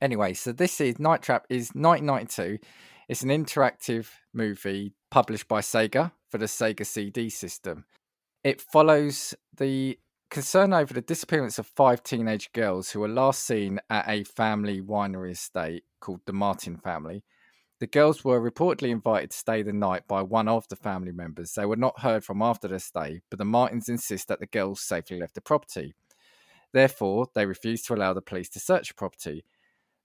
Anyway, 0.00 0.34
so 0.34 0.52
this 0.52 0.80
is 0.80 0.98
Night 0.98 1.22
Trap 1.22 1.46
is 1.48 1.70
1992. 1.74 2.58
It's 3.08 3.22
an 3.22 3.28
interactive 3.28 4.08
movie 4.32 4.92
published 5.10 5.46
by 5.46 5.60
Sega 5.60 6.12
for 6.30 6.38
the 6.38 6.46
Sega 6.46 6.84
CD 6.84 7.30
system. 7.30 7.84
It 8.42 8.60
follows 8.60 9.34
the 9.56 9.98
concern 10.34 10.72
over 10.72 10.92
the 10.92 11.00
disappearance 11.00 11.60
of 11.60 11.66
five 11.76 12.02
teenage 12.02 12.52
girls 12.52 12.90
who 12.90 12.98
were 12.98 13.06
last 13.06 13.44
seen 13.44 13.78
at 13.88 14.04
a 14.08 14.24
family 14.24 14.80
winery 14.82 15.30
estate 15.30 15.84
called 16.00 16.20
the 16.26 16.32
Martin 16.32 16.76
family. 16.76 17.22
The 17.78 17.86
girls 17.86 18.24
were 18.24 18.40
reportedly 18.40 18.90
invited 18.90 19.30
to 19.30 19.36
stay 19.36 19.62
the 19.62 19.72
night 19.72 20.08
by 20.08 20.22
one 20.22 20.48
of 20.48 20.66
the 20.66 20.74
family 20.74 21.12
members. 21.12 21.52
They 21.52 21.66
were 21.66 21.76
not 21.76 22.00
heard 22.00 22.24
from 22.24 22.42
after 22.42 22.66
their 22.66 22.80
stay, 22.80 23.20
but 23.30 23.38
the 23.38 23.44
Martins 23.44 23.88
insist 23.88 24.26
that 24.26 24.40
the 24.40 24.46
girls 24.46 24.80
safely 24.80 25.20
left 25.20 25.36
the 25.36 25.40
property. 25.40 25.94
Therefore, 26.72 27.28
they 27.36 27.46
refuse 27.46 27.82
to 27.82 27.94
allow 27.94 28.12
the 28.12 28.20
police 28.20 28.48
to 28.50 28.58
search 28.58 28.88
the 28.88 28.94
property. 28.94 29.44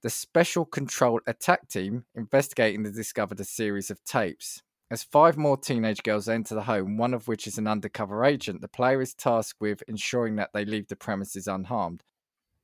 The 0.04 0.12
Special 0.12 0.64
Control 0.64 1.22
Attack 1.26 1.70
Team 1.70 2.06
investigating 2.14 2.84
the 2.84 2.92
discovered 2.92 3.40
a 3.40 3.46
series 3.46 3.90
of 3.90 4.04
tapes. 4.04 4.62
As 4.92 5.04
five 5.04 5.38
more 5.38 5.56
teenage 5.56 6.02
girls 6.02 6.28
enter 6.28 6.56
the 6.56 6.64
home, 6.64 6.98
one 6.98 7.14
of 7.14 7.28
which 7.28 7.46
is 7.46 7.60
an 7.60 7.68
undercover 7.68 8.26
agent, 8.26 8.62
the 8.62 8.68
player 8.68 9.02
is 9.02 9.14
tasked 9.14 9.62
with 9.62 9.84
ensuring 9.88 10.36
that 10.38 10.50
they 10.52 10.66
leave 10.66 10.88
the 10.88 10.96
premises 10.96 11.48
unharmed. 11.48 12.02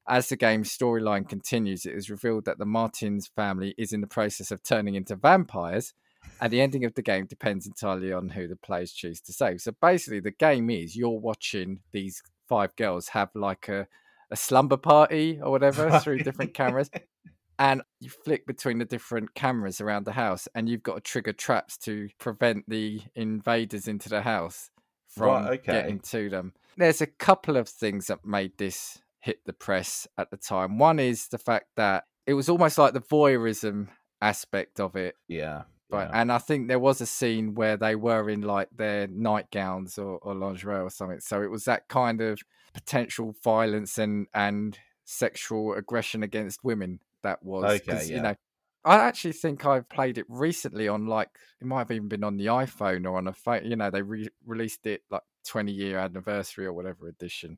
As 0.07 0.29
the 0.29 0.35
game's 0.35 0.75
storyline 0.75 1.29
continues, 1.29 1.85
it 1.85 1.93
is 1.93 2.09
revealed 2.09 2.45
that 2.45 2.57
the 2.57 2.65
Martins 2.65 3.27
family 3.27 3.75
is 3.77 3.93
in 3.93 4.01
the 4.01 4.07
process 4.07 4.49
of 4.49 4.63
turning 4.63 4.95
into 4.95 5.15
vampires, 5.15 5.93
and 6.41 6.51
the 6.51 6.61
ending 6.61 6.83
of 6.83 6.95
the 6.95 7.03
game 7.03 7.27
depends 7.27 7.67
entirely 7.67 8.11
on 8.11 8.29
who 8.29 8.47
the 8.47 8.55
players 8.55 8.91
choose 8.91 9.21
to 9.21 9.31
save. 9.31 9.61
So 9.61 9.73
basically, 9.79 10.19
the 10.19 10.31
game 10.31 10.71
is 10.71 10.95
you're 10.95 11.09
watching 11.09 11.81
these 11.91 12.23
five 12.47 12.75
girls 12.75 13.09
have 13.09 13.29
like 13.35 13.69
a, 13.69 13.87
a 14.31 14.35
slumber 14.35 14.77
party 14.77 15.39
or 15.41 15.51
whatever 15.51 15.99
through 15.99 16.19
different 16.19 16.55
cameras 16.55 16.89
and 17.57 17.81
you 17.99 18.09
flick 18.09 18.45
between 18.45 18.79
the 18.79 18.85
different 18.85 19.33
cameras 19.33 19.81
around 19.81 20.05
the 20.05 20.11
house 20.11 20.47
and 20.55 20.69
you've 20.69 20.83
got 20.83 20.95
to 20.95 21.01
trigger 21.01 21.33
traps 21.33 21.77
to 21.77 22.09
prevent 22.19 22.67
the 22.69 23.01
invaders 23.15 23.87
into 23.87 24.09
the 24.09 24.21
house 24.21 24.69
from 25.07 25.27
Right, 25.27 25.59
okay. 25.59 25.71
getting 25.71 25.99
to 25.99 26.29
them 26.29 26.53
there's 26.77 27.01
a 27.01 27.07
couple 27.07 27.57
of 27.57 27.69
things 27.69 28.07
that 28.07 28.25
made 28.25 28.57
this 28.57 28.99
hit 29.19 29.39
the 29.45 29.53
press 29.53 30.07
at 30.17 30.29
the 30.31 30.37
time 30.37 30.77
one 30.77 30.99
is 30.99 31.29
the 31.29 31.37
fact 31.37 31.67
that 31.75 32.05
it 32.27 32.33
was 32.33 32.49
almost 32.49 32.77
like 32.77 32.93
the 32.93 33.01
voyeurism 33.01 33.87
aspect 34.21 34.79
of 34.79 34.95
it 34.95 35.15
Yeah. 35.27 35.63
Right, 35.91 36.09
yeah. 36.09 36.21
and 36.21 36.31
I 36.31 36.39
think 36.39 36.67
there 36.67 36.79
was 36.79 36.99
a 36.99 37.05
scene 37.05 37.53
where 37.53 37.77
they 37.77 37.95
were 37.95 38.27
in 38.27 38.41
like 38.41 38.69
their 38.75 39.05
nightgowns 39.07 39.99
or, 39.99 40.17
or 40.17 40.33
lingerie 40.33 40.81
or 40.81 40.89
something. 40.89 41.19
So 41.19 41.43
it 41.43 41.51
was 41.51 41.65
that 41.65 41.87
kind 41.87 42.21
of 42.21 42.39
potential 42.73 43.35
violence 43.43 43.99
and 43.99 44.25
and 44.33 44.79
sexual 45.05 45.73
aggression 45.73 46.23
against 46.23 46.63
women 46.63 46.99
that 47.25 47.43
was. 47.43 47.81
Okay, 47.81 48.05
yeah. 48.07 48.15
You 48.15 48.21
know, 48.21 48.35
I 48.85 48.97
actually 48.97 49.33
think 49.33 49.65
I've 49.65 49.89
played 49.89 50.17
it 50.17 50.25
recently 50.29 50.87
on 50.87 51.07
like 51.07 51.29
it 51.59 51.65
might 51.65 51.79
have 51.79 51.91
even 51.91 52.07
been 52.07 52.23
on 52.23 52.37
the 52.37 52.45
iPhone 52.47 53.05
or 53.05 53.17
on 53.17 53.27
a 53.27 53.33
phone. 53.33 53.65
You 53.65 53.75
know, 53.75 53.89
they 53.89 54.01
re- 54.01 54.29
released 54.45 54.85
it 54.85 55.01
like 55.09 55.23
twenty 55.45 55.71
year 55.71 55.97
anniversary 55.99 56.65
or 56.65 56.73
whatever 56.73 57.07
edition. 57.07 57.57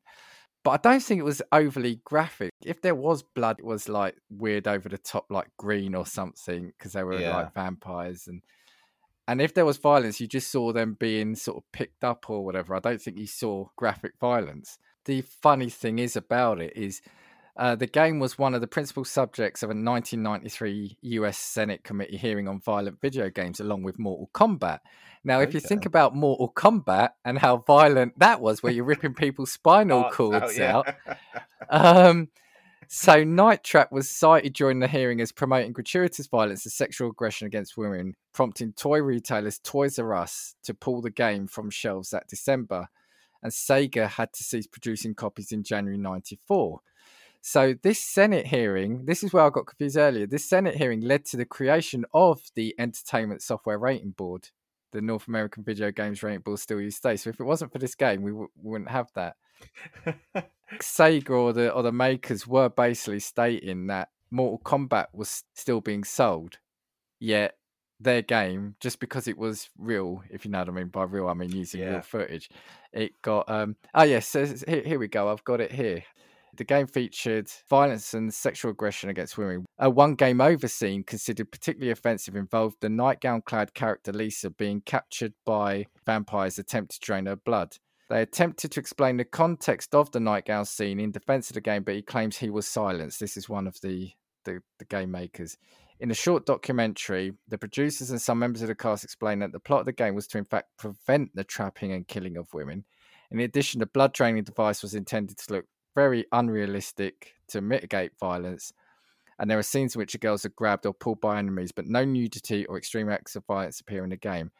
But 0.64 0.70
I 0.70 0.90
don't 0.90 1.02
think 1.02 1.20
it 1.20 1.24
was 1.24 1.40
overly 1.52 2.00
graphic. 2.04 2.50
If 2.64 2.82
there 2.82 2.94
was 2.94 3.22
blood, 3.22 3.60
it 3.60 3.64
was 3.64 3.88
like 3.88 4.16
weird 4.28 4.66
over 4.66 4.88
the 4.88 4.98
top, 4.98 5.26
like 5.30 5.48
green 5.56 5.94
or 5.94 6.04
something, 6.04 6.72
because 6.76 6.92
they 6.92 7.04
were 7.04 7.20
Yeah. 7.20 7.36
like 7.36 7.54
vampires. 7.54 8.26
And 8.26 8.42
and 9.28 9.42
if 9.42 9.52
there 9.52 9.66
was 9.66 9.76
violence, 9.76 10.20
you 10.20 10.26
just 10.26 10.50
saw 10.50 10.72
them 10.72 10.96
being 10.98 11.36
sort 11.36 11.58
of 11.58 11.72
picked 11.72 12.02
up 12.02 12.30
or 12.30 12.44
whatever. 12.44 12.74
I 12.74 12.80
don't 12.80 13.00
think 13.00 13.18
you 13.18 13.26
saw 13.26 13.68
graphic 13.76 14.12
violence. 14.18 14.78
The 15.04 15.20
funny 15.20 15.68
thing 15.68 15.98
is 15.98 16.16
about 16.16 16.60
it 16.60 16.74
is 16.76 17.02
uh, 17.58 17.74
the 17.74 17.88
game 17.88 18.20
was 18.20 18.38
one 18.38 18.54
of 18.54 18.60
the 18.60 18.68
principal 18.68 19.04
subjects 19.04 19.64
of 19.64 19.70
a 19.70 19.74
1993 19.74 20.96
US 21.00 21.36
Senate 21.36 21.82
committee 21.82 22.16
hearing 22.16 22.46
on 22.46 22.60
violent 22.60 23.00
video 23.00 23.28
games, 23.30 23.58
along 23.58 23.82
with 23.82 23.98
Mortal 23.98 24.30
Kombat. 24.32 24.78
Now, 25.24 25.40
if 25.40 25.52
you 25.52 25.58
think 25.58 25.84
about 25.84 26.14
Mortal 26.14 26.52
Kombat 26.52 27.10
and 27.24 27.36
how 27.36 27.58
violent 27.58 28.16
that 28.20 28.40
was, 28.40 28.62
where 28.62 28.72
you're 28.72 28.84
ripping 28.84 29.12
people's 29.12 29.50
spinal 29.50 30.02
Parts 30.02 30.16
cords 30.16 30.58
yeah. 30.58 30.76
out, 30.76 30.94
um, 31.70 32.28
so 32.86 33.24
Night 33.24 33.64
Trap 33.64 33.90
was 33.90 34.08
cited 34.08 34.52
during 34.52 34.78
the 34.78 34.86
hearing 34.86 35.20
as 35.20 35.32
promoting 35.32 35.72
gratuitous 35.72 36.28
violence 36.28 36.64
and 36.64 36.72
sexual 36.72 37.10
aggression 37.10 37.48
against 37.48 37.76
women, 37.76 38.14
prompting 38.32 38.72
toy 38.72 39.00
retailers 39.00 39.58
Toys 39.58 39.98
R 39.98 40.14
Us 40.14 40.54
to 40.62 40.74
pull 40.74 41.02
the 41.02 41.10
game 41.10 41.48
from 41.48 41.70
shelves 41.70 42.10
that 42.10 42.28
December. 42.28 42.86
And 43.42 43.52
Sega 43.52 44.08
had 44.08 44.32
to 44.32 44.44
cease 44.44 44.68
producing 44.68 45.14
copies 45.14 45.50
in 45.50 45.64
January 45.64 45.98
94. 45.98 46.80
So 47.40 47.74
this 47.82 48.02
Senate 48.02 48.46
hearing, 48.46 49.04
this 49.06 49.22
is 49.22 49.32
where 49.32 49.44
I 49.44 49.50
got 49.50 49.66
confused 49.66 49.96
earlier. 49.96 50.26
This 50.26 50.48
Senate 50.48 50.76
hearing 50.76 51.00
led 51.00 51.24
to 51.26 51.36
the 51.36 51.44
creation 51.44 52.04
of 52.12 52.40
the 52.54 52.74
Entertainment 52.78 53.42
Software 53.42 53.78
Rating 53.78 54.10
Board. 54.10 54.48
The 54.92 55.00
North 55.00 55.28
American 55.28 55.64
Video 55.64 55.90
Games 55.90 56.22
Rating 56.22 56.40
Board 56.40 56.58
still 56.58 56.80
used 56.80 57.02
today. 57.02 57.16
So 57.16 57.30
if 57.30 57.40
it 57.40 57.44
wasn't 57.44 57.72
for 57.72 57.78
this 57.78 57.94
game, 57.94 58.22
we, 58.22 58.30
w- 58.30 58.48
we 58.62 58.70
wouldn't 58.72 58.90
have 58.90 59.08
that. 59.14 59.36
Sega 60.80 61.30
or 61.30 61.52
the 61.52 61.72
or 61.72 61.82
the 61.82 61.92
makers 61.92 62.46
were 62.46 62.68
basically 62.68 63.20
stating 63.20 63.86
that 63.88 64.08
Mortal 64.30 64.60
Kombat 64.64 65.06
was 65.12 65.44
still 65.54 65.80
being 65.80 66.04
sold, 66.04 66.58
yet 67.18 67.56
their 68.00 68.22
game, 68.22 68.76
just 68.80 69.00
because 69.00 69.26
it 69.26 69.38
was 69.38 69.70
real, 69.78 70.22
if 70.30 70.44
you 70.44 70.50
know 70.50 70.60
what 70.60 70.68
I 70.68 70.72
mean 70.72 70.88
by 70.88 71.04
real, 71.04 71.28
I 71.28 71.34
mean 71.34 71.50
using 71.50 71.80
Yeah. 71.80 71.90
real 71.90 72.00
footage, 72.02 72.50
it 72.92 73.12
got 73.22 73.50
um 73.50 73.76
oh 73.94 74.04
yes, 74.04 74.26
so 74.28 74.44
here, 74.46 74.82
here 74.84 74.98
we 74.98 75.08
go, 75.08 75.30
I've 75.30 75.44
got 75.44 75.60
it 75.60 75.72
here. 75.72 76.04
The 76.56 76.64
game 76.64 76.86
featured 76.86 77.50
violence 77.68 78.14
and 78.14 78.32
sexual 78.32 78.70
aggression 78.70 79.10
against 79.10 79.38
women. 79.38 79.66
A 79.78 79.90
one 79.90 80.14
game 80.14 80.40
over 80.40 80.68
scene 80.68 81.04
considered 81.04 81.52
particularly 81.52 81.90
offensive 81.90 82.34
involved 82.36 82.78
the 82.80 82.88
nightgown 82.88 83.42
clad 83.42 83.74
character 83.74 84.12
Lisa 84.12 84.50
being 84.50 84.80
captured 84.80 85.34
by 85.44 85.86
vampires 86.06 86.58
attempting 86.58 86.98
to 87.00 87.06
drain 87.06 87.26
her 87.26 87.36
blood. 87.36 87.76
They 88.08 88.22
attempted 88.22 88.72
to 88.72 88.80
explain 88.80 89.18
the 89.18 89.24
context 89.24 89.94
of 89.94 90.10
the 90.10 90.20
nightgown 90.20 90.64
scene 90.64 90.98
in 90.98 91.10
defense 91.10 91.50
of 91.50 91.54
the 91.54 91.60
game, 91.60 91.82
but 91.82 91.94
he 91.94 92.02
claims 92.02 92.38
he 92.38 92.48
was 92.48 92.66
silenced. 92.66 93.20
This 93.20 93.36
is 93.36 93.48
one 93.48 93.66
of 93.66 93.78
the, 93.82 94.12
the, 94.44 94.60
the 94.78 94.86
game 94.86 95.10
makers. 95.10 95.58
In 96.00 96.10
a 96.10 96.14
short 96.14 96.46
documentary, 96.46 97.32
the 97.48 97.58
producers 97.58 98.10
and 98.10 98.22
some 98.22 98.38
members 98.38 98.62
of 98.62 98.68
the 98.68 98.74
cast 98.74 99.04
explained 99.04 99.42
that 99.42 99.52
the 99.52 99.60
plot 99.60 99.80
of 99.80 99.86
the 99.86 99.92
game 99.92 100.14
was 100.14 100.26
to, 100.28 100.38
in 100.38 100.44
fact, 100.44 100.68
prevent 100.78 101.34
the 101.34 101.44
trapping 101.44 101.92
and 101.92 102.08
killing 102.08 102.36
of 102.36 102.54
women. 102.54 102.84
In 103.30 103.40
addition, 103.40 103.80
the 103.80 103.86
blood 103.86 104.14
draining 104.14 104.44
device 104.44 104.82
was 104.82 104.94
intended 104.94 105.36
to 105.38 105.52
look 105.52 105.66
very 105.98 106.24
unrealistic 106.30 107.34
to 107.48 107.60
mitigate 107.60 108.12
violence. 108.20 108.72
And 109.36 109.50
there 109.50 109.58
are 109.58 109.64
scenes 109.64 109.96
in 109.96 109.98
which 109.98 110.12
the 110.12 110.18
girls 110.18 110.44
are 110.44 110.50
grabbed 110.50 110.86
or 110.86 110.94
pulled 110.94 111.20
by 111.20 111.38
enemies, 111.40 111.72
but 111.72 111.86
no 111.86 112.04
nudity 112.04 112.64
or 112.66 112.78
extreme 112.78 113.10
acts 113.10 113.34
of 113.34 113.44
violence 113.46 113.80
appear 113.80 114.04
in 114.04 114.10
the 114.10 114.16
game. 114.16 114.52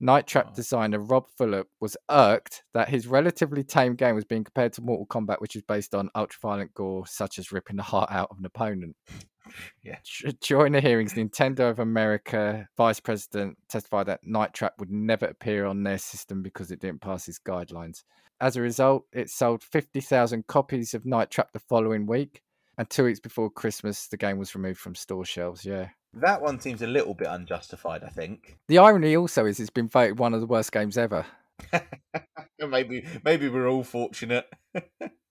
Night 0.00 0.26
Trap 0.26 0.48
Oh. 0.50 0.54
designer 0.54 0.98
Rob 0.98 1.28
Fulop 1.38 1.66
was 1.80 1.96
irked 2.10 2.64
that 2.74 2.90
his 2.90 3.06
relatively 3.06 3.64
tame 3.64 3.94
game 3.94 4.14
was 4.14 4.26
being 4.26 4.44
compared 4.44 4.74
to 4.74 4.82
Mortal 4.82 5.06
Kombat, 5.06 5.40
which 5.40 5.56
is 5.56 5.62
based 5.62 5.94
on 5.94 6.10
ultra-violent 6.14 6.74
gore, 6.74 7.06
such 7.06 7.38
as 7.38 7.52
ripping 7.52 7.76
the 7.76 7.84
heart 7.84 8.10
out 8.10 8.28
of 8.30 8.38
an 8.38 8.44
opponent. 8.44 8.96
Yeah. 9.82 9.98
During 10.40 10.72
the 10.72 10.80
hearings, 10.80 11.14
Nintendo 11.14 11.68
of 11.68 11.80
America 11.80 12.68
vice 12.76 13.00
president 13.00 13.58
testified 13.68 14.06
that 14.06 14.24
Night 14.24 14.54
Trap 14.54 14.74
would 14.78 14.90
never 14.90 15.26
appear 15.26 15.66
on 15.66 15.82
their 15.82 15.98
system 15.98 16.42
because 16.42 16.70
it 16.70 16.80
didn't 16.80 17.00
pass 17.00 17.26
its 17.28 17.40
guidelines. 17.40 18.04
As 18.40 18.56
a 18.56 18.60
result, 18.60 19.06
it 19.12 19.30
sold 19.30 19.62
50,000 19.62 20.46
copies 20.46 20.94
of 20.94 21.04
Night 21.04 21.30
Trap 21.30 21.52
the 21.52 21.58
following 21.58 22.06
week, 22.06 22.42
and 22.78 22.88
two 22.88 23.04
weeks 23.04 23.20
before 23.20 23.50
Christmas, 23.50 24.06
the 24.08 24.16
game 24.16 24.38
was 24.38 24.54
removed 24.54 24.78
from 24.78 24.94
store 24.94 25.24
shelves. 25.24 25.64
Yeah. 25.64 25.88
That 26.14 26.42
one 26.42 26.60
seems 26.60 26.82
a 26.82 26.86
little 26.86 27.14
bit 27.14 27.28
unjustified, 27.28 28.04
I 28.04 28.08
think. 28.08 28.58
The 28.68 28.78
irony 28.78 29.16
also 29.16 29.46
is 29.46 29.58
it's 29.58 29.70
been 29.70 29.88
voted 29.88 30.18
one 30.18 30.34
of 30.34 30.40
the 30.40 30.46
worst 30.46 30.72
games 30.72 30.98
ever. 30.98 31.24
maybe 32.68 33.06
maybe 33.24 33.48
we're 33.48 33.68
all 33.68 33.84
fortunate. 33.84 34.46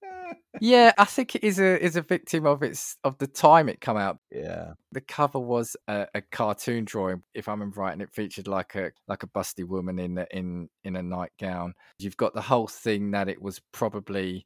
Yeah, 0.59 0.91
I 0.97 1.05
think 1.05 1.35
it 1.35 1.43
is 1.43 1.59
a 1.59 1.83
is 1.83 1.95
a 1.95 2.01
victim 2.01 2.45
of 2.45 2.61
its 2.61 2.97
of 3.03 3.17
the 3.17 3.27
time 3.27 3.69
it 3.69 3.81
come 3.81 3.97
out. 3.97 4.19
yeah. 4.31 4.73
The 4.91 5.01
cover 5.01 5.39
was 5.39 5.75
a, 5.87 6.07
a 6.13 6.21
cartoon 6.21 6.85
drawing, 6.85 7.23
if 7.33 7.47
I 7.47 7.53
remember 7.53 7.79
right, 7.81 7.93
and 7.93 8.01
it 8.01 8.11
featured 8.11 8.47
like 8.47 8.75
a 8.75 8.91
like 9.07 9.23
a 9.23 9.27
busty 9.27 9.65
woman 9.65 9.97
in 9.97 10.17
a, 10.17 10.27
in 10.31 10.69
in 10.83 10.95
a 10.95 11.01
nightgown. 11.03 11.73
You've 11.97 12.17
got 12.17 12.33
the 12.33 12.41
whole 12.41 12.67
thing 12.67 13.11
that 13.11 13.29
it 13.29 13.41
was 13.41 13.59
probably 13.71 14.45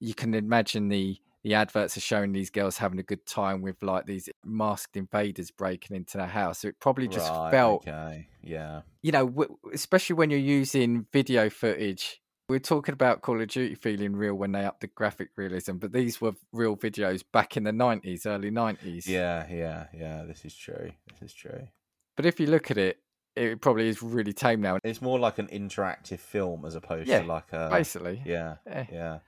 you 0.00 0.14
can 0.14 0.34
imagine 0.34 0.88
the 0.88 1.16
the 1.42 1.54
adverts 1.54 1.96
are 1.96 2.00
showing 2.00 2.30
these 2.32 2.50
girls 2.50 2.76
having 2.78 3.00
a 3.00 3.02
good 3.02 3.26
time 3.26 3.62
with 3.62 3.82
like 3.82 4.06
these 4.06 4.28
masked 4.44 4.96
invaders 4.96 5.50
breaking 5.50 5.96
into 5.96 6.18
their 6.18 6.26
house. 6.28 6.60
So 6.60 6.68
it 6.68 6.78
probably 6.78 7.08
just 7.08 7.30
Right, 7.32 7.50
felt 7.50 7.88
okay. 7.88 8.28
Yeah. 8.44 8.82
you 9.02 9.10
know, 9.10 9.26
w- 9.26 9.56
especially 9.74 10.14
when 10.14 10.30
you're 10.30 10.38
using 10.38 11.06
video 11.12 11.50
footage. 11.50 12.20
We're 12.52 12.58
talking 12.58 12.92
about 12.92 13.22
Call 13.22 13.40
of 13.40 13.48
Duty 13.48 13.74
feeling 13.74 14.14
real 14.14 14.34
when 14.34 14.52
they 14.52 14.62
upped 14.66 14.82
the 14.82 14.86
graphic 14.88 15.30
realism, 15.36 15.76
but 15.76 15.90
these 15.90 16.20
were 16.20 16.34
real 16.52 16.76
videos 16.76 17.24
back 17.32 17.56
in 17.56 17.64
the 17.64 17.70
90s, 17.70 18.26
early 18.26 18.50
90s. 18.50 19.06
Yeah, 19.06 19.46
yeah, 19.50 19.86
yeah. 19.94 20.24
This 20.24 20.44
is 20.44 20.54
true. 20.54 20.90
This 21.18 21.30
is 21.30 21.34
true. 21.34 21.66
But 22.14 22.26
if 22.26 22.38
you 22.38 22.48
look 22.48 22.70
at 22.70 22.76
it, 22.76 22.98
it 23.36 23.62
probably 23.62 23.88
is 23.88 24.02
really 24.02 24.34
tame 24.34 24.60
now, 24.60 24.76
It's 24.84 25.00
more 25.00 25.18
like 25.18 25.38
an 25.38 25.46
interactive 25.46 26.18
film 26.18 26.66
as 26.66 26.74
opposed 26.74 27.08
Yeah, 27.08 27.20
to 27.20 27.26
like 27.26 27.50
a 27.54 27.70
basically. 27.72 28.20
Yeah, 28.26 28.56
Eh. 28.66 28.84
yeah, 28.92 29.20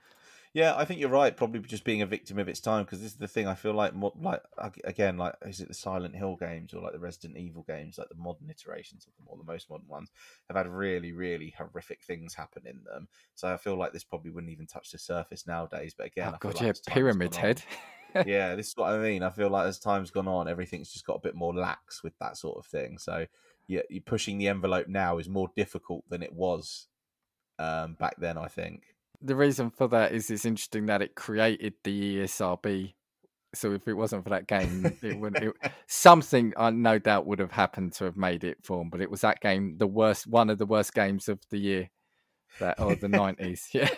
yeah. 0.55 0.73
I 0.75 0.85
think 0.85 1.01
you're 1.01 1.09
right. 1.09 1.35
Probably 1.35 1.59
just 1.59 1.83
being 1.83 2.01
a 2.01 2.05
victim 2.05 2.39
of 2.39 2.47
its 2.47 2.61
time 2.61 2.85
because 2.85 3.01
this 3.01 3.11
is 3.11 3.17
the 3.17 3.27
thing. 3.27 3.45
I 3.45 3.55
feel 3.55 3.73
like, 3.73 3.93
mo- 3.93 4.15
like 4.17 4.41
again, 4.85 5.17
like 5.17 5.35
is 5.45 5.59
it 5.59 5.67
the 5.67 5.73
Silent 5.73 6.15
Hill 6.15 6.37
games 6.39 6.73
or 6.73 6.81
like 6.81 6.93
the 6.93 6.99
Resident 6.99 7.37
Evil 7.37 7.65
games, 7.67 7.97
like 7.97 8.07
the 8.07 8.15
modern 8.15 8.49
iterations 8.49 9.05
of 9.05 9.13
them 9.17 9.25
or 9.27 9.37
the 9.37 9.51
most 9.51 9.69
modern 9.69 9.89
ones 9.89 10.09
have 10.47 10.55
had 10.55 10.67
really, 10.67 11.11
really 11.11 11.53
horrific 11.57 12.03
things 12.03 12.33
happen 12.33 12.63
in 12.65 12.79
them. 12.85 13.09
So 13.35 13.53
I 13.53 13.57
feel 13.57 13.75
like 13.75 13.91
this 13.91 14.05
probably 14.05 14.31
wouldn't 14.31 14.53
even 14.53 14.65
touch 14.65 14.91
the 14.91 14.97
surface 14.97 15.45
nowadays. 15.45 15.93
But 15.95 16.07
again, 16.07 16.29
oh, 16.31 16.35
I 16.35 16.37
feel 16.39 16.51
God, 16.51 16.53
like 16.55 16.63
yeah, 16.63 16.69
as 16.69 16.79
time 16.79 16.93
has 16.93 16.95
Pyramid 16.95 17.35
Head. 17.35 17.61
yeah, 18.25 18.55
this 18.55 18.69
is 18.69 18.77
what 18.77 18.93
I 18.93 18.97
mean. 18.97 19.23
I 19.23 19.31
feel 19.31 19.49
like 19.49 19.67
as 19.67 19.77
time's 19.77 20.11
gone 20.11 20.29
on, 20.29 20.47
everything's 20.47 20.93
just 20.93 21.05
got 21.05 21.17
a 21.17 21.21
bit 21.21 21.35
more 21.35 21.53
lax 21.53 22.01
with 22.01 22.17
that 22.19 22.37
sort 22.37 22.57
of 22.57 22.65
thing. 22.65 22.97
So, 22.97 23.25
yeah, 23.67 23.81
you 23.89 23.99
pushing 23.99 24.37
the 24.37 24.47
envelope 24.47 24.87
now 24.87 25.17
is 25.17 25.27
more 25.27 25.49
difficult 25.53 26.05
than 26.09 26.23
it 26.23 26.31
was 26.31 26.87
um, 27.59 27.95
back 27.99 28.15
then. 28.19 28.37
I 28.37 28.47
think. 28.47 28.94
The 29.21 29.35
reason 29.35 29.69
for 29.69 29.87
that 29.89 30.11
is 30.11 30.29
it's 30.29 30.45
interesting 30.45 30.85
that 30.87 31.01
it 31.01 31.15
created 31.15 31.73
the 31.83 32.17
ESRB. 32.17 32.93
So 33.53 33.71
if 33.71 33.87
it 33.87 33.93
wasn't 33.93 34.23
for 34.23 34.31
that 34.31 34.47
game, 34.47 34.97
it 35.01 35.19
would 35.19 35.37
it, 35.37 35.53
something 35.87 36.53
I 36.57 36.69
no 36.71 36.99
doubt 36.99 37.25
would 37.25 37.39
have 37.39 37.51
happened 37.51 37.93
to 37.93 38.05
have 38.05 38.17
made 38.17 38.43
it 38.43 38.57
form. 38.63 38.89
But 38.89 39.01
it 39.01 39.09
was 39.09 39.21
that 39.21 39.39
game, 39.39 39.77
the 39.77 39.87
worst, 39.87 40.27
one 40.27 40.49
of 40.49 40.57
the 40.57 40.65
worst 40.65 40.93
games 40.93 41.29
of 41.29 41.39
the 41.49 41.57
year, 41.57 41.89
that 42.59 42.79
or 42.79 42.95
the 42.95 43.09
nineties. 43.09 43.69
Yeah, 43.73 43.89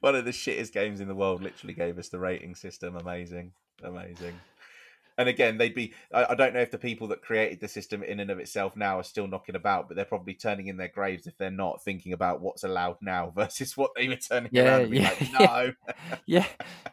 One 0.00 0.14
of 0.14 0.24
the 0.24 0.30
shittest 0.30 0.72
games 0.72 1.00
in 1.00 1.08
the 1.08 1.14
world 1.14 1.42
literally 1.42 1.74
gave 1.74 1.98
us 1.98 2.08
the 2.08 2.18
rating 2.18 2.54
system. 2.54 2.96
Amazing, 2.96 3.52
amazing. 3.82 4.34
And 5.18 5.28
again, 5.28 5.58
they'd 5.58 5.74
be. 5.74 5.92
I, 6.14 6.26
I 6.30 6.34
don't 6.34 6.54
know 6.54 6.60
if 6.60 6.70
the 6.70 6.78
people 6.78 7.08
that 7.08 7.22
created 7.22 7.60
the 7.60 7.68
system 7.68 8.02
in 8.02 8.20
and 8.20 8.30
of 8.30 8.38
itself 8.38 8.76
now 8.76 8.98
are 9.00 9.04
still 9.04 9.26
knocking 9.26 9.56
about, 9.56 9.88
but 9.88 9.96
they're 9.96 10.04
probably 10.04 10.34
turning 10.34 10.68
in 10.68 10.76
their 10.76 10.88
graves 10.88 11.26
if 11.26 11.36
they're 11.36 11.50
not 11.50 11.82
thinking 11.82 12.12
about 12.12 12.40
what's 12.40 12.64
allowed 12.64 12.96
now 13.02 13.30
versus 13.36 13.76
what 13.76 13.90
they 13.96 14.08
were 14.08 14.16
turning 14.16 14.50
Yeah, 14.52 14.62
around 14.64 14.82
and 14.84 14.94
yeah, 14.94 15.02
like, 15.02 15.18
yeah. 15.20 15.28
no. 15.32 15.72
yeah, 16.26 16.46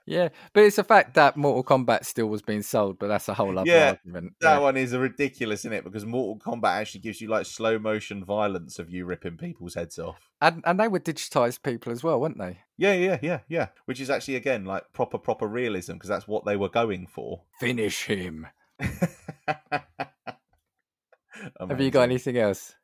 yeah. 0.05 0.29
But 0.53 0.63
it's 0.63 0.75
the 0.77 0.83
fact 0.83 1.13
that 1.13 1.37
Mortal 1.37 1.63
Kombat 1.63 2.05
still 2.05 2.27
was 2.27 2.41
being 2.41 2.63
sold, 2.63 2.99
but 2.99 3.07
that's 3.07 3.29
a 3.29 3.33
whole 3.33 3.57
other 3.59 3.69
Yeah, 3.69 3.89
argument. 3.91 4.33
That 4.41 4.53
Yeah. 4.53 4.59
one 4.59 4.77
is 4.77 4.93
a 4.93 4.99
ridiculous, 4.99 5.61
isn't 5.61 5.73
it? 5.73 5.83
Because 5.83 6.05
Mortal 6.05 6.37
Kombat 6.39 6.73
actually 6.81 7.01
gives 7.01 7.21
you 7.21 7.27
like 7.27 7.45
slow 7.45 7.77
motion 7.79 8.25
violence 8.25 8.79
of 8.79 8.89
you 8.89 9.05
ripping 9.05 9.37
people's 9.37 9.75
heads 9.75 9.99
off. 9.99 10.29
And 10.41 10.61
and 10.65 10.79
they 10.79 10.87
were 10.87 10.99
digitized 10.99 11.63
people 11.63 11.91
as 11.91 12.03
well, 12.03 12.19
weren't 12.19 12.37
they? 12.37 12.59
Yeah, 12.77 12.93
yeah, 12.93 13.19
yeah, 13.21 13.39
yeah. 13.47 13.67
Which 13.85 14.01
is 14.01 14.09
actually 14.09 14.35
again 14.35 14.65
like 14.65 14.91
proper, 14.93 15.17
proper 15.17 15.47
realism 15.47 15.93
because 15.93 16.09
that's 16.09 16.27
what 16.27 16.45
they 16.45 16.57
were 16.57 16.69
going 16.69 17.07
for. 17.07 17.43
Finish 17.59 18.03
him. 18.05 18.47
Have 21.59 21.79
you 21.79 21.91
got 21.91 22.03
anything 22.03 22.37
else? 22.37 22.75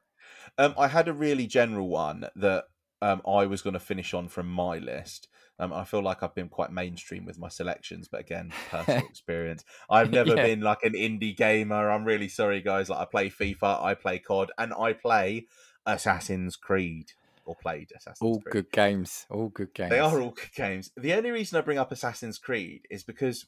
Um, 0.58 0.74
I 0.78 0.88
had 0.88 1.08
a 1.08 1.14
really 1.14 1.48
general 1.48 1.88
one 1.88 2.26
that 2.36 2.66
um, 3.02 3.22
I 3.28 3.46
was 3.46 3.62
going 3.62 3.74
to 3.74 3.80
finish 3.80 4.14
on 4.14 4.28
from 4.28 4.48
my 4.50 4.78
list. 4.78 5.28
Um, 5.60 5.74
I 5.74 5.84
feel 5.84 6.02
like 6.02 6.24
I've 6.24 6.36
been 6.36 6.50
quite 6.50 6.72
mainstream 6.72 7.26
with 7.26 7.38
my 7.40 7.48
selections, 7.50 8.08
but 8.08 8.22
again, 8.22 8.52
personal 8.70 9.06
experience. 9.10 9.64
I've 9.90 10.12
never 10.12 10.36
Yeah. 10.36 10.44
been 10.44 10.62
like 10.62 10.84
an 10.84 10.94
indie 10.94 11.36
gamer. 11.36 11.90
I'm 11.90 12.04
really 12.06 12.30
sorry, 12.30 12.62
guys. 12.62 12.90
Like 12.90 13.00
I 13.00 13.06
play 13.06 13.30
FIFA, 13.30 13.84
I 13.84 13.94
play 13.94 14.20
COD, 14.20 14.52
and 14.58 14.74
I 14.74 14.94
play 14.94 15.48
Assassin's 15.86 16.56
Creed 16.56 17.12
or 17.46 17.56
played 17.56 17.92
Assassin's 17.96 18.18
All 18.22 18.40
Creed. 18.42 18.52
good 18.54 18.72
games. 18.72 19.26
All 19.30 19.50
good 19.50 19.74
games. 19.74 19.90
They 19.90 20.00
are 20.00 20.20
all 20.22 20.32
good 20.32 20.54
games. 20.56 20.92
The 20.98 21.14
only 21.14 21.32
reason 21.32 21.58
I 21.58 21.62
bring 21.62 21.78
up 21.78 21.92
Assassin's 21.92 22.38
Creed 22.38 22.88
is 22.90 23.04
because 23.04 23.46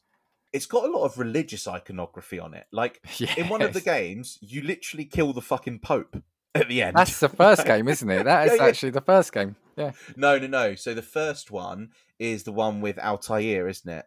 it's 0.52 0.66
got 0.66 0.84
a 0.86 0.92
lot 0.92 1.04
of 1.06 1.18
religious 1.18 1.68
iconography 1.68 2.40
on 2.40 2.54
it. 2.54 2.66
Like 2.72 3.02
in 3.38 3.50
one 3.50 3.62
of 3.62 3.74
the 3.74 3.82
games, 3.82 4.38
you 4.42 4.62
literally 4.62 5.06
kill 5.06 5.34
the 5.34 5.42
fucking 5.42 5.80
Pope 5.80 6.22
at 6.56 6.68
the 6.68 6.82
end. 6.84 6.96
That's 6.96 7.20
the 7.20 7.30
first 7.30 7.66
game, 7.68 7.88
isn't 7.88 8.10
it? 8.10 8.24
That 8.26 8.48
is 8.48 8.54
Yeah, 8.54 8.64
yeah. 8.64 8.70
actually 8.70 8.92
the 8.92 9.02
first 9.02 9.34
game. 9.34 9.56
Yeah. 9.76 9.92
No, 10.16 10.38
no, 10.38 10.48
no. 10.48 10.76
So 10.76 10.94
the 10.94 11.02
first 11.02 11.50
one 11.50 11.90
is 12.20 12.44
the 12.44 12.52
one 12.52 12.80
with 12.82 13.00
Altair, 13.00 13.68
isn't 13.68 13.90
it? 13.92 14.06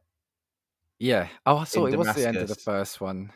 Yeah. 0.98 1.28
Oh, 1.44 1.58
I 1.58 1.64
thought 1.64 1.86
In 1.88 1.94
it 1.94 1.98
was 1.98 2.14
the 2.14 2.26
end 2.26 2.36
of 2.36 2.48
the 2.48 2.54
first 2.54 3.00
one. 3.00 3.32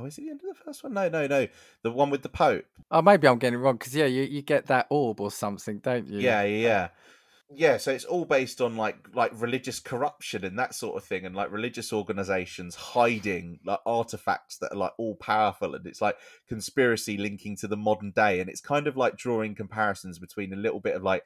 Oh, 0.00 0.06
is 0.06 0.18
it 0.18 0.22
the 0.22 0.30
end 0.30 0.40
of 0.48 0.56
the 0.56 0.64
first 0.64 0.82
one? 0.82 0.94
No, 0.94 1.08
no, 1.08 1.26
no. 1.26 1.46
The 1.82 1.90
one 1.90 2.10
with 2.10 2.22
the 2.22 2.28
Pope. 2.28 2.64
Oh, 2.90 3.02
maybe 3.02 3.28
I'm 3.28 3.38
getting 3.38 3.58
it 3.58 3.62
wrong 3.62 3.76
because 3.76 3.94
yeah, 3.94 4.06
you, 4.06 4.22
you 4.22 4.42
get 4.42 4.66
that 4.66 4.86
orb 4.88 5.20
or 5.20 5.30
something, 5.30 5.78
don't 5.78 6.06
you? 6.06 6.20
Yeah, 6.20 6.42
yeah, 6.42 6.58
yeah. 6.58 6.88
Yeah, 7.52 7.78
so 7.78 7.90
it's 7.90 8.04
all 8.04 8.24
based 8.24 8.60
on 8.60 8.76
like 8.76 9.08
like 9.12 9.32
religious 9.34 9.80
corruption 9.80 10.44
and 10.44 10.56
that 10.60 10.72
sort 10.72 10.96
of 10.96 11.04
thing, 11.04 11.26
and 11.26 11.34
like 11.34 11.50
religious 11.50 11.92
organizations 11.92 12.76
hiding 12.76 13.58
like 13.66 13.80
artifacts 13.84 14.58
that 14.58 14.72
are 14.72 14.78
like 14.78 14.92
all 14.98 15.16
powerful, 15.16 15.74
and 15.74 15.84
it's 15.84 16.00
like 16.00 16.16
conspiracy 16.48 17.16
linking 17.16 17.56
to 17.56 17.66
the 17.66 17.76
modern 17.76 18.12
day, 18.12 18.38
and 18.38 18.48
it's 18.48 18.60
kind 18.60 18.86
of 18.86 18.96
like 18.96 19.16
drawing 19.16 19.56
comparisons 19.56 20.20
between 20.20 20.52
a 20.52 20.56
little 20.56 20.78
bit 20.78 20.94
of 20.94 21.02
like, 21.02 21.24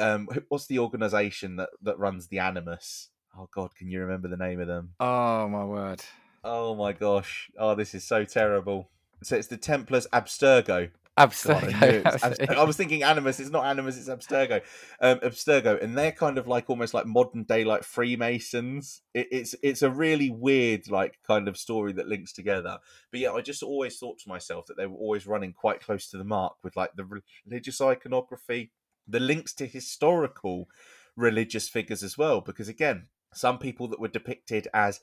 um, 0.00 0.28
what's 0.48 0.66
the 0.66 0.80
organization 0.80 1.54
that 1.56 1.70
that 1.82 1.98
runs 1.98 2.26
the 2.26 2.40
Animus? 2.40 3.10
Oh 3.38 3.48
God, 3.54 3.72
can 3.76 3.88
you 3.88 4.00
remember 4.00 4.26
the 4.26 4.36
name 4.36 4.60
of 4.60 4.66
them? 4.66 4.94
Oh 4.98 5.48
my 5.48 5.64
word. 5.64 6.02
Oh 6.44 6.74
my 6.74 6.92
gosh. 6.92 7.50
Oh, 7.58 7.74
this 7.74 7.94
is 7.94 8.04
so 8.04 8.24
terrible. 8.24 8.90
So 9.22 9.36
it's 9.36 9.48
the 9.48 9.56
Templars 9.56 10.06
Abstergo. 10.12 10.90
God, 11.16 11.28
I, 11.28 11.28
was 11.28 12.22
Abstergo. 12.22 12.56
I 12.56 12.64
was 12.64 12.76
thinking 12.76 13.02
Animus. 13.02 13.38
It's 13.38 13.50
not 13.50 13.66
Animus. 13.66 13.98
It's 13.98 14.08
Abstergo. 14.08 14.62
Um, 15.00 15.18
Abstergo, 15.20 15.80
and 15.82 15.96
they're 15.96 16.10
kind 16.10 16.38
of 16.38 16.48
like 16.48 16.70
almost 16.70 16.94
like 16.94 17.06
modern 17.06 17.44
day 17.44 17.64
like 17.64 17.84
Freemasons. 17.84 19.02
It, 19.12 19.28
it's 19.30 19.54
it's 19.62 19.82
a 19.82 19.90
really 19.90 20.30
weird 20.30 20.90
like 20.90 21.18
kind 21.26 21.48
of 21.48 21.58
story 21.58 21.92
that 21.92 22.08
links 22.08 22.32
together. 22.32 22.78
But 23.10 23.20
yeah, 23.20 23.32
I 23.32 23.42
just 23.42 23.62
always 23.62 23.98
thought 23.98 24.18
to 24.20 24.28
myself 24.28 24.66
that 24.66 24.76
they 24.76 24.86
were 24.86 24.96
always 24.96 25.26
running 25.26 25.52
quite 25.52 25.80
close 25.80 26.08
to 26.08 26.16
the 26.16 26.24
mark 26.24 26.54
with 26.64 26.76
like 26.76 26.92
the 26.96 27.22
religious 27.46 27.80
iconography, 27.80 28.72
the 29.06 29.20
links 29.20 29.52
to 29.54 29.66
historical 29.66 30.66
religious 31.14 31.68
figures 31.68 32.02
as 32.02 32.16
well. 32.16 32.40
Because 32.40 32.68
again, 32.68 33.08
some 33.34 33.58
people 33.58 33.86
that 33.88 34.00
were 34.00 34.08
depicted 34.08 34.66
as 34.72 35.00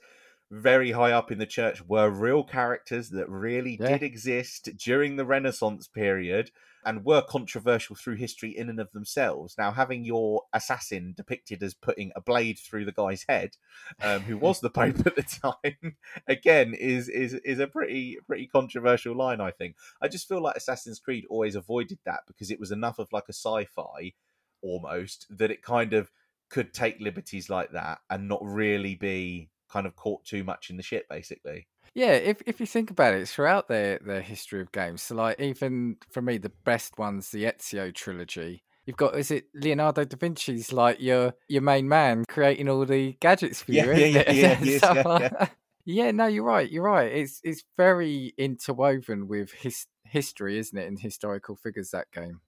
very 0.52 0.92
high 0.92 1.12
up 1.12 1.32
in 1.32 1.38
the 1.38 1.46
church 1.46 1.86
were 1.88 2.10
real 2.10 2.44
characters 2.44 3.10
that 3.10 3.30
really 3.30 3.78
Yeah. 3.80 3.90
did 3.90 4.04
exist 4.04 4.70
during 4.78 5.16
the 5.16 5.26
Renaissance 5.26 5.88
period 5.88 6.52
and 6.86 7.04
were 7.06 7.22
controversial 7.22 7.96
through 7.96 8.16
history 8.16 8.58
in 8.58 8.70
and 8.70 8.80
of 8.80 8.92
themselves. 8.92 9.56
Now, 9.58 9.72
having 9.72 10.06
your 10.06 10.44
assassin 10.54 11.14
depicted 11.16 11.62
as 11.62 11.74
putting 11.74 12.12
a 12.16 12.22
blade 12.22 12.58
through 12.58 12.86
the 12.86 12.92
guy's 12.94 13.26
head, 13.28 13.58
um, 14.02 14.22
who 14.22 14.38
was 14.38 14.60
the 14.62 14.70
Pope 14.70 15.06
at 15.06 15.16
the 15.16 15.24
time, 15.64 15.98
again 16.26 16.74
is 16.74 17.10
is 17.10 17.34
is 17.36 17.60
a 17.60 17.68
pretty 17.68 18.18
pretty 18.26 18.48
controversial 18.48 19.16
line. 19.16 19.42
I 19.42 19.52
think. 19.52 19.76
I 20.02 20.08
just 20.08 20.28
feel 20.28 20.42
like 20.42 20.56
Assassin's 20.56 21.00
Creed 21.00 21.26
always 21.30 21.56
avoided 21.56 22.00
that 22.06 22.22
because 22.28 22.50
it 22.50 22.60
was 22.60 22.72
enough 22.72 22.98
of 22.98 23.12
like 23.12 23.26
a 23.30 23.34
sci-fi 23.34 24.14
almost 24.62 25.26
that 25.30 25.52
it 25.52 25.62
kind 25.62 25.94
of 25.94 26.12
could 26.50 26.74
take 26.74 27.00
liberties 27.00 27.50
like 27.50 27.72
that 27.72 28.00
and 28.10 28.28
not 28.28 28.40
really 28.44 28.96
be 28.96 29.50
kind 29.70 29.88
of 29.88 29.96
caught 29.96 30.26
too 30.26 30.44
much 30.44 30.70
in 30.70 30.78
the 30.78 30.84
shit, 30.84 31.08
basically. 31.10 31.68
Yeah, 31.96 32.12
if 32.12 32.41
if 32.46 32.60
you 32.60 32.66
think 32.66 32.91
about 32.91 33.14
it, 33.14 33.28
throughout 33.28 33.68
their 33.68 34.00
their 34.00 34.22
history 34.22 34.62
of 34.62 34.72
games, 34.72 35.02
so 35.02 35.16
like 35.16 35.40
even 35.40 35.98
for 36.12 36.22
me, 36.22 36.38
the 36.38 36.52
best 36.64 36.98
ones, 36.98 37.30
the 37.32 37.46
Ezio 37.46 37.94
trilogy. 37.94 38.64
You've 38.86 38.98
got 38.98 39.18
is 39.18 39.32
it 39.32 39.46
Leonardo 39.54 40.04
da 40.04 40.18
Vinci's 40.18 40.72
like 40.74 41.00
your 41.00 41.34
your 41.48 41.62
main 41.62 41.88
man 41.88 42.26
creating 42.28 42.70
all 42.70 42.86
the 42.86 43.14
gadgets 43.20 43.62
for 43.62 43.72
Yeah, 43.72 43.86
you, 43.86 43.91
yeah, 43.91 44.06
isn't 44.06 44.28
yeah, 44.28 44.32
it? 44.32 44.36
yeah, 44.36 44.60
yes, 44.62 44.82
yeah, 44.94 45.04
yeah. 45.18 45.30
Uh, 45.40 45.48
yeah, 45.86 46.12
no, 46.12 46.28
you're 46.28 46.44
right. 46.44 46.70
You're 46.70 46.84
right. 46.84 47.12
It's 47.12 47.40
it's 47.44 47.64
very 47.78 48.34
interwoven 48.38 49.28
with 49.28 49.52
his 49.52 49.86
history, 50.04 50.58
isn't 50.60 50.78
it, 50.78 50.88
and 50.88 51.00
historical 51.00 51.56
figures 51.56 51.91
that 51.91 52.12
game. 52.12 52.41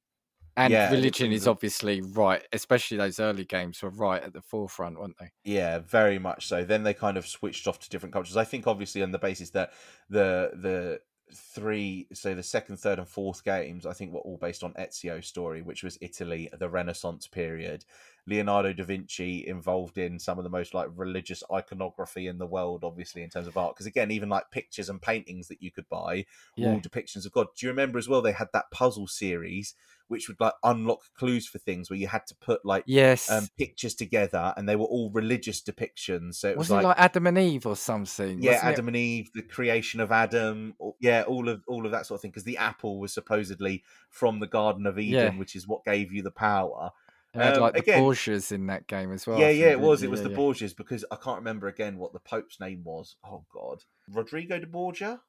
And 0.61 0.71
Yeah, 0.71 0.91
religion 0.91 1.31
is 1.31 1.47
obviously 1.47 2.01
right, 2.01 2.47
especially 2.53 2.97
those 2.97 3.19
early 3.19 3.45
games 3.45 3.81
were 3.81 3.89
right 3.89 4.21
at 4.21 4.33
the 4.33 4.41
forefront, 4.41 4.99
weren't 4.99 5.17
they? 5.19 5.31
Yeah, 5.43 5.79
very 5.79 6.19
much 6.19 6.47
so. 6.47 6.63
Then 6.63 6.83
they 6.83 6.93
kind 6.93 7.17
of 7.17 7.27
switched 7.27 7.67
off 7.67 7.79
to 7.79 7.89
different 7.89 8.13
cultures. 8.13 8.37
I 8.37 8.43
think 8.43 8.67
obviously 8.67 9.01
on 9.01 9.11
the 9.11 9.19
basis 9.19 9.49
that 9.51 9.73
the 10.09 10.51
the 10.53 11.01
three 11.33 12.07
so 12.13 12.35
the 12.35 12.43
second, 12.43 12.77
third, 12.77 12.99
and 12.99 13.07
fourth 13.07 13.43
games, 13.43 13.85
I 13.85 13.93
think 13.93 14.13
were 14.13 14.19
all 14.19 14.37
based 14.37 14.63
on 14.63 14.73
Ezio's 14.73 15.27
story, 15.27 15.61
which 15.61 15.83
was 15.83 15.97
Italy, 16.01 16.49
the 16.53 16.69
Renaissance 16.69 17.27
period. 17.27 17.85
Leonardo 18.27 18.71
da 18.71 18.83
Vinci 18.83 19.47
involved 19.47 19.97
in 19.97 20.19
some 20.19 20.37
of 20.37 20.43
the 20.43 20.49
most 20.49 20.75
like 20.75 20.89
religious 20.93 21.43
iconography 21.51 22.27
in 22.27 22.37
the 22.37 22.45
world, 22.45 22.83
obviously 22.83 23.23
in 23.23 23.29
terms 23.29 23.47
of 23.47 23.57
art. 23.57 23.75
Because 23.75 23.87
again, 23.87 24.11
even 24.11 24.29
like 24.29 24.51
pictures 24.51 24.89
and 24.89 25.01
paintings 25.01 25.47
that 25.47 25.61
you 25.61 25.71
could 25.71 25.89
buy 25.89 26.25
were 26.61 26.69
all 26.69 26.81
depictions 26.81 27.25
of 27.25 27.31
God. 27.31 27.47
Do 27.55 27.65
you 27.65 27.71
remember 27.71 27.97
as 27.97 28.07
well? 28.07 28.21
They 28.21 28.31
had 28.31 28.49
that 28.53 28.69
puzzle 28.69 29.07
series 29.07 29.73
which 30.11 30.27
would 30.27 30.39
like 30.39 30.53
unlock 30.63 30.99
clues 31.15 31.47
for 31.47 31.57
things 31.57 31.89
where 31.89 31.97
you 31.97 32.07
had 32.07 32.27
to 32.27 32.35
put 32.35 32.63
like 32.65 32.83
Yes. 32.85 33.31
um, 33.31 33.47
pictures 33.57 33.95
together, 33.95 34.53
and 34.57 34.67
they 34.69 34.75
were 34.75 34.85
all 34.85 35.09
religious 35.11 35.61
depictions. 35.61 36.35
So 36.35 36.49
it 36.49 36.57
was, 36.57 36.69
was 36.69 36.83
it 36.83 36.87
like 36.87 36.99
Adam 36.99 37.25
and 37.27 37.37
Eve 37.37 37.65
or 37.65 37.75
something? 37.75 38.41
yeah, 38.41 38.51
wasn't 38.51 38.67
it? 38.67 38.71
Adam 38.73 38.87
and 38.89 38.97
Eve, 38.97 39.31
the 39.33 39.41
creation 39.41 39.99
of 40.01 40.11
Adam, 40.11 40.75
or- 40.77 40.95
yeah, 40.99 41.23
all 41.23 41.49
of 41.49 41.63
all 41.67 41.85
of 41.85 41.91
that 41.93 42.05
sort 42.05 42.17
of 42.17 42.21
thing. 42.21 42.31
Because 42.31 42.43
the 42.43 42.57
apple 42.57 42.99
was 42.99 43.13
supposedly 43.13 43.83
from 44.09 44.39
the 44.39 44.47
Garden 44.47 44.85
of 44.85 44.99
Eden, 44.99 45.33
Yeah. 45.33 45.39
which 45.39 45.55
is 45.55 45.67
what 45.67 45.83
gave 45.85 46.11
you 46.11 46.21
the 46.21 46.29
power. 46.31 46.91
Had 47.33 47.55
um, 47.55 47.61
like 47.61 47.73
the 47.75 47.79
again- 47.79 48.01
Borgias 48.03 48.51
in 48.51 48.67
that 48.67 48.87
game 48.87 49.13
as 49.13 49.25
well. 49.25 49.39
yeah, 49.39 49.49
yeah, 49.49 49.67
it 49.71 49.79
was. 49.79 50.03
It 50.03 50.11
was 50.11 50.19
yeah, 50.19 50.25
the 50.25 50.31
yeah. 50.31 50.37
Borgias 50.37 50.73
because 50.75 51.05
I 51.09 51.15
can't 51.15 51.37
remember 51.37 51.67
again 51.69 51.97
what 51.97 52.11
the 52.11 52.19
Pope's 52.19 52.59
name 52.59 52.83
was. 52.83 53.15
Oh 53.23 53.45
God, 53.53 53.85
Rodrigo 54.09 54.59
de 54.59 54.67
Borgia. 54.67 55.21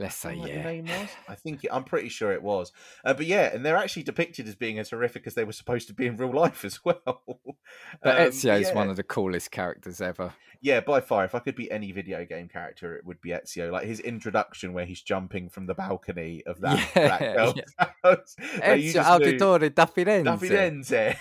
Let's 0.00 0.16
say 0.16 0.34
yeah. 0.34 0.62
name 0.62 0.86
was. 0.86 1.08
I 1.28 1.34
think 1.34 1.66
I'm 1.70 1.84
pretty 1.84 2.08
sure 2.08 2.32
it 2.32 2.42
was. 2.42 2.72
Uh, 3.04 3.12
but 3.12 3.26
yeah, 3.26 3.54
and 3.54 3.64
they're 3.64 3.76
actually 3.76 4.02
depicted 4.02 4.48
as 4.48 4.54
being 4.54 4.78
as 4.78 4.88
horrific 4.88 5.26
as 5.26 5.34
they 5.34 5.44
were 5.44 5.52
supposed 5.52 5.88
to 5.88 5.94
be 5.94 6.06
in 6.06 6.16
real 6.16 6.32
life 6.32 6.64
as 6.70 6.82
well. 6.84 7.22
But 8.02 8.20
Um, 8.20 8.28
Ezio's 8.28 8.68
yeah. 8.68 8.74
one 8.74 8.88
of 8.88 8.96
the 8.96 9.02
coolest 9.04 9.50
characters 9.52 10.00
ever. 10.00 10.32
Yeah, 10.62 10.80
by 10.80 11.00
far. 11.00 11.24
If 11.24 11.34
I 11.34 11.38
could 11.38 11.54
be 11.54 11.70
any 11.70 11.92
video 11.92 12.24
game 12.24 12.48
character, 12.48 12.96
it 12.96 13.04
would 13.04 13.20
be 13.20 13.30
Ezio. 13.30 13.70
Like 13.70 13.86
his 13.86 14.00
introduction, 14.00 14.72
where 14.72 14.84
he's 14.86 15.02
jumping 15.02 15.48
from 15.50 15.66
the 15.66 15.74
balcony 15.74 16.42
of 16.46 16.60
that, 16.62 16.94
that 16.94 17.20
Yeah, 17.20 17.34
girl's 17.34 17.54
yeah. 17.56 17.86
house. 18.02 18.36
Ezio 18.56 19.02
Auditore 19.04 19.74
da 19.74 19.84
Da 19.84 20.36
Firenze. 20.36 21.16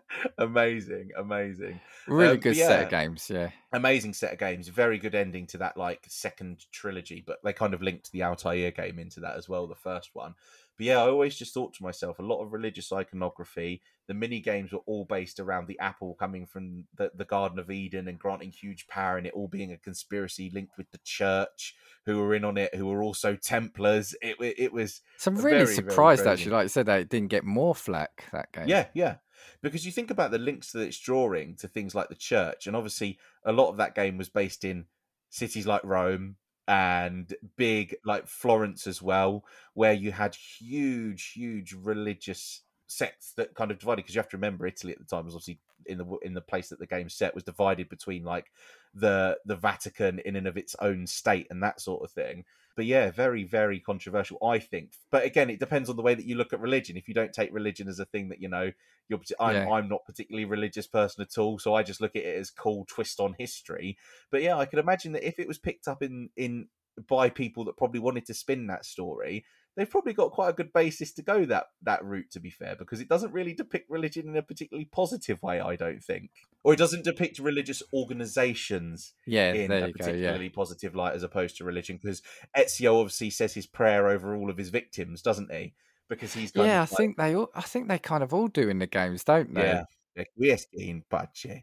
Amazing, 0.38 1.10
amazing, 1.16 1.80
Really 2.06 2.34
Um, 2.34 2.40
good 2.40 2.56
set 2.56 2.84
of 2.84 2.90
games, 2.90 3.30
yeah. 3.30 3.50
amazing 3.72 4.14
set 4.14 4.32
of 4.32 4.38
games. 4.38 4.68
Very 4.68 4.98
good 4.98 5.14
ending 5.14 5.46
to 5.48 5.58
that 5.58 5.76
like 5.76 6.04
second 6.08 6.64
trilogy, 6.72 7.22
but 7.26 7.38
they 7.44 7.52
kind 7.52 7.74
of 7.74 7.82
linked 7.82 8.10
the 8.12 8.22
Altair 8.22 8.70
game 8.70 8.98
into 8.98 9.20
that 9.20 9.36
as 9.36 9.48
well, 9.48 9.66
the 9.66 9.74
first 9.74 10.10
one. 10.14 10.34
But 10.76 10.86
yeah, 10.86 10.98
I 10.98 11.08
always 11.08 11.36
just 11.36 11.52
thought 11.54 11.74
to 11.74 11.82
myself, 11.82 12.18
a 12.18 12.22
lot 12.22 12.42
of 12.42 12.52
religious 12.52 12.92
iconography. 12.92 13.82
The 14.08 14.14
mini 14.14 14.40
games 14.40 14.72
were 14.72 14.80
all 14.86 15.04
based 15.04 15.38
around 15.38 15.66
the 15.68 15.78
apple 15.78 16.14
coming 16.14 16.46
from 16.46 16.84
the, 16.96 17.10
the 17.14 17.24
Garden 17.24 17.58
of 17.58 17.70
Eden 17.70 18.08
and 18.08 18.18
granting 18.18 18.50
huge 18.50 18.86
power, 18.88 19.16
and 19.18 19.26
it 19.26 19.34
all 19.34 19.48
being 19.48 19.72
a 19.72 19.76
conspiracy 19.76 20.50
linked 20.52 20.76
with 20.78 20.90
the 20.90 21.00
church, 21.04 21.74
who 22.06 22.18
were 22.18 22.34
in 22.34 22.44
on 22.44 22.56
it, 22.56 22.74
who 22.74 22.86
were 22.86 23.02
also 23.02 23.36
Templars. 23.36 24.14
It 24.22 24.36
it 24.40 24.72
was 24.72 25.02
So 25.18 25.30
I'm 25.30 25.36
really 25.36 25.50
very, 25.50 25.64
very 25.66 25.74
surprised 25.74 26.22
crazy. 26.22 26.32
actually, 26.32 26.52
like 26.52 26.64
you 26.64 26.68
said, 26.68 26.86
that 26.86 27.00
it 27.00 27.08
didn't 27.08 27.28
get 27.28 27.44
more 27.44 27.74
flack 27.74 28.24
that 28.32 28.50
game. 28.52 28.66
Yeah, 28.66 28.86
yeah. 28.94 29.16
Because 29.62 29.86
you 29.86 29.92
think 29.92 30.10
about 30.10 30.30
the 30.30 30.38
links 30.38 30.72
that 30.72 30.82
it's 30.82 30.98
drawing 30.98 31.56
to 31.56 31.68
things 31.68 31.94
like 31.94 32.08
the 32.08 32.14
church, 32.14 32.66
and 32.66 32.76
obviously 32.76 33.18
a 33.44 33.52
lot 33.52 33.68
of 33.68 33.76
that 33.78 33.94
game 33.94 34.18
was 34.18 34.28
based 34.28 34.64
in 34.64 34.86
cities 35.30 35.66
like 35.66 35.84
Rome 35.84 36.36
and 36.68 37.34
big 37.56 37.96
like 38.04 38.26
Florence 38.26 38.86
as 38.86 39.02
well, 39.02 39.44
where 39.74 39.92
you 39.92 40.12
had 40.12 40.34
huge, 40.34 41.32
huge 41.32 41.72
religious 41.72 42.62
sects 42.86 43.32
that 43.36 43.54
kind 43.54 43.70
of 43.70 43.78
divided. 43.78 44.02
Because 44.02 44.14
you 44.14 44.20
have 44.20 44.30
to 44.30 44.36
remember, 44.36 44.66
Italy 44.66 44.92
at 44.92 44.98
the 44.98 45.04
time 45.04 45.24
was 45.24 45.34
obviously 45.34 45.58
in 45.86 45.98
the 45.98 46.06
in 46.22 46.34
the 46.34 46.40
place 46.40 46.68
that 46.68 46.78
the 46.78 46.86
game 46.86 47.08
set 47.08 47.34
was 47.34 47.44
divided 47.44 47.88
between 47.88 48.24
like 48.24 48.52
the 48.94 49.38
the 49.44 49.56
Vatican 49.56 50.20
in 50.20 50.36
and 50.36 50.46
of 50.46 50.56
its 50.56 50.76
own 50.80 51.06
state 51.06 51.46
and 51.50 51.62
that 51.62 51.80
sort 51.80 52.04
of 52.04 52.10
thing. 52.10 52.44
But 52.74 52.86
yeah, 52.86 53.10
very, 53.10 53.44
very 53.44 53.80
controversial, 53.80 54.38
I 54.42 54.58
think. 54.58 54.92
But 55.10 55.24
again, 55.24 55.50
it 55.50 55.60
depends 55.60 55.90
on 55.90 55.96
the 55.96 56.02
way 56.02 56.14
that 56.14 56.24
you 56.24 56.36
look 56.36 56.52
at 56.52 56.60
religion. 56.60 56.96
If 56.96 57.08
you 57.08 57.14
don't 57.14 57.32
take 57.32 57.52
religion 57.52 57.88
as 57.88 57.98
a 57.98 58.06
thing 58.06 58.28
that 58.30 58.40
you 58.40 58.48
know, 58.48 58.72
you're. 59.08 59.20
I'm, 59.38 59.54
Yeah. 59.54 59.70
I'm 59.70 59.88
not 59.88 60.06
particularly 60.06 60.44
a 60.44 60.48
religious 60.48 60.86
person 60.86 61.22
at 61.22 61.38
all, 61.38 61.58
so 61.58 61.74
I 61.74 61.82
just 61.82 62.00
look 62.00 62.16
at 62.16 62.24
it 62.24 62.36
as 62.36 62.50
cool 62.50 62.86
twist 62.88 63.20
on 63.20 63.34
history. 63.38 63.98
But 64.30 64.42
yeah, 64.42 64.56
I 64.56 64.66
could 64.66 64.78
imagine 64.78 65.12
that 65.12 65.26
if 65.26 65.38
it 65.38 65.48
was 65.48 65.58
picked 65.58 65.88
up 65.88 66.02
in 66.02 66.30
in 66.36 66.68
by 67.08 67.30
people 67.30 67.64
that 67.64 67.76
probably 67.76 68.00
wanted 68.00 68.26
to 68.26 68.34
spin 68.34 68.66
that 68.66 68.84
story, 68.84 69.44
they've 69.76 69.88
probably 69.90 70.12
got 70.12 70.32
quite 70.32 70.50
a 70.50 70.52
good 70.52 70.72
basis 70.72 71.12
to 71.14 71.22
go 71.22 71.44
that 71.46 71.66
that 71.82 72.04
route. 72.04 72.30
To 72.32 72.40
be 72.40 72.50
fair, 72.50 72.76
because 72.76 73.00
it 73.00 73.08
doesn't 73.08 73.32
really 73.32 73.54
depict 73.54 73.90
religion 73.90 74.28
in 74.28 74.36
a 74.36 74.42
particularly 74.42 74.84
positive 74.86 75.42
way, 75.42 75.60
I 75.60 75.76
don't 75.76 76.02
think, 76.02 76.30
or 76.64 76.72
it 76.72 76.78
doesn't 76.78 77.04
depict 77.04 77.38
religious 77.38 77.82
organisations 77.92 79.12
Yeah, 79.26 79.52
in 79.52 79.70
a 79.72 79.86
you 79.86 79.92
go. 79.92 79.92
particularly 79.92 80.48
Yeah. 80.48 80.52
positive 80.54 80.94
light 80.94 81.14
as 81.14 81.22
opposed 81.22 81.56
to 81.58 81.64
religion 81.64 81.98
because 82.00 82.22
Ezio 82.56 83.00
obviously 83.00 83.30
says 83.30 83.54
his 83.54 83.66
prayer 83.66 84.08
over 84.08 84.34
all 84.34 84.50
of 84.50 84.56
his 84.58 84.68
victims, 84.70 85.22
doesn't 85.22 85.52
he? 85.52 85.74
Because 86.08 86.34
he's 86.34 86.54
Yeah, 86.54 86.82
I 86.82 86.86
like, 86.86 86.98
think 86.98 87.16
they 87.16 87.34
all 87.34 87.50
I 87.54 87.62
think 87.62 87.88
they 87.88 87.98
kind 87.98 88.22
of 88.22 88.34
all 88.34 88.48
do 88.48 88.68
in 88.68 88.78
the 88.78 88.86
games, 88.86 89.24
don't 89.24 89.54
they? 89.54 89.62
yeah, 89.62 89.82
Requiescat 90.18 90.66
in 90.74 91.02
pace. 91.10 91.62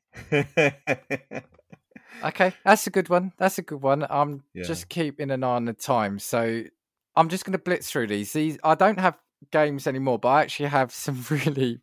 Okay, 2.23 2.53
that's 2.65 2.86
a 2.86 2.90
good 2.90 3.10
one. 3.10 3.31
That's 3.38 3.57
a 3.60 3.61
good 3.61 3.81
one. 3.81 4.06
I'm 4.10 4.44
Yeah. 4.53 4.65
just 4.65 4.90
keeping 4.90 5.31
an 5.31 5.44
eye 5.44 5.56
on 5.56 5.65
the 5.65 5.73
time, 5.73 6.19
so 6.19 6.64
I'm 7.19 7.29
just 7.29 7.43
going 7.45 7.51
to 7.53 7.59
blitz 7.59 7.91
through 7.91 8.07
these. 8.07 8.31
These 8.33 8.57
I 8.63 8.75
don't 8.75 8.99
have 8.99 9.17
games 9.51 9.87
anymore, 9.87 10.19
but 10.19 10.29
I 10.29 10.41
actually 10.41 10.69
have 10.69 10.91
some 10.91 11.23
really 11.29 11.81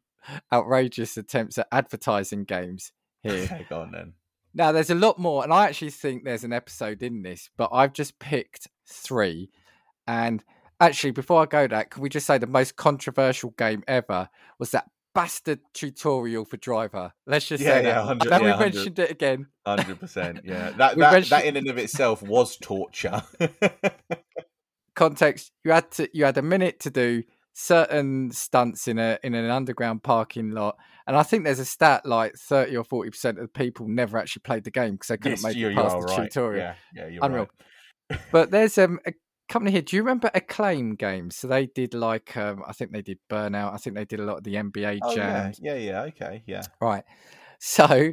outrageous 0.52 1.16
attempts 1.16 1.58
at 1.58 1.68
advertising 1.70 2.44
games 2.44 2.92
here. 3.22 3.44
okay, 3.44 3.66
go 3.68 3.80
on 3.82 3.92
then. 3.92 4.14
now, 4.54 4.72
there's 4.72 4.90
a 4.90 4.94
lot 4.94 5.18
more, 5.18 5.44
and 5.44 5.52
I 5.52 5.66
actually 5.66 5.90
think 5.90 6.24
there's 6.24 6.44
an 6.44 6.52
episode 6.52 7.02
in 7.02 7.22
this, 7.22 7.50
but 7.56 7.70
I've 7.72 7.92
just 7.92 8.18
picked 8.18 8.68
three. 8.88 9.50
And 10.06 10.42
actually, 10.80 11.10
before 11.12 11.42
I 11.42 11.46
go 11.46 11.66
that, 11.66 11.90
can 11.90 12.02
we 12.02 12.08
just 12.08 12.26
say 12.26 12.38
the 12.38 12.46
most 12.46 12.76
controversial 12.76 13.50
game 13.58 13.82
ever 13.88 14.28
was 14.58 14.70
that 14.70 14.88
bastard 15.14 15.60
tutorial 15.74 16.44
for 16.44 16.56
Driver? 16.58 17.12
Let's 17.26 17.46
just 17.46 17.62
Yeah, 17.62 17.70
say 17.78 17.84
yeah, 17.84 18.02
that. 18.14 18.20
Then 18.28 18.40
we 18.42 18.48
yeah, 18.48 18.56
100. 18.56 18.74
mentioned 18.74 18.98
it 19.00 19.10
again. 19.10 19.46
Hundred 19.66 19.98
percent, 20.00 20.40
yeah. 20.44 20.70
That 20.76 20.96
that, 20.96 21.12
mentioned- 21.12 21.30
that 21.30 21.44
in 21.44 21.56
and 21.56 21.68
of 21.68 21.78
itself 21.78 22.22
was 22.22 22.56
torture. 22.56 23.22
Context 24.96 25.52
you 25.64 25.70
had 25.70 25.90
to 25.92 26.08
you 26.12 26.24
had 26.24 26.36
a 26.38 26.42
minute 26.42 26.80
to 26.80 26.90
do 26.90 27.22
certain 27.52 28.30
stunts 28.32 28.88
in 28.88 28.98
a 28.98 29.18
in 29.22 29.34
an 29.34 29.48
underground 29.50 30.02
parking 30.02 30.50
lot 30.50 30.76
and 31.06 31.16
i 31.16 31.22
think 31.22 31.44
there's 31.44 31.58
a 31.58 31.64
stat 31.64 32.04
like 32.04 32.34
30 32.34 32.76
or 32.76 32.84
40 32.84 33.10
percent 33.10 33.38
of 33.38 33.44
the 33.44 33.48
people 33.48 33.86
never 33.88 34.18
actually 34.18 34.40
played 34.40 34.64
the 34.64 34.70
game 34.70 34.92
because 34.92 35.08
they 35.08 35.16
couldn't 35.16 35.42
Yes, 35.42 35.44
make 35.44 35.56
you, 35.56 35.68
it 35.68 35.76
past 35.76 35.96
the 36.00 36.06
right. 36.06 36.30
tutorial 36.30 36.62
Yeah, 36.64 36.74
yeah, 36.94 37.08
you're 37.08 37.22
Unreal. 37.22 37.48
right. 38.10 38.18
but 38.32 38.50
there's 38.50 38.76
um, 38.78 38.98
a 39.06 39.12
company 39.48 39.70
here 39.70 39.82
do 39.82 39.96
you 39.96 40.02
remember 40.02 40.30
acclaim 40.34 40.94
games 40.96 41.36
so 41.36 41.46
they 41.46 41.66
did 41.66 41.94
like 41.94 42.36
um, 42.36 42.62
i 42.66 42.72
think 42.72 42.92
they 42.92 43.02
did 43.02 43.18
burnout 43.30 43.72
i 43.72 43.76
think 43.76 43.94
they 43.96 44.04
did 44.04 44.20
a 44.20 44.24
lot 44.24 44.38
of 44.38 44.44
the 44.44 44.54
nba 44.54 44.98
Oh, 45.02 45.14
yeah, 45.14 45.52
yeah, 45.60 45.74
yeah. 45.74 46.02
Okay, 46.02 46.42
yeah. 46.46 46.62
Right. 46.80 47.04
So, 47.58 48.12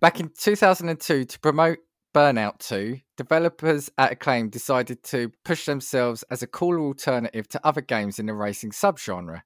back 0.00 0.20
in 0.20 0.30
2002, 0.38 1.24
to 1.24 1.40
promote 1.40 1.78
Burnout 2.14 2.58
2, 2.60 3.00
developers 3.16 3.90
at 3.98 4.12
Acclaim 4.12 4.48
decided 4.48 5.02
to 5.02 5.32
push 5.44 5.66
themselves 5.66 6.22
as 6.30 6.42
a 6.42 6.46
cooler 6.46 6.78
alternative 6.78 7.48
to 7.48 7.66
other 7.66 7.80
games 7.80 8.20
in 8.20 8.26
the 8.26 8.34
racing 8.34 8.70
subgenre. 8.70 9.42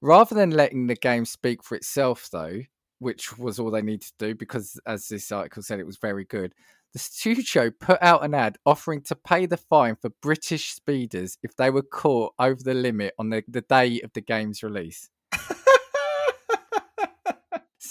Rather 0.00 0.34
than 0.34 0.50
letting 0.50 0.88
the 0.88 0.96
game 0.96 1.24
speak 1.24 1.62
for 1.62 1.76
itself, 1.76 2.28
though, 2.32 2.60
which 2.98 3.38
was 3.38 3.60
all 3.60 3.70
they 3.70 3.82
needed 3.82 4.02
to 4.02 4.26
do 4.26 4.34
because, 4.34 4.80
as 4.84 5.06
this 5.06 5.30
article 5.30 5.62
said, 5.62 5.78
it 5.78 5.86
was 5.86 5.96
very 5.96 6.24
good, 6.24 6.52
the 6.92 6.98
studio 6.98 7.70
put 7.70 8.02
out 8.02 8.24
an 8.24 8.34
ad 8.34 8.58
offering 8.66 9.00
to 9.02 9.14
pay 9.14 9.46
the 9.46 9.56
fine 9.56 9.94
for 9.94 10.10
British 10.20 10.74
speeders 10.74 11.38
if 11.44 11.54
they 11.54 11.70
were 11.70 11.82
caught 11.82 12.34
over 12.40 12.60
the 12.62 12.74
limit 12.74 13.14
on 13.16 13.30
the, 13.30 13.44
the 13.46 13.62
day 13.62 14.00
of 14.00 14.12
the 14.12 14.20
game's 14.20 14.64
release. 14.64 15.08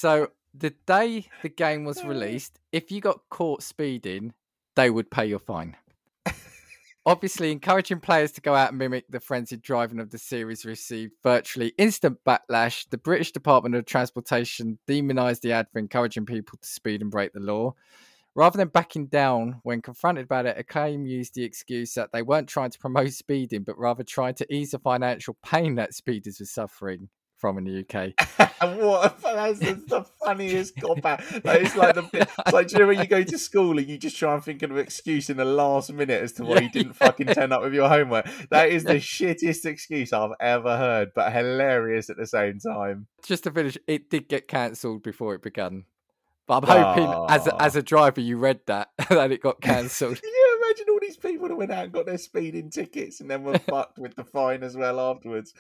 So 0.02 0.30
the 0.54 0.74
day 0.86 1.28
the 1.42 1.50
game 1.50 1.86
was 1.86 2.00
uh. 2.04 2.08
released, 2.08 2.60
if 2.72 2.92
you 2.92 3.02
got 3.02 3.22
caught 3.30 3.64
speeding, 3.64 4.34
they 4.76 4.90
would 4.90 5.12
pay 5.12 5.26
your 5.26 5.40
fine. 5.40 5.76
Obviously, 7.04 7.52
encouraging 7.52 8.00
players 8.00 8.32
to 8.34 8.42
go 8.42 8.54
out 8.54 8.70
and 8.70 8.78
mimic 8.78 9.06
the 9.10 9.20
frenzied 9.20 9.64
driving 9.64 10.00
of 10.00 10.12
the 10.12 10.20
series 10.20 10.66
received 10.66 11.14
virtually 11.24 11.74
instant 11.80 12.20
backlash. 12.28 12.88
The 12.92 13.00
British 13.00 13.32
Department 13.32 13.74
of 13.74 13.86
Transportation 13.86 14.78
demonised 14.86 15.42
the 15.42 15.52
ad 15.52 15.66
for 15.74 15.80
encouraging 15.80 16.28
people 16.28 16.60
to 16.62 16.68
speed 16.68 17.02
and 17.02 17.10
break 17.10 17.34
the 17.34 17.40
law. 17.40 17.74
Rather 18.36 18.56
than 18.56 18.68
backing 18.68 19.08
down 19.08 19.60
when 19.64 19.82
confronted 19.82 20.26
about 20.26 20.46
it, 20.46 20.60
Acclaim 20.60 21.08
used 21.08 21.34
the 21.34 21.44
excuse 21.44 21.96
that 21.96 22.12
they 22.14 22.22
weren't 22.22 22.48
trying 22.48 22.70
to 22.70 22.80
promote 22.80 23.12
speeding, 23.14 23.64
but 23.64 23.80
rather 23.80 24.04
trying 24.04 24.36
to 24.36 24.54
ease 24.54 24.70
the 24.72 24.80
financial 24.80 25.36
pain 25.44 25.74
that 25.76 25.96
speeders 25.96 26.40
were 26.40 26.46
suffering 26.46 27.10
from 27.42 27.58
in 27.58 27.64
the 27.66 27.80
UK. 27.80 28.14
what 28.78 29.12
a, 29.12 29.22
that's 29.24 29.60
the, 29.60 30.06
funniest 30.24 30.80
cop 30.80 31.04
out. 31.04 31.20
Like, 31.44 31.62
it's 31.64 31.76
like 31.76 31.96
the 31.96 32.08
it's 32.14 32.38
like 32.54 32.68
do 32.68 32.76
you 32.76 32.80
know 32.80 32.88
when 32.88 33.00
you 33.00 33.08
go 33.08 33.24
to 33.24 33.38
school 33.38 33.80
and 33.80 33.90
you 33.90 33.98
just 33.98 34.16
try 34.16 34.36
and 34.36 34.44
think 34.44 34.62
of 34.62 34.72
an 34.72 34.78
excuse 34.78 35.30
in 35.30 35.38
the 35.38 35.46
last 35.46 35.92
minute 35.92 36.22
as 36.22 36.34
to 36.34 36.44
why 36.44 36.56
Yeah, 36.56 36.62
you 36.62 36.70
didn't 36.70 36.96
yeah. 37.02 37.08
fucking 37.08 37.28
turn 37.28 37.52
up 37.52 37.64
with 37.64 37.74
your 37.74 37.90
homework. 37.90 38.28
That 38.52 38.70
is 38.70 38.84
the 38.84 38.96
shittiest 38.96 39.66
excuse 39.66 40.14
I've 40.14 40.32
ever 40.40 40.78
heard, 40.78 41.10
but 41.16 41.34
hilarious 41.34 42.10
at 42.10 42.18
the 42.18 42.28
same 42.28 42.60
time. 42.60 43.08
Just 43.26 43.44
to 43.46 43.52
finish, 43.52 43.78
it 43.88 44.10
did 44.10 44.30
get 44.30 44.48
cancelled 44.48 45.02
before 45.02 45.34
it 45.34 45.42
began. 45.42 45.86
But 46.48 46.64
I'm 46.64 46.96
hoping, 46.96 47.26
as 47.30 47.48
a, 47.48 47.62
as 47.62 47.76
ah. 47.76 47.80
a 47.80 47.82
driver, 47.82 48.22
you 48.22 48.38
read 48.38 48.60
that 48.68 48.90
that 49.10 49.32
it 49.32 49.42
got 49.42 49.62
cancelled. 49.62 50.22
Can 50.22 50.30
you 50.30 50.60
imagine 50.64 50.86
all 50.90 51.00
these 51.12 51.18
people 51.18 51.48
that 51.50 51.56
went 51.56 51.72
out 51.72 51.84
and 51.86 51.94
got 51.94 52.06
their 52.06 52.18
speeding 52.18 52.70
tickets 52.70 53.20
and 53.20 53.30
then 53.30 53.44
were 53.44 53.58
fucked 53.70 53.98
with 54.00 54.16
the 54.16 54.24
fine 54.24 54.64
as 54.64 54.76
well 54.78 55.00
afterwards? 55.00 55.54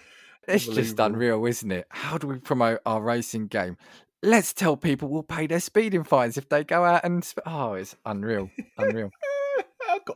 It's 0.47 0.65
just 0.65 0.99
unreal, 0.99 1.45
isn't 1.45 1.71
it? 1.71 1.85
How 1.89 2.17
do 2.17 2.27
we 2.27 2.37
promote 2.39 2.79
our 2.85 3.01
racing 3.01 3.47
game? 3.47 3.77
Let's 4.23 4.53
tell 4.53 4.77
people 4.77 5.09
we'll 5.09 5.23
pay 5.23 5.47
their 5.47 5.59
speeding 5.59 6.03
fines 6.03 6.37
if 6.37 6.47
they 6.49 6.63
go 6.63 6.83
out 6.85 7.03
and. 7.03 7.23
Sp- 7.25 7.45
oh, 7.45 7.73
it's 7.73 7.95
unreal, 8.05 8.49
unreal. 8.77 9.11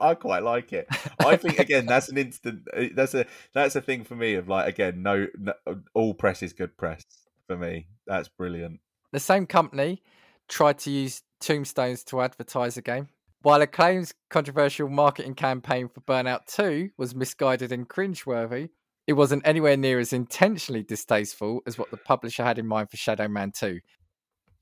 I 0.02 0.16
quite 0.16 0.42
like 0.44 0.72
it. 0.74 0.88
I 1.20 1.36
think 1.38 1.60
again 1.60 1.86
that's 1.86 2.08
an 2.10 2.18
instant. 2.18 2.68
uh, 2.76 2.86
That's 2.94 3.14
a 3.14 3.26
that's 3.54 3.76
a 3.76 3.82
thing 3.82 4.04
for 4.04 4.16
me 4.16 4.36
of 4.36 4.48
like 4.48 4.68
again 4.68 5.04
no, 5.04 5.28
no 5.38 5.54
all 5.94 6.14
press 6.14 6.42
is 6.42 6.54
good 6.54 6.78
press 6.78 7.04
for 7.48 7.58
me. 7.58 7.88
That's 8.08 8.30
brilliant. 8.30 8.80
the 9.12 9.20
same 9.20 9.46
company 9.46 10.02
tried 10.48 10.78
to 10.80 10.92
use 10.92 11.24
tombstones 11.42 12.04
to 12.06 12.22
advertise 12.22 12.78
a 12.78 12.82
game. 12.82 13.10
While 13.46 13.62
Acclaim's 13.62 14.12
controversial 14.32 14.90
marketing 14.90 15.36
campaign 15.36 15.88
for 15.88 16.02
Burnout 16.02 16.48
2 16.48 16.90
was 16.98 17.14
misguided 17.14 17.72
and 17.72 17.88
cringeworthy, 17.88 18.70
it 19.06 19.14
wasn't 19.14 19.46
anywhere 19.46 19.78
near 19.78 20.00
as 20.00 20.14
intentionally 20.14 20.82
distasteful 20.82 21.62
as 21.68 21.78
what 21.78 21.92
the 21.92 21.98
publisher 21.98 22.44
had 22.44 22.58
in 22.58 22.66
mind 22.66 22.90
for 22.90 22.98
Shadow 22.98 23.28
Man 23.28 23.52
2. 23.52 23.82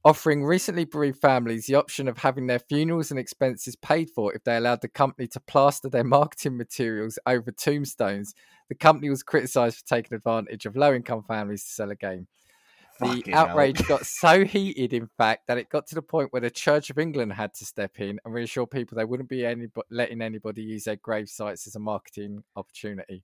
Offering 0.03 0.43
recently 0.43 0.83
bereaved 0.83 1.21
families 1.21 1.65
the 1.65 1.75
option 1.75 2.09
of 2.09 2.17
having 2.17 2.47
their 2.47 2.59
funerals 2.59 3.09
and 3.09 3.17
expenses 3.17 3.77
paid 3.77 4.09
for 4.09 4.33
if 4.33 4.43
they 4.43 4.57
allowed 4.57 4.81
the 4.81 4.89
company 4.89 5.29
to 5.29 5.39
plaster 5.39 5.87
their 5.87 6.03
marketing 6.03 6.57
materials 6.57 7.17
over 7.25 7.53
tombstones, 7.53 8.33
the 8.67 8.75
company 8.75 9.09
was 9.09 9.23
criticised 9.23 9.77
for 9.77 9.85
taking 9.85 10.13
advantage 10.13 10.65
of 10.65 10.75
low 10.75 10.93
income 10.93 11.23
families 11.25 11.63
to 11.63 11.69
sell 11.69 11.91
a 11.91 11.95
game. 11.95 12.27
The 12.99 13.23
hell. 13.27 13.47
outrage 13.47 13.85
got 13.87 14.05
so 14.05 14.45
heated, 14.45 14.93
in 14.93 15.09
fact, 15.17 15.47
that 15.47 15.57
it 15.57 15.69
got 15.69 15.87
to 15.87 15.95
the 15.95 16.01
point 16.01 16.31
where 16.31 16.41
the 16.41 16.51
Church 16.51 16.89
of 16.89 16.99
England 16.99 17.33
had 17.33 17.53
to 17.55 17.65
step 17.65 17.99
in 17.99 18.19
and 18.23 18.33
reassure 18.33 18.67
people 18.67 18.95
they 18.95 19.05
wouldn't 19.05 19.29
be 19.29 19.45
any, 19.45 19.67
letting 19.89 20.21
anybody 20.21 20.61
use 20.61 20.83
their 20.83 20.95
grave 20.95 21.29
sites 21.29 21.67
as 21.67 21.75
a 21.75 21.79
marketing 21.79 22.43
opportunity. 22.55 23.23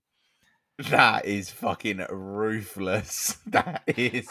That 0.88 1.26
is 1.26 1.50
fucking 1.50 2.06
ruthless. 2.10 3.36
That 3.46 3.82
is 3.86 4.28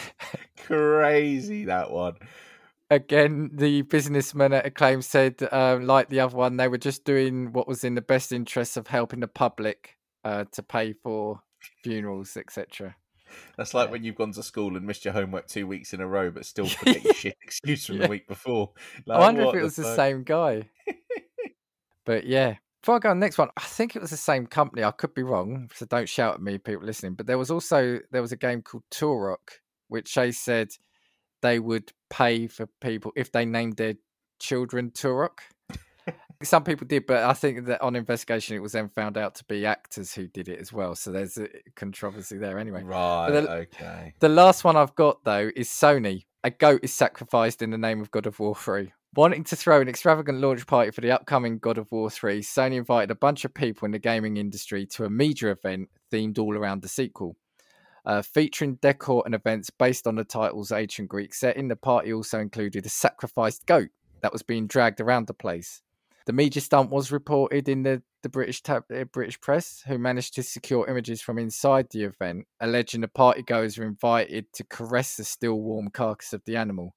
crazy. 0.58 1.66
That 1.66 1.92
one. 1.92 2.16
Again, 2.90 3.52
the 3.54 3.84
businessman 3.84 4.54
at 4.54 4.66
Acclaim 4.66 5.04
said, 5.04 5.48
uh, 5.52 5.78
like 5.80 6.10
the 6.10 6.22
other 6.22 6.36
one, 6.36 6.58
they 6.58 6.68
were 6.68 6.80
just 6.80 7.06
doing 7.06 7.54
what 7.54 7.68
was 7.68 7.84
in 7.84 7.94
the 7.94 8.02
best 8.02 8.32
interests 8.32 8.78
of 8.78 8.88
helping 8.88 9.20
the 9.20 9.28
public 9.28 9.98
uh, 10.24 10.46
to 10.54 10.64
pay 10.64 10.94
for 10.94 11.42
funerals, 11.84 12.36
etc. 12.36 12.96
That's 13.58 13.74
like 13.74 13.88
Yeah. 13.88 13.92
when 13.92 14.04
you've 14.04 14.16
gone 14.16 14.32
to 14.34 14.44
school 14.44 14.76
and 14.78 14.86
missed 14.86 15.06
your 15.06 15.14
homework 15.14 15.48
two 15.48 15.68
weeks 15.68 15.94
in 15.94 16.02
a 16.02 16.08
row, 16.08 16.32
but 16.32 16.46
still 16.46 16.66
forget 16.68 17.04
your 17.04 17.14
shit 17.14 17.38
excuse 17.42 17.86
from 17.86 17.98
Yeah. 17.98 18.04
the 18.04 18.10
week 18.10 18.28
before. 18.28 18.72
I 19.10 19.20
wonder 19.20 19.44
if 19.44 19.56
it 19.56 19.62
was 19.64 19.76
the 19.76 19.84
fuck? 19.84 19.96
same 19.96 20.24
guy. 20.24 20.70
but 22.06 22.26
yeah. 22.26 22.56
Before 22.82 22.96
I 22.96 23.00
go 23.00 23.10
on 23.10 23.20
the 23.20 23.26
next 23.26 23.38
one, 23.38 23.50
I 23.58 23.62
think 23.62 23.96
it 23.96 24.02
was 24.02 24.12
the 24.12 24.18
same 24.18 24.48
company. 24.48 24.86
I 24.86 24.92
could 24.92 25.14
be 25.14 25.22
wrong, 25.24 25.70
so 25.74 25.86
don't 25.86 26.08
shout 26.08 26.36
at 26.36 26.42
me, 26.42 26.58
people 26.58 26.86
listening. 26.86 27.14
But 27.16 27.28
there 27.28 27.38
was 27.38 27.52
also 27.52 28.00
there 28.12 28.22
was 28.22 28.32
a 28.32 28.38
game 28.38 28.62
called 28.62 28.84
Turok, 28.90 29.60
which 29.90 30.16
they 30.16 30.32
said 30.32 30.70
they 31.42 31.60
would 31.60 31.92
pay 32.10 32.48
for 32.48 32.68
people 32.80 33.12
if 33.18 33.34
they 33.34 33.44
named 33.46 33.76
their 33.76 33.96
children 34.40 34.92
Turok. 34.92 35.40
Some 36.42 36.64
people 36.64 36.88
did, 36.88 37.06
but 37.06 37.24
I 37.24 37.34
think 37.34 37.66
that 37.66 37.82
on 37.82 37.98
investigation, 37.98 38.56
it 38.56 38.62
was 38.62 38.72
then 38.72 38.88
found 38.88 39.18
out 39.18 39.36
to 39.36 39.44
be 39.44 39.66
actors 39.66 40.14
who 40.14 40.28
did 40.28 40.48
it 40.48 40.60
as 40.60 40.72
well. 40.72 40.96
So 40.96 41.12
there's 41.12 41.38
a 41.38 41.50
controversy 41.76 42.38
there 42.38 42.58
anyway. 42.58 42.84
Right. 42.84 43.30
the- 43.30 43.52
okay. 43.52 44.14
The 44.20 44.30
last 44.30 44.64
one 44.64 44.78
I've 44.78 44.96
got 44.96 45.24
though 45.26 45.52
is 45.54 45.68
Sony. 45.68 46.24
A 46.46 46.50
goat 46.50 46.80
is 46.82 46.94
sacrificed 46.94 47.62
in 47.62 47.72
the 47.72 47.78
name 47.78 48.00
of 48.00 48.12
God 48.12 48.26
of 48.26 48.40
War 48.40 48.56
3. 48.56 48.94
Wanting 49.16 49.44
to 49.46 49.58
throw 49.58 49.82
an 49.82 49.90
extravagant 49.90 50.40
launch 50.40 50.66
party 50.66 50.92
for 50.92 51.02
the 51.02 51.12
upcoming 51.12 51.58
God 51.58 51.78
of 51.78 51.92
War 51.92 52.10
3, 52.10 52.40
Sony 52.42 52.78
invited 52.78 53.12
a 53.12 53.16
bunch 53.16 53.44
of 53.44 53.54
people 53.54 53.86
in 53.86 53.92
the 53.92 54.00
gaming 54.00 54.38
industry 54.38 54.86
to 54.86 55.04
a 55.04 55.10
media 55.10 55.52
event 55.52 55.90
themed 56.10 56.40
all 56.40 56.56
around 56.56 56.82
the 56.84 56.88
sequel. 56.88 57.36
Uh, 58.06 58.22
featuring 58.22 58.76
decor 58.76 59.24
and 59.26 59.36
events 59.36 59.70
based 59.70 60.08
on 60.08 60.16
the 60.16 60.24
title's 60.24 60.72
ancient 60.72 61.10
Greek 61.10 61.34
setting, 61.34 61.68
the 61.68 61.76
party 61.76 62.14
also 62.14 62.40
included 62.40 62.86
a 62.86 62.90
sacrificed 62.90 63.66
goat 63.66 63.90
that 64.22 64.32
was 64.32 64.42
being 64.42 64.68
dragged 64.68 65.02
around 65.02 65.28
the 65.28 65.34
place. 65.34 65.82
The 66.30 66.34
media 66.34 66.62
stunt 66.62 66.92
was 66.92 67.12
reported 67.12 67.68
in 67.68 67.82
the, 67.82 68.04
the 68.22 68.30
British 68.30 68.62
tab, 68.62 68.84
uh, 68.96 69.06
British 69.06 69.42
press, 69.42 69.82
who 69.88 69.98
managed 69.98 70.36
to 70.36 70.44
secure 70.44 70.88
images 70.88 71.24
from 71.24 71.40
inside 71.40 71.88
the 71.90 72.04
event, 72.04 72.46
alleging 72.62 73.02
the 73.02 73.08
partygoers 73.08 73.80
were 73.80 73.86
invited 73.86 74.46
to 74.54 74.64
caress 74.64 75.16
the 75.16 75.24
still 75.24 75.60
warm 75.60 75.90
carcass 75.90 76.32
of 76.32 76.44
the 76.46 76.56
animal. 76.56 76.94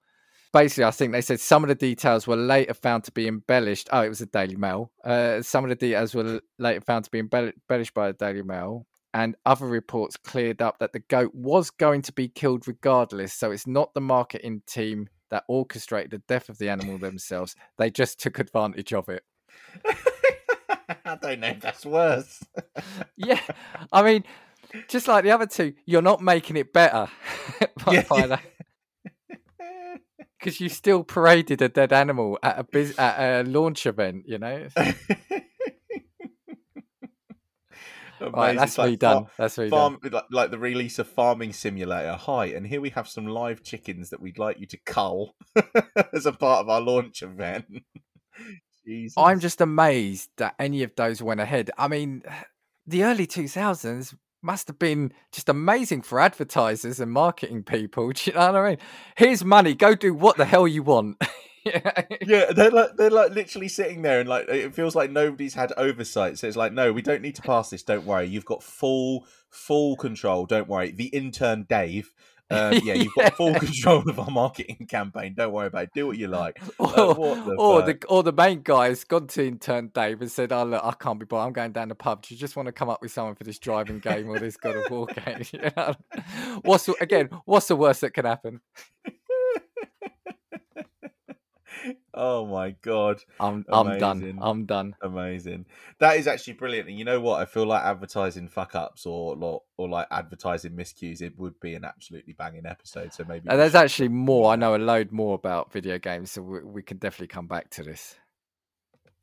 Basically, 0.53 0.85
I 0.85 0.91
think 0.91 1.13
they 1.13 1.23
said 1.23 1.41
some 1.41 1.65
of 1.65 1.69
the 1.69 1.75
details 1.75 2.27
were 2.27 2.37
later 2.37 2.75
found 2.75 3.05
to 3.05 3.11
be 3.11 3.27
embellished. 3.27 3.89
Oh, 3.91 4.03
it 4.03 4.11
was 4.11 4.21
a 4.21 4.27
Daily 4.27 4.57
Mail. 4.57 4.93
Uh, 5.03 5.41
some 5.41 5.65
of 5.65 5.71
the 5.71 5.77
details 5.77 6.15
were 6.15 6.43
later 6.59 6.83
found 6.83 7.07
to 7.07 7.11
be 7.11 7.21
embellished 7.21 7.95
by 7.95 8.09
the 8.09 8.19
Daily 8.19 8.43
Mail, 8.43 8.87
and 9.15 9.35
other 9.47 9.67
reports 9.67 10.19
cleared 10.19 10.61
up 10.61 10.79
that 10.81 10.93
the 10.93 11.01
goat 11.09 11.35
was 11.35 11.71
going 11.71 12.03
to 12.03 12.13
be 12.13 12.29
killed 12.29 12.69
regardless. 12.69 13.33
So 13.33 13.51
it's 13.51 13.67
not 13.67 13.95
the 13.95 14.03
marketing 14.03 14.61
team 14.67 15.09
that 15.33 15.45
orchestrated 15.49 16.11
the 16.11 16.19
death 16.29 16.51
of 16.51 16.59
the 16.59 16.69
animal 16.69 16.99
themselves. 16.99 17.57
They 17.79 17.91
just 17.91 18.21
took 18.21 18.39
advantage 18.39 18.93
of 18.93 19.09
it. 19.09 19.25
I 21.05 21.17
don't 21.21 21.41
know 21.41 21.49
if 21.49 21.61
that's 21.61 21.85
worse. 21.85 22.45
Yeah, 23.17 23.41
I 23.93 24.03
mean, 24.03 24.25
just 24.89 25.07
like 25.07 25.25
the 25.25 25.31
other 25.31 25.47
two, 25.47 25.75
you're 25.87 26.03
not 26.03 26.21
making 26.21 26.57
it 26.57 26.73
better 26.73 27.09
by, 27.85 27.93
Yeah, 27.95 28.05
by 28.09 28.27
that 28.27 28.43
because 30.39 30.61
you 30.61 30.69
still 30.69 31.05
paraded 31.05 31.63
a 31.63 31.69
dead 31.69 31.93
animal 31.93 32.39
at 32.43 32.59
a 32.59 32.65
bus- 32.65 32.99
at 32.99 33.47
a 33.47 33.49
launch 33.49 33.87
event. 33.87 34.25
You 34.27 34.39
know, 34.39 34.69
right? 38.35 38.57
That's 38.57 38.79
like 38.79 38.99
done. 38.99 39.25
fa- 39.27 39.31
That's 39.39 39.59
me 39.59 39.69
Farm, 39.69 39.99
like, 40.11 40.25
like 40.31 40.51
the 40.51 40.59
release 40.59 40.99
of 40.99 41.09
Farming 41.09 41.53
Simulator. 41.53 42.13
Hi, 42.13 42.47
and 42.47 42.67
here 42.67 42.81
we 42.81 42.91
have 42.91 43.09
some 43.09 43.27
live 43.27 43.63
chickens 43.63 44.11
that 44.11 44.21
we'd 44.21 44.39
like 44.39 44.59
you 44.59 44.67
to 44.67 44.79
cull 44.85 45.35
as 46.13 46.27
a 46.27 46.33
part 46.33 46.61
of 46.61 46.69
our 46.69 46.81
launch 46.81 47.23
event. 47.23 47.67
Jesus. 48.87 49.15
I'm 49.17 49.39
just 49.39 49.61
amazed 49.61 50.31
that 50.39 50.55
any 50.59 50.83
of 50.83 50.95
those 50.97 51.23
went 51.23 51.41
ahead. 51.41 51.71
I 51.79 51.87
mean, 51.87 52.23
the 52.87 53.05
early 53.05 53.29
2000s 53.29 54.15
must 54.43 54.67
have 54.67 54.79
been 54.79 55.13
just 55.31 55.49
amazing 55.49 56.03
for 56.03 56.19
advertisers 56.19 56.99
and 56.99 57.13
marketing 57.13 57.63
people. 57.63 58.11
Do 58.11 58.31
you 58.31 58.37
know 58.37 58.53
what 58.53 58.57
I 58.57 58.69
mean? 58.71 58.79
Here's 59.17 59.45
money. 59.45 59.75
Go 59.75 59.95
do 59.95 60.13
what 60.13 60.37
the 60.37 60.45
hell 60.45 60.67
you 60.67 60.83
want. 60.83 61.23
yeah, 62.27 62.53
they're 62.53 62.71
like 62.71 62.97
they're 62.97 63.11
like 63.11 63.33
literally 63.33 63.69
sitting 63.69 64.03
there 64.03 64.21
and 64.21 64.29
like 64.29 64.49
it 64.49 64.75
feels 64.75 64.95
like 64.95 65.11
nobody's 65.11 65.55
had 65.55 65.73
oversight. 65.77 66.39
So 66.39 66.47
it's 66.47 66.57
like, 66.57 66.73
no, 66.73 66.93
we 66.93 67.03
don't 67.03 67.23
need 67.23 67.37
to 67.37 67.43
pass 67.43 67.71
this. 67.71 67.83
Don't 67.83 68.05
worry, 68.05 68.27
you've 68.27 68.45
got 68.45 68.63
full 68.63 69.27
full 69.51 69.97
control. 69.97 70.47
Don't 70.47 70.69
worry. 70.69 70.91
The 70.91 71.07
intern 71.07 71.67
Dave, 71.69 72.13
um, 72.53 72.81
yeah, 72.85 72.95
you've 72.95 73.15
got 73.15 73.35
full 73.37 73.55
control 73.59 74.09
of 74.09 74.19
our 74.19 74.31
marketing 74.31 74.87
campaign. 74.89 75.35
Don't 75.35 75.53
worry 75.53 75.69
about 75.69 75.85
it. 75.85 75.91
Do 75.95 76.07
what 76.07 76.19
you 76.19 76.29
like. 76.29 76.61
or, 76.79 77.15
what 77.15 77.45
the 77.47 77.55
or 77.59 77.83
the 77.83 77.99
or 78.09 78.23
the 78.23 78.33
main 78.33 78.61
guy's 78.63 79.05
gone 79.05 79.27
to 79.29 79.47
intern 79.47 79.91
Dave 79.95 80.21
and 80.21 80.31
said, 80.31 80.53
"Oh 80.53 80.65
look, 80.65 80.85
I 80.85 80.93
can't 80.93 81.19
be 81.19 81.25
bothered. 81.25 81.47
I'm 81.47 81.53
going 81.53 81.73
down 81.73 81.89
the 81.89 81.95
pub. 81.95 82.23
Do 82.23 82.35
you 82.35 82.39
just 82.39 82.55
want 82.55 82.67
to 82.67 82.73
come 82.73 82.91
up 82.91 83.01
with 83.01 83.11
someone 83.11 83.35
for 83.37 83.45
this 83.45 83.59
driving 83.59 84.01
game 84.01 84.29
or 84.29 84.39
this 84.39 84.57
God 84.57 84.77
of 84.77 84.91
War 84.91 85.07
game?" 85.25 85.43
You 85.53 85.71
know? 85.77 85.95
What's 86.63 86.89
again? 86.89 87.31
What's 87.47 87.69
the 87.69 87.77
worst 87.77 88.03
that 88.03 88.13
can 88.13 88.27
happen? 88.27 88.61
Oh 92.15 92.47
my 92.47 92.71
god. 92.83 93.21
I'm 93.41 93.65
I'm 93.71 93.99
done. 93.99 94.19
Amazing. 94.19 94.39
I'm 94.41 94.65
done. 94.67 94.97
Amazing. 95.03 95.67
That 95.99 96.17
is 96.19 96.27
actually 96.27 96.55
brilliant. 96.55 96.89
And 96.89 96.99
you 96.99 97.05
know 97.05 97.21
what? 97.21 97.41
I 97.41 97.45
feel 97.45 97.65
like 97.67 97.83
advertising 97.83 98.49
fuck 98.49 98.75
ups 98.75 99.07
or 99.07 99.35
lo- 99.37 99.63
or 99.77 99.89
like 99.89 100.07
advertising 100.11 100.73
miscues, 100.73 101.23
it 101.23 101.39
would 101.39 101.59
be 101.61 101.75
an 101.75 101.85
absolutely 101.85 102.35
banging 102.35 102.67
episode. 102.67 103.13
So 103.13 103.25
maybe 103.27 103.49
uh, 103.49 103.53
And 103.53 103.61
there's 103.61 103.73
should- 103.73 103.79
actually 103.81 104.09
more. 104.09 104.53
I 104.53 104.57
know 104.57 104.75
a 104.75 104.79
load 104.79 105.13
more 105.13 105.35
about 105.35 105.73
video 105.73 105.99
games, 105.99 106.31
so 106.33 106.43
we, 106.43 106.63
we 106.63 106.83
can 106.83 106.99
definitely 106.99 107.29
come 107.29 107.47
back 107.47 107.71
to 107.71 107.83
this. 107.83 108.17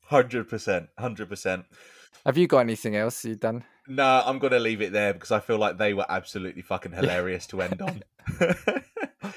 Hundred 0.05 0.49
percent, 0.49 0.87
hundred 0.97 1.29
percent. 1.29 1.65
Have 2.25 2.37
you 2.37 2.47
got 2.47 2.59
anything 2.59 2.95
else 2.95 3.23
you 3.23 3.35
done? 3.35 3.63
No, 3.87 4.23
I'm 4.25 4.39
going 4.39 4.51
to 4.53 4.59
leave 4.59 4.81
it 4.81 4.91
there 4.91 5.13
because 5.13 5.31
I 5.31 5.39
feel 5.39 5.57
like 5.57 5.77
they 5.77 5.93
were 5.93 6.05
absolutely 6.09 6.61
fucking 6.63 6.91
hilarious 6.93 7.47
to 7.47 7.61
end 7.61 7.81
on. 7.81 8.03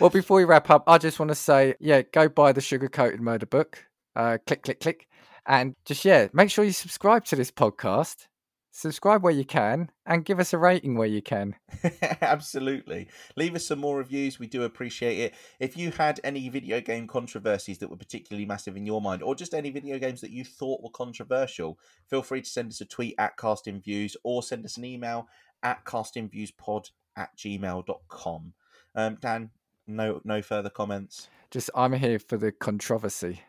well, 0.00 0.10
before 0.10 0.36
we 0.36 0.44
wrap 0.44 0.70
up, 0.70 0.84
I 0.86 0.98
just 0.98 1.18
want 1.18 1.30
to 1.30 1.34
say, 1.34 1.74
yeah, 1.80 2.02
go 2.02 2.28
buy 2.28 2.52
the 2.52 2.60
Sugar 2.60 2.88
Coated 2.88 3.20
Murder 3.20 3.46
book. 3.46 3.84
Uh, 4.14 4.38
click, 4.46 4.62
click, 4.62 4.80
click. 4.80 5.08
And 5.46 5.74
just, 5.84 6.04
yeah, 6.04 6.28
make 6.32 6.50
sure 6.50 6.64
you 6.64 6.72
subscribe 6.72 7.24
to 7.26 7.36
this 7.36 7.50
podcast 7.50 8.26
subscribe 8.72 9.22
where 9.22 9.32
you 9.32 9.44
can 9.44 9.90
and 10.06 10.24
give 10.24 10.40
us 10.40 10.52
a 10.52 10.58
rating 10.58 10.96
where 10.96 11.06
you 11.06 11.22
can. 11.22 11.54
Absolutely. 12.22 13.06
Leave 13.36 13.54
us 13.54 13.66
some 13.66 13.78
more 13.78 13.98
reviews. 13.98 14.38
We 14.38 14.46
do 14.46 14.64
appreciate 14.64 15.18
it. 15.18 15.34
If 15.60 15.76
you 15.76 15.90
had 15.92 16.18
any 16.24 16.48
video 16.48 16.80
game 16.80 17.06
controversies 17.06 17.78
that 17.78 17.90
were 17.90 17.96
particularly 17.96 18.46
massive 18.46 18.76
in 18.76 18.86
your 18.86 19.00
mind, 19.00 19.22
or 19.22 19.34
just 19.34 19.54
any 19.54 19.70
video 19.70 19.98
games 19.98 20.22
that 20.22 20.30
you 20.30 20.44
thought 20.44 20.82
were 20.82 20.90
controversial, 20.90 21.78
feel 22.08 22.22
free 22.22 22.40
to 22.40 22.48
send 22.48 22.70
us 22.70 22.80
a 22.80 22.86
tweet 22.86 23.14
at 23.18 23.36
castingviews 23.36 24.16
or 24.24 24.42
send 24.42 24.64
us 24.64 24.78
an 24.78 24.84
email 24.84 25.28
at 25.62 25.84
castingviewspod 25.84 26.90
at 27.16 27.36
gmail.com. 27.36 28.54
Um, 28.94 29.18
Dan, 29.20 29.50
no 29.86 30.20
no 30.24 30.42
further 30.42 30.70
comments. 30.70 31.28
Just 31.50 31.70
I'm 31.74 31.92
here 31.92 32.18
for 32.18 32.36
the 32.36 32.52
controversy. 32.52 33.42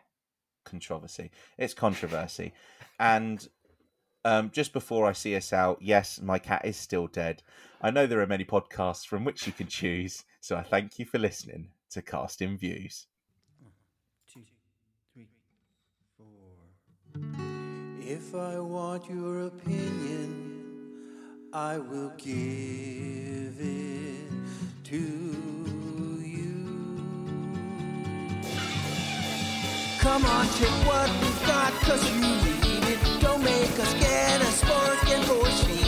Controversy. 0.64 1.30
It's 1.58 1.74
controversy. 1.74 2.52
and 2.98 3.48
um, 4.26 4.50
just 4.50 4.72
before 4.72 5.06
I 5.06 5.12
see 5.12 5.36
us 5.36 5.52
out, 5.52 5.78
yes, 5.82 6.20
my 6.20 6.38
cat 6.38 6.62
is 6.64 6.76
still 6.78 7.06
dead. 7.08 7.42
I 7.82 7.90
know 7.90 8.06
there 8.06 8.20
are 8.22 8.26
many 8.26 8.44
podcasts 8.44 9.06
from 9.06 9.24
which 9.24 9.46
you 9.46 9.52
can 9.52 9.66
choose, 9.66 10.24
so 10.40 10.56
I 10.56 10.62
thank 10.62 10.98
you 10.98 11.04
for 11.04 11.18
listening 11.18 11.68
to 11.90 12.00
Casting 12.00 12.56
Views. 12.56 13.06
Two, 14.32 14.40
three, 15.12 15.28
four. 16.16 16.26
If 18.00 18.34
I 18.34 18.58
want 18.58 19.08
your 19.10 19.46
opinion, 19.46 20.54
I 21.52 21.76
will 21.78 22.12
give 22.16 23.60
it 23.60 24.32
to 24.84 25.63
Come 30.04 30.26
on, 30.26 30.46
take 30.58 30.68
what 30.86 31.10
we've 31.22 31.46
got, 31.46 31.72
cause 31.80 32.04
you 32.10 32.20
need 32.20 32.84
it. 32.92 33.20
Don't 33.22 33.42
make 33.42 33.78
us 33.80 33.94
get 33.94 34.38
a 34.38 34.44
spark 34.44 35.08
and 35.08 35.24
force 35.24 35.83